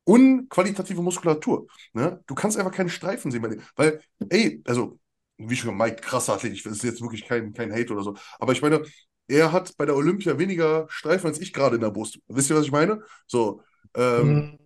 unqualitative 0.06 1.01
Muskulatur. 1.01 1.68
Ne? 1.93 2.22
Du 2.28 2.36
kannst 2.36 2.58
einfach 2.58 2.72
keine 2.72 2.89
Streifen 2.89 3.32
sehen 3.32 3.41
bei 3.41 3.49
dem. 3.49 3.62
Weil, 3.76 4.01
ey, 4.30 4.62
also, 4.66 4.99
wie 5.38 5.56
schon 5.56 5.78
Mike, 5.78 6.01
krasser 6.01 6.34
Athlet, 6.34 6.54
ich, 6.54 6.64
das 6.64 6.74
ist 6.74 6.84
jetzt 6.84 7.01
wirklich 7.01 7.26
kein, 7.28 7.54
kein 7.54 7.72
Hate 7.72 7.93
oder 7.93 8.04
so. 8.04 8.16
Aber 8.39 8.51
ich 8.51 8.62
meine, 8.62 8.84
er 9.28 9.51
hat 9.51 9.76
bei 9.78 9.86
der 9.86 9.95
Olympia 9.95 10.38
weniger 10.38 10.86
Streifen 10.89 11.28
als 11.28 11.39
ich 11.39 11.54
gerade 11.54 11.76
in 11.76 11.82
der 11.82 11.91
Brust. 11.91 12.20
Wisst 12.28 12.49
ihr, 12.49 12.56
was 12.56 12.66
ich 12.66 12.72
meine? 12.72 13.01
So. 13.28 13.62
Ähm, 13.95 14.58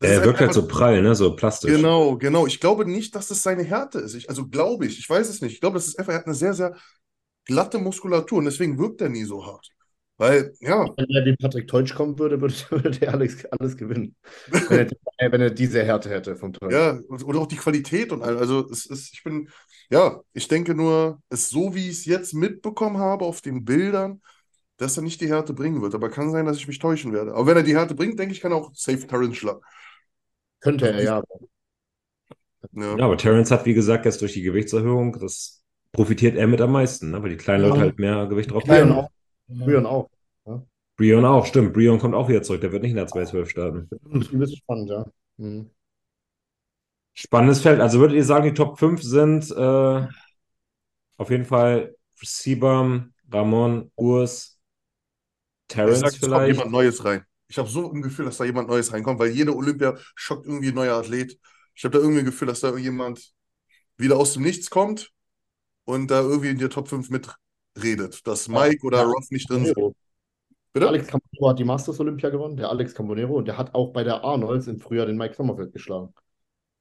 ist 0.00 0.10
Er 0.10 0.24
wirkt 0.24 0.40
halt 0.40 0.52
so 0.52 0.66
prall, 0.66 1.00
ne? 1.02 1.14
So 1.14 1.34
plastisch. 1.34 1.70
Genau, 1.70 2.16
genau. 2.18 2.46
Ich 2.46 2.60
glaube 2.60 2.84
nicht, 2.84 3.14
dass 3.14 3.28
das 3.28 3.42
seine 3.42 3.62
Härte 3.62 3.98
ist. 4.00 4.14
Ich, 4.14 4.28
also 4.28 4.46
glaube 4.46 4.86
ich, 4.86 4.98
ich 4.98 5.08
weiß 5.08 5.28
es 5.28 5.40
nicht. 5.40 5.54
Ich 5.54 5.60
glaube, 5.60 5.74
das 5.78 5.86
ist 5.86 5.98
einfach, 5.98 6.12
er 6.12 6.18
hat 6.18 6.26
eine 6.26 6.34
sehr, 6.34 6.52
sehr 6.52 6.76
glatte 7.46 7.78
Muskulatur 7.78 8.38
und 8.38 8.44
deswegen 8.44 8.78
wirkt 8.78 9.00
er 9.00 9.08
nie 9.08 9.24
so 9.24 9.46
hart. 9.46 9.70
Weil, 10.18 10.52
ja, 10.60 10.86
Wenn 10.96 11.10
er 11.10 11.24
wie 11.26 11.36
Patrick 11.36 11.68
Teutsch 11.68 11.94
kommen 11.94 12.18
würde, 12.18 12.40
würde, 12.40 12.54
würde 12.70 12.90
der 12.90 13.12
Alex 13.12 13.44
alles 13.46 13.76
gewinnen. 13.76 14.16
Wenn 14.50 14.88
er, 14.88 14.90
wenn 15.32 15.40
er 15.40 15.50
diese 15.50 15.84
Härte 15.84 16.08
hätte 16.08 16.36
vom 16.36 16.52
Teutsch. 16.52 16.72
ja, 16.72 16.98
oder 17.08 17.40
auch 17.40 17.46
die 17.46 17.56
Qualität 17.56 18.12
und 18.12 18.22
all. 18.22 18.38
Also 18.38 18.66
es 18.70 18.86
ist, 18.86 19.12
ich 19.12 19.22
bin, 19.22 19.48
ja, 19.90 20.20
ich 20.32 20.48
denke 20.48 20.74
nur, 20.74 21.20
es 21.28 21.50
so 21.50 21.74
wie 21.74 21.88
ich 21.90 21.98
es 21.98 22.04
jetzt 22.06 22.34
mitbekommen 22.34 22.98
habe 22.98 23.24
auf 23.24 23.40
den 23.42 23.64
Bildern, 23.64 24.22
dass 24.78 24.96
er 24.96 25.02
nicht 25.02 25.20
die 25.20 25.28
Härte 25.28 25.52
bringen 25.52 25.82
wird. 25.82 25.94
Aber 25.94 26.08
kann 26.10 26.30
sein, 26.30 26.46
dass 26.46 26.56
ich 26.56 26.68
mich 26.68 26.78
täuschen 26.78 27.12
werde. 27.12 27.34
Aber 27.34 27.46
wenn 27.46 27.56
er 27.56 27.62
die 27.62 27.76
Härte 27.76 27.94
bringt, 27.94 28.18
denke 28.18 28.32
ich, 28.34 28.40
kann 28.40 28.52
er 28.52 28.58
auch 28.58 28.70
safe 28.74 29.06
Terrence 29.06 29.36
schlagen. 29.36 29.60
Könnte 30.60 30.90
er, 30.90 31.02
ja. 31.02 31.22
Ja. 32.72 32.96
Ja, 32.98 33.04
aber 33.04 33.16
Terrence 33.16 33.50
hat, 33.50 33.64
wie 33.66 33.74
gesagt, 33.74 34.04
jetzt 34.04 34.20
durch 34.22 34.32
die 34.32 34.42
Gewichtserhöhung, 34.42 35.18
das 35.18 35.62
profitiert 35.92 36.36
er 36.36 36.46
mit 36.46 36.60
am 36.60 36.72
meisten, 36.72 37.10
ne? 37.10 37.22
Weil 37.22 37.30
die 37.30 37.36
kleinen 37.36 37.64
Ja. 37.64 37.68
Leute 37.68 37.80
halt 37.80 37.98
mehr 37.98 38.26
Gewicht 38.26 38.50
drauf 38.50 38.64
Brian 38.64 39.06
haben. 39.48 39.60
auch. 39.60 39.66
Brian 39.66 39.86
auch. 39.86 40.10
Brion 40.96 41.24
auch, 41.24 41.46
stimmt. 41.46 41.74
Brion 41.74 41.98
kommt 41.98 42.14
auch 42.14 42.28
wieder 42.28 42.42
zurück. 42.42 42.62
Der 42.62 42.72
wird 42.72 42.82
nicht 42.82 42.92
in 42.92 42.96
der 42.96 43.06
212 43.06 43.50
starten. 43.50 43.88
Das 43.90 44.22
ist 44.22 44.32
ein 44.32 44.38
bisschen 44.38 44.56
spannend, 44.56 44.90
ja. 44.90 45.04
Mhm. 45.36 45.70
Spannendes 47.12 47.60
Feld. 47.60 47.80
Also 47.80 48.00
würdet 48.00 48.16
ihr 48.16 48.24
sagen, 48.24 48.44
die 48.44 48.54
Top 48.54 48.78
5 48.78 49.02
sind 49.02 49.50
äh, 49.50 50.06
auf 51.16 51.30
jeden 51.30 51.44
Fall 51.44 51.94
Sibam, 52.14 53.12
Ramon, 53.30 53.90
Urs, 53.96 54.58
sag, 55.70 55.88
es 55.88 56.02
kommt 56.02 56.16
vielleicht. 56.16 56.56
jemand 56.56 56.72
Neues 56.72 57.04
rein. 57.04 57.24
Ich 57.48 57.58
habe 57.58 57.68
so 57.68 57.90
ein 57.92 58.02
Gefühl, 58.02 58.24
dass 58.24 58.38
da 58.38 58.44
jemand 58.44 58.68
Neues 58.68 58.92
reinkommt, 58.92 59.18
weil 59.20 59.30
jede 59.30 59.54
Olympia 59.54 59.96
schockt 60.14 60.46
irgendwie 60.46 60.68
ein 60.68 60.74
neuer 60.74 60.96
Athlet. 60.96 61.38
Ich 61.74 61.84
habe 61.84 61.96
da 61.96 61.98
irgendwie 62.00 62.20
ein 62.20 62.26
Gefühl, 62.26 62.48
dass 62.48 62.60
da 62.60 62.76
jemand 62.76 63.32
wieder 63.96 64.16
aus 64.16 64.34
dem 64.34 64.42
Nichts 64.42 64.70
kommt 64.70 65.12
und 65.84 66.10
da 66.10 66.20
irgendwie 66.20 66.50
in 66.50 66.58
der 66.58 66.70
Top 66.70 66.88
5 66.88 67.10
mitredet. 67.76 68.26
Dass 68.26 68.48
Mike 68.48 68.84
oder 68.86 68.98
Ja. 68.98 69.04
Roth 69.04 69.30
nicht 69.30 69.48
drin 69.48 69.64
sind. 69.66 69.94
Bitte? 70.72 70.88
Alex 70.88 71.06
Cambonero 71.06 71.48
hat 71.48 71.58
die 71.58 71.64
Masters 71.64 72.00
Olympia 72.00 72.28
gewonnen, 72.28 72.56
der 72.56 72.68
Alex 72.68 72.94
Cambonero, 72.94 73.34
und 73.34 73.48
der 73.48 73.56
hat 73.56 73.74
auch 73.74 73.92
bei 73.92 74.04
der 74.04 74.22
Arnolds 74.22 74.66
im 74.66 74.78
Frühjahr 74.78 75.06
den 75.06 75.16
Mike 75.16 75.34
Sommerfeld 75.34 75.72
geschlagen. 75.72 76.12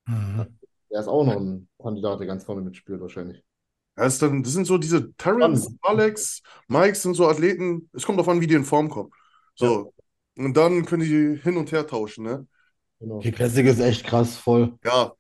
Mhm. 0.06 0.46
Der 0.92 1.00
ist 1.00 1.08
auch 1.08 1.26
noch 1.26 1.38
ein 1.38 1.70
Kandidat, 1.82 2.20
der 2.20 2.28
ganz 2.28 2.44
vorne 2.44 2.62
mitspielt, 2.62 3.00
wahrscheinlich. 3.00 3.44
Ja, 3.98 4.06
ist 4.06 4.22
dann, 4.22 4.44
das 4.44 4.52
sind 4.52 4.66
so 4.66 4.78
diese 4.78 5.14
Terrence. 5.14 5.74
Alex, 5.82 6.42
Mike 6.68 6.96
sind 6.96 7.14
so 7.14 7.28
Athleten. 7.28 7.90
Es 7.94 8.06
kommt 8.06 8.20
darauf 8.20 8.30
an, 8.30 8.42
wie 8.42 8.48
die 8.48 8.56
in 8.56 8.66
Form 8.66 8.90
kommen. 8.90 9.12
So. 9.56 9.94
Und 10.38 10.58
dann 10.58 10.86
können 10.86 11.04
die 11.04 11.40
hin 11.42 11.56
und 11.56 11.72
her 11.72 11.88
tauschen, 11.88 12.26
ne? 12.26 12.46
Genau. 13.00 13.20
Die 13.20 13.32
Classic 13.32 13.66
ist 13.66 13.80
echt 13.80 14.06
krass 14.06 14.36
voll. 14.36 14.78
Ja, 14.84 15.14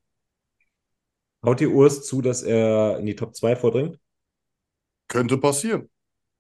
Haut 1.45 1.59
die 1.59 1.67
Urs 1.67 2.03
zu, 2.03 2.21
dass 2.21 2.41
er 2.41 2.97
in 2.97 3.05
die 3.05 3.15
Top 3.15 3.35
2 3.35 3.55
vordringt? 3.55 3.99
Könnte 5.07 5.37
passieren. 5.37 5.89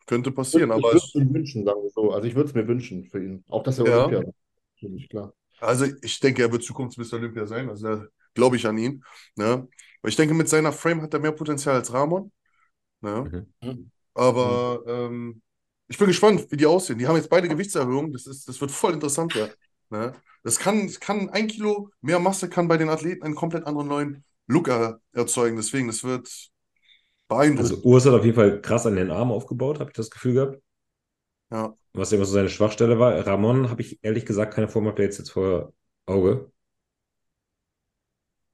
Könnte 0.05 0.29
Ich 0.29 0.35
passieren, 0.35 0.71
aber 0.71 0.83
würde 0.83 0.97
es, 0.97 1.13
mir 1.15 1.33
wünschen, 1.33 1.65
sagen 1.65 1.81
wir 1.81 1.89
so. 1.89 2.11
Also 2.11 2.27
ich 2.27 2.35
würde 2.35 2.49
es 2.49 2.55
mir 2.55 2.67
wünschen 2.67 3.05
für 3.05 3.23
ihn. 3.23 3.43
Auch 3.49 3.63
dass 3.63 3.79
er 3.79 3.87
Ja. 3.87 4.05
Olympia. 4.05 4.31
Natürlich, 4.75 5.09
klar. 5.09 5.33
Also 5.59 5.85
ich 6.01 6.19
denke, 6.19 6.43
er 6.43 6.51
wird 6.51 6.63
Zukunfts-Mr. 6.63 7.13
Olympia 7.13 7.47
sein. 7.47 7.69
Also 7.69 7.87
da 7.87 8.05
glaube 8.33 8.55
ich 8.55 8.67
an 8.67 8.77
ihn. 8.77 9.03
Ne? 9.35 9.67
Weil 10.01 10.09
ich 10.09 10.15
denke, 10.15 10.33
mit 10.33 10.49
seiner 10.49 10.71
Frame 10.71 11.01
hat 11.01 11.13
er 11.13 11.19
mehr 11.19 11.31
Potenzial 11.31 11.75
als 11.75 11.91
Ramon. 11.91 12.31
Ne? 13.01 13.47
Mhm. 13.61 13.91
Aber 14.13 14.83
ähm, 14.87 15.41
ich 15.87 15.97
bin 15.97 16.07
gespannt, 16.07 16.45
wie 16.51 16.57
die 16.57 16.65
aussehen. 16.65 16.99
Die 16.99 17.07
haben 17.07 17.15
jetzt 17.15 17.29
beide 17.29 17.47
Gewichtserhöhungen. 17.47 18.11
Das 18.11 18.27
ist, 18.27 18.47
das 18.47 18.59
wird 18.61 18.71
voll 18.71 18.93
interessant 18.93 19.33
werden. 19.35 19.53
Ne? 19.89 20.13
Das 20.43 20.59
kann, 20.59 20.87
das 20.87 20.99
kann 20.99 21.29
ein 21.29 21.47
Kilo 21.47 21.89
mehr 22.01 22.19
Masse 22.19 22.49
kann 22.49 22.67
bei 22.67 22.77
den 22.77 22.89
Athleten 22.89 23.23
einen 23.23 23.35
komplett 23.35 23.65
anderen 23.65 23.87
neuen 23.87 24.23
Look 24.47 24.67
er, 24.67 24.99
erzeugen. 25.13 25.55
Deswegen, 25.55 25.87
das 25.87 26.03
wird. 26.03 26.29
Also 27.27 27.77
Urs 27.83 28.05
hat 28.05 28.13
auf 28.13 28.23
jeden 28.23 28.35
Fall 28.35 28.61
krass 28.61 28.85
an 28.85 28.95
den 28.95 29.11
Armen 29.11 29.31
aufgebaut, 29.31 29.79
habe 29.79 29.89
ich 29.89 29.95
das 29.95 30.11
Gefühl 30.11 30.33
gehabt. 30.33 30.61
Ja. 31.51 31.75
Was 31.93 32.11
immer 32.11 32.25
so 32.25 32.33
seine 32.33 32.49
Schwachstelle 32.49 32.99
war. 32.99 33.25
Ramon 33.25 33.69
habe 33.69 33.81
ich 33.81 33.99
ehrlich 34.03 34.25
gesagt 34.25 34.53
keine 34.53 34.67
Form-Updates 34.67 35.17
jetzt 35.17 35.31
vor 35.31 35.73
Auge. 36.05 36.51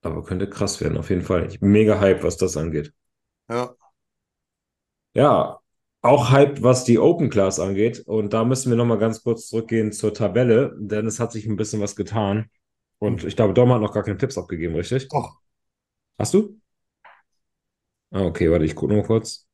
Aber 0.03 0.23
könnte 0.23 0.47
krass 0.49 0.79
werden, 0.81 0.97
auf 0.97 1.09
jeden 1.09 1.23
Fall. 1.23 1.47
Ich 1.47 1.59
bin 1.59 1.71
mega 1.71 1.99
hyped, 1.99 2.23
was 2.23 2.37
das 2.37 2.55
angeht. 2.57 2.93
ja. 3.49 3.75
Ja, 5.13 5.59
auch 6.01 6.31
hyped, 6.31 6.63
was 6.63 6.83
die 6.85 6.97
Open 6.99 7.29
Class 7.29 7.59
angeht. 7.59 7.99
Und 7.99 8.33
da 8.33 8.43
müssen 8.43 8.69
wir 8.69 8.77
nochmal 8.77 8.97
ganz 8.97 9.23
kurz 9.23 9.47
zurückgehen 9.47 9.91
zur 9.91 10.13
Tabelle, 10.13 10.73
denn 10.77 11.05
es 11.05 11.19
hat 11.19 11.31
sich 11.31 11.45
ein 11.45 11.57
bisschen 11.57 11.81
was 11.81 11.95
getan. 11.95 12.49
Und 12.99 13.23
ich 13.23 13.35
glaube, 13.35 13.53
Dom 13.53 13.71
hat 13.73 13.81
noch 13.81 13.93
gar 13.93 14.03
keine 14.03 14.17
Tipps 14.17 14.37
abgegeben, 14.37 14.75
richtig? 14.75 15.07
Doch. 15.09 15.39
Hast 16.17 16.33
du? 16.33 16.60
Ah, 18.11 18.25
okay, 18.25 18.51
warte, 18.51 18.65
ich 18.65 18.75
gucke 18.75 18.93
nur 18.93 19.03
kurz. 19.03 19.47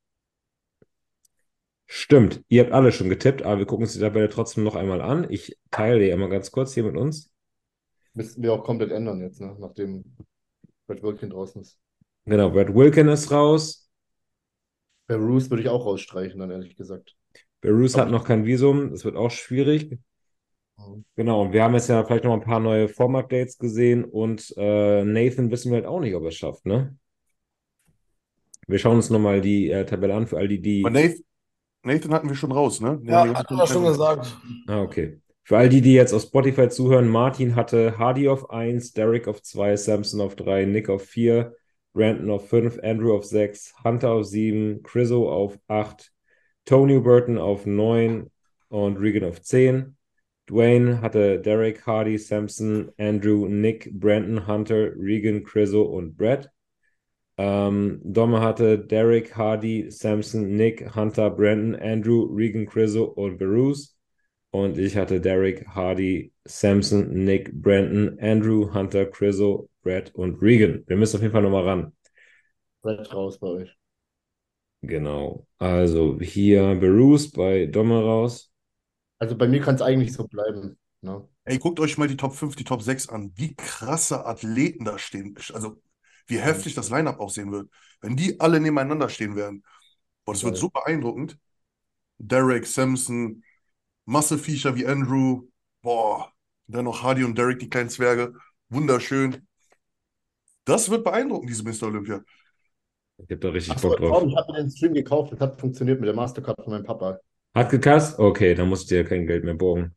Stimmt, 1.85 2.43
ihr 2.49 2.63
habt 2.63 2.73
alle 2.73 2.91
schon 2.91 3.07
getippt, 3.09 3.43
aber 3.43 3.59
wir 3.59 3.65
gucken 3.65 3.85
uns 3.85 3.93
die 3.93 3.99
Tabelle 3.99 4.29
trotzdem 4.29 4.63
noch 4.63 4.75
einmal 4.75 5.01
an. 5.01 5.27
Ich 5.29 5.57
teile 5.71 5.99
die 5.99 6.11
einmal 6.11 6.29
ganz 6.29 6.51
kurz 6.51 6.73
hier 6.73 6.83
mit 6.83 6.97
uns. 6.97 7.31
Müssten 8.13 8.43
wir 8.43 8.51
auch 8.51 8.63
komplett 8.63 8.91
ändern 8.91 9.21
jetzt, 9.21 9.39
ne? 9.39 9.55
nachdem 9.59 10.03
Brad 10.87 11.01
Wilkin 11.01 11.29
draußen 11.29 11.61
ist. 11.61 11.79
Genau, 12.25 12.49
Brad 12.49 12.73
Wilkin 12.73 13.07
ist 13.07 13.31
raus. 13.31 13.89
Bei 15.07 15.15
Roos 15.15 15.49
würde 15.49 15.63
ich 15.63 15.69
auch 15.69 15.85
rausstreichen, 15.85 16.39
dann 16.39 16.51
ehrlich 16.51 16.75
gesagt. 16.75 17.15
Berus 17.61 17.97
hat 17.97 18.11
noch 18.11 18.25
kein 18.25 18.45
Visum, 18.45 18.91
das 18.91 19.05
wird 19.05 19.15
auch 19.15 19.31
schwierig. 19.31 19.97
Genau, 21.15 21.41
und 21.41 21.53
wir 21.53 21.63
haben 21.63 21.73
jetzt 21.73 21.89
ja 21.89 22.03
vielleicht 22.03 22.23
noch 22.23 22.33
ein 22.33 22.41
paar 22.41 22.59
neue 22.59 22.87
Form-Updates 22.87 23.57
gesehen 23.57 24.03
und 24.03 24.53
äh, 24.57 25.03
Nathan 25.03 25.49
wissen 25.49 25.71
wir 25.71 25.77
halt 25.77 25.87
auch 25.87 25.99
nicht, 25.99 26.13
ob 26.15 26.23
er 26.23 26.29
es 26.29 26.35
schafft, 26.35 26.65
ne? 26.65 26.95
Wir 28.67 28.79
schauen 28.79 28.97
uns 28.97 29.09
nochmal 29.09 29.41
die 29.41 29.71
äh, 29.71 29.85
Tabelle 29.85 30.13
an 30.13 30.27
für 30.27 30.37
all 30.37 30.47
die, 30.47 30.61
die. 30.61 30.83
Aber 30.83 30.91
Nathan, 30.91 31.23
Nathan 31.83 32.13
hatten 32.13 32.29
wir 32.29 32.35
schon 32.35 32.51
raus, 32.51 32.81
ne? 32.81 32.97
Den 32.97 33.07
Ja, 33.07 33.25
wir 33.25 33.33
hat 33.33 33.49
er 33.49 33.67
schon 33.67 33.85
gesagt. 33.85 34.37
Ah, 34.67 34.81
okay. 34.81 35.21
Für 35.43 35.57
all 35.57 35.69
die, 35.69 35.79
die 35.79 35.93
jetzt 35.93 36.11
auf 36.11 36.23
Spotify 36.23 36.67
zuhören, 36.67 37.07
Martin 37.07 37.55
hatte 37.55 37.97
Hardy 37.97 38.27
auf 38.27 38.49
1, 38.49 38.91
Derek 38.91 39.29
auf 39.29 39.41
2, 39.41 39.77
Samson 39.77 40.19
auf 40.19 40.35
3, 40.35 40.65
Nick 40.65 40.89
auf 40.89 41.03
4, 41.03 41.55
Brandon 41.93 42.29
auf 42.29 42.49
5, 42.49 42.79
Andrew 42.83 43.15
auf 43.15 43.23
6, 43.23 43.73
Hunter 43.85 44.11
auf 44.11 44.25
7, 44.25 44.83
Chriso 44.83 45.31
auf 45.31 45.57
8, 45.69 46.11
Tony 46.65 46.99
Burton 46.99 47.37
auf 47.37 47.65
9 47.65 48.29
und 48.67 48.97
Regan 48.97 49.23
auf 49.23 49.41
10. 49.41 49.95
Dwayne 50.49 50.99
hatte 51.01 51.39
Derek, 51.39 51.85
Hardy, 51.85 52.17
Samson, 52.17 52.91
Andrew, 52.97 53.47
Nick, 53.47 53.89
Brandon, 53.93 54.47
Hunter, 54.47 54.91
Regan, 54.97 55.45
Chriso 55.45 55.83
und 55.83 56.17
Brad. 56.17 56.51
Ähm, 57.37 58.01
Domme 58.03 58.41
hatte 58.41 58.79
Derek, 58.79 59.35
Hardy, 59.35 59.91
Samson, 59.91 60.55
Nick, 60.55 60.95
Hunter, 60.95 61.29
Brandon, 61.29 61.75
Andrew, 61.75 62.23
Regan, 62.33 62.65
Chriso 62.65 63.03
und 63.05 63.37
Beruse. 63.37 63.89
Und 64.51 64.77
ich 64.77 64.97
hatte 64.97 65.21
Derek, 65.21 65.67
Hardy, 65.67 66.33
Samson, 66.45 67.25
Nick, 67.25 67.51
Brandon, 67.53 68.17
Andrew, 68.19 68.73
Hunter, 68.73 69.05
Chriso, 69.05 69.69
Brad 69.83 70.13
und 70.15 70.41
Regan. 70.41 70.83
Wir 70.87 70.97
müssen 70.97 71.17
auf 71.17 71.21
jeden 71.21 71.33
Fall 71.33 71.43
nochmal 71.43 71.63
ran. 71.63 71.93
Seid 72.83 73.13
raus 73.13 73.39
bei 73.39 73.47
euch. 73.47 73.77
Genau. 74.81 75.45
Also 75.57 76.19
hier 76.19 76.75
Berus 76.75 77.31
bei 77.31 77.65
Domme 77.65 78.01
raus. 78.01 78.51
Also 79.19 79.37
bei 79.37 79.47
mir 79.47 79.61
kann 79.61 79.75
es 79.75 79.81
eigentlich 79.81 80.13
so 80.13 80.27
bleiben. 80.27 80.77
Ne? 81.01 81.27
Ey, 81.45 81.57
guckt 81.57 81.79
euch 81.79 81.97
mal 81.97 82.07
die 82.07 82.17
Top 82.17 82.33
5, 82.33 82.55
die 82.55 82.63
Top 82.63 82.81
6 82.81 83.09
an. 83.09 83.31
Wie 83.35 83.55
krasse 83.55 84.25
Athleten 84.25 84.85
da 84.85 84.97
stehen. 84.97 85.35
Also, 85.53 85.77
wie 86.27 86.39
heftig 86.39 86.75
das 86.75 86.89
Line-Up 86.89 87.19
aussehen 87.19 87.51
wird. 87.51 87.69
Wenn 88.01 88.15
die 88.15 88.39
alle 88.39 88.59
nebeneinander 88.59 89.09
stehen 89.09 89.35
werden. 89.35 89.63
Boah, 90.25 90.33
das 90.33 90.43
wird 90.43 90.55
Geil. 90.55 90.57
so 90.57 90.69
beeindruckend. 90.69 91.37
Derek, 92.19 92.65
Samson, 92.67 93.43
Muscle-Viecher 94.05 94.75
wie 94.75 94.87
Andrew. 94.87 95.43
Boah, 95.81 96.31
dann 96.67 96.85
noch 96.85 97.03
Hardy 97.03 97.23
und 97.23 97.37
Derek, 97.37 97.59
die 97.59 97.69
kleinen 97.69 97.89
Zwerge. 97.89 98.33
Wunderschön. 98.69 99.47
Das 100.65 100.89
wird 100.89 101.03
beeindruckend, 101.03 101.49
diese 101.49 101.63
Mr. 101.63 101.87
Olympia. 101.87 102.23
Ich 103.17 103.29
hab 103.31 103.41
da 103.41 103.49
richtig 103.49 103.73
Achso, 103.75 103.89
Bock 103.89 103.97
drauf. 103.97 104.23
ich 104.27 104.35
habe 104.35 104.51
mir 104.51 104.57
den 104.59 104.71
Stream 104.71 104.93
gekauft. 104.93 105.31
Das 105.33 105.39
hat 105.39 105.59
funktioniert 105.59 105.99
mit 106.01 106.07
der 106.07 106.15
Mastercard 106.15 106.61
von 106.63 106.73
meinem 106.73 106.83
Papa. 106.83 107.19
Hat 107.53 107.69
gekasst? 107.71 108.19
Okay, 108.19 108.55
dann 108.55 108.69
musst 108.69 108.89
du 108.89 108.95
dir 108.95 109.03
kein 109.03 109.27
Geld 109.27 109.43
mehr 109.43 109.53
borgen. 109.55 109.93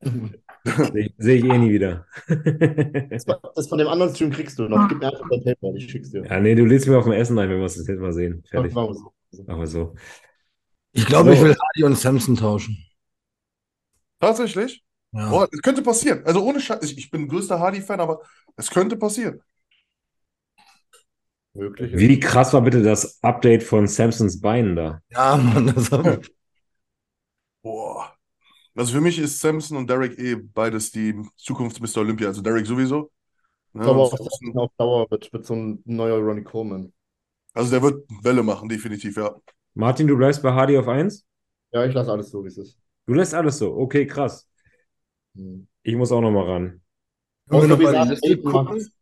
Sehe 0.92 1.06
ich, 1.06 1.14
seh 1.18 1.34
ich 1.36 1.44
eh 1.44 1.58
nie 1.58 1.70
wieder. 1.72 2.06
Das, 3.08 3.24
das 3.54 3.68
von 3.68 3.78
dem 3.78 3.88
anderen 3.88 4.14
Stream 4.14 4.30
kriegst 4.30 4.58
du 4.58 4.68
noch. 4.68 4.88
Gib 4.88 4.98
mir 4.98 5.08
einfach 5.08 5.28
dein 5.30 5.42
PayPal, 5.42 5.76
ich 5.76 5.90
schick's 5.90 6.10
dir. 6.10 6.24
ja, 6.24 6.38
nee, 6.40 6.54
du 6.54 6.64
lädst 6.64 6.86
mir 6.86 6.98
auf 6.98 7.04
dem 7.04 7.12
Essen 7.12 7.38
ein, 7.38 7.48
wenn 7.48 7.56
wir 7.56 7.62
uns 7.64 7.76
das 7.76 7.86
jetzt 7.86 8.00
mal 8.00 8.12
sehen. 8.12 8.44
Fertig. 8.48 8.74
Machen 8.74 9.60
wir 9.60 9.66
so. 9.66 9.94
Ich 10.92 11.06
glaube, 11.06 11.30
So. 11.30 11.34
ich 11.36 11.42
will 11.42 11.56
Hardy 11.56 11.84
und 11.84 11.96
Samson 11.96 12.36
tauschen. 12.36 12.76
Tatsächlich? 14.18 14.84
Ja. 15.12 15.28
Boah, 15.30 15.48
es 15.50 15.62
könnte 15.62 15.82
passieren. 15.82 16.22
Also 16.24 16.42
ohne 16.44 16.60
Scheiß. 16.60 16.82
Ich, 16.84 16.98
ich 16.98 17.10
bin 17.10 17.26
größter 17.28 17.58
Hardy-Fan, 17.58 18.00
aber 18.00 18.20
es 18.56 18.70
könnte 18.70 18.96
passieren. 18.96 19.40
Möglich. 21.54 21.92
Wie 21.96 22.20
krass 22.20 22.52
war 22.52 22.62
bitte 22.62 22.82
das 22.82 23.18
Update 23.22 23.62
von 23.64 23.86
Samsons 23.88 24.40
Beinen 24.40 24.76
da? 24.76 25.00
ja, 25.10 25.36
Mann, 25.36 25.66
das 25.74 25.90
hab 25.90 26.06
ich. 26.22 26.30
Boah. 27.62 28.19
Also 28.80 28.94
für 28.94 29.02
mich 29.02 29.18
ist 29.18 29.38
Samson 29.38 29.76
und 29.76 29.90
Derek 29.90 30.18
eh 30.18 30.36
beides 30.36 30.90
die 30.90 31.14
Zukunfts-Mr. 31.36 31.98
Olympia. 31.98 32.28
Also 32.28 32.40
Derek 32.40 32.64
sowieso. 32.64 33.10
Ne, 33.74 33.84
Aber 33.84 34.04
auch 34.04 34.16
Samson, 34.16 34.56
auf 34.56 34.70
Dauer 34.78 35.06
wird, 35.10 35.30
wird 35.34 35.44
so 35.44 35.54
ein 35.54 35.82
neuer 35.84 36.18
Ronnie 36.18 36.42
Coleman. 36.42 36.90
also 37.52 37.70
der 37.70 37.82
wird 37.82 38.08
Welle 38.22 38.42
machen, 38.42 38.70
definitiv, 38.70 39.18
ja. 39.18 39.36
Martin, 39.74 40.06
du 40.06 40.16
bleibst 40.16 40.42
bei 40.42 40.50
Hardy 40.50 40.78
auf 40.78 40.88
1? 40.88 41.26
Ja, 41.72 41.84
ich 41.84 41.92
lasse 41.92 42.10
alles 42.10 42.30
so, 42.30 42.42
wie 42.42 42.48
es 42.48 42.56
ist. 42.56 42.78
Du 43.04 43.12
lässt 43.12 43.34
alles 43.34 43.58
so. 43.58 43.76
Okay, 43.76 44.06
krass. 44.06 44.48
Hm. 45.34 45.68
Ich 45.82 45.94
muss 45.94 46.10
auch 46.10 46.22
nochmal 46.22 46.50
ran. 46.50 46.80
Können 47.50 47.68
wir 47.68 47.76
nochmal 47.76 48.06
die 48.06 48.14
Liste 48.14 48.38
gucken? 48.38 48.92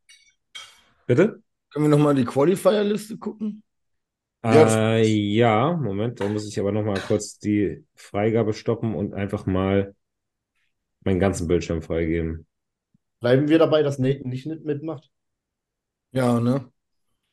Bitte? 1.06 1.40
Können 1.70 1.84
wir 1.84 1.96
nochmal 1.96 2.16
die 2.16 2.24
Qualifier-Liste 2.24 3.16
gucken? 3.16 3.62
Äh, 4.44 5.02
ja, 5.04 5.72
Moment, 5.76 6.20
da 6.20 6.28
muss 6.28 6.46
ich 6.48 6.58
aber 6.60 6.72
nochmal 6.72 7.02
kurz 7.02 7.38
die 7.38 7.84
Freigabe 7.96 8.52
stoppen 8.54 8.94
und 8.94 9.12
einfach 9.14 9.46
mal 9.46 9.94
meinen 11.04 11.18
ganzen 11.18 11.48
Bildschirm 11.48 11.82
freigeben. 11.82 12.46
Bleiben 13.20 13.46
wir 13.48 13.60
dabei, 13.60 13.84
dass 13.84 14.00
Nathan 14.00 14.28
nicht 14.28 14.46
mit- 14.46 14.64
mitmacht? 14.64 15.08
Ja, 16.12 16.40
ne? 16.40 16.70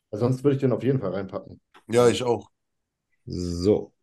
Weil 0.09 0.19
sonst 0.19 0.43
würde 0.43 0.55
ich 0.55 0.61
den 0.61 0.71
auf 0.71 0.81
jeden 0.83 0.99
Fall 0.99 1.13
reinpacken. 1.13 1.61
Ja, 1.87 2.07
ich 2.09 2.23
auch. 2.23 2.49
So, 3.27 3.93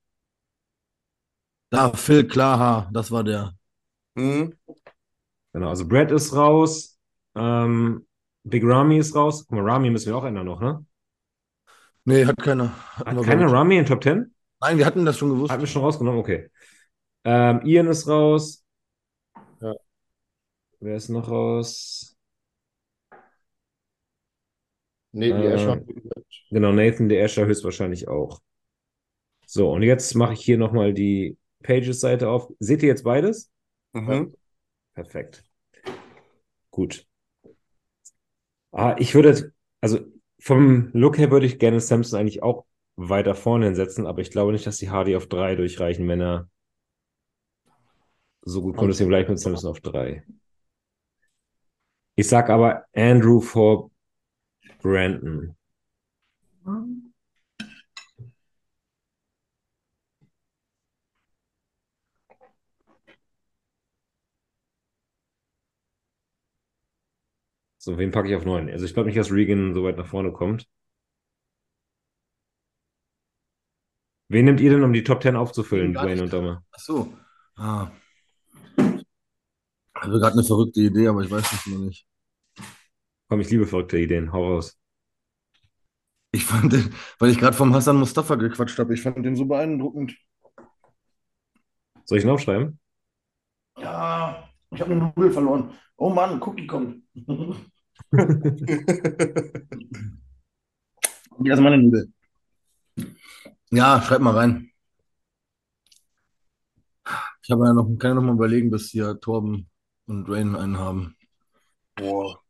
Da, 1.70 1.90
Phil 1.96 2.24
Klaha, 2.28 2.88
das 2.92 3.10
war 3.10 3.24
der. 3.24 3.54
Mhm. 4.16 4.52
genau. 5.52 5.68
Also 5.68 5.86
Brad 5.88 6.10
ist 6.12 6.34
raus. 6.34 6.98
Ähm, 7.34 8.06
Big 8.44 8.64
Ramy 8.64 8.98
ist 8.98 9.14
raus. 9.14 9.46
Guck 9.46 9.52
mal, 9.58 9.70
Ramy 9.70 9.90
müssen 9.90 10.06
wir 10.08 10.16
auch 10.16 10.24
ändern 10.24 10.46
noch, 10.46 10.60
ne? 10.60 10.84
Nee, 12.04 12.26
hat 12.26 12.36
keiner. 12.38 12.72
Hat 12.96 13.14
wir, 13.14 13.22
ich. 13.22 13.52
Ramy 13.52 13.78
in 13.78 13.86
Top 13.86 14.02
10? 14.02 14.34
Nein, 14.60 14.78
wir 14.78 14.86
hatten 14.86 15.04
das 15.04 15.18
schon 15.18 15.30
gewusst. 15.30 15.52
Hat 15.52 15.60
mich 15.60 15.70
schon 15.70 15.82
rausgenommen, 15.82 16.20
okay. 16.20 16.48
Ähm, 17.24 17.60
Ian 17.64 17.88
ist 17.88 18.08
raus. 18.08 18.64
Ja. 19.60 19.74
Wer 20.80 20.96
ist 20.96 21.08
noch 21.08 21.28
raus? 21.30 22.16
Nee, 25.12 25.28
die 25.28 25.38
Äh, 25.38 25.52
Escher. 25.52 25.80
Genau, 26.50 26.72
Nathan 26.72 27.08
der 27.08 27.22
Escher 27.22 27.46
höchstwahrscheinlich 27.46 28.08
auch. 28.08 28.40
So, 29.46 29.70
und 29.70 29.82
jetzt 29.82 30.14
mache 30.14 30.32
ich 30.32 30.40
hier 30.44 30.58
nochmal 30.58 30.94
die 30.94 31.36
Pages-Seite 31.62 32.28
auf. 32.28 32.50
Seht 32.58 32.82
ihr 32.82 32.88
jetzt 32.88 33.04
beides? 33.04 33.50
Mhm. 33.92 34.34
Perfekt. 34.94 35.44
Gut. 36.70 37.06
Ah, 38.72 38.96
ich 38.98 39.14
würde, 39.14 39.52
also 39.80 40.00
vom 40.42 40.90
Look 40.92 41.18
her 41.18 41.30
würde 41.30 41.46
ich 41.46 41.58
gerne 41.58 41.80
Samson 41.80 42.18
eigentlich 42.18 42.42
auch 42.42 42.64
weiter 42.96 43.34
vorne 43.34 43.66
hinsetzen, 43.66 44.06
aber 44.06 44.20
ich 44.20 44.30
glaube 44.30 44.52
nicht, 44.52 44.66
dass 44.66 44.76
die 44.76 44.90
Hardy 44.90 45.14
auf 45.14 45.28
drei 45.28 45.54
durchreichen, 45.54 46.08
wenn 46.08 46.20
er 46.20 46.48
so 48.42 48.60
gut 48.60 48.76
kommt. 48.76 48.90
Deswegen 48.90 49.08
gleich 49.08 49.28
mit 49.28 49.38
Samson 49.38 49.70
auf 49.70 49.80
drei. 49.80 50.24
Ich 52.16 52.28
sag 52.28 52.50
aber 52.50 52.84
Andrew 52.92 53.40
vor 53.40 53.90
Brandon. 54.82 55.56
So, 67.84 67.98
wen 67.98 68.12
packe 68.12 68.28
ich 68.28 68.36
auf 68.36 68.44
neun? 68.44 68.70
Also 68.70 68.84
ich 68.84 68.94
glaube 68.94 69.08
nicht, 69.08 69.18
dass 69.18 69.32
Regan 69.32 69.74
so 69.74 69.82
weit 69.82 69.96
nach 69.96 70.06
vorne 70.06 70.30
kommt. 70.30 70.68
Wen 74.28 74.44
nehmt 74.44 74.60
ihr 74.60 74.70
denn, 74.70 74.84
um 74.84 74.92
die 74.92 75.02
Top 75.02 75.20
10 75.20 75.34
aufzufüllen, 75.34 75.92
Dwayne 75.92 76.22
und 76.22 76.32
Domme? 76.32 76.64
Ach 76.70 76.78
so. 76.78 77.12
Ah. 77.56 77.90
Ich 78.76 80.00
habe 80.00 80.20
gerade 80.20 80.34
eine 80.34 80.44
verrückte 80.44 80.80
Idee, 80.80 81.08
aber 81.08 81.22
ich 81.22 81.30
weiß 81.32 81.52
es 81.52 81.66
noch 81.66 81.78
nicht. 81.78 82.06
Komm, 83.28 83.40
ich 83.40 83.50
liebe 83.50 83.66
verrückte 83.66 83.98
Ideen. 83.98 84.32
Hau 84.32 84.54
raus. 84.54 84.78
Ich 86.30 86.44
fand 86.44 86.72
den, 86.72 86.94
weil 87.18 87.30
ich 87.30 87.38
gerade 87.38 87.56
vom 87.56 87.74
Hassan 87.74 87.96
Mustafa 87.96 88.36
gequatscht 88.36 88.78
habe, 88.78 88.94
ich 88.94 89.02
fand 89.02 89.26
den 89.26 89.34
so 89.34 89.44
beeindruckend. 89.44 90.16
Soll 92.04 92.18
ich 92.18 92.24
ihn 92.24 92.30
aufschreiben? 92.30 92.78
Ja, 93.76 94.51
ich 94.72 94.80
habe 94.80 94.92
eine 94.92 95.12
Nudel 95.14 95.30
verloren. 95.30 95.70
Oh 95.96 96.10
Mann, 96.10 96.42
Cookie 96.42 96.66
kommt. 96.66 97.02
Hier 101.42 101.54
ist 101.54 101.60
meine 101.60 101.78
Nudel. 101.78 102.12
Ja, 103.70 104.02
schreib 104.02 104.20
mal 104.20 104.34
rein. 104.34 104.70
Ich 107.42 107.50
habe 107.50 107.64
ja 107.66 107.72
noch, 107.72 107.86
kann 107.98 108.10
ja 108.10 108.14
noch 108.14 108.22
mal 108.22 108.34
überlegen, 108.34 108.70
bis 108.70 108.90
hier 108.90 109.18
Torben 109.20 109.68
und 110.06 110.28
Rain 110.28 110.54
einen 110.56 110.78
haben. 110.78 111.16
Boah. 111.96 112.42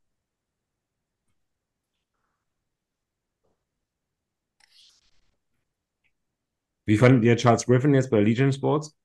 Wie 6.85 6.97
fandet 6.97 7.25
ihr 7.25 7.37
Charles 7.37 7.67
Griffin 7.67 7.95
jetzt 7.95 8.11
bei 8.11 8.21
Legion 8.21 8.53
Sports? 8.53 8.97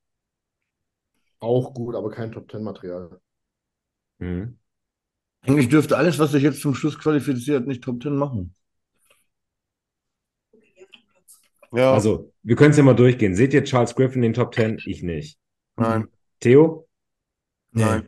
Auch 1.40 1.74
gut, 1.74 1.96
aber 1.96 2.10
kein 2.10 2.32
Top-10-Material. 2.32 3.20
Mhm. 4.20 4.58
Eigentlich 5.42 5.70
dürfte 5.70 5.98
alles, 5.98 6.20
was 6.20 6.32
sich 6.32 6.44
jetzt 6.44 6.62
zum 6.62 6.74
Schluss 6.76 6.98
qualifiziert, 6.98 7.68
nicht 7.68 7.84
Top 7.84 8.02
10 8.02 8.16
machen. 8.16 8.56
Ja, 11.72 11.94
Also, 11.94 12.34
wir 12.44 12.56
können 12.56 12.72
es 12.72 12.78
ja 12.78 12.84
mal 12.84 12.96
durchgehen. 12.96 13.36
Seht 13.36 13.54
ihr 13.54 13.64
Charles 13.64 13.94
Griffin 13.96 14.24
in 14.24 14.32
den 14.32 14.34
Top 14.34 14.54
10? 14.56 14.80
Ich 14.86 15.04
nicht. 15.04 15.38
nein, 15.76 16.08
Theo? 16.40 16.88
nein. 17.72 18.08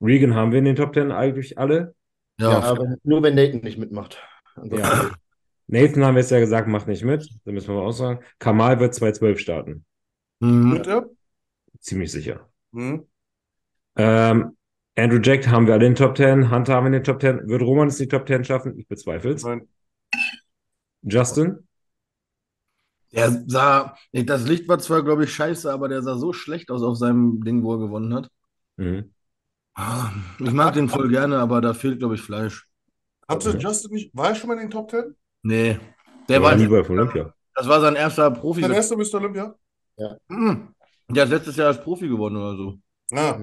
Regan 0.00 0.34
haben 0.34 0.50
wir 0.50 0.58
in 0.58 0.64
den 0.64 0.76
Top 0.76 0.94
10 0.94 1.12
eigentlich 1.12 1.58
alle? 1.58 1.94
Ja, 2.40 2.52
Ja, 2.52 2.60
aber 2.60 2.96
nur 3.04 3.22
wenn 3.22 3.34
Nathan 3.34 3.60
nicht 3.60 3.78
mitmacht. 3.78 4.18
Ansonsten 4.56 4.78
Ja. 4.78 5.10
Nathan 5.68 6.04
haben 6.04 6.14
wir 6.16 6.20
jetzt 6.22 6.30
ja 6.30 6.40
gesagt, 6.40 6.66
macht 6.66 6.88
nicht 6.88 7.04
mit. 7.04 7.28
Da 7.44 7.52
müssen 7.52 7.68
wir 7.68 7.76
mal 7.76 7.86
auch 7.86 7.92
sagen. 7.92 8.20
Kamal 8.38 8.80
wird 8.80 8.94
212 8.94 9.38
starten. 9.38 9.84
Mhm. 10.40 10.76
Er? 10.84 11.08
Ziemlich 11.82 12.10
sicher. 12.12 12.48
Mhm. 12.72 13.06
Ähm, 13.96 14.56
Andrew 14.96 15.20
Jack 15.22 15.46
haben 15.48 15.66
wir 15.66 15.74
alle 15.74 15.86
in 15.86 15.92
den 15.94 15.96
Top 15.98 16.16
10. 16.16 16.50
Hunter 16.50 16.74
haben 16.74 16.84
wir 16.84 16.88
in 16.88 16.92
den 16.94 17.04
Top 17.04 17.20
10. 17.20 17.48
Wird 17.48 17.62
Roman 17.62 17.88
es 17.88 18.00
in 18.00 18.08
die 18.08 18.16
Top 18.16 18.26
10 18.26 18.44
schaffen? 18.44 18.78
Ich 18.78 18.88
bezweifle 18.88 19.32
es. 19.32 19.42
Nein. 19.44 19.68
Justin? 21.02 21.66
Der 23.12 23.44
sah, 23.46 23.94
das 24.12 24.46
Licht 24.48 24.68
war 24.68 24.78
zwar, 24.78 25.02
glaube 25.02 25.24
ich, 25.24 25.34
scheiße, 25.34 25.70
aber 25.70 25.88
der 25.88 26.02
sah 26.02 26.16
so 26.16 26.32
schlecht 26.32 26.70
aus 26.70 26.82
auf 26.82 26.96
seinem 26.96 27.42
Ding, 27.44 27.62
wo 27.62 27.74
er 27.74 27.78
gewonnen 27.78 28.14
hat. 28.14 28.30
Mhm. 28.76 29.12
Ah, 29.74 30.10
Ich 30.38 30.50
mag 30.52 30.74
den 30.74 30.88
voll 30.88 31.08
gerne, 31.08 31.38
aber 31.38 31.60
da 31.60 31.74
fehlt, 31.74 31.98
glaube 31.98 32.14
ich, 32.14 32.22
Fleisch. 32.22 32.68
Hatte 33.28 33.50
Okay. 33.50 33.58
Justin 33.58 33.92
nicht, 33.92 34.16
war 34.16 34.28
er 34.30 34.34
schon 34.34 34.48
mal 34.48 34.54
in 34.54 34.60
den 34.60 34.70
Top 34.70 34.90
10? 34.90 35.14
Nee. 35.42 35.78
Der 36.28 36.36
Der 36.36 36.42
war 36.42 36.52
war, 36.52 36.56
nie 36.56 36.66
bei 36.66 36.88
Olympia. 36.88 37.34
das 37.54 37.68
war 37.68 37.80
sein 37.80 37.94
erster 37.96 38.30
Profi. 38.30 38.62
Sein 38.62 38.72
erster 38.72 38.96
Mr. 38.96 39.14
Olympia? 39.14 39.54
Mhm. 40.28 40.74
Der 41.14 41.24
hat 41.24 41.30
letztes 41.30 41.56
Jahr 41.56 41.68
als 41.68 41.80
Profi 41.82 42.08
gewonnen 42.08 42.36
oder 42.36 42.56
so. 42.56 42.78
Ah, 43.12 43.38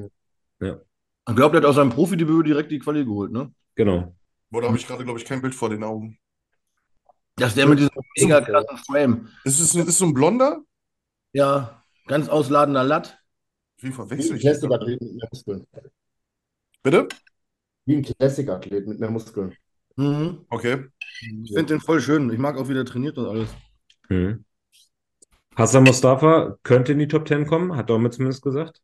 Ich 1.29 1.35
glaube, 1.35 1.53
der 1.53 1.61
hat 1.61 1.65
aus 1.69 1.75
seinem 1.75 1.91
Profidebüt 1.91 2.47
direkt 2.47 2.71
die 2.71 2.79
Quali 2.79 3.05
geholt, 3.05 3.31
ne? 3.31 3.53
Genau. 3.75 4.15
Boah, 4.49 4.61
da 4.61 4.67
habe 4.67 4.77
ich 4.77 4.87
gerade, 4.87 5.03
glaube 5.03 5.19
ich, 5.19 5.25
kein 5.25 5.41
Bild 5.41 5.53
vor 5.53 5.69
den 5.69 5.83
Augen. 5.83 6.17
Das 7.35 7.49
ist 7.49 7.57
der 7.57 7.67
mit 7.67 7.79
diesem 7.79 7.91
mega 8.17 8.41
krassen 8.41 8.77
Frame. 8.77 9.29
Ist 9.45 9.59
es 9.59 9.75
ist 9.75 9.97
so 9.97 10.05
ein 10.05 10.13
Blonder? 10.13 10.61
Ja, 11.33 11.83
ganz 12.07 12.27
ausladender 12.29 12.83
Latt. 12.83 13.19
Wie 13.77 13.87
Wie 13.87 13.91
verwechsel 13.93 14.31
ein 14.33 14.37
ich 14.37 14.43
das? 14.43 14.59
Classic-Athlet 14.59 15.01
mit 15.01 15.15
mehr 15.15 15.27
Muskeln. 15.31 15.65
Bitte? 16.83 17.07
Wie 17.85 17.95
ein 17.97 18.03
Classic-Athlet 18.03 18.87
mit 18.87 18.99
mehr 18.99 19.11
Muskeln. 19.11 19.55
Mhm. 19.95 20.45
Okay. 20.49 20.85
Ich 21.43 21.53
finde 21.53 21.65
den 21.73 21.81
voll 21.81 22.01
schön. 22.01 22.31
Ich 22.31 22.37
mag 22.39 22.57
auch, 22.57 22.67
wie 22.69 22.73
der 22.73 22.85
trainiert 22.85 23.17
und 23.17 23.25
alles. 23.27 23.49
Mhm. 24.09 24.43
Hassan 25.59 25.83
Mustafa 25.83 26.57
könnte 26.63 26.93
in 26.93 26.99
die 26.99 27.09
Top 27.09 27.27
10 27.27 27.45
kommen, 27.45 27.75
hat 27.75 27.89
Dorme 27.89 28.09
zumindest 28.11 28.41
gesagt. 28.41 28.81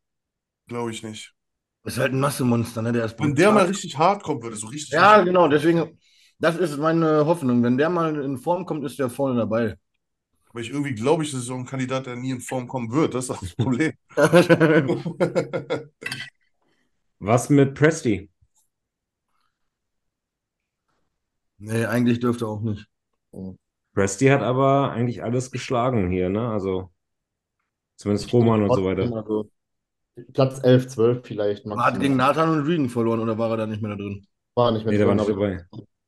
Glaube 0.66 0.90
ich 0.90 1.02
nicht. 1.02 1.32
Ist 1.84 1.96
halt 1.98 2.12
ein 2.12 2.20
Massemonster, 2.20 2.82
ne? 2.82 2.92
Der 2.92 3.06
ist 3.06 3.18
Wenn 3.18 3.34
der 3.34 3.50
mal 3.50 3.64
richtig 3.64 3.96
hart 3.96 4.22
kommen 4.22 4.42
würde, 4.42 4.56
so 4.56 4.66
richtig. 4.66 4.92
Ja, 4.92 5.22
genau, 5.22 5.48
deswegen, 5.48 5.98
das 6.38 6.58
ist 6.58 6.76
meine 6.76 7.24
Hoffnung. 7.24 7.62
Wenn 7.62 7.78
der 7.78 7.88
mal 7.88 8.22
in 8.22 8.36
Form 8.36 8.66
kommt, 8.66 8.84
ist 8.84 8.98
der 8.98 9.08
vorne 9.08 9.38
dabei. 9.38 9.78
Aber 10.50 10.60
ich 10.60 10.68
irgendwie 10.68 10.94
glaube 10.94 11.22
ich, 11.22 11.30
das 11.30 11.40
ist 11.40 11.46
so 11.46 11.54
ein 11.54 11.64
Kandidat, 11.64 12.06
der 12.06 12.16
nie 12.16 12.32
in 12.32 12.40
Form 12.40 12.68
kommen 12.68 12.92
wird. 12.92 13.14
Das 13.14 13.30
ist 13.30 13.40
das 13.40 13.54
Problem. 13.54 13.92
Was 17.18 17.48
mit 17.48 17.74
Presti? 17.74 18.28
nee, 21.56 21.86
eigentlich 21.86 22.20
dürfte 22.20 22.46
auch 22.46 22.60
nicht. 22.60 22.86
Presti 23.96 24.28
hat 24.28 24.42
aber 24.42 24.92
eigentlich 24.92 25.24
alles 25.24 25.50
geschlagen 25.50 26.08
hier, 26.08 26.28
ne? 26.28 26.48
Also 26.50 26.92
zumindest 27.96 28.32
Roman 28.32 28.62
und 28.62 28.72
so 28.72 28.84
weiter. 28.84 29.12
Also, 29.16 29.50
Platz 30.34 30.60
11, 30.64 30.88
12 30.88 31.26
vielleicht. 31.26 31.66
Aber 31.66 31.84
hat 31.84 32.00
gegen 32.00 32.16
Nathan 32.16 32.50
und 32.50 32.66
Regan 32.66 32.88
verloren 32.90 33.20
oder 33.20 33.38
war 33.38 33.50
er 33.52 33.58
da 33.58 33.66
nicht 33.66 33.82
mehr 33.82 33.92
da 33.92 33.96
drin? 33.96 34.26
War 34.54 34.72
nicht 34.72 34.84
mehr 34.84 34.92
Nee, 34.92 34.98
der 34.98 35.06
war 35.06 35.14
drin, 35.14 35.18
nicht 35.18 35.28
aber 35.28 35.34
dabei. 35.40 35.66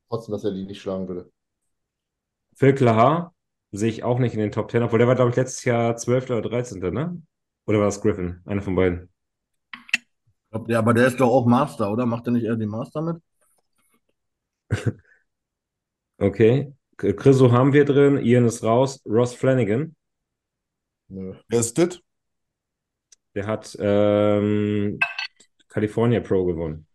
trotzdem, 0.09 0.33
dass 0.33 0.45
er 0.45 0.53
die 0.53 0.65
nicht 0.67 0.81
schlagen 0.83 1.09
würde. 1.09 1.31
Phil 2.57 2.75
Klahar 2.75 3.35
sehe 3.73 3.89
ich 3.89 4.03
auch 4.05 4.19
nicht 4.19 4.35
in 4.35 4.41
den 4.41 4.53
Top 4.53 4.71
10, 4.71 4.83
obwohl 4.83 4.99
der 4.99 5.09
war, 5.09 5.15
glaube 5.15 5.31
ich, 5.31 5.37
letztes 5.37 5.65
Jahr 5.65 5.97
12. 5.97 6.35
oder 6.35 6.43
13., 6.51 6.91
ne? 6.91 7.23
Oder 7.67 7.79
war 7.79 7.87
das 7.87 8.01
Griffin? 8.03 8.41
Einer 8.45 8.61
von 8.63 8.75
beiden. 8.75 9.09
Ich 10.47 10.51
glaub, 10.51 10.69
Ja, 10.69 10.79
aber 10.81 10.93
der 10.95 11.07
ist 11.07 11.21
doch 11.21 11.29
auch 11.31 11.47
Master, 11.47 11.91
oder? 11.93 12.05
Macht 12.07 12.27
er 12.27 12.33
nicht 12.33 12.45
eher 12.45 12.57
die 12.57 12.67
Master 12.67 13.01
mit? 13.03 13.17
Okay. 16.21 16.73
Chriso 16.99 17.53
haben 17.53 17.73
wir 17.73 17.85
drin, 17.85 18.19
Ian 18.19 18.45
ist 18.45 18.63
raus. 18.65 19.01
Ross 19.07 19.35
Flanagan, 19.35 19.95
Nö. 21.09 21.35
Wer 21.49 21.61
ist 21.61 21.79
das? 21.79 22.01
der 23.35 23.47
hat 23.47 23.77
ähm, 23.81 24.99
California 25.69 26.21
Pro 26.21 26.45
gewonnen. 26.45 26.87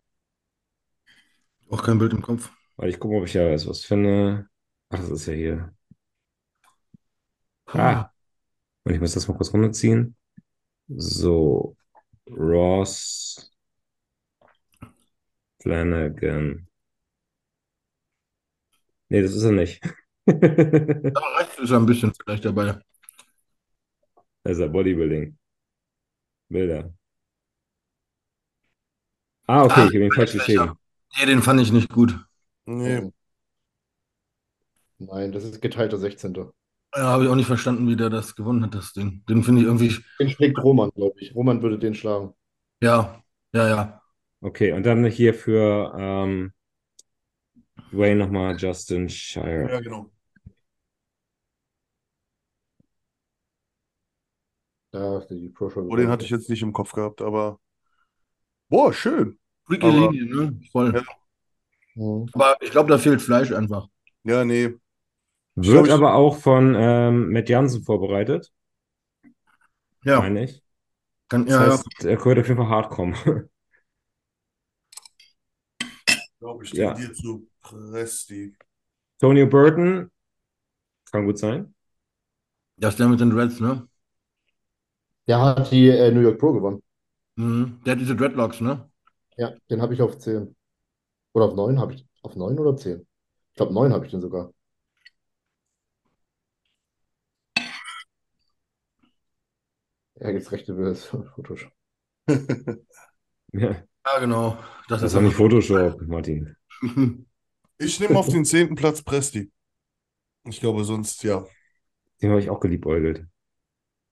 Auch 1.69 1.81
kein 1.83 1.97
Bild 1.97 2.11
im 2.11 2.21
Kopf. 2.21 2.51
Weil 2.75 2.89
ich 2.89 2.99
gucke, 2.99 3.15
ob 3.15 3.25
ich 3.25 3.33
ja 3.33 3.49
weiß, 3.49 3.67
was 3.67 3.85
finde. 3.85 4.47
Ach, 4.89 4.99
das 4.99 5.09
ist 5.09 5.25
ja 5.27 5.33
hier. 5.33 5.73
Ah. 7.67 8.09
Und 8.83 8.93
ich 8.93 8.99
muss 8.99 9.13
das 9.13 9.27
mal 9.27 9.35
kurz 9.35 9.53
runterziehen. 9.53 10.15
So. 10.89 11.77
Ross 12.29 13.51
Flanagan. 15.61 16.67
Nee, 19.13 19.21
das 19.21 19.35
ist 19.35 19.43
er 19.43 19.51
nicht. 19.51 19.79
Da 20.25 20.33
Aber 21.13 21.39
rechts 21.39 21.59
ist 21.59 21.69
er 21.71 21.77
ein 21.77 21.85
bisschen 21.85 22.11
vielleicht 22.13 22.45
dabei. 22.45 22.79
ist 24.45 24.59
er 24.59 24.69
Bodybuilding. 24.69 25.37
Bilder. 26.49 26.91
Ah, 29.47 29.63
okay, 29.65 29.81
Ah, 29.81 29.85
ich 29.85 29.93
habe 29.95 30.05
ihn 30.05 30.11
falsch 30.11 30.33
geschrieben. 30.33 30.71
Nee, 31.19 31.25
den 31.27 31.41
fand 31.43 31.61
ich 31.61 31.71
nicht 31.71 31.89
gut. 31.89 32.17
Nee. 32.65 33.11
Nein, 34.97 35.31
das 35.31 35.43
ist 35.43 35.61
geteilter 35.61 35.97
16. 35.97 36.33
Ja, 36.95 37.03
habe 37.03 37.25
ich 37.25 37.29
auch 37.29 37.35
nicht 37.35 37.47
verstanden, 37.47 37.87
wie 37.87 37.95
der 37.95 38.09
das 38.09 38.35
gewonnen 38.35 38.63
hat, 38.63 38.73
das 38.73 38.93
Ding. 38.93 39.23
Den 39.29 39.43
finde 39.43 39.61
ich 39.61 39.67
irgendwie. 39.67 39.95
Den 40.19 40.29
schlägt 40.29 40.57
Roman, 40.63 40.89
glaube 40.95 41.19
ich. 41.19 41.35
Roman 41.35 41.61
würde 41.61 41.77
den 41.77 41.93
schlagen. 41.93 42.33
Ja, 42.81 43.21
ja, 43.53 43.67
ja. 43.67 44.01
Okay, 44.41 44.71
und 44.73 44.85
dann 44.85 45.05
hier 45.05 45.33
für 45.33 45.93
ähm, 45.97 46.53
Wayne 47.93 48.15
nochmal 48.25 48.55
Justin 48.57 49.07
Shire. 49.09 49.69
Ja, 49.71 49.79
genau. 49.79 50.09
Da 54.91 55.17
ist 55.19 55.27
die 55.29 55.49
Pro 55.49 55.69
Show. 55.69 55.87
Oh, 55.89 55.95
den 55.95 56.09
hatte 56.09 56.23
ich 56.25 56.31
jetzt 56.31 56.49
nicht 56.49 56.61
im 56.61 56.73
Kopf 56.73 56.91
gehabt, 56.93 57.21
aber. 57.21 57.59
Boah, 58.69 58.93
schön. 58.93 59.39
Freaky 59.65 59.85
Aber- 59.87 60.11
Linie, 60.11 60.35
ne? 60.35 60.59
Voll. 60.71 60.93
Ja. 60.95 61.03
Mhm. 61.95 62.27
Aber 62.33 62.57
ich 62.61 62.71
glaube, 62.71 62.89
da 62.89 62.97
fehlt 62.97 63.21
Fleisch 63.21 63.51
einfach. 63.51 63.87
Ja, 64.23 64.43
nee. 64.45 64.73
Wird 65.55 65.67
glaub, 65.67 65.85
ich- 65.85 65.91
aber 65.91 66.15
auch 66.15 66.37
von 66.37 66.75
ähm, 66.77 67.31
Matt 67.31 67.49
Jansen 67.49 67.83
vorbereitet, 67.83 68.51
Ja, 70.03 70.19
meine 70.19 70.45
ich. 70.45 70.63
kann, 71.29 71.45
Das 71.45 71.53
ja, 71.55 71.65
ja. 71.65 71.71
heißt, 71.73 72.05
er 72.05 72.17
könnte 72.17 72.41
auf 72.41 72.47
jeden 72.47 72.57
Fall 72.59 72.69
hart 72.69 72.89
kommen. 72.91 73.15
Glaube 76.39 76.65
ich, 76.65 76.73
Ja. 76.73 76.93
tendiere 76.93 77.13
zu 77.13 77.47
Presti. 77.63 78.53
Tony 79.19 79.45
Burton 79.45 80.11
kann 81.11 81.25
gut 81.25 81.37
sein. 81.39 81.73
Das 82.77 82.93
ist 82.93 82.99
der 82.99 83.07
mit 83.07 83.19
den 83.19 83.29
Dreads, 83.31 83.59
ne? 83.59 83.87
Der 85.27 85.41
hat 85.41 85.71
die 85.71 85.89
äh, 85.89 86.11
New 86.11 86.21
York 86.21 86.39
Pro 86.39 86.53
gewonnen. 86.53 86.81
Mhm. 87.35 87.79
Der 87.85 87.93
hat 87.93 87.99
diese 87.99 88.15
Dreadlocks, 88.15 88.61
ne? 88.61 88.89
Ja, 89.37 89.53
den 89.69 89.81
habe 89.81 89.93
ich 89.93 90.01
auf 90.01 90.17
10. 90.17 90.55
Oder 91.33 91.45
auf 91.45 91.55
9 91.55 91.79
habe 91.79 91.93
ich. 91.95 92.07
Auf 92.23 92.35
9 92.35 92.59
oder 92.59 92.75
10? 92.77 93.07
Ich 93.51 93.55
glaube, 93.57 93.73
9 93.73 93.93
habe 93.93 94.05
ich 94.05 94.11
den 94.11 94.21
sogar. 94.21 94.53
Ja, 100.15 100.29
jetzt 100.31 100.51
rechte 100.51 100.73
Bildes. 100.73 101.05
Fotos. 101.05 101.59
Ja, 103.53 103.83
Ja, 104.05 104.19
genau. 104.19 104.57
Das, 104.87 105.01
das 105.01 105.03
ist 105.03 105.15
doch 105.15 105.21
nicht 105.21 105.35
Photoshop, 105.35 106.01
Martin. 106.07 106.55
Ich 107.77 107.99
nehme 107.99 108.17
auf 108.17 108.29
den 108.29 108.45
zehnten 108.45 108.73
Platz 108.75 109.03
Presti. 109.03 109.51
Ich 110.45 110.59
glaube, 110.61 110.83
sonst 110.85 111.23
ja. 111.23 111.45
Den 112.23 112.31
habe 112.31 112.39
ich 112.41 112.49
auch 112.49 112.59
geliebäugelt. 112.59 113.27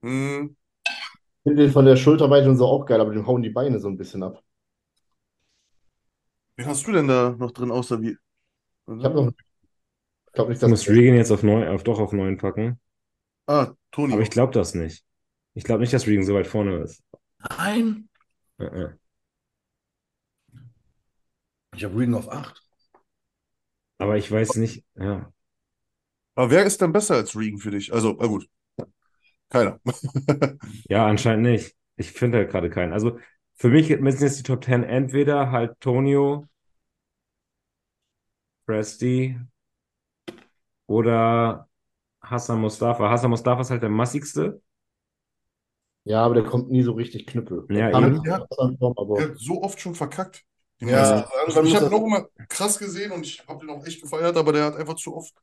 Hm, 0.04 0.56
Ich 1.44 1.50
finde 1.52 1.64
den 1.64 1.72
von 1.74 1.86
der 1.86 1.98
Schulterweite 1.98 2.50
und 2.50 2.58
so 2.58 2.68
auch 2.68 2.86
geil, 2.86 3.02
aber 3.02 3.14
dem 3.14 3.28
hauen 3.28 3.44
die 3.44 3.50
Beine 3.52 3.80
so 3.80 3.88
ein 3.90 3.98
bisschen 3.98 4.24
ab. 4.24 4.44
wen 6.56 6.66
hast 6.68 6.88
du 6.88 6.92
denn 6.94 7.08
da 7.08 7.32
noch 7.38 7.52
drin, 7.52 7.72
außer 7.72 8.02
wie? 8.02 8.18
Ich 8.88 9.04
habe 9.06 9.16
noch. 9.16 9.34
Ich 10.28 10.34
glaube 10.34 10.52
nicht, 10.52 10.62
Ich 10.62 10.68
muss 10.68 10.86
dass. 10.86 10.90
Regan 10.90 11.16
jetzt 11.16 11.32
auf 11.32 11.44
neun, 11.44 11.68
auf, 11.68 11.84
doch 11.84 12.00
auf 12.00 12.14
neun 12.14 12.38
packen. 12.38 12.80
Ah, 13.48 13.76
Toni. 13.92 14.14
Aber 14.14 14.22
ich 14.22 14.30
glaube 14.30 14.54
das 14.54 14.74
nicht. 14.76 15.04
Ich 15.54 15.64
glaube 15.64 15.82
nicht, 15.82 15.94
dass 15.94 16.08
Regan 16.08 16.26
so 16.26 16.34
weit 16.36 16.48
vorne 16.48 16.78
ist. 16.84 17.04
Nein. 17.50 18.08
Äh, 18.60 18.64
äh. 18.66 18.98
Ich 21.76 21.84
habe 21.84 21.98
Regan 22.00 22.16
auf 22.16 22.30
8. 22.32 22.66
Aber 24.02 24.18
ich 24.18 24.32
weiß 24.32 24.56
nicht, 24.56 24.84
ja. 24.96 25.32
Aber 26.36 26.50
wer 26.50 26.66
ist 26.66 26.82
denn 26.82 26.92
besser 26.92 27.16
als 27.16 27.36
Regan 27.36 27.60
für 27.60 27.72
dich? 27.72 27.94
Also, 27.94 28.18
na 28.20 28.28
gut. 28.28 28.50
Keiner. 29.50 29.80
Ja, 30.88 31.06
anscheinend 31.08 31.44
nicht. 31.44 31.76
Ich 31.98 32.12
finde 32.12 32.40
halt 32.40 32.52
gerade 32.52 32.70
keinen. 32.70 32.94
Also 32.94 33.20
für 33.56 33.70
mich 33.70 33.90
müssen 34.00 34.24
jetzt 34.24 34.40
die 34.40 34.44
Top 34.44 34.64
10 34.64 34.84
entweder 34.84 35.52
halt 35.52 35.80
Tonio, 35.80 36.48
Presti 38.66 39.38
oder 40.88 41.68
Hassan 42.22 42.60
Mustafa. 42.62 43.10
Hassan 43.10 43.30
Mustafa 43.30 43.62
ist 43.62 43.72
halt 43.72 43.84
der 43.84 43.90
massigste. 43.90 44.62
Ja, 46.04 46.24
aber 46.24 46.36
der 46.36 46.44
kommt 46.44 46.72
nie 46.72 46.82
so 46.82 46.94
richtig 46.94 47.28
knüppel. 47.28 47.66
Ja, 47.70 47.90
eben. 47.90 48.26
er 48.26 48.48
Form, 48.50 48.94
aber 48.98 49.16
Der 49.18 49.30
hat 49.30 49.38
so 49.38 49.62
oft 49.62 49.80
schon 49.80 49.96
verkackt. 49.96 50.44
Ja, 50.82 51.28
Also 51.46 51.64
ich 51.64 51.76
habe 51.76 51.86
ihn 51.88 51.94
auch 51.94 52.06
immer 52.06 52.28
krass 52.50 52.78
gesehen 52.78 53.12
und 53.12 53.26
ich 53.26 53.44
habe 53.48 53.60
den 53.60 53.70
auch 53.70 53.86
echt 53.86 54.02
gefeiert, 54.02 54.36
aber 54.36 54.52
der 54.52 54.66
hat 54.66 54.76
einfach 54.76 54.96
zu 54.96 55.16
oft 55.16 55.34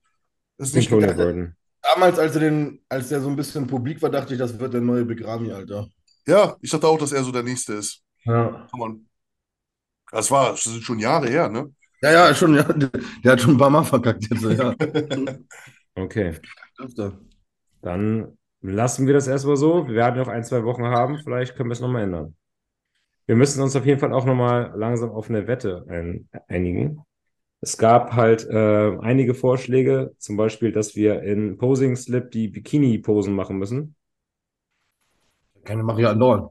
es 0.58 0.72
Den 0.72 0.80
nicht. 0.80 0.90
Burton. 0.90 1.54
Damals, 1.82 2.18
als 2.18 2.34
er, 2.34 2.40
den, 2.40 2.80
als 2.88 3.08
der 3.08 3.20
so 3.20 3.28
ein 3.28 3.36
bisschen 3.36 3.66
publik 3.66 4.02
war, 4.02 4.10
dachte 4.10 4.34
ich, 4.34 4.38
das 4.38 4.58
wird 4.58 4.74
der 4.74 4.80
neue 4.80 5.04
Big 5.04 5.24
Ramy, 5.24 5.52
Alter. 5.52 5.88
Ja, 6.26 6.56
ich 6.60 6.70
dachte 6.70 6.88
auch, 6.88 6.98
dass 6.98 7.12
er 7.12 7.22
so 7.22 7.32
der 7.32 7.44
Nächste 7.44 7.74
ist. 7.74 8.02
Ja. 8.24 8.66
Das 10.10 10.30
war, 10.30 10.50
das 10.50 10.64
sind 10.64 10.82
schon 10.82 10.98
Jahre 10.98 11.28
her, 11.28 11.48
ne? 11.48 11.72
Ja, 12.02 12.12
ja, 12.12 12.34
schon, 12.34 12.54
ja. 12.54 12.64
Der, 12.64 13.32
hat 13.32 13.40
schon 13.40 13.54
ein 13.54 13.58
paar 13.58 13.70
Mal 13.70 13.84
verkackt 13.84 14.26
jetzt, 14.30 14.42
ja. 14.42 14.74
Okay. 15.94 16.38
Dann 17.82 18.38
lassen 18.60 19.06
wir 19.06 19.14
das 19.14 19.26
erstmal 19.26 19.56
so. 19.56 19.88
Wir 19.88 19.94
werden 19.94 20.18
noch 20.18 20.28
ein, 20.28 20.44
zwei 20.44 20.62
Wochen 20.62 20.84
haben. 20.84 21.18
Vielleicht 21.24 21.56
können 21.56 21.70
wir 21.70 21.72
es 21.72 21.80
nochmal 21.80 22.04
ändern. 22.04 22.36
Wir 23.28 23.36
müssen 23.36 23.62
uns 23.62 23.76
auf 23.76 23.84
jeden 23.84 24.00
Fall 24.00 24.14
auch 24.14 24.24
nochmal 24.24 24.72
langsam 24.74 25.10
auf 25.10 25.28
eine 25.28 25.46
Wette 25.46 25.84
ein, 25.90 26.30
einigen. 26.48 27.02
Es 27.60 27.76
gab 27.76 28.14
halt 28.14 28.46
äh, 28.48 28.96
einige 29.02 29.34
Vorschläge, 29.34 30.14
zum 30.16 30.38
Beispiel, 30.38 30.72
dass 30.72 30.96
wir 30.96 31.22
in 31.22 31.58
Posing 31.58 31.94
Slip 31.94 32.30
die 32.30 32.48
Bikini-Posen 32.48 33.34
machen 33.34 33.58
müssen. 33.58 33.96
Keine 35.62 35.82
mache 35.82 36.00
ich 36.00 36.06
andauernd. 36.06 36.50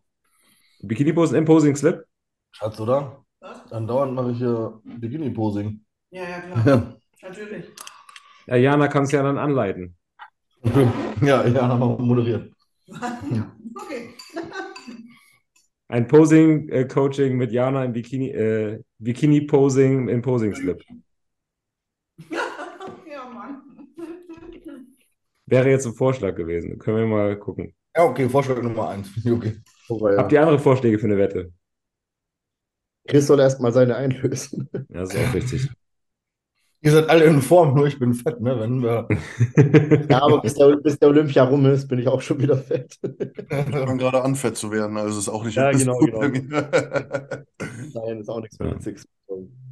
Bikini-Posen 0.84 1.36
im 1.36 1.46
Posing 1.46 1.76
Slip? 1.76 2.06
Schatz, 2.52 2.80
oder? 2.80 3.26
Andauernd 3.72 4.14
mache 4.14 4.34
ich 4.34 4.38
hier 4.38 4.80
Bikini-Posing. 4.84 5.84
Ja, 6.12 6.30
ja, 6.30 6.40
klar. 6.42 6.68
Ja, 6.68 7.28
Natürlich. 7.28 7.66
Ja, 8.46 8.56
Jana 8.56 8.88
kann 8.88 9.06
es 9.06 9.12
ja 9.12 9.24
dann 9.24 9.40
anleiten. 9.40 9.98
ja, 11.22 11.44
ja, 11.44 11.68
haben 11.68 11.80
wir 11.80 11.98
moderiert. 11.98 12.54
Okay. 13.80 14.16
Ein 15.90 16.08
Posing-Coaching 16.08 17.38
mit 17.38 17.52
Jana 17.52 17.86
im 17.86 17.94
Bikini, 17.94 18.30
äh, 18.32 18.82
Bikini-Posing 19.00 20.10
im 20.10 20.22
Posing-Slip. 20.22 20.84
Ja, 23.10 23.26
Mann. 23.34 23.62
Wäre 25.46 25.70
jetzt 25.70 25.86
ein 25.86 25.94
Vorschlag 25.94 26.36
gewesen. 26.36 26.78
Können 26.78 26.98
wir 26.98 27.06
mal 27.06 27.40
gucken. 27.40 27.74
Ja, 27.96 28.04
okay, 28.04 28.28
Vorschlag 28.28 28.62
Nummer 28.62 28.90
eins. 28.90 29.10
Okay. 29.26 29.56
Aber 29.90 30.18
Habt 30.18 30.32
ja. 30.32 30.40
ihr 30.40 30.44
andere 30.44 30.60
Vorschläge 30.60 31.00
für 31.00 31.06
eine 31.06 31.18
Wette? 31.18 31.54
Chris 33.08 33.28
soll 33.28 33.40
erstmal 33.40 33.72
seine 33.72 33.96
einlösen. 33.96 34.70
Ja, 34.74 35.00
das 35.02 35.14
ist 35.14 35.20
auch 35.20 35.34
richtig. 35.34 35.70
Ihr 36.82 36.92
seid 36.92 37.10
alle 37.10 37.26
in 37.26 37.42
Form, 37.42 37.74
nur 37.74 37.88
ich 37.88 37.98
bin 37.98 38.14
fett, 38.14 38.40
ne? 38.40 38.60
Wenn 38.60 38.82
wir. 38.82 39.08
Ja, 40.10 40.22
aber 40.22 40.42
bis 40.42 40.54
der, 40.54 40.76
bis 40.78 41.00
der 41.00 41.10
Olympia 41.10 41.44
rum 41.44 41.66
ist, 41.66 41.88
bin 41.88 42.00
ich 42.00 42.08
auch 42.08 42.22
schon 42.22 42.40
wieder 42.40 42.58
fett. 42.58 42.98
Ich 43.02 43.48
fange 43.50 43.98
gerade 43.98 44.22
an, 44.24 44.36
fett 44.36 44.58
zu 44.58 44.72
werden, 44.72 44.96
also 44.98 45.18
ist 45.20 45.30
auch 45.30 45.44
nicht 45.44 45.56
Ja, 45.56 45.72
genau, 45.72 45.98
genau. 45.98 46.20
bei 46.20 46.30
mir. 46.30 46.42
Nein, 47.94 48.20
ist 48.20 48.30
auch 48.30 48.40
nichts 48.42 48.60
mehr 48.60 48.70
Ja. 48.70 48.76
Witziges. 48.76 49.06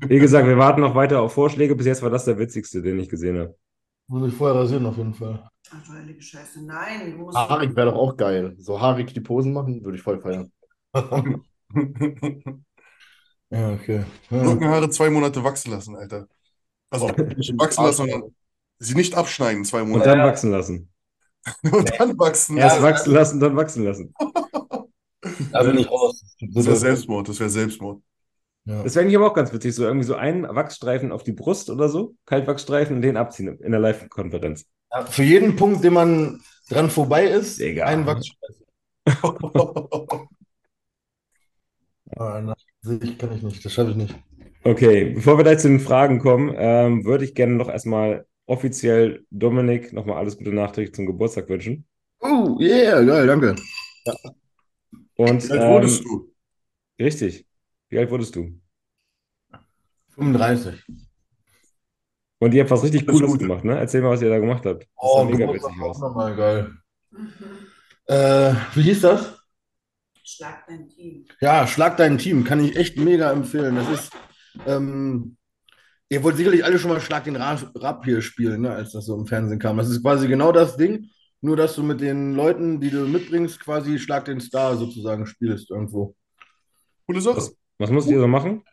Wie 0.08 0.20
gesagt, 0.20 0.48
wir 0.48 0.58
warten 0.58 0.82
noch 0.82 0.96
weiter 0.96 1.22
auf 1.22 1.34
Vorschläge. 1.34 1.76
Bis 1.76 1.86
jetzt 1.86 2.02
war 2.04 2.10
das 2.10 2.26
der 2.26 2.38
witzigste, 2.38 2.82
den 2.82 3.00
ich 3.00 3.10
gesehen 3.10 3.38
habe. 3.40 3.56
Muss 4.08 4.28
ich 4.30 4.36
vorher 4.38 4.60
rasieren, 4.60 4.86
auf 4.86 4.98
jeden 4.98 5.14
Fall. 5.14 5.48
Ach 5.72 5.84
du 5.84 5.94
heilige 5.94 6.22
Scheiße. 6.22 6.64
Nein, 6.66 7.12
du 7.12 7.18
musst. 7.20 7.38
Haarig 7.38 7.76
wäre 7.76 7.92
doch 7.92 7.98
auch 7.98 8.18
geil. 8.18 8.56
So 8.58 8.80
haarig 8.82 9.14
die 9.14 9.22
Posen 9.22 9.54
machen, 9.54 9.84
würde 9.84 9.98
ich 9.98 10.04
voll 10.04 10.20
feiern. 10.20 10.52
Ja, 13.52 13.74
okay. 13.74 14.04
Ja. 14.32 14.42
Rückenhaare 14.42 14.90
zwei 14.90 15.10
Monate 15.10 15.44
wachsen 15.44 15.72
lassen, 15.72 15.96
Alter. 15.96 16.28
Also 16.90 17.08
nicht 17.38 17.58
wachsen 17.58 17.84
lassen, 17.84 17.98
sondern 17.98 18.36
sie 18.80 18.96
nicht 18.96 19.16
abschneiden, 19.16 19.66
zwei 19.66 19.82
Und 19.82 19.90
Monate. 19.90 20.10
dann 20.10 20.20
wachsen 20.20 20.52
lassen. 20.52 20.90
Und 21.64 22.00
dann 22.00 22.18
wachsen. 22.18 22.58
Erst 22.58 22.78
Ja, 22.78 22.84
wachsen 22.84 23.14
lassen, 23.14 23.40
dann 23.40 23.56
wachsen 23.56 23.84
lassen. 23.84 24.14
Da 25.52 25.64
bin 25.64 25.80
ich 25.80 25.90
raus. 25.90 26.24
das 26.40 26.66
wäre 26.68 26.76
Selbstmord, 26.76 27.28
das 27.28 27.40
wäre 27.40 27.50
Selbstmord. 27.50 28.00
Ja. 28.66 28.84
Das 28.84 28.94
wäre 28.96 29.04
eigentlich 29.04 29.16
aber 29.18 29.28
auch 29.32 29.34
ganz 29.34 29.52
witzig. 29.52 29.74
So 29.74 29.84
irgendwie 29.84 30.06
so 30.06 30.16
einen 30.16 30.44
Wachsstreifen 30.44 31.12
auf 31.12 31.24
die 31.24 31.32
Brust 31.32 31.70
oder 31.72 31.90
so. 31.90 32.16
Kaltwachsstreifen 32.26 32.98
und 32.98 33.02
den 33.02 33.18
abziehen 33.18 33.58
in 33.60 33.72
der 33.72 33.80
Live-Konferenz. 33.82 34.66
Ja, 34.92 35.06
Für 35.06 35.24
jeden 35.24 35.56
Punkt, 35.56 35.84
den 35.84 35.94
man 35.94 36.42
dran 36.70 36.90
vorbei 36.92 37.26
ist, 37.26 37.60
Digga. 37.60 37.86
ein 37.86 38.06
Wachsstreifen. 38.06 38.66
Ah, 42.18 42.42
nein, 42.42 43.18
kann 43.18 43.32
ich 43.36 43.42
nicht, 43.44 43.66
das 43.66 43.74
schaffe 43.74 43.92
ich 43.92 43.96
nicht. 43.98 44.16
Okay, 44.66 45.12
bevor 45.14 45.38
wir 45.38 45.44
gleich 45.44 45.60
zu 45.60 45.68
den 45.68 45.80
Fragen 45.80 46.20
kommen, 46.20 46.54
ähm, 46.58 47.06
würde 47.06 47.24
ich 47.24 47.36
gerne 47.36 47.54
noch 47.56 47.70
erstmal 47.70 48.26
offiziell 48.48 49.26
Dominik 49.30 49.94
nochmal 49.94 50.18
alles 50.18 50.38
Gute 50.38 50.52
nachträglich 50.54 50.96
zum 50.96 51.06
Geburtstag 51.06 51.48
wünschen. 51.50 51.86
Oh, 52.22 52.58
yeah, 52.60 53.02
geil, 53.04 53.28
danke. 53.28 53.56
Und 55.18 55.44
Wie 55.44 55.52
alt 55.52 55.68
wurdest 55.68 56.02
ähm, 56.02 56.06
du? 56.06 56.34
richtig, 57.00 57.48
wie 57.90 58.00
alt 58.00 58.12
wurdest 58.12 58.36
du? 58.36 58.60
35. 60.16 60.84
Und 62.40 62.54
ihr 62.54 62.62
habt 62.62 62.72
was 62.72 62.84
richtig 62.84 63.08
Cooles 63.08 63.32
Gute. 63.32 63.48
gemacht, 63.48 63.64
ne? 63.66 63.78
Erzähl 63.78 64.02
mal, 64.02 64.12
was 64.12 64.22
ihr 64.22 64.30
da 64.30 64.40
gemacht 64.40 64.66
habt. 64.66 64.84
Das 64.84 64.90
Oh, 64.98 65.24
mega 65.26 65.46
Geburtstag 65.46 65.72
witzig 65.72 65.82
auch 65.82 65.90
aus. 65.90 66.00
nochmal 66.00 66.36
geil. 66.36 66.72
Äh, 68.08 68.54
wie 68.76 68.82
hieß 68.84 69.02
das? 69.02 69.36
Schlag 70.24 70.66
dein 70.68 70.90
Team. 70.90 71.26
Ja, 71.40 71.68
Schlag 71.68 71.98
dein 71.98 72.18
Team, 72.18 72.44
kann 72.44 72.64
ich 72.64 72.76
echt 72.76 72.98
mega 72.98 73.32
empfehlen. 73.32 73.76
Das 73.76 73.90
ist, 73.90 74.12
ähm, 74.66 75.38
ihr 76.10 76.24
wollt 76.24 76.38
sicherlich 76.38 76.64
alle 76.64 76.80
schon 76.80 76.92
mal 76.92 77.02
Schlag 77.02 77.24
den 77.24 77.36
Ra- 77.36 77.72
Rapier 77.76 78.22
spielen, 78.22 78.62
ne, 78.62 78.72
als 78.72 78.92
das 78.94 79.06
so 79.06 79.18
im 79.18 79.26
Fernsehen 79.26 79.60
kam. 79.60 79.78
Das 79.78 79.90
ist 79.90 80.02
quasi 80.02 80.28
genau 80.28 80.52
das 80.52 80.78
Ding, 80.78 81.10
nur 81.42 81.56
dass 81.58 81.76
du 81.76 81.84
mit 81.84 82.02
den 82.02 82.36
Leuten, 82.36 82.80
die 82.80 82.90
du 82.90 83.08
mitbringst, 83.08 83.60
quasi 83.60 84.00
Schlag 84.00 84.26
den 84.26 84.40
Star 84.40 84.78
sozusagen 84.78 85.26
spielst 85.26 85.70
irgendwo. 85.72 86.16
Coole 87.08 87.22
Sache. 87.22 87.38
Was, 87.38 87.56
was 87.78 87.90
musstet 87.92 88.14
ihr 88.14 88.20
so 88.22 88.28
machen? 88.28 88.64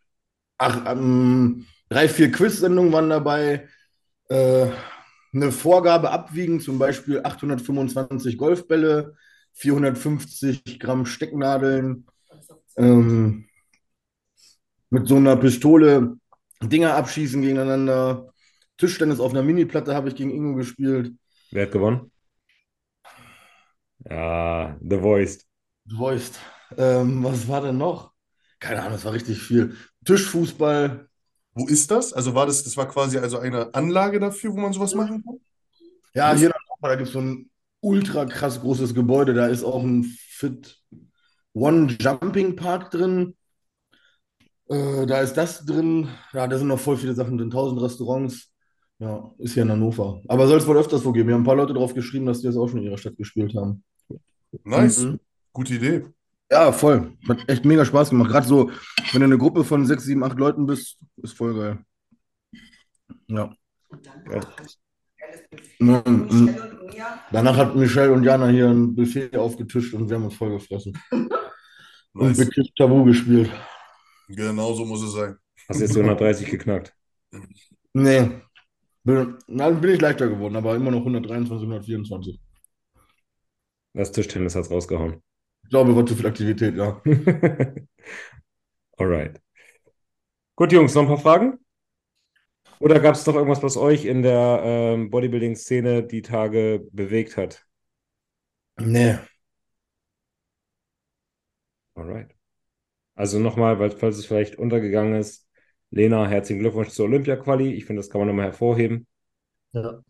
Ach, 0.59 0.85
ähm, 0.93 1.67
drei, 1.89 2.09
vier 2.09 2.31
Quiz-Sendungen 2.31 2.93
waren 2.93 3.11
dabei. 3.11 3.69
Äh, 4.29 4.69
eine 5.35 5.51
Vorgabe 5.51 6.11
abwiegen, 6.11 6.61
zum 6.61 6.79
Beispiel 6.79 7.21
825 7.25 8.37
Golfbälle, 8.37 9.17
450 9.55 10.79
Gramm 10.79 11.07
Stecknadeln, 11.07 12.07
ähm, 12.77 13.47
mit 14.93 15.09
so 15.09 15.17
einer 15.17 15.37
Pistole 15.37 16.17
Dinger 16.63 16.95
abschießen 16.95 17.41
gegeneinander. 17.41 18.33
Tischtennis 18.77 19.21
auf 19.21 19.33
einer 19.33 19.43
Mini-Platte 19.43 19.95
habe 19.95 20.09
ich 20.09 20.15
gegen 20.15 20.31
Ingo 20.31 20.55
gespielt. 20.55 21.15
Wer 21.51 21.65
hat 21.65 21.73
gewonnen? 21.73 22.13
Ja, 24.09 24.77
The 24.81 24.99
Voice. 24.99 25.47
Voiced. 25.87 26.39
Ähm, 26.77 27.25
was 27.25 27.49
war 27.49 27.63
denn 27.63 27.79
noch? 27.79 28.13
Keine 28.59 28.83
Ahnung, 28.83 28.95
es 28.95 29.05
war 29.05 29.15
richtig 29.15 29.39
viel. 29.43 29.77
Tischfußball. 30.05 31.09
Wo 31.55 31.67
ist 31.67 31.91
das? 31.91 32.13
Also 32.13 32.35
war 32.35 32.47
das, 32.47 32.63
das 32.65 32.77
war 32.77 32.89
quasi 32.89 33.19
also 33.19 33.39
eine 33.39 33.75
Anlage 33.75 34.21
dafür, 34.21 34.53
wo 34.53 34.59
man 34.59 34.73
sowas 34.73 34.95
machen 34.95 35.25
kann? 35.25 35.39
Ja, 36.15 36.35
hier 36.35 36.49
in 36.49 36.53
da 36.83 36.97
gibt 36.97 37.09
es 37.09 37.15
so 37.15 37.21
ein 37.21 37.51
ultra 37.81 38.27
krass 38.27 38.61
großes 38.61 38.95
Gebäude. 38.95 39.33
Da 39.33 39.47
ist 39.47 39.65
auch 39.65 39.83
ein 39.83 40.05
Fit 40.05 40.83
One 41.55 41.97
Jumping 41.99 42.57
Park 42.57 42.91
drin. 42.91 43.37
Äh, 44.73 45.07
da 45.07 45.21
ist 45.21 45.35
das 45.35 45.65
drin. 45.65 46.09
Ja, 46.33 46.47
da 46.47 46.57
sind 46.59 46.69
noch 46.69 46.81
voll 46.81 46.97
viele 46.97 47.15
Sachen 47.15 47.37
drin. 47.37 47.49
1000 47.51 47.83
Restaurants. 47.83 48.49
Ja, 48.99 49.31
ist 49.39 49.55
hier 49.55 49.65
in 49.65 49.71
Hannover. 49.71 50.23
Aber 50.29 50.47
soll 50.47 50.59
es 50.59 50.67
wohl 50.67 50.77
öfters 50.77 51.03
so 51.03 51.13
geben. 51.13 51.29
Wir 51.29 51.35
haben 51.35 51.43
ein 51.43 51.47
paar 51.47 51.57
Leute 51.57 51.75
drauf 51.75 51.93
geschrieben, 51.93 52.27
dass 52.27 52.41
die 52.41 52.47
das 52.47 52.57
auch 52.57 52.69
schon 52.69 52.79
in 52.79 52.85
ihrer 52.87 52.99
Stadt 52.99 53.17
gespielt 53.17 53.55
haben. 53.55 53.83
Nice. 54.65 55.01
Mhm. 55.01 55.21
Gute 55.53 55.75
Idee. 55.75 56.05
Ja, 56.51 56.71
voll. 56.73 57.13
Hat 57.29 57.39
echt 57.49 57.65
mega 57.65 57.85
Spaß 57.85 58.11
gemacht. 58.11 58.31
Gerade 58.31 58.47
so, 58.47 58.71
wenn 59.13 59.21
du 59.21 59.27
eine 59.27 59.39
Gruppe 59.39 59.65
von 59.65 59.87
sechs, 59.87 60.05
sieben, 60.05 60.23
acht 60.23 60.39
Leuten 60.39 60.67
bist, 60.67 60.99
ist 61.17 61.37
voll 61.37 61.55
geil. 61.55 61.79
Ja. 63.29 63.55
Und 63.89 64.07
dann 64.07 64.25
Ja. 64.31 64.41
geiles 65.19 65.49
Buffet. 65.51 65.85
Michelle 65.85 66.81
und 66.81 66.95
Mia. 66.95 67.21
Danach 67.33 67.57
hat 67.57 67.75
Michelle 67.75 68.13
und 68.13 68.23
Jana 68.23 68.49
hier 68.49 68.69
ein 68.69 68.95
Buffet 68.95 69.37
aufgetischt 69.37 69.95
und 69.95 70.09
wir 70.09 70.17
haben 70.17 70.25
uns 70.25 70.35
voll 70.35 70.51
gefressen. 70.51 70.97
Und 72.15 72.27
Nice. 72.27 72.37
Begriff 72.37 72.67
Tabu 72.77 73.05
gespielt. 73.05 73.51
Genau 74.35 74.73
so 74.73 74.85
muss 74.85 75.03
es 75.03 75.13
sein. 75.13 75.37
Hast 75.69 75.81
du 75.81 75.85
jetzt 75.85 75.95
die 75.95 76.01
130 76.01 76.51
geknackt? 76.51 76.95
Nee. 77.93 78.31
Bin, 79.05 79.39
na, 79.47 79.71
bin 79.71 79.91
ich 79.91 80.01
leichter 80.01 80.29
geworden, 80.29 80.57
aber 80.57 80.75
immer 80.75 80.91
noch 80.91 81.01
123, 81.01 81.67
124. 81.67 82.41
Das 83.95 84.13
Tischtennis 84.13 84.55
hat's 84.55 84.71
rausgehauen. 84.71 85.23
Ich 85.65 85.71
glaube, 85.71 85.95
war 85.95 86.07
zu 86.07 86.17
viel 86.17 86.27
Aktivität, 86.27 86.77
ja. 86.77 87.03
Alright. 88.97 89.41
Gut, 90.57 90.73
Jungs, 90.73 90.95
noch 90.95 91.03
ein 91.03 91.09
paar 91.09 91.19
Fragen? 91.19 91.59
Oder 92.79 93.01
gab 93.01 93.15
es 93.15 93.27
noch 93.27 93.35
irgendwas, 93.35 93.63
was 93.63 93.77
euch 93.77 94.05
in 94.07 94.23
der 94.23 94.61
ähm, 94.65 95.11
Bodybuilding-Szene 95.11 96.05
die 96.05 96.23
Tage 96.23 96.87
bewegt 96.91 97.37
hat? 97.37 97.67
Nee. 98.79 99.19
Alright. 101.97 102.32
Also 103.15 103.39
nochmal, 103.39 103.79
weil 103.79 103.91
falls 103.91 104.19
es 104.19 104.27
vielleicht 104.27 104.57
untergegangen 104.57 105.15
ist, 105.15 105.47
Lena, 105.91 106.27
herzlichen 106.27 106.61
Glückwunsch 106.61 106.89
zur 106.89 107.05
Olympia-Quali. 107.05 107.75
Ich 107.75 107.85
finde, 107.85 108.01
das 108.01 108.09
kann 108.09 108.21
man 108.21 108.29
nochmal 108.29 108.47
hervorheben. 108.47 109.07
Ja. 109.73 110.03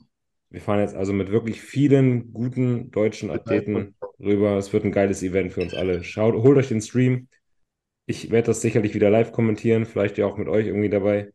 Wir 0.51 0.61
fahren 0.61 0.81
jetzt 0.81 0.95
also 0.95 1.13
mit 1.13 1.31
wirklich 1.31 1.61
vielen 1.61 2.33
guten 2.33 2.91
deutschen 2.91 3.31
Athleten 3.31 3.97
rüber. 4.21 4.57
Es 4.59 4.73
wird 4.73 4.85
ein 4.85 4.93
geiles 4.93 5.23
Event 5.23 5.53
für 5.53 5.63
uns 5.63 5.75
alle. 5.75 6.05
Schaut, 6.05 6.35
holt 6.35 6.59
euch 6.59 6.69
den 6.69 6.83
Stream. 6.83 7.29
Ich 8.07 8.31
werde 8.31 8.47
das 8.47 8.61
sicherlich 8.61 8.95
wieder 8.95 9.11
live 9.11 9.33
kommentieren, 9.33 9.87
vielleicht 9.87 10.19
ja 10.19 10.27
auch 10.27 10.37
mit 10.37 10.49
euch 10.49 10.67
irgendwie 10.67 10.91
dabei. 10.91 11.33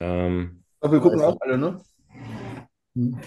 Ähm, 0.00 0.64
Aber 0.80 0.92
wir 0.92 1.00
gucken 1.00 1.20
auch 1.22 1.40
alle, 1.40 1.56
ne? 1.58 1.80
Hm. 2.94 3.18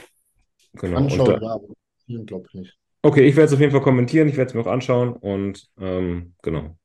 genau. 0.73 0.97
Und 0.97 1.03
Anschauen, 1.03 1.39
da, 1.39 1.59
ja, 2.05 2.23
glaube 2.23 2.45
ich 2.49 2.53
nicht. 2.53 2.77
okay, 3.01 3.27
ich 3.27 3.35
werde 3.35 3.47
es 3.47 3.53
auf 3.53 3.59
jeden 3.59 3.71
Fall 3.71 3.81
kommentieren, 3.81 4.27
ich 4.27 4.37
werde 4.37 4.49
es 4.49 4.53
mir 4.53 4.61
auch 4.61 4.67
anschauen 4.67 5.13
und 5.13 5.67
ähm, 5.79 6.35
genau. 6.41 6.77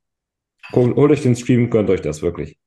Holt, 0.74 0.96
holt 0.96 1.12
euch 1.12 1.22
den 1.22 1.36
Stream, 1.36 1.70
gönnt 1.70 1.90
euch 1.90 2.00
das 2.00 2.22
wirklich. 2.22 2.58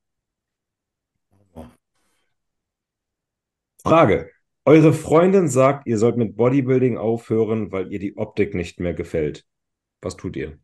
Frage. 3.84 4.32
Eure 4.66 4.94
Freundin 4.94 5.48
sagt, 5.48 5.86
ihr 5.86 6.00
sollt 6.00 6.18
mit 6.18 6.36
Bodybuilding 6.36 6.98
aufhören, 6.98 7.72
weil 7.72 7.92
ihr 7.92 8.00
die 8.00 8.18
Optik 8.18 8.56
nicht 8.56 8.80
mehr 8.80 8.96
gefällt. 8.96 9.46
Was 10.02 10.16
tut 10.16 10.36
ihr? 10.36 10.58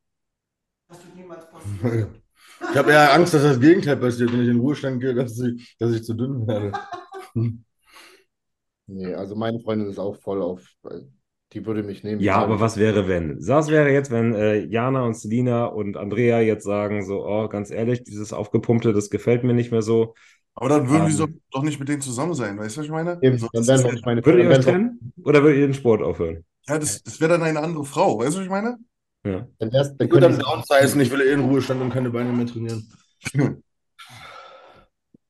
Das 0.87 1.05
wird 1.05 1.15
niemals 1.15 1.49
passieren. 1.49 2.21
Ich 2.71 2.77
habe 2.77 2.91
eher 2.91 3.13
Angst, 3.13 3.33
dass 3.33 3.43
das 3.43 3.59
Gegenteil 3.59 3.97
passiert, 3.97 4.31
wenn 4.31 4.41
ich 4.41 4.47
in 4.47 4.55
den 4.55 4.61
Ruhestand 4.61 5.01
gehe, 5.01 5.13
dass 5.13 5.39
ich, 5.39 5.75
dass 5.77 5.93
ich 5.93 6.03
zu 6.03 6.13
dünn 6.13 6.47
werde. 6.47 6.71
Nee, 8.87 9.13
also 9.13 9.37
meine 9.37 9.61
Freundin 9.61 9.87
ist 9.87 9.99
auch 9.99 10.17
voll 10.17 10.41
auf, 10.41 10.67
die 11.53 11.65
würde 11.65 11.83
mich 11.83 12.03
nehmen. 12.03 12.21
Ja, 12.21 12.37
aber 12.37 12.59
was 12.59 12.77
wäre, 12.77 13.07
wenn? 13.07 13.37
Was 13.45 13.69
wäre 13.69 13.91
jetzt, 13.91 14.11
wenn 14.11 14.33
äh, 14.33 14.59
Jana 14.65 15.03
und 15.03 15.15
Selina 15.15 15.65
und 15.65 15.97
Andrea 15.97 16.39
jetzt 16.41 16.63
sagen, 16.63 17.05
so, 17.05 17.25
oh, 17.25 17.47
ganz 17.49 17.71
ehrlich, 17.71 18.03
dieses 18.03 18.33
Aufgepumpte, 18.33 18.93
das 18.93 19.09
gefällt 19.09 19.43
mir 19.43 19.53
nicht 19.53 19.71
mehr 19.71 19.81
so. 19.81 20.13
Aber 20.53 20.69
dann 20.69 20.89
würden 20.89 21.03
wir 21.03 21.07
Ähm. 21.07 21.11
so, 21.11 21.27
doch 21.51 21.63
nicht 21.63 21.79
mit 21.79 21.89
denen 21.89 22.01
zusammen 22.01 22.33
sein, 22.35 22.57
weißt 22.57 22.75
du, 22.75 22.79
was 22.81 22.85
ich 22.85 22.91
meine? 22.91 23.19
Eben, 23.21 23.37
So, 23.37 23.47
dann 23.53 23.67
wären 23.67 23.79
wir 23.83 23.87
ja, 23.87 23.93
nicht 23.93 24.05
meine 24.05 24.25
Würdet 24.25 24.43
ihr 24.43 24.49
euch 24.49 24.59
trennen? 24.65 25.13
Oder 25.23 25.43
würdet 25.43 25.59
ihr 25.59 25.67
den 25.67 25.73
Sport 25.73 26.01
aufhören? 26.01 26.45
ja, 26.67 26.77
das, 26.79 27.03
das 27.03 27.19
wäre 27.19 27.31
dann 27.33 27.43
eine 27.43 27.59
andere 27.59 27.85
Frau, 27.85 28.19
weißt 28.19 28.33
du, 28.35 28.37
was 28.39 28.45
ich 28.45 28.49
meine? 28.51 28.77
Ja. 29.23 29.47
Dann 29.59 29.71
wär's, 29.73 29.95
dann 29.97 30.07
Ich 30.07 30.13
würde 30.13 30.29
dann 30.29 30.39
downsizen, 30.39 31.01
ich 31.01 31.11
will 31.11 31.21
eh 31.21 31.33
in 31.33 31.41
Ruhestand 31.41 31.81
und 31.81 31.91
keine 31.91 32.09
Beine 32.09 32.31
mehr 32.31 32.45
trainieren. 32.47 32.87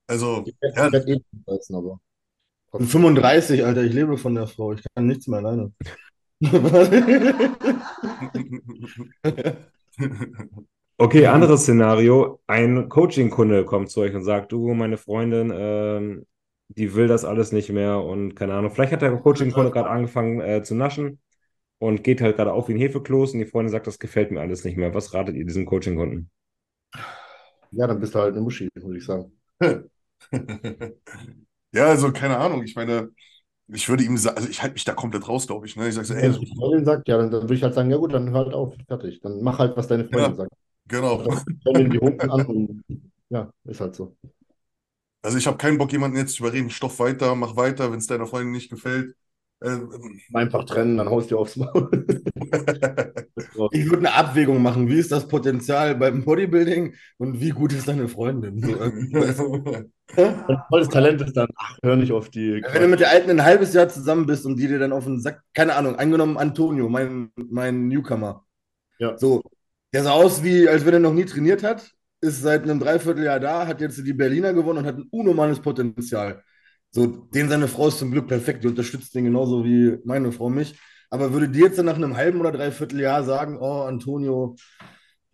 Also, 0.07 0.45
Ich 0.45 0.56
ja, 0.76 0.91
werde 0.91 1.07
eh 1.11 1.15
nicht 1.15 1.26
reißen, 1.48 1.76
aber. 1.76 1.99
Ich 2.73 2.80
bin 2.80 2.88
35, 2.88 3.65
Alter, 3.65 3.84
ich 3.84 3.93
lebe 3.93 4.18
von 4.18 4.35
der 4.35 4.48
Frau, 4.48 4.73
ich 4.73 4.84
kann 4.95 5.07
nichts 5.07 5.27
mehr 5.27 5.39
alleine. 5.39 5.73
Okay, 10.97 11.26
anderes 11.26 11.63
Szenario. 11.63 12.41
Ein 12.45 12.88
Coaching-Kunde 12.88 13.65
kommt 13.65 13.89
zu 13.89 14.01
euch 14.01 14.13
und 14.13 14.23
sagt, 14.23 14.51
du, 14.51 14.73
meine 14.76 14.97
Freundin, 14.97 15.51
ähm, 15.53 16.27
die 16.68 16.93
will 16.93 17.07
das 17.07 17.26
alles 17.26 17.51
nicht 17.51 17.69
mehr 17.72 17.99
und 18.03 18.35
keine 18.35 18.53
Ahnung. 18.53 18.72
Vielleicht 18.72 18.93
hat 18.93 19.01
der 19.01 19.18
Coaching-Kunde 19.18 19.72
gerade 19.72 19.89
angefangen 19.89 20.41
äh, 20.41 20.61
zu 20.61 20.76
naschen 20.76 21.19
und 21.80 22.03
geht 22.03 22.22
halt 22.22 22.35
gerade 22.35 22.53
auf 22.53 22.69
wie 22.69 22.73
ein 22.76 22.80
Hefekloß 22.80 23.34
und 23.34 23.39
die 23.39 23.45
Freundin 23.47 23.72
sagt, 23.72 23.88
das 23.88 23.97
gefällt 23.97 24.30
mir 24.31 24.41
alles 24.41 24.63
nicht 24.63 24.77
mehr. 24.77 24.93
Was 24.93 25.13
ratet 25.13 25.35
ihr 25.35 25.45
diesem 25.45 25.65
Coaching-Kunden? 25.65 26.30
Ja, 27.72 27.88
dann 27.88 27.99
bist 27.99 28.13
du 28.13 28.19
halt 28.19 28.34
eine 28.34 28.41
Muschi, 28.41 28.69
würde 28.76 28.97
ich 28.97 29.05
sagen. 29.05 29.31
ja, 31.73 31.88
also 31.88 32.11
keine 32.11 32.38
Ahnung, 32.38 32.63
ich 32.63 32.76
meine, 32.76 33.11
ich 33.73 33.89
würde 33.89 34.03
ihm 34.03 34.18
sagen, 34.18 34.38
also 34.38 34.49
ich 34.49 34.61
halte 34.61 34.73
mich 34.73 34.84
da 34.85 34.93
komplett 34.93 35.27
raus, 35.27 35.48
glaube 35.48 35.65
ich, 35.68 35.76
ne? 35.76 35.88
Ich 35.89 35.95
sage 35.95 36.07
so, 36.07 36.14
ey, 36.14 36.30
Wenn 36.30 36.38
die 36.39 36.48
Freundin 36.56 36.85
sagt, 36.85 37.07
ja, 37.07 37.18
dann, 37.18 37.31
dann 37.31 37.41
würde 37.43 37.56
ich 37.56 37.64
halt 37.64 37.73
sagen, 37.73 37.89
ja 37.91 37.98
gut, 37.98 38.14
dann 38.14 38.34
halt 38.34 38.53
auf, 38.53 38.76
fertig. 38.88 39.19
Dann 39.22 39.41
mach 39.41 39.60
halt, 39.60 39.76
was 39.77 39.88
deine 39.88 40.06
Freundin 40.06 40.34
Ja. 40.34 40.35
sagt. 40.35 40.52
genau. 40.88 41.27
Dann 41.64 41.89
die 41.91 41.99
Hosen 41.99 42.30
an 42.30 42.45
und 42.45 42.84
ja, 43.30 43.52
ist 43.65 43.81
halt 43.81 43.95
so. 43.95 44.15
Also 45.23 45.38
ich 45.38 45.48
habe 45.48 45.57
keinen 45.57 45.77
Bock, 45.77 45.91
jemanden 45.91 46.18
jetzt 46.18 46.34
zu 46.35 46.43
überreden, 46.43 46.69
stoff 46.69 46.99
weiter, 46.99 47.35
mach 47.35 47.56
weiter, 47.56 47.91
wenn 47.91 47.99
es 47.99 48.07
deiner 48.07 48.26
Freundin 48.27 48.52
nicht 48.52 48.69
gefällt. 48.69 49.15
Ähm, 49.63 50.19
Einfach 50.33 50.65
trennen, 50.65 50.97
dann 50.97 51.09
haust 51.09 51.29
du 51.31 51.38
aufs 51.38 51.55
Maul. 51.55 51.89
Ich 53.71 53.85
würde 53.85 53.97
eine 53.99 54.13
Abwägung 54.13 54.61
machen, 54.61 54.88
wie 54.88 54.97
ist 54.97 55.11
das 55.11 55.27
Potenzial 55.27 55.95
beim 55.95 56.23
Bodybuilding 56.23 56.95
und 57.17 57.39
wie 57.39 57.49
gut 57.49 57.73
ist 57.73 57.88
deine 57.88 58.07
Freundin? 58.07 58.61
Volles 60.69 60.89
Talent 60.89 61.21
ist, 61.21 61.38
dann 61.38 61.47
ach, 61.55 61.77
hör 61.83 61.95
nicht 61.95 62.11
auf 62.11 62.29
die. 62.29 62.61
Wenn 62.71 62.81
du 62.81 62.88
mit 62.88 62.99
der 62.99 63.11
Alten 63.11 63.29
ein 63.29 63.43
halbes 63.43 63.73
Jahr 63.73 63.88
zusammen 63.88 64.25
bist 64.25 64.45
und 64.45 64.57
die 64.57 64.67
dir 64.67 64.79
dann 64.79 64.93
auf 64.93 65.05
den 65.05 65.19
Sack, 65.19 65.41
keine 65.53 65.75
Ahnung, 65.75 65.95
angenommen 65.95 66.38
Antonio, 66.38 66.89
mein, 66.89 67.31
mein 67.35 67.88
Newcomer. 67.88 68.45
Ja. 68.99 69.17
So, 69.17 69.43
der 69.93 70.03
sah 70.03 70.11
aus 70.11 70.43
wie, 70.43 70.67
als 70.67 70.85
wenn 70.85 70.93
er 70.93 70.99
noch 70.99 71.13
nie 71.13 71.25
trainiert 71.25 71.63
hat, 71.63 71.91
ist 72.21 72.41
seit 72.41 72.63
einem 72.63 72.79
Dreivierteljahr 72.79 73.39
da, 73.39 73.67
hat 73.67 73.81
jetzt 73.81 74.05
die 74.05 74.13
Berliner 74.13 74.53
gewonnen 74.53 74.79
und 74.79 74.85
hat 74.85 74.97
ein 74.97 75.07
unnormales 75.11 75.59
Potenzial. 75.59 76.43
So, 76.91 77.07
den 77.07 77.49
seine 77.49 77.68
Frau 77.68 77.88
ist 77.88 77.99
zum 77.99 78.11
Glück 78.11 78.27
perfekt, 78.27 78.63
die 78.63 78.68
unterstützt 78.68 79.15
den 79.15 79.26
genauso 79.26 79.63
wie 79.63 79.97
meine 80.03 80.31
Frau 80.31 80.49
mich. 80.49 80.77
Aber 81.09 81.34
würde 81.34 81.49
die 81.49 81.59
jetzt 81.59 81.77
dann 81.77 81.85
nach 81.85 81.95
einem 81.95 82.18
halben 82.18 82.39
oder 82.39 82.51
Dreivierteljahr 82.51 83.23
sagen, 83.23 83.57
oh, 83.59 83.84
Antonio, 83.84 84.55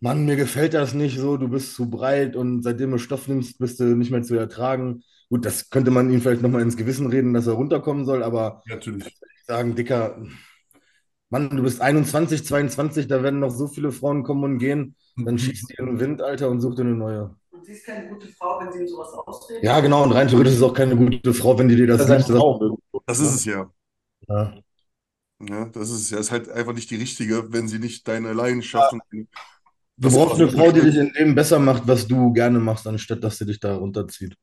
Mann, 0.00 0.24
mir 0.24 0.36
gefällt 0.36 0.74
das 0.74 0.94
nicht 0.94 1.18
so, 1.18 1.36
du 1.36 1.48
bist 1.48 1.74
zu 1.74 1.90
breit 1.90 2.36
und 2.36 2.62
seitdem 2.62 2.92
du 2.92 2.98
Stoff 2.98 3.26
nimmst, 3.26 3.58
bist 3.58 3.80
du 3.80 3.84
nicht 3.96 4.12
mehr 4.12 4.22
zu 4.22 4.36
ertragen. 4.36 5.02
Gut, 5.28 5.44
das 5.44 5.70
könnte 5.70 5.90
man 5.90 6.10
ihm 6.12 6.20
vielleicht 6.20 6.42
nochmal 6.42 6.62
ins 6.62 6.76
Gewissen 6.76 7.08
reden, 7.08 7.34
dass 7.34 7.48
er 7.48 7.54
runterkommen 7.54 8.04
soll, 8.04 8.22
aber 8.22 8.62
Natürlich. 8.66 9.18
sagen, 9.46 9.74
Dicker, 9.74 10.22
Mann, 11.30 11.50
du 11.50 11.62
bist 11.62 11.80
21, 11.80 12.46
22, 12.46 13.08
da 13.08 13.22
werden 13.22 13.40
noch 13.40 13.50
so 13.50 13.68
viele 13.68 13.92
Frauen 13.92 14.22
kommen 14.22 14.44
und 14.44 14.58
gehen, 14.58 14.94
dann 15.16 15.38
schießt 15.38 15.70
die 15.70 15.74
in 15.78 15.86
den 15.86 16.00
Wind, 16.00 16.22
Alter, 16.22 16.48
und 16.48 16.60
such 16.60 16.76
dir 16.76 16.82
eine 16.82 16.94
neue. 16.94 17.36
Und 17.58 17.64
sie 17.64 17.72
ist 17.72 17.84
keine 17.84 18.08
gute 18.08 18.28
Frau, 18.28 18.60
wenn 18.60 18.72
sie 18.72 18.80
ihm 18.80 18.88
sowas 18.88 19.12
ausredet. 19.26 19.64
Ja, 19.64 19.80
genau, 19.80 20.04
und 20.04 20.12
rein 20.12 20.28
theoretisch 20.28 20.52
ist 20.52 20.58
es 20.58 20.64
auch 20.64 20.74
keine 20.74 20.96
gute 20.96 21.34
Frau, 21.34 21.58
wenn 21.58 21.68
die 21.68 21.74
dir 21.74 21.88
das 21.88 22.06
Das 22.06 22.18
nicht. 22.18 22.28
Irgendwo. 22.28 22.78
Das 23.04 23.18
ist 23.18 23.34
es 23.34 23.44
ja. 23.44 23.68
Ja. 24.28 24.54
Ja, 25.40 25.64
das 25.66 25.90
ist 25.90 26.02
es 26.02 26.10
ja. 26.10 26.18
Ist 26.18 26.30
halt 26.30 26.48
einfach 26.48 26.72
nicht 26.72 26.88
die 26.90 26.96
richtige, 26.96 27.52
wenn 27.52 27.66
sie 27.66 27.80
nicht 27.80 28.06
deine 28.06 28.32
Leidenschaft 28.32 28.92
und 28.92 29.02
Du 30.00 30.12
brauchst 30.12 30.40
eine 30.40 30.48
Frau, 30.48 30.70
die 30.70 30.80
dich 30.80 30.94
in 30.94 31.12
dem 31.12 31.34
besser 31.34 31.58
macht, 31.58 31.88
was 31.88 32.06
du 32.06 32.32
gerne 32.32 32.60
machst, 32.60 32.86
anstatt 32.86 33.24
dass 33.24 33.38
sie 33.38 33.46
dich 33.46 33.58
da 33.58 33.74
runterzieht. 33.74 34.36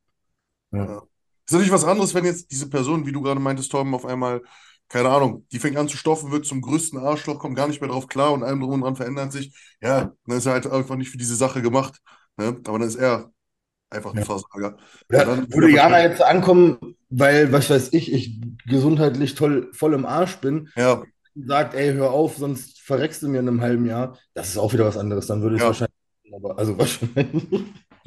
Ja. 0.70 1.02
Ist 1.46 1.52
natürlich 1.52 1.72
was 1.72 1.84
anderes, 1.84 2.12
wenn 2.12 2.26
jetzt 2.26 2.50
diese 2.50 2.68
Person, 2.68 3.06
wie 3.06 3.12
du 3.12 3.22
gerade 3.22 3.40
meintest, 3.40 3.72
Torben, 3.72 3.94
auf 3.94 4.04
einmal, 4.04 4.42
keine 4.88 5.08
Ahnung, 5.08 5.46
die 5.50 5.58
fängt 5.58 5.78
an 5.78 5.88
zu 5.88 5.96
stoffen, 5.96 6.30
wird 6.30 6.44
zum 6.44 6.60
größten 6.60 6.98
Arschloch, 6.98 7.38
kommt 7.38 7.56
gar 7.56 7.68
nicht 7.68 7.80
mehr 7.80 7.88
drauf 7.88 8.06
klar 8.06 8.32
und 8.32 8.42
allem 8.42 8.60
drum 8.60 8.72
und 8.72 8.80
dran 8.82 8.96
verändert 8.96 9.32
sich. 9.32 9.56
Ja, 9.80 10.12
dann 10.26 10.36
ist 10.36 10.44
er 10.44 10.52
halt 10.52 10.66
einfach 10.66 10.96
nicht 10.96 11.10
für 11.10 11.18
diese 11.18 11.36
Sache 11.36 11.62
gemacht. 11.62 12.02
Ne? 12.36 12.48
Aber 12.66 12.78
dann 12.78 12.88
ist 12.88 12.96
er 12.96 13.30
einfach 13.90 14.12
ein 14.12 14.18
Ja. 14.18 14.24
Versager. 14.24 14.76
Ja, 15.10 15.24
dann- 15.24 15.52
würde 15.52 15.70
Jana 15.70 16.02
jetzt 16.02 16.22
ankommen, 16.22 16.96
weil, 17.08 17.52
was 17.52 17.70
weiß 17.70 17.92
ich, 17.92 18.12
ich 18.12 18.40
gesundheitlich 18.66 19.34
toll, 19.34 19.70
voll 19.72 19.94
im 19.94 20.04
Arsch 20.06 20.36
bin, 20.36 20.68
Ja, 20.76 21.02
sagt, 21.34 21.74
ey, 21.74 21.92
hör 21.94 22.10
auf, 22.10 22.36
sonst 22.36 22.80
verreckst 22.80 23.22
du 23.22 23.28
mir 23.28 23.40
in 23.40 23.48
einem 23.48 23.60
halben 23.60 23.86
Jahr, 23.86 24.18
das 24.34 24.48
ist 24.48 24.58
auch 24.58 24.72
wieder 24.72 24.86
was 24.86 24.96
anderes. 24.96 25.26
Dann 25.26 25.42
würde 25.42 25.56
ich 25.56 25.60
es 25.62 25.64
Ja. 25.64 25.68
wahrscheinlich, 25.68 26.34
aber, 26.34 26.58
also 26.58 26.78
wahrscheinlich, 26.78 27.14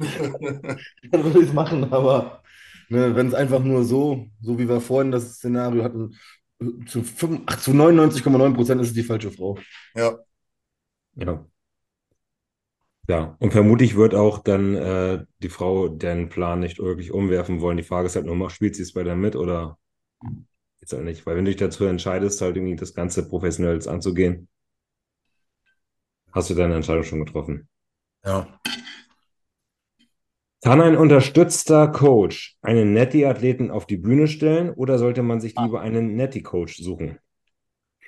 dann 1.10 1.24
würde 1.24 1.40
ich 1.40 1.48
es 1.48 1.52
machen, 1.52 1.92
aber 1.92 2.42
ne, 2.88 3.14
wenn 3.16 3.28
es 3.28 3.34
einfach 3.34 3.60
nur 3.60 3.84
so, 3.84 4.26
so 4.42 4.58
wie 4.58 4.68
wir 4.68 4.80
vorhin 4.80 5.12
das 5.12 5.34
Szenario 5.36 5.82
hatten, 5.84 6.16
zu, 6.86 7.02
ach, 7.46 7.58
zu 7.58 7.70
99,9 7.72 8.54
Prozent 8.54 8.80
ist 8.82 8.88
es 8.88 8.94
die 8.94 9.02
falsche 9.02 9.30
Frau. 9.30 9.58
ja. 9.94 10.18
Ja. 11.16 11.44
Ja, 13.10 13.34
und 13.40 13.52
vermutlich 13.52 13.96
wird 13.96 14.14
auch 14.14 14.38
dann 14.38 14.76
äh, 14.76 15.24
die 15.42 15.48
Frau 15.48 15.88
den 15.88 16.28
Plan 16.28 16.60
nicht 16.60 16.78
wirklich 16.78 17.10
umwerfen 17.10 17.60
wollen. 17.60 17.76
Die 17.76 17.82
Frage 17.82 18.06
ist 18.06 18.14
halt 18.14 18.24
nur, 18.24 18.50
spielt 18.50 18.76
sie 18.76 18.84
es 18.84 18.92
bei 18.92 19.02
dir 19.02 19.16
mit 19.16 19.34
oder 19.34 19.78
jetzt 20.80 20.92
halt 20.92 21.02
nicht? 21.02 21.26
Weil 21.26 21.34
wenn 21.34 21.44
du 21.44 21.50
dich 21.50 21.58
dazu 21.58 21.86
entscheidest, 21.86 22.40
halt 22.40 22.54
irgendwie 22.54 22.76
das 22.76 22.94
Ganze 22.94 23.28
professionell 23.28 23.80
anzugehen, 23.88 24.46
hast 26.30 26.50
du 26.50 26.54
deine 26.54 26.76
Entscheidung 26.76 27.02
schon 27.02 27.24
getroffen. 27.24 27.68
Ja. 28.24 28.60
Kann 30.62 30.80
ein 30.80 30.96
unterstützter 30.96 31.88
Coach 31.88 32.58
einen 32.62 32.92
Netty-Athleten 32.92 33.72
auf 33.72 33.88
die 33.88 33.96
Bühne 33.96 34.28
stellen 34.28 34.70
oder 34.70 35.00
sollte 35.00 35.24
man 35.24 35.40
sich 35.40 35.56
lieber 35.58 35.80
einen 35.80 36.14
Netty-Coach 36.14 36.76
suchen? 36.76 37.18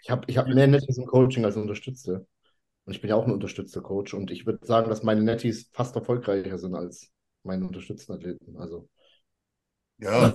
Ich 0.01 0.11
habe 0.11 0.23
ich 0.29 0.39
hab 0.39 0.47
mehr 0.47 0.69
Netties 0.69 0.99
im 0.99 1.07
Coaching 1.07 1.45
als 1.45 1.57
Unterstützte. 1.57 2.29
Und 2.85 2.95
ich 2.95 3.01
bin 3.01 3.11
ja 3.11 3.17
auch 3.17 3.27
ein 3.27 3.33
unterstützter 3.33 3.81
Coach. 3.81 4.15
Und 4.15 4.31
ich 4.31 4.47
würde 4.47 4.65
sagen, 4.67 4.89
dass 4.91 5.03
meine 5.03 5.23
Netties 5.23 5.71
fast 5.73 5.95
erfolgreicher 5.97 6.59
sind 6.59 6.75
als 6.75 7.13
meine 7.45 7.67
unterstützten 7.67 8.13
Athleten. 8.13 8.57
Also, 8.57 8.89
Ja, 9.99 10.35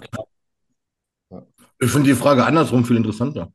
Ich 1.79 1.91
finde 1.91 2.09
die 2.09 2.15
Frage 2.15 2.45
andersrum 2.45 2.85
viel 2.85 2.97
interessanter. 2.97 3.51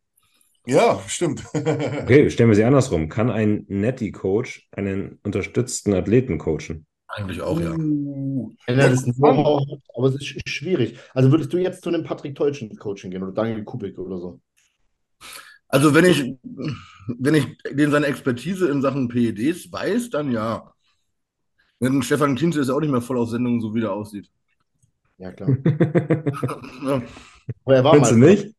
ja, 0.67 1.01
stimmt. 1.07 1.43
Okay, 1.55 2.31
stellen 2.31 2.51
wir 2.51 2.57
sie 2.57 2.65
andersrum. 2.65 3.09
Kann 3.09 3.31
ein 3.31 3.65
Netty-Coach 3.69 4.69
einen 4.73 5.19
unterstützten 5.23 5.95
Athleten 5.95 6.39
coachen? 6.39 6.87
Eigentlich 7.09 7.43
auch, 7.43 7.61
ja. 7.61 7.75
Uh, 7.75 8.53
wenn 8.67 8.79
er 8.79 8.91
das 8.91 9.05
Know-how 9.05 9.61
hat, 9.71 9.81
aber 9.95 10.09
es 10.09 10.15
ist 10.15 10.23
sch- 10.23 10.49
schwierig. 10.49 10.99
Also 11.15 11.31
würdest 11.31 11.53
du 11.53 11.59
jetzt 11.59 11.83
zu 11.83 11.91
einem 11.91 12.05
Patrick 12.05 12.35
Teutsch 12.35 12.63
ins 12.63 12.79
Coaching 12.79 13.11
gehen 13.11 13.23
oder 13.23 13.33
Daniel 13.33 13.65
Kubik 13.65 13.99
oder 13.99 14.19
so? 14.19 14.41
Also 15.73 15.95
wenn 15.95 16.05
ich, 16.05 16.37
wenn 17.09 17.35
ich 17.35 17.47
den 17.71 17.91
seine 17.91 18.07
Expertise 18.07 18.69
in 18.69 18.83
Sachen 18.83 19.09
PEDs 19.09 19.73
weiß, 19.73 20.11
dann 20.11 20.31
ja. 20.31 20.73
Denn 21.81 22.03
Stefan 22.03 22.37
Kienze 22.37 22.61
ist 22.61 22.69
ja 22.69 22.75
auch 22.75 22.81
nicht 22.81 22.91
mehr 22.93 23.01
voll 23.03 23.19
auf 23.19 23.31
Sendung, 23.31 23.61
so 23.61 23.75
wie 23.75 23.81
der 23.81 23.93
aussieht. 23.93 24.31
Ja, 25.19 25.33
klar. 25.33 25.49
Ja. 26.87 27.03
Aber 27.65 27.75
er 27.77 27.85
war 27.85 27.95
Findest 27.95 28.13
du 28.13 28.17
mal. 28.19 28.31
nicht? 28.35 28.55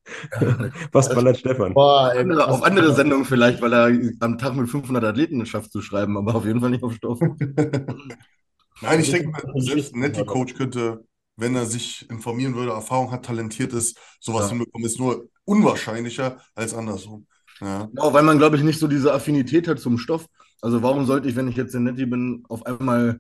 Was 0.92 1.10
ballert 1.14 1.38
Stefan? 1.38 1.74
Boah, 1.74 2.12
ey, 2.14 2.20
Andere, 2.22 2.48
auf 2.50 2.64
andere 2.64 2.94
Sendungen 2.94 3.26
vielleicht, 3.26 3.62
weil 3.62 3.74
er 3.74 3.86
am 4.20 4.38
Tag 4.38 4.56
mit 4.56 4.70
500 4.70 5.04
Athleten 5.06 5.42
es 5.42 5.50
schafft 5.50 5.72
zu 5.72 5.82
schreiben, 5.82 6.18
aber 6.18 6.36
auf 6.36 6.46
jeden 6.46 6.60
Fall 6.60 6.70
nicht 6.70 6.84
auf 6.84 6.94
Stoff. 6.94 7.20
Nein, 8.82 9.00
ich 9.00 9.10
denke, 9.12 9.30
mal, 9.30 9.42
selbst 9.62 9.94
ein 9.96 10.00
Netty-Coach 10.02 10.56
könnte, 10.56 11.06
wenn 11.38 11.56
er 11.56 11.66
sich 11.66 12.10
informieren 12.10 12.56
würde, 12.56 12.72
Erfahrung 12.72 13.12
hat, 13.12 13.26
talentiert 13.26 13.74
ist, 13.74 13.98
sowas 14.20 14.46
Ja. 14.46 14.50
hinbekommen, 14.50 14.86
ist 14.86 15.00
nur 15.00 15.30
unwahrscheinlicher 15.46 16.42
als 16.56 16.74
andersrum. 16.74 17.28
Ja, 17.62 17.86
Genau, 17.86 18.14
weil 18.14 18.24
man, 18.24 18.38
glaube 18.38 18.58
ich, 18.58 18.64
nicht 18.64 18.80
so 18.80 18.88
diese 18.88 19.14
Affinität 19.14 19.68
hat 19.68 19.80
zum 19.80 19.98
Stoff. 19.98 20.28
Also 20.62 20.82
warum 20.82 21.06
sollte 21.06 21.30
ich, 21.30 21.36
wenn 21.36 21.48
ich 21.48 21.56
jetzt 21.58 21.76
in 21.76 21.84
Netti 21.84 22.06
bin, 22.06 22.44
auf 22.50 22.66
einmal 22.66 23.20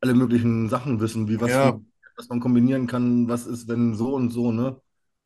alle 0.00 0.14
möglichen 0.14 0.68
Sachen 0.68 1.00
wissen, 1.00 1.28
wie 1.28 1.40
was, 1.40 1.50
Ja. 1.50 1.78
was 2.16 2.28
man 2.28 2.40
kombinieren 2.40 2.86
kann, 2.86 3.28
was 3.28 3.46
ist, 3.46 3.68
wenn 3.68 3.94
so 3.94 4.14
und 4.14 4.30
so, 4.30 4.52
ne? 4.52 4.80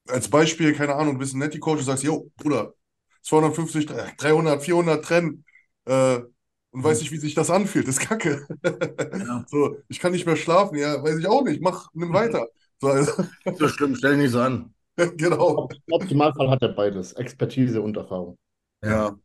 als 0.08 0.28
Beispiel, 0.30 0.74
keine 0.74 0.94
Ahnung, 0.96 1.14
du 1.14 1.20
bist 1.20 1.34
ein 1.34 1.40
Netty-Coach 1.40 1.80
und 1.80 1.86
sagst, 1.86 2.04
jo, 2.04 2.30
Bruder, 2.36 2.74
250, 3.22 3.86
300, 3.86 4.62
400 4.64 5.04
trennen 5.04 5.44
äh, 5.86 6.20
und 6.72 6.84
weiß 6.84 7.00
nicht, 7.00 7.12
wie 7.12 7.18
sich 7.18 7.34
das 7.34 7.50
anfühlt, 7.50 7.88
das 7.88 7.98
ist 7.98 8.08
kacke. 8.08 8.46
Ja. 9.18 9.46
So, 9.48 9.78
ich 9.88 10.00
kann 10.00 10.12
nicht 10.12 10.26
mehr 10.26 10.36
schlafen, 10.36 10.76
ja, 10.78 11.02
weiß 11.02 11.18
ich 11.18 11.26
auch 11.28 11.44
nicht, 11.44 11.62
mach, 11.62 11.88
nimm 11.94 12.12
weiter. 12.12 12.48
So, 12.80 12.88
also, 12.88 13.24
So 13.58 13.68
schlimm, 13.68 13.96
stell 13.96 14.12
dich 14.12 14.22
nicht 14.24 14.32
so 14.32 14.40
an. 14.42 14.74
genau. 15.16 15.68
Im 15.86 15.92
Optimalfall 15.92 16.50
hat 16.50 16.62
er 16.62 16.68
beides. 16.70 17.12
Expertise 17.14 17.80
und 17.80 17.96
Erfahrung. 17.96 18.36
Ja, 18.84 19.16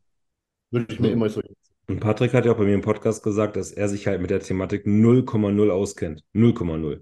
Würde 0.72 0.93
ich 0.93 0.99
mir 0.99 1.11
immer 1.11 1.30
so. 1.30 1.41
Und 1.88 1.99
Patrick 1.99 2.34
hat 2.34 2.45
ja 2.45 2.53
auch 2.53 2.57
bei 2.57 2.64
mir 2.64 2.73
im 2.73 2.81
Podcast 2.81 3.23
gesagt, 3.23 3.56
dass 3.56 3.72
er 3.72 3.89
sich 3.89 4.07
halt 4.07 4.22
mit 4.22 4.30
der 4.30 4.39
Thematik 4.39 4.85
0,0 4.85 5.69
auskennt. 5.69 6.23
0,0. 6.34 7.02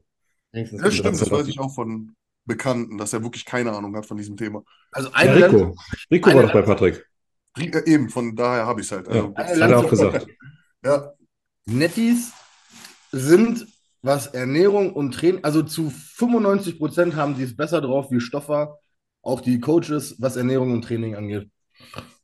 Wenigstens 0.51 0.81
Das 0.81 0.93
stimmt, 0.95 1.21
das 1.21 1.29
weiß 1.29 1.47
ich 1.47 1.59
auch 1.59 1.73
von 1.73 2.15
Bekannten, 2.45 2.97
dass 2.97 3.13
er 3.13 3.21
wirklich 3.21 3.45
keine 3.45 3.71
Ahnung 3.71 3.95
hat 3.95 4.05
von 4.05 4.17
diesem 4.17 4.35
Thema. 4.35 4.63
Also 4.91 5.09
Ja, 5.09 5.33
Rico. 5.33 5.75
Rico 6.11 6.33
war 6.33 6.43
doch 6.43 6.53
bei 6.53 6.61
Patrick. 6.63 7.05
Äh, 7.57 7.83
Eben, 7.85 8.09
von 8.09 8.35
daher 8.35 8.65
habe 8.65 8.81
ich 8.81 8.87
es 8.87 8.91
halt. 8.91 9.07
Ja, 9.07 9.31
Also, 9.35 9.35
das 9.35 9.61
hat 9.61 9.71
er 9.71 9.79
auch 9.79 9.89
gesagt. 9.89 10.27
ja, 10.83 11.13
Nettis 11.65 12.31
sind, 13.11 13.67
was 14.01 14.27
Ernährung 14.27 14.93
und 14.93 15.13
Training, 15.13 15.43
also 15.43 15.61
zu 15.63 15.89
95 15.89 16.77
Prozent 16.77 17.15
haben 17.15 17.35
die 17.35 17.43
es 17.43 17.55
besser 17.55 17.81
drauf 17.81 18.11
wie 18.11 18.19
Stoffer, 18.19 18.80
auch 19.21 19.41
die 19.41 19.59
Coaches, 19.59 20.15
was 20.19 20.35
Ernährung 20.38 20.71
und 20.71 20.84
Training 20.84 21.15
angeht. 21.15 21.49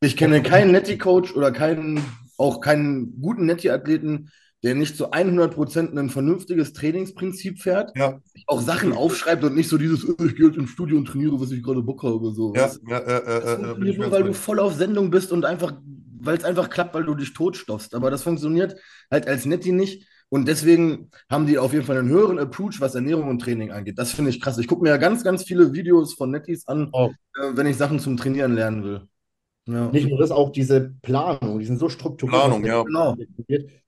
Ich 0.02 0.18
kenne 0.18 0.42
keinen 0.42 0.72
Netti-Coach 0.72 1.36
oder 1.36 1.52
keinen, 1.52 2.02
auch 2.38 2.62
keinen 2.62 3.22
guten 3.22 3.46
Netti-Athleten, 3.46 4.30
der 4.64 4.76
nicht 4.76 4.98
zu 4.98 5.12
100 5.12 5.54
Prozent 5.54 5.98
ein 5.98 6.10
vernünftiges 6.10 6.74
Trainingsprinzip 6.74 7.60
fährt, 7.60 7.92
ja, 7.96 8.20
auch 8.48 8.62
Sachen 8.62 8.94
aufschreibt 8.94 9.44
und 9.44 9.54
nicht 9.56 9.70
so 9.70 9.78
dieses, 9.78 10.04
"Äh, 10.04 10.26
ich 10.26 10.36
gehe 10.36 10.48
jetzt 10.48 10.58
ins 10.58 10.72
Studio 10.72 10.98
und 10.98 11.06
trainiere, 11.06 11.40
was 11.40 11.52
ich 11.52 11.62
gerade 11.62 11.84
Bock 11.84 12.02
habe. 12.04 12.32
So. 12.34 12.54
ja, 12.56 12.72
ja, 12.88 12.98
äh, 12.98 13.54
äh, 13.54 13.96
nur, 13.98 14.12
weil 14.12 14.24
du 14.24 14.34
voll 14.34 14.60
auf 14.60 14.74
Sendung 14.74 15.12
bist 15.12 15.32
und 15.32 15.46
einfach, 15.46 15.74
weil 16.20 16.38
es 16.38 16.44
einfach 16.44 16.70
klappt, 16.70 16.96
weil 16.96 17.04
du 17.04 17.14
dich 17.14 17.34
totstoffst. 17.34 17.94
Aber 17.94 18.10
das 18.10 18.24
funktioniert 18.24 18.76
halt 19.12 19.28
als 19.28 19.46
Netti 19.46 19.72
nicht. 19.72 20.08
Und 20.30 20.48
deswegen 20.48 21.10
haben 21.30 21.46
die 21.46 21.58
auf 21.58 21.72
jeden 21.74 21.86
Fall 21.86 21.98
einen 21.98 22.10
höheren 22.10 22.40
Approach, 22.40 22.80
was 22.82 22.96
Ernährung 22.96 23.30
und 23.30 23.40
Training 23.42 23.72
angeht. 23.72 23.98
Das 23.98 24.12
finde 24.12 24.32
ich 24.32 24.42
krass. 24.42 24.58
Ich 24.58 24.68
gucke 24.68 24.82
mir 24.84 24.90
ja 24.90 24.98
ganz, 24.98 25.24
ganz 25.24 25.44
viele 25.44 25.74
Videos 25.74 26.14
von 26.14 26.32
Nettis 26.32 26.68
an, 26.68 26.90
Oh. 26.94 27.12
äh, 27.40 27.52
wenn 27.56 27.68
ich 27.68 27.78
Sachen 27.78 28.00
zum 28.00 28.18
Trainieren 28.18 28.56
lernen 28.56 28.84
will. 28.84 29.02
Ja. 29.68 29.90
Nicht 29.92 30.08
nur 30.08 30.20
das, 30.20 30.30
auch 30.32 30.52
diese 30.52 30.94
Planung, 31.02 31.60
die 31.60 31.66
sind 31.66 31.80
so 31.80 31.90
strukturiert. 31.90 32.40
Planung, 32.40 32.66
ja. 32.66 32.84
Genau. 32.84 33.16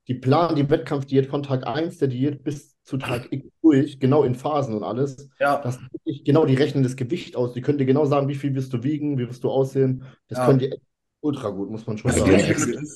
Die 0.08 0.14
planen 0.14 0.56
die 0.56 0.68
Wettkampfdiät 0.68 1.26
von 1.26 1.42
Tag 1.42 1.66
1 1.66 1.98
der 1.98 2.08
Diät 2.08 2.42
bis 2.42 2.74
zu 2.82 2.96
Tag 2.96 3.28
X 3.30 3.46
durch, 3.62 4.00
genau 4.00 4.24
in 4.24 4.34
Phasen 4.34 4.74
und 4.74 4.82
alles. 4.82 5.28
Ja. 5.38 5.60
Das 5.62 5.78
genau, 6.24 6.46
die 6.46 6.54
rechnen 6.54 6.82
das 6.82 6.96
Gewicht 6.96 7.36
aus. 7.36 7.52
Die 7.52 7.60
können 7.60 7.78
dir 7.78 7.84
genau 7.86 8.06
sagen, 8.06 8.26
wie 8.28 8.34
viel 8.34 8.54
wirst 8.54 8.72
du 8.72 8.82
wiegen, 8.82 9.18
wie 9.18 9.28
wirst 9.28 9.44
du 9.44 9.50
aussehen. 9.50 10.04
Das 10.28 10.38
Ja. 10.38 10.46
können 10.46 10.58
die 10.58 10.72
echt 10.72 10.82
ultra 11.20 11.50
gut, 11.50 11.70
muss 11.70 11.86
man 11.86 11.98
schon 11.98 12.10
Das 12.10 12.18
Ja, 12.20 12.26
sagen. 12.26 12.86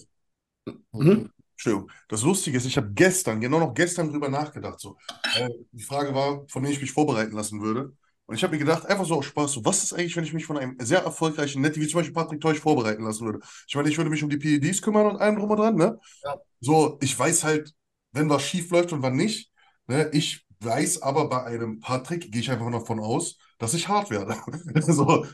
die 0.94 1.41
Entschuldigung, 1.62 1.92
das 2.08 2.22
Lustige 2.22 2.56
ist, 2.56 2.66
ich 2.66 2.76
habe 2.76 2.90
gestern, 2.92 3.40
genau 3.40 3.60
noch 3.60 3.72
gestern 3.72 4.10
drüber 4.10 4.28
nachgedacht. 4.28 4.80
So. 4.80 4.96
Äh, 5.36 5.48
die 5.70 5.84
Frage 5.84 6.12
war, 6.12 6.44
von 6.48 6.64
wem 6.64 6.72
ich 6.72 6.80
mich 6.80 6.90
vorbereiten 6.90 7.36
lassen 7.36 7.62
würde. 7.62 7.92
Und 8.26 8.34
ich 8.34 8.42
habe 8.42 8.52
mir 8.52 8.58
gedacht, 8.58 8.86
einfach 8.86 9.04
so 9.04 9.14
aus 9.16 9.26
Spaß, 9.26 9.52
so, 9.52 9.64
was 9.64 9.84
ist 9.84 9.92
eigentlich, 9.92 10.16
wenn 10.16 10.24
ich 10.24 10.32
mich 10.32 10.44
von 10.44 10.58
einem 10.58 10.76
sehr 10.80 11.00
erfolgreichen 11.04 11.62
Netti, 11.62 11.80
wie 11.80 11.86
zum 11.86 12.00
Beispiel 12.00 12.14
Patrick 12.14 12.40
Teuch, 12.40 12.58
vorbereiten 12.58 13.04
lassen 13.04 13.26
würde? 13.26 13.40
Ich 13.68 13.76
meine, 13.76 13.88
ich 13.88 13.96
würde 13.96 14.10
mich 14.10 14.24
um 14.24 14.30
die 14.30 14.38
PEDs 14.38 14.82
kümmern 14.82 15.06
und 15.06 15.20
allem 15.20 15.36
drum 15.36 15.50
und 15.50 15.58
dran, 15.58 15.76
ne? 15.76 16.00
Ja. 16.24 16.36
So, 16.60 16.98
ich 17.00 17.16
weiß 17.16 17.44
halt, 17.44 17.72
wenn 18.10 18.28
was 18.28 18.42
schief 18.42 18.70
läuft 18.70 18.92
und 18.92 19.02
wann 19.02 19.14
nicht. 19.14 19.52
Ne? 19.86 20.10
Ich 20.12 20.44
weiß 20.60 21.02
aber 21.02 21.28
bei 21.28 21.44
einem 21.44 21.78
Patrick, 21.78 22.32
gehe 22.32 22.40
ich 22.40 22.50
einfach 22.50 22.70
davon 22.72 22.98
aus, 22.98 23.38
dass 23.58 23.74
ich 23.74 23.86
hart 23.86 24.10
werde. 24.10 24.34
so, 24.92 25.26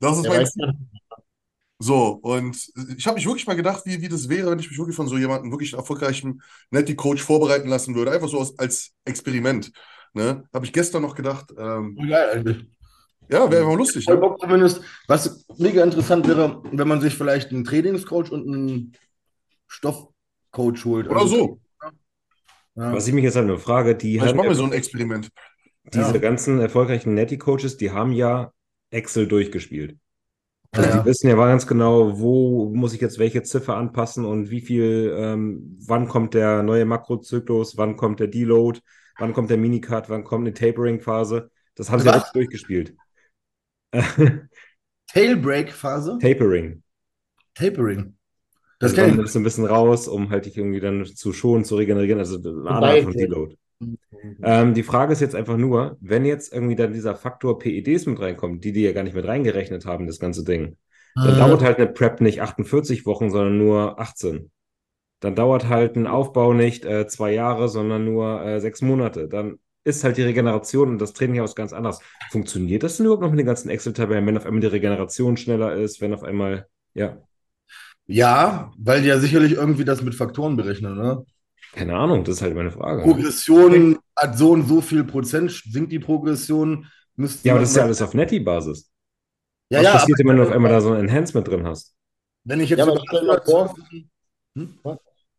das 0.00 0.18
ist 0.18 0.24
Ja, 0.24 0.30
mein 0.30 0.46
Ziel. 0.46 0.72
So, 1.78 2.18
und 2.22 2.56
ich 2.96 3.06
habe 3.06 3.16
mich 3.16 3.26
wirklich 3.26 3.46
mal 3.46 3.54
gedacht, 3.56 3.82
wie, 3.84 4.00
wie 4.00 4.08
das 4.08 4.28
wäre, 4.30 4.50
wenn 4.50 4.58
ich 4.58 4.70
mich 4.70 4.78
wirklich 4.78 4.96
von 4.96 5.08
so 5.08 5.18
jemandem, 5.18 5.50
wirklich 5.50 5.74
erfolgreichen 5.74 6.40
Netty-Coach 6.70 7.22
vorbereiten 7.22 7.68
lassen 7.68 7.94
würde. 7.94 8.12
Einfach 8.12 8.28
so 8.28 8.38
als, 8.40 8.58
als 8.58 8.92
Experiment. 9.04 9.70
Ne? 10.14 10.44
Habe 10.54 10.64
ich 10.64 10.72
gestern 10.72 11.02
noch 11.02 11.14
gedacht, 11.14 11.52
ähm, 11.58 11.94
Geil 12.08 12.30
eigentlich. 12.32 12.66
ja, 13.28 13.50
wäre 13.50 13.62
einfach 13.64 13.76
lustig. 13.76 14.04
Voll 14.04 14.14
Ne? 14.14 14.20
Bock 14.22 14.40
zumindest. 14.40 14.80
Was 15.06 15.44
mega 15.58 15.84
interessant 15.84 16.26
wäre, 16.26 16.62
wenn 16.72 16.88
man 16.88 17.02
sich 17.02 17.14
vielleicht 17.14 17.50
einen 17.50 17.64
Trainingscoach 17.64 18.30
und 18.30 18.48
einen 18.48 18.92
Stoffcoach 19.66 20.84
holt. 20.86 21.08
Oder 21.08 21.20
Also, 21.20 21.36
so. 21.36 21.60
Ja. 22.76 22.92
Was 22.94 23.06
ich 23.06 23.12
mich 23.12 23.24
jetzt 23.24 23.36
halt 23.36 23.46
nur 23.46 23.58
frage, 23.58 23.94
die 23.94 24.16
machen 24.18 24.36
ja 24.38 24.44
wir 24.44 24.54
so 24.54 24.64
ein 24.64 24.72
Experiment. 24.72 25.28
diese 25.92 26.12
Ja. 26.12 26.18
ganzen 26.18 26.58
erfolgreichen 26.58 27.12
Netty-Coaches, 27.14 27.76
die 27.76 27.90
haben 27.90 28.12
ja 28.12 28.52
Excel 28.90 29.28
durchgespielt. 29.28 29.98
Also 30.72 30.90
Ja. 30.90 31.00
die 31.00 31.04
wissen 31.04 31.28
ja 31.28 31.36
ganz 31.36 31.66
genau, 31.66 32.18
wo 32.18 32.70
muss 32.74 32.92
ich 32.92 33.00
jetzt 33.00 33.18
welche 33.18 33.42
Ziffer 33.42 33.76
anpassen 33.76 34.24
und 34.26 34.50
wie 34.50 34.60
viel, 34.60 35.14
ähm, 35.16 35.78
wann 35.86 36.06
kommt 36.08 36.34
der 36.34 36.62
neue 36.62 36.84
Makrozyklus, 36.84 37.76
wann 37.78 37.96
kommt 37.96 38.20
der 38.20 38.26
Deload, 38.28 38.80
wann 39.18 39.32
kommt 39.32 39.48
der 39.50 39.56
Minicut, 39.58 40.10
wann 40.10 40.24
kommt 40.24 40.46
eine 40.46 40.54
Tapering-Phase. 40.54 41.50
Das 41.76 41.90
haben 41.90 42.00
sie 42.00 42.08
ja 42.08 42.12
durchgespielt. 42.32 42.94
Tailbreak-Phase? 45.08 46.18
Tapering. 46.18 46.82
Tapering. 47.54 48.16
Das 48.78 48.92
Also 48.92 48.96
man 49.16 49.26
ich. 49.26 49.34
ein 49.36 49.42
bisschen 49.44 49.64
raus, 49.66 50.06
um 50.08 50.30
halt 50.30 50.46
dich 50.46 50.56
irgendwie 50.56 50.80
dann 50.80 51.04
zu 51.06 51.32
schonen, 51.32 51.64
zu 51.64 51.76
regenerieren, 51.76 52.18
also 52.18 52.36
eine 52.38 52.70
Art 52.70 53.00
von. 53.00 53.12
Deload. 53.16 53.56
Ähm, 54.42 54.74
die 54.74 54.82
Frage 54.82 55.12
ist 55.12 55.20
jetzt 55.20 55.34
einfach 55.34 55.56
nur, 55.56 55.96
wenn 56.00 56.24
jetzt 56.24 56.52
irgendwie 56.52 56.76
dann 56.76 56.92
dieser 56.92 57.14
Faktor 57.16 57.58
PEDs 57.58 58.06
mit 58.06 58.20
reinkommt, 58.20 58.64
die 58.64 58.72
die 58.72 58.82
ja 58.82 58.92
gar 58.92 59.02
nicht 59.02 59.14
mit 59.14 59.26
reingerechnet 59.26 59.86
haben, 59.86 60.06
das 60.06 60.18
ganze 60.20 60.44
Ding, 60.44 60.76
dann 61.22 61.36
Äh, 61.36 61.36
dauert 61.36 61.62
halt 61.62 61.78
eine 61.78 61.86
Prep 61.88 62.20
nicht 62.20 62.42
48 62.42 63.06
Wochen, 63.06 63.30
sondern 63.30 63.58
nur 63.58 63.98
18. 64.00 64.50
Dann 65.20 65.34
dauert 65.34 65.68
halt 65.68 65.96
ein 65.96 66.06
Aufbau 66.06 66.52
nicht 66.54 66.84
äh, 66.84 67.06
zwei 67.08 67.32
Jahre, 67.32 67.68
sondern 67.68 68.04
nur 68.04 68.42
äh, 68.44 68.60
sechs 68.60 68.82
Monate. 68.82 69.28
Dann 69.28 69.58
ist 69.84 70.04
halt 70.04 70.16
die 70.18 70.22
Regeneration 70.22 70.90
und 70.90 70.98
das 71.00 71.12
Training 71.14 71.36
ja 71.36 71.42
was 71.44 71.54
ganz 71.56 71.72
anderes. 71.72 72.00
Funktioniert 72.30 72.82
das 72.82 72.96
denn 72.98 73.06
überhaupt 73.06 73.22
noch 73.22 73.30
mit 73.30 73.38
den 73.38 73.46
ganzen 73.46 73.70
Excel-Tabellen, 73.70 74.26
wenn 74.26 74.36
auf 74.36 74.44
einmal 74.46 74.60
die 74.60 74.66
Regeneration 74.68 75.36
schneller 75.36 75.74
ist, 75.74 76.00
wenn 76.00 76.12
auf 76.14 76.22
einmal, 76.24 76.68
ja, 76.94 77.18
Ja, 78.06 78.72
weil 78.78 79.02
die 79.02 79.08
ja 79.08 79.18
sicherlich 79.18 79.52
irgendwie 79.52 79.84
das 79.84 80.02
mit 80.02 80.14
Faktoren 80.14 80.56
berechnen, 80.56 80.96
ne? 80.96 81.24
Keine 81.76 81.96
Ahnung, 81.96 82.24
das 82.24 82.36
ist 82.36 82.42
halt 82.42 82.54
meine 82.54 82.70
Frage. 82.70 83.02
Progression 83.02 83.98
hat 84.16 84.36
so 84.38 84.50
und 84.52 84.66
so 84.66 84.80
viel 84.80 85.04
Prozent, 85.04 85.50
sinkt 85.70 85.92
die 85.92 85.98
Progression, 85.98 86.86
müsste 87.16 87.48
Ja, 87.48 87.52
aber 87.54 87.60
das 87.60 87.70
ist 87.70 87.76
ja 87.76 87.82
alles 87.84 88.02
auf 88.02 88.14
Netty-Basis. 88.14 88.90
Ja, 89.70 89.80
Was 89.80 89.84
ja, 89.84 89.92
passiert 89.92 90.18
wenn 90.24 90.36
du 90.36 90.42
auf 90.42 90.50
einmal 90.52 90.70
da 90.72 90.80
so 90.80 90.92
ein 90.92 91.00
Enhancement 91.08 91.46
drin 91.48 91.66
hast? 91.66 91.94
wenn 92.44 92.60
ich 92.60 92.70
jetzt 92.70 92.78
Ja, 92.78 92.84
aber 92.84 92.96
vor, 92.96 93.20
820 93.20 94.06
Hm? 94.56 94.78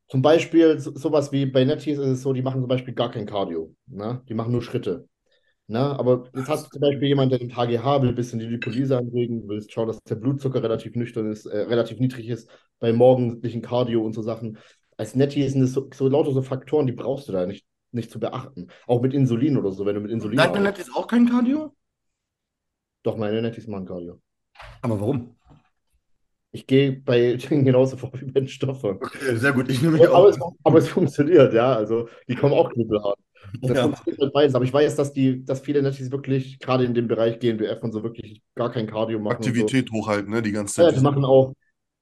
Zum 0.09 0.21
Beispiel 0.21 0.79
so, 0.79 0.95
sowas 0.97 1.31
wie 1.31 1.45
bei 1.45 1.65
Netties 1.65 1.97
ist 1.97 2.07
es 2.07 2.21
so, 2.21 2.33
die 2.33 2.41
machen 2.41 2.61
zum 2.61 2.69
Beispiel 2.69 2.93
gar 2.93 3.11
kein 3.11 3.25
Cardio. 3.25 3.75
Ne? 3.87 4.21
Die 4.29 4.33
machen 4.33 4.51
nur 4.51 4.61
Schritte. 4.61 5.07
Ne? 5.67 5.79
Aber 5.79 6.29
jetzt 6.35 6.49
hast 6.49 6.67
du 6.67 6.71
zum 6.71 6.81
Beispiel 6.81 7.09
jemanden, 7.09 7.31
der 7.31 7.39
den 7.39 7.55
HGH 7.55 8.01
will, 8.01 8.09
ein 8.09 8.15
bisschen 8.15 8.39
die 8.39 8.47
Lipolyse 8.47 8.97
anregen, 8.97 9.47
willst 9.49 9.71
schauen, 9.71 9.87
dass 9.87 9.99
der 10.03 10.15
Blutzucker 10.15 10.63
relativ 10.63 10.95
nüchtern 10.95 11.31
ist, 11.31 11.45
äh, 11.47 11.59
relativ 11.61 11.99
niedrig 11.99 12.29
ist, 12.29 12.49
bei 12.79 12.93
morgendlichen 12.93 13.61
Cardio 13.61 14.03
und 14.05 14.13
so 14.13 14.21
Sachen. 14.21 14.57
Als 14.97 15.15
Nettie 15.15 15.47
sind 15.47 15.61
es 15.61 15.73
so, 15.73 15.89
so 15.93 16.07
lauter 16.07 16.31
so 16.31 16.41
Faktoren, 16.41 16.87
die 16.87 16.93
brauchst 16.93 17.27
du 17.27 17.31
da 17.31 17.45
nicht, 17.45 17.65
nicht 17.91 18.11
zu 18.11 18.19
beachten. 18.19 18.67
Auch 18.87 19.01
mit 19.01 19.13
Insulin 19.13 19.57
oder 19.57 19.71
so, 19.71 19.85
wenn 19.85 19.95
du 19.95 20.01
mit 20.01 20.11
Insulin 20.11 20.37
Deine 20.37 20.49
arbeitest. 20.49 20.77
Nettis 20.87 20.95
auch 20.95 21.07
kein 21.07 21.29
Cardio? 21.29 21.73
Doch, 23.03 23.17
meine 23.17 23.41
Netties 23.41 23.67
machen 23.67 23.85
Cardio. 23.85 24.19
Aber 24.81 24.99
warum? 24.99 25.35
Ich 26.51 26.65
gehe 26.65 26.93
bei 26.93 27.35
denen 27.35 27.65
genauso 27.65 27.97
vor 27.97 28.11
wie 28.15 28.25
bei 28.25 28.39
den 28.39 28.47
Stoffern. 28.47 28.97
Okay, 28.97 29.35
sehr 29.35 29.53
gut. 29.53 29.69
Ich 29.69 29.81
nehme 29.81 29.97
mich 29.97 30.07
Aber 30.09 30.29
es, 30.29 30.41
auch. 30.41 30.53
aber 30.63 30.79
es 30.79 30.87
funktioniert, 30.87 31.53
ja. 31.53 31.73
Also 31.75 32.09
die 32.27 32.35
kommen 32.35 32.53
auch 32.53 32.71
knüppelhart. 32.71 33.19
Das 33.61 33.77
Ja. 33.77 33.83
funktioniert 33.83 34.19
mit 34.19 34.33
beides. 34.33 34.55
Aber 34.55 34.65
ich 34.65 34.73
weiß, 34.73 34.95
dass 34.95 35.13
die, 35.13 35.45
dass 35.45 35.61
viele 35.61 35.81
Netties 35.81 36.11
wirklich, 36.11 36.59
gerade 36.59 36.83
in 36.85 36.93
dem 36.93 37.07
Bereich 37.07 37.39
GNBF 37.39 37.83
und 37.83 37.91
so, 37.91 38.03
wirklich 38.03 38.41
gar 38.55 38.71
kein 38.71 38.87
Cardio 38.87 39.19
machen. 39.19 39.37
und 39.37 39.43
so. 39.43 39.49
Aktivität 39.49 39.91
hochhalten, 39.91 40.31
ne? 40.31 40.41
Die 40.41 40.51
ganze 40.51 40.81
Ja, 40.81 40.87
Zeit. 40.89 40.97
die 40.97 41.03
machen 41.03 41.23
auch, 41.23 41.53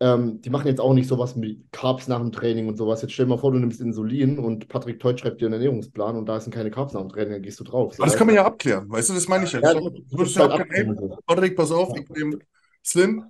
ähm, 0.01 0.41
die 0.41 0.49
machen 0.49 0.67
jetzt 0.67 0.81
auch 0.81 0.93
nicht 0.93 1.07
sowas 1.07 1.35
mit 1.35 1.71
Carbs 1.71 2.07
nach 2.07 2.19
dem 2.19 2.31
Training 2.31 2.67
und 2.67 2.77
sowas. 2.77 3.01
Jetzt 3.01 3.13
stell 3.13 3.25
dir 3.25 3.29
mal 3.31 3.37
vor, 3.37 3.51
du 3.51 3.59
nimmst 3.59 3.79
Insulin 3.79 4.39
und 4.39 4.67
Patrick 4.67 4.99
Teut 4.99 5.19
schreibt 5.19 5.39
dir 5.41 5.45
einen 5.45 5.53
Ernährungsplan 5.53 6.17
und 6.17 6.25
da 6.27 6.39
sind 6.39 6.53
keine 6.53 6.69
Carbs 6.71 6.93
nach 6.93 7.01
dem 7.01 7.09
Training, 7.09 7.33
dann 7.33 7.41
gehst 7.41 7.59
du 7.59 7.63
drauf. 7.63 7.93
So, 7.93 8.03
Aber 8.03 8.09
das 8.11 8.17
kann 8.17 8.27
man 8.27 8.35
ja 8.35 8.45
abklären, 8.45 8.89
weißt 8.89 9.09
du, 9.09 9.13
das 9.13 9.27
meine 9.27 9.45
ich 9.45 9.51
ja. 9.53 9.61
Ja, 9.61 9.71
So, 9.71 9.89
du 9.89 9.97
ist 9.97 10.17
würdest 10.17 10.35
ja 10.35 10.41
halt 10.43 10.61
abklären, 10.61 10.97
hey, 10.99 11.09
Patrick, 11.25 11.55
pass 11.55 11.71
auf, 11.71 11.95
ich 11.97 12.09
nehme 12.09 12.39
Slim, 12.83 13.23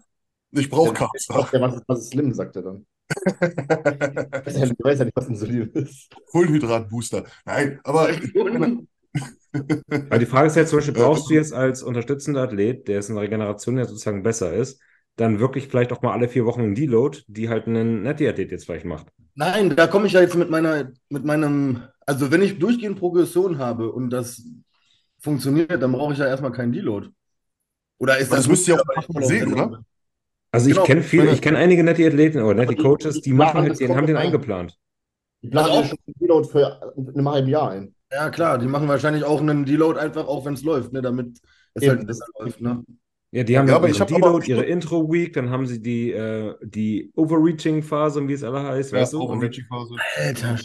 ich 0.52 0.70
brauche 0.70 0.94
Carbs. 0.94 1.28
Ja, 1.28 1.62
was, 1.62 1.76
ist- 1.76 1.84
was 1.88 2.00
ist 2.00 2.10
Slim, 2.12 2.34
sagt 2.34 2.56
er 2.56 2.62
dann. 2.64 2.86
Ich 4.40 4.46
weiß 4.48 4.56
ja 4.58 4.66
nicht- 4.66 4.76
ich 4.80 4.86
weiß 4.86 5.00
ja 5.00 5.06
nicht, 5.06 5.16
was 5.16 5.28
Insulin 5.28 5.70
ist. 5.74 6.10
Kohlenhydratbooster. 6.32 7.26
Nein, 7.46 7.80
aber 7.84 8.10
Aber 10.10 10.20
die 10.20 10.26
Frage 10.26 10.48
ist 10.48 10.56
ja 10.56 10.66
zum 10.66 10.80
Beispiel, 10.80 10.94
brauchst 10.94 11.30
du 11.30 11.34
jetzt 11.34 11.54
als 11.54 11.82
unterstützender 11.84 12.44
Athlet, 12.44 12.88
der 12.88 13.00
es 13.00 13.10
in 13.10 13.16
der 13.16 13.24
Regeneration 13.24 13.78
ja 13.78 13.86
sozusagen 13.86 14.24
besser 14.24 14.54
ist, 14.54 14.80
dann 15.16 15.40
wirklich 15.40 15.68
vielleicht 15.68 15.92
auch 15.94 16.02
mal 16.02 16.14
alle 16.14 16.30
vier 16.30 16.46
Wochen 16.46 16.62
einen 16.62 16.76
Deload, 16.76 17.20
die 17.28 17.50
halt 17.50 17.68
ein 17.68 18.04
Netty-Athlet 18.04 18.52
jetzt 18.52 18.66
vielleicht 18.66 18.86
macht? 18.86 19.08
Nein, 19.36 19.76
da 19.76 19.88
komme 19.88 20.08
ich 20.08 20.14
ja 20.14 20.22
jetzt 20.22 20.36
mit 20.36 20.50
meiner, 20.50 20.92
mit 21.10 21.26
meinem, 21.26 21.84
also 22.06 22.32
wenn 22.32 22.42
ich 22.42 22.58
durchgehend 22.58 22.98
Progression 23.00 23.58
habe 23.58 23.92
und 23.92 24.10
das 24.10 24.44
funktioniert, 25.20 25.82
dann 25.82 25.92
brauche 25.92 26.14
ich 26.14 26.20
ja 26.20 26.28
erstmal 26.28 26.52
keinen 26.54 26.72
Deload. 26.72 27.10
Oder 27.98 28.18
ist 28.18 28.32
Aber 28.32 28.38
das 28.40 28.48
müsst 28.48 28.68
ihr 28.68 28.76
auch 28.76 28.86
ich 29.20 29.28
sehen, 29.28 29.54
oder? 29.54 29.84
Also 30.52 30.70
ich 30.70 30.76
Genau, 30.76 30.86
kenne 30.86 31.02
viele, 31.04 31.32
ich 31.32 31.42
kenne 31.42 31.58
einige 31.58 31.84
Netty-Athleten 31.84 32.42
oder 32.42 32.56
Netty-Coaches, 32.56 33.22
die 33.22 33.34
machen 33.34 33.62
halt, 33.62 33.72
das 33.72 33.80
den, 33.80 33.96
haben 33.96 34.08
den 34.08 34.18
eingeplant. 34.18 34.78
Die 35.42 35.50
planen 35.50 35.68
Also 35.68 35.82
ja 35.82 35.88
schon 35.90 35.98
einen 36.08 36.16
Deload 36.20 36.48
für 36.50 36.94
in 36.98 37.10
einem 37.10 37.30
halben 37.30 37.48
Jahr 37.50 37.72
ein. 37.72 37.96
Ja, 38.12 38.30
klar, 38.30 38.58
die 38.58 38.68
machen 38.68 38.88
wahrscheinlich 38.88 39.24
auch 39.24 39.42
einen 39.42 39.66
Deload 39.66 40.00
einfach, 40.00 40.28
auch 40.28 40.46
wenn 40.46 40.54
es 40.54 40.64
läuft, 40.64 40.94
ne, 40.94 41.02
damit 41.02 41.40
es 41.74 41.84
Eben, 41.84 41.98
halt 41.98 42.08
das- 42.08 42.20
besser 42.20 42.26
läuft, 42.40 42.62
ne? 42.62 42.84
Ja, 43.36 43.44
die 43.44 43.58
haben 43.58 43.68
Ja, 43.68 43.74
ja, 43.74 43.78
aber 43.80 43.90
hab 43.90 44.08
Deload, 44.08 44.26
aber- 44.28 44.46
ihre 44.48 44.64
Intro-Week, 44.64 45.34
dann 45.34 45.50
haben 45.50 45.68
sie 45.68 45.82
die, 45.82 46.12
äh, 46.12 46.56
die 46.64 47.12
Overreaching-Phase, 47.16 48.26
wie 48.30 48.32
es 48.34 48.44
alle 48.44 48.64
heißt, 48.64 48.94
Ja, 48.94 49.00
weißt 49.02 49.12
du? 49.12 49.20
auch 49.20 49.30
Und- 49.30 49.38
Overreaching-Phase. 49.40 49.96
Alter, 50.18 50.58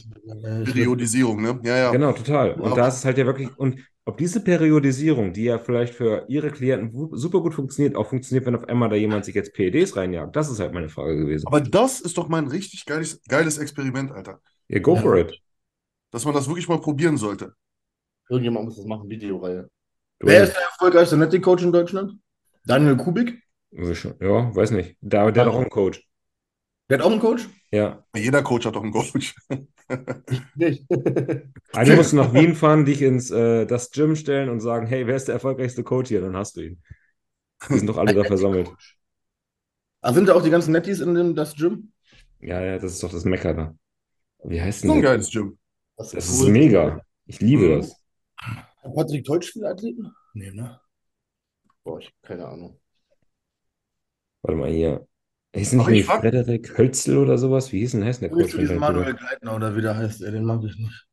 Periodisierung, 0.65 1.43
ne? 1.43 1.59
Ja, 1.65 1.77
ja. 1.77 1.91
Genau, 1.91 2.13
total. 2.13 2.53
Und 2.53 2.71
Ja. 2.71 2.77
da 2.77 2.89
ist 2.89 2.99
es 2.99 3.05
halt 3.05 3.19
ja 3.19 3.27
wirklich, 3.27 3.49
und 3.59 3.81
ob 4.05 4.19
diese 4.19 4.41
Periodisierung, 4.43 5.33
die 5.33 5.45
ja 5.45 5.59
vielleicht 5.59 5.95
für 5.95 6.25
ihre 6.29 6.51
Klienten 6.51 7.09
super 7.17 7.41
gut 7.41 7.55
funktioniert, 7.55 7.97
auch 7.97 8.09
funktioniert, 8.09 8.47
wenn 8.47 8.55
auf 8.57 8.69
einmal 8.69 8.89
da 8.89 8.95
jemand 8.97 9.25
sich 9.25 9.35
jetzt 9.35 9.53
PEDs 9.53 9.97
reinjagt. 9.97 10.35
Das 10.37 10.49
ist 10.51 10.61
halt 10.61 10.73
meine 10.73 10.89
Frage 10.89 11.17
gewesen. 11.17 11.47
Aber 11.49 11.61
das 11.61 12.01
ist 12.01 12.17
doch 12.19 12.29
mal 12.29 12.39
ein 12.39 12.49
richtig 12.49 12.87
geiles, 12.87 13.21
geiles 13.29 13.59
Experiment, 13.59 14.13
Alter. 14.13 14.41
Ja, 14.69 14.79
go 14.79 14.95
for 14.97 15.17
it. 15.17 15.37
Dass 16.13 16.25
man 16.25 16.35
das 16.35 16.47
wirklich 16.49 16.69
mal 16.69 16.81
probieren 16.81 17.17
sollte. 17.17 17.53
Irgendjemand 18.29 18.67
muss 18.67 18.77
das 18.77 18.85
machen, 18.87 19.09
Videoreihe. 19.11 19.69
Wer 20.21 20.45
ist 20.45 20.53
der 20.55 20.63
erfolgreichste 20.63 21.17
Netty-Coach 21.17 21.63
in 21.65 21.73
Deutschland? 21.73 22.13
Daniel 22.71 22.97
Kubik? 22.97 23.43
Ja, 23.73 24.55
weiß 24.55 24.71
nicht. 24.73 24.97
Da, 25.01 25.31
der 25.31 25.45
hat 25.45 25.53
auch 25.53 25.61
einen 25.61 25.71
Coach. 25.71 26.07
Der 26.89 26.99
hat 26.99 27.05
auch 27.07 27.11
einen 27.11 27.21
Coach? 27.21 27.49
Ja. 27.71 28.05
Jeder 28.17 28.43
Coach 28.43 28.67
hat 28.67 28.75
doch 28.75 28.83
einen 28.83 28.93
Coach. 28.93 29.35
Nicht. 30.57 30.85
Eigentlich 31.73 31.97
musst 31.97 32.13
du 32.13 32.17
nach 32.17 32.33
Wien 32.35 32.55
fahren, 32.55 32.85
dich 32.85 33.03
ins 33.03 33.31
äh, 33.31 33.67
das 33.67 33.91
Gym 33.91 34.17
stellen 34.17 34.49
und 34.49 34.61
sagen, 34.61 34.87
hey, 34.87 35.07
wer 35.07 35.17
ist 35.17 35.29
der 35.29 35.35
erfolgreichste 35.35 35.85
Coach 35.85 36.09
hier? 36.09 36.21
Dann 36.21 36.37
hast 36.37 36.57
du 36.57 36.63
ihn. 36.63 36.83
Die 37.69 37.79
sind 37.79 37.89
doch 37.89 37.99
alle 37.99 38.15
da 38.15 38.25
versammelt. 38.25 38.71
Ah, 40.03 40.13
sind 40.13 40.27
da 40.29 40.35
auch 40.35 40.43
die 40.43 40.51
ganzen 40.51 40.73
Netties 40.73 41.01
in 41.01 41.15
dem 41.15 41.35
das 41.35 41.55
Gym? 41.55 41.93
Ja, 42.41 42.61
ja, 42.63 42.79
das 42.79 42.93
ist 42.93 43.03
doch 43.03 43.11
das 43.13 43.25
Mecker 43.25 43.55
da. 43.55 43.75
Wie 44.45 44.61
heißt 44.61 44.83
So 44.83 44.93
ein 44.93 44.95
denn 44.95 45.03
das? 45.03 45.11
geiles 45.13 45.31
Gym. 45.31 45.59
Das 45.97 46.15
ist 46.15 46.43
mega. 46.49 47.03
Ich 47.27 47.41
liebe 47.41 47.67
Mhm. 47.67 47.81
das. 47.81 47.97
Hat 48.83 48.95
Patrick 48.95 49.25
Teutsch 49.25 49.53
viele 49.53 49.69
Athleten? 49.69 50.13
Nee, 50.35 50.51
ne? 50.53 50.81
Boah, 51.85 51.99
ich 51.99 52.13
keine 52.23 52.47
Ahnung. 52.47 52.79
Warte 54.43 54.59
mal 54.59 54.71
hier. 54.71 55.07
Hieß 55.55 55.73
nicht 55.73 55.81
Aber 55.83 55.91
ich 55.91 55.99
irgendwie 56.01 56.07
frag- 56.07 56.21
Frederik 56.21 56.79
Hölzel 56.79 57.19
oder 57.19 57.37
sowas? 57.39 57.73
Wie 57.73 57.81
hieß 57.81 57.93
denn 57.93 58.03
der 58.03 58.31
Coach 58.31 58.53
von 58.53 58.61
Diesen 58.61 58.79
Manuel 58.79 59.07
Vancouver? 59.07 59.27
Gleitner 59.29 59.57
oder 59.57 59.77
wie 59.77 59.83
der 59.83 59.97
heißt, 59.97 60.23
ey, 60.23 60.31
den 60.33 60.45
mag 60.45 60.63
ich 60.65 60.77
nicht. 60.79 61.07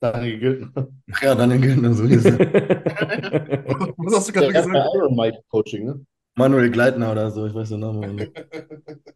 Daniel 0.00 0.38
Giltner. 0.38 0.88
Ja, 1.20 1.34
Daniel 1.34 1.60
Giltner, 1.60 1.92
so 1.94 2.04
hieß 2.06 2.24
er. 2.24 2.38
Was 3.98 4.16
hast 4.16 4.28
du 4.28 4.32
Der 4.32 4.42
gerade 4.42 4.54
erste 4.54 4.70
gesagt? 4.70 4.94
Iron 4.94 5.16
Mike 5.16 5.38
Coaching, 5.48 5.84
ne? 5.84 6.06
Manuel 6.36 6.70
Gleitner 6.70 7.12
oder 7.12 7.30
so, 7.30 7.46
ich 7.46 7.54
weiß 7.54 7.68
den 7.70 7.80
Namen 7.80 8.14
nicht. 8.14 8.32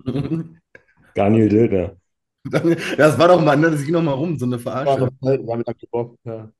Daniel 1.14 1.48
Dildner. 1.48 1.96
Daniel- 2.44 2.78
ja, 2.90 2.96
das 2.96 3.18
war 3.18 3.28
doch 3.28 3.40
mal, 3.40 3.56
ne? 3.56 3.70
Das 3.70 3.84
ging 3.84 3.94
doch 3.94 4.02
mal 4.02 4.12
rum, 4.12 4.38
so 4.38 4.44
eine 4.46 4.62
War 4.64 4.84
Verarsche. 4.84 5.10
doch 5.20 5.46
war 5.46 5.56
mit 5.56 5.68
Akte 5.68 5.86
Bob. 5.90 6.18
Ja. 6.24 6.50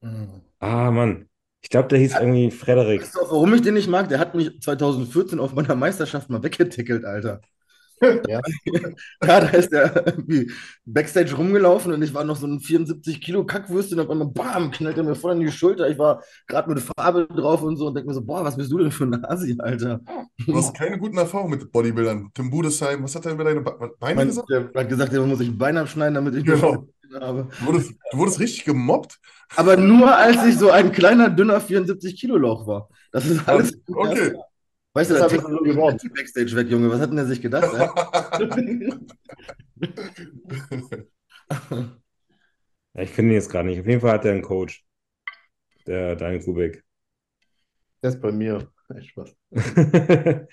Mhm. 0.00 0.42
Ah, 0.60 0.90
Mann. 0.90 1.28
Ich 1.62 1.70
glaube, 1.70 1.88
der 1.88 1.98
hieß 1.98 2.14
irgendwie 2.14 2.50
Frederik. 2.50 3.02
Weißt 3.02 3.14
du 3.14 3.20
auch, 3.20 3.30
warum 3.32 3.54
ich 3.54 3.62
den 3.62 3.74
nicht 3.74 3.88
mag? 3.88 4.08
Der 4.08 4.18
hat 4.18 4.34
mich 4.34 4.60
2014 4.60 5.38
auf 5.40 5.54
meiner 5.54 5.74
Meisterschaft 5.76 6.28
mal 6.28 6.42
weggetickelt, 6.42 7.04
Alter. 7.04 7.40
Ja. 8.28 8.40
Ja, 9.24 9.40
da 9.40 9.46
ist 9.50 9.70
der 9.70 10.06
irgendwie 10.08 10.50
Backstage 10.84 11.34
rumgelaufen 11.36 11.92
und 11.92 12.02
ich 12.02 12.12
war 12.12 12.24
noch 12.24 12.36
so 12.36 12.48
ein 12.48 12.58
74 12.58 13.20
Kilo 13.20 13.44
Kackwürstchen 13.46 14.00
und 14.00 14.04
auf 14.06 14.10
einmal 14.10 14.26
BAM, 14.28 14.72
knallt 14.72 14.96
er 14.98 15.04
mir 15.04 15.14
voll 15.14 15.30
an 15.32 15.40
die 15.40 15.52
Schulter. 15.52 15.88
Ich 15.88 15.98
war 15.98 16.20
gerade 16.48 16.68
mit 16.68 16.80
Farbe 16.80 17.28
drauf 17.28 17.62
und 17.62 17.76
so 17.76 17.86
und 17.86 17.94
denke 17.94 18.08
mir 18.08 18.14
so, 18.14 18.22
boah, 18.24 18.44
was 18.44 18.56
bist 18.56 18.72
du 18.72 18.78
denn 18.78 18.90
für 18.90 19.04
ein 19.04 19.24
Asi, 19.24 19.54
Alter? 19.58 20.00
Du 20.44 20.56
hast 20.56 20.74
keine 20.74 20.98
guten 20.98 21.16
Erfahrungen 21.16 21.50
mit 21.58 21.70
Bodybuildern. 21.70 22.30
Tim 22.34 22.50
Budesheim, 22.50 23.04
was 23.04 23.14
hat 23.14 23.24
er 23.26 23.32
über 23.34 23.44
deine 23.44 23.60
Be- 23.60 23.92
Beine 24.00 24.16
Mein, 24.16 24.26
gesagt? 24.28 24.50
der 24.50 24.70
hat 24.74 24.88
gesagt, 24.88 25.12
der 25.12 25.20
muss 25.22 25.40
ich 25.40 25.48
ein 25.48 25.58
Bein 25.58 25.76
abschneiden, 25.76 26.14
damit 26.14 26.34
ich 26.34 26.44
Genau. 26.44 26.88
Habe. 27.20 27.48
Du 27.60 27.66
wurdest, 27.66 27.92
du 28.10 28.18
wurdest 28.18 28.40
richtig 28.40 28.64
gemobbt? 28.64 29.18
Aber 29.56 29.76
nur 29.76 30.16
als 30.16 30.44
ich 30.46 30.56
so 30.56 30.70
ein 30.70 30.92
kleiner, 30.92 31.30
dünner 31.30 31.60
74 31.60 32.18
Kilo 32.18 32.36
Lauch 32.36 32.66
war. 32.66 32.88
Das 33.10 33.26
ist 33.26 33.46
alles. 33.48 33.78
Okay. 33.86 34.34
Weißt 34.94 35.10
du, 35.10 35.14
Das 35.14 35.30
da 35.30 35.30
hab 35.30 35.42
ich 35.42 35.48
nur 35.48 35.62
geworden. 35.62 35.98
Backstage 36.14 36.54
weg, 36.54 36.68
Junge. 36.68 36.90
Was 36.90 37.00
hat 37.00 37.10
denn 37.10 37.16
der 37.16 37.26
sich 37.26 37.40
gedacht? 37.40 37.70
ich 42.94 43.10
finde 43.10 43.32
ihn 43.32 43.36
jetzt 43.36 43.50
gerade 43.50 43.68
nicht. 43.68 43.80
Auf 43.80 43.86
jeden 43.86 44.00
Fall 44.00 44.12
hat 44.12 44.24
er 44.24 44.32
einen 44.32 44.42
Coach. 44.42 44.84
Der 45.86 46.14
Daniel 46.16 46.42
Kubik. 46.42 46.84
Der 48.02 48.10
ist 48.10 48.20
bei 48.20 48.32
mir. 48.32 48.70
Echt 48.94 49.08
Spaß. 49.10 49.34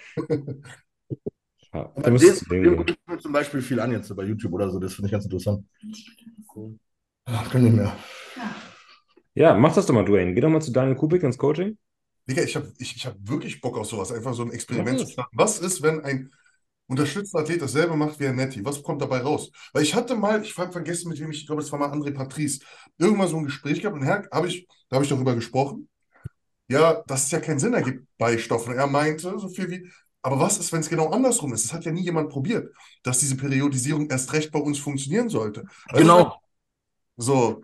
Ja, 1.72 1.84
den 1.96 2.18
gehen. 2.64 2.78
gucke 2.78 2.94
ich 2.94 2.98
mir 3.06 3.20
zum 3.20 3.32
Beispiel 3.32 3.62
viel 3.62 3.80
an 3.80 3.92
jetzt 3.92 4.08
so 4.08 4.16
bei 4.16 4.24
YouTube 4.24 4.54
oder 4.54 4.72
so. 4.72 4.80
Das 4.80 4.96
finde 4.96 5.08
ich 5.08 5.12
ganz 5.12 5.26
interessant. 5.26 5.64
Ach, 7.26 7.50
kann 7.50 7.64
nicht 7.64 7.76
mehr. 7.76 7.96
Ja, 9.36 9.54
mach 9.54 9.74
das 9.74 9.86
doch 9.86 9.94
mal, 9.94 10.06
Dwayne. 10.06 10.34
Geh 10.34 10.42
doch 10.42 10.50
mal 10.50 10.62
zu 10.62 10.72
Daniel 10.72 10.96
Kubik 10.96 11.24
ins 11.24 11.38
Coaching. 11.38 11.78
Digga, 12.28 12.44
ich 12.44 12.56
habe 12.56 12.72
ich, 12.78 12.96
ich 12.96 13.06
hab 13.06 13.16
wirklich 13.22 13.62
Bock 13.62 13.78
auf 13.78 13.88
sowas. 13.88 14.12
Einfach 14.12 14.34
so 14.34 14.44
ein 14.44 14.52
Experiment 14.52 15.00
zu 15.00 15.08
starten. 15.08 15.38
Was 15.38 15.60
ist, 15.60 15.82
wenn 15.82 16.02
ein 16.02 16.32
unterstützter 16.88 17.40
Athlet 17.40 17.62
dasselbe 17.62 17.96
macht 17.96 18.20
wie 18.20 18.28
ein 18.28 18.36
Netti? 18.36 18.64
Was 18.66 18.82
kommt 18.84 19.02
dabei 19.02 19.20
raus? 19.20 19.52
Weil 19.74 19.84
ich 19.84 19.96
hatte 19.96 20.16
mal, 20.16 20.42
ich 20.44 20.58
habe 20.58 20.72
vergessen, 20.72 21.10
mit 21.10 21.20
wem 21.20 21.32
ich, 21.32 21.42
ich 21.42 21.48
glaube, 21.48 21.62
das 21.62 21.72
war 21.72 21.80
mal 21.80 21.92
André 21.92 22.12
Patrice, 22.12 22.60
irgendwann 22.98 23.28
so 23.28 23.38
ein 23.38 23.46
Gespräch 23.46 23.82
gehabt 23.82 23.96
und 23.96 24.04
Herr, 24.04 24.28
habe 24.32 24.48
ich, 24.48 24.68
da 24.90 24.96
habe 24.96 25.06
ich 25.06 25.10
darüber 25.10 25.36
gesprochen. 25.36 25.88
Ja, 26.68 27.04
dass 27.08 27.26
es 27.26 27.32
ja 27.32 27.40
keinen 27.40 27.60
Sinn 27.60 27.74
ergibt 27.74 28.06
bei 28.18 28.38
Stoffen. 28.38 28.74
Er 28.76 28.88
meinte 28.88 29.40
so 29.40 29.50
viel 29.50 29.70
wie, 29.72 29.90
aber 30.22 30.40
was 30.40 30.60
ist, 30.60 30.72
wenn 30.72 30.82
es 30.82 30.90
genau 30.90 31.10
andersrum 31.10 31.54
ist? 31.54 31.66
Das 31.66 31.74
hat 31.74 31.86
ja 31.86 31.92
nie 31.92 32.04
jemand 32.04 32.30
probiert, 32.30 32.74
dass 33.04 33.20
diese 33.20 33.38
Periodisierung 33.38 34.10
erst 34.10 34.34
recht 34.34 34.52
bei 34.52 34.60
uns 34.60 34.78
funktionieren 34.78 35.30
sollte. 35.30 35.64
Also, 35.88 36.02
Genau. 36.02 36.42
So, 37.20 37.62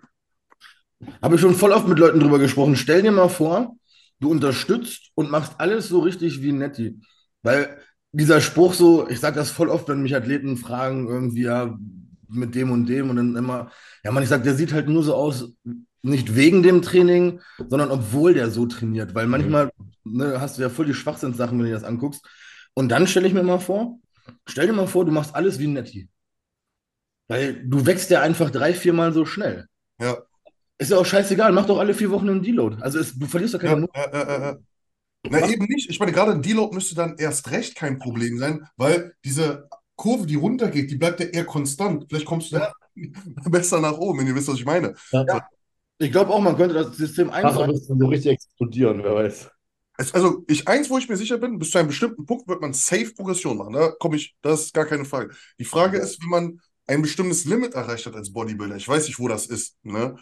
Habe 1.22 1.36
ich 1.36 1.42
schon 1.42 1.56
voll 1.56 1.72
oft 1.72 1.88
mit 1.88 2.00
Leuten 2.00 2.20
drüber 2.20 2.40
gesprochen. 2.40 2.76
Stell 2.76 3.02
dir 3.02 3.12
mal 3.12 3.30
vor, 3.30 3.76
du 4.20 4.32
unterstützt 4.32 5.12
und 5.16 5.30
machst 5.32 5.54
alles 5.58 5.88
so 5.90 6.00
richtig 6.00 6.42
wie 6.42 6.52
Netti. 6.52 7.00
Weil 7.44 7.78
dieser 8.12 8.42
Spruch 8.42 8.74
so, 8.74 9.08
ich 9.10 9.20
sage 9.20 9.36
das 9.36 9.52
voll 9.52 9.70
oft, 9.70 9.88
wenn 9.90 10.02
mich 10.02 10.16
Athleten 10.16 10.58
fragen, 10.58 11.08
irgendwie, 11.08 11.44
ja, 11.44 11.78
mit 12.28 12.56
dem 12.56 12.72
und 12.72 12.88
dem 12.88 13.10
und 13.10 13.18
dann 13.18 13.36
immer, 13.36 13.70
ja, 14.04 14.12
man, 14.12 14.24
ich 14.24 14.30
sage, 14.30 14.44
der 14.44 14.56
sieht 14.56 14.74
halt 14.74 14.88
nur 14.90 15.04
so 15.04 15.14
aus, 15.16 15.54
nicht 16.02 16.36
wegen 16.36 16.64
dem 16.64 16.82
Training, 16.82 17.42
sondern 17.70 17.92
obwohl 17.92 18.34
der 18.34 18.50
so 18.50 18.66
trainiert. 18.66 19.14
Weil 19.16 19.28
manchmal 19.28 19.72
ne, 20.04 20.40
hast 20.42 20.58
du 20.58 20.62
ja 20.62 20.70
voll 20.70 20.86
die 20.86 20.94
Schwachsinnssachen, 20.94 21.58
wenn 21.58 21.66
du 21.66 21.72
dir 21.72 21.76
das 21.76 21.84
anguckst. 21.84 22.26
Und 22.74 22.90
dann 22.90 23.08
stelle 23.08 23.28
ich 23.28 23.34
mir 23.34 23.44
mal 23.44 23.60
vor, 23.60 24.00
stell 24.48 24.68
dir 24.68 24.74
mal 24.74 24.88
vor, 24.88 25.06
du 25.06 25.12
machst 25.12 25.36
alles 25.36 25.60
wie 25.60 25.68
Netti. 25.68 26.10
Weil 27.28 27.66
du 27.66 27.86
wächst 27.86 28.10
ja 28.10 28.22
einfach 28.22 28.52
drei, 28.52 28.74
viermal 28.74 29.14
so 29.14 29.26
schnell. 29.26 29.68
ja. 30.00 30.18
Ist 30.78 30.92
ja 30.92 30.98
auch 30.98 31.06
scheißegal, 31.06 31.54
mach 31.54 31.68
doch 31.68 31.80
alle 31.80 31.94
vier 31.94 32.12
Wochen 32.12 32.30
einen 32.30 32.44
Deload. 32.44 32.82
Also 32.82 33.00
es, 33.00 33.18
du 33.18 33.28
verlierst 33.28 33.54
doch 33.54 33.62
keine 33.62 33.88
Ja, 33.96 34.12
ja, 34.12 34.12
ja, 34.12 34.28
ja, 34.28 34.42
ja. 34.42 34.58
Na, 35.30 35.50
eben 35.50 35.66
nicht. 35.66 35.90
Ich 35.90 36.00
meine, 36.00 36.12
gerade 36.12 36.34
ein 36.34 36.42
Deload 36.42 36.76
müsste 36.76 36.96
dann 36.96 37.16
erst 37.18 37.50
recht 37.52 37.76
kein 37.76 37.98
Problem 37.98 38.38
sein, 38.38 38.68
weil 38.76 39.14
diese 39.24 39.70
Kurve, 39.96 40.26
die 40.26 40.36
runtergeht, 40.36 40.92
die 40.92 40.98
bleibt 40.98 41.22
ja 41.22 41.28
eher 41.28 41.46
konstant. 41.46 42.06
Vielleicht 42.10 42.26
kommst 42.26 42.52
du 42.52 42.58
dann 42.58 42.72
besser 43.50 43.80
nach 43.80 43.98
oben, 43.98 44.20
wenn 44.20 44.28
ihr 44.28 44.36
wisst, 44.36 44.50
was 44.50 44.56
ich 44.56 44.66
meine. 44.66 44.94
Ich 45.98 46.12
glaube 46.12 46.32
auch, 46.32 46.42
man 46.42 46.58
könnte 46.58 46.76
das 46.76 46.98
System 46.98 47.30
einfach. 47.30 47.68
wirst 47.68 47.90
du 47.90 47.98
so 47.98 48.08
richtig 48.08 48.34
explodieren, 48.34 49.02
wer 49.02 49.16
weiß. 49.16 49.50
Es, 49.98 50.14
also, 50.14 50.44
ich, 50.48 50.68
eins, 50.68 50.90
wo 50.90 50.98
ich 50.98 51.08
mir 51.08 51.16
sicher 51.16 51.38
bin, 51.38 51.58
bis 51.58 51.72
zu 51.72 51.78
einem 51.78 51.88
bestimmten 51.88 52.26
Punkt 52.26 52.50
wird 52.50 52.60
man 52.60 52.74
safe 52.74 53.14
Progression 53.16 53.58
machen. 53.58 53.74
Da 53.74 53.92
komme 53.98 54.18
ich, 54.18 54.36
das 54.42 54.64
ist 54.64 54.74
gar 54.74 54.86
keine 54.86 55.06
Frage. 55.06 55.34
Die 55.58 55.64
Frage 55.64 55.98
ist, 55.98 56.22
wie 56.22 56.28
man 56.28 56.60
ein 56.88 57.02
bestimmtes 57.02 57.46
Limit 57.46 57.74
erreicht 57.74 58.06
hat 58.06 58.16
als 58.16 58.32
Bodybuilder. 58.32 58.76
Ich 58.76 58.88
weiß 58.88 59.08
nicht, 59.08 59.20
wo 59.20 59.28
das 59.28 59.48
ist, 59.48 59.78
ne? 59.84 60.16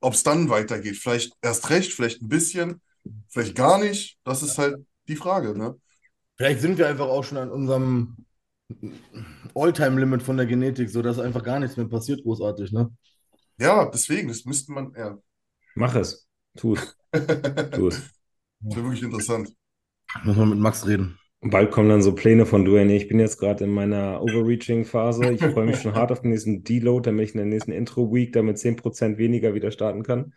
Ob 0.00 0.14
es 0.14 0.22
dann 0.22 0.48
weitergeht. 0.48 0.96
Vielleicht 0.96 1.32
erst 1.42 1.70
recht, 1.70 1.92
vielleicht 1.92 2.22
ein 2.22 2.28
bisschen, 2.28 2.80
vielleicht 3.28 3.54
gar 3.54 3.78
nicht. 3.78 4.18
Das 4.24 4.42
ist 4.42 4.58
halt 4.58 4.84
die 5.08 5.16
Frage, 5.16 5.56
ne? 5.56 5.76
Vielleicht 6.36 6.60
sind 6.60 6.78
wir 6.78 6.88
einfach 6.88 7.06
auch 7.06 7.24
schon 7.24 7.38
an 7.38 7.50
unserem 7.50 8.16
All-Time-Limit 9.54 10.22
von 10.22 10.36
der 10.36 10.46
Genetik, 10.46 10.90
sodass 10.90 11.18
einfach 11.18 11.44
gar 11.44 11.60
nichts 11.60 11.76
mehr 11.76 11.88
passiert, 11.88 12.22
großartig, 12.22 12.72
ne? 12.72 12.90
Ja, 13.58 13.84
deswegen, 13.86 14.28
das 14.28 14.44
müsste 14.44 14.72
man, 14.72 14.92
ja. 14.96 15.18
Mach 15.74 15.94
es. 15.94 16.26
Tu 16.56 16.74
es. 16.74 16.96
Tu 17.72 17.88
es. 17.88 18.02
Das 18.60 18.76
wäre 18.76 18.84
wirklich 18.84 19.02
interessant. 19.02 19.54
Muss 20.24 20.36
man 20.36 20.50
mit 20.50 20.58
Max 20.58 20.86
reden. 20.86 21.18
Und 21.42 21.50
bald 21.50 21.72
kommen 21.72 21.88
dann 21.88 22.02
so 22.02 22.14
Pläne 22.14 22.46
von 22.46 22.64
Dwayne. 22.64 22.94
Ich 22.94 23.08
bin 23.08 23.18
jetzt 23.18 23.38
gerade 23.38 23.64
in 23.64 23.70
meiner 23.70 24.22
Overreaching-Phase. 24.22 25.32
Ich 25.32 25.42
freue 25.42 25.66
mich 25.66 25.80
schon 25.80 25.96
hart 25.96 26.12
auf 26.12 26.20
den 26.20 26.30
nächsten 26.30 26.62
Deload, 26.62 27.10
damit 27.10 27.28
ich 27.28 27.34
in 27.34 27.38
der 27.38 27.48
nächsten 27.48 27.72
Intro-Week 27.72 28.32
damit 28.32 28.58
10% 28.58 29.16
weniger 29.18 29.52
wieder 29.52 29.72
starten 29.72 30.04
kann. 30.04 30.34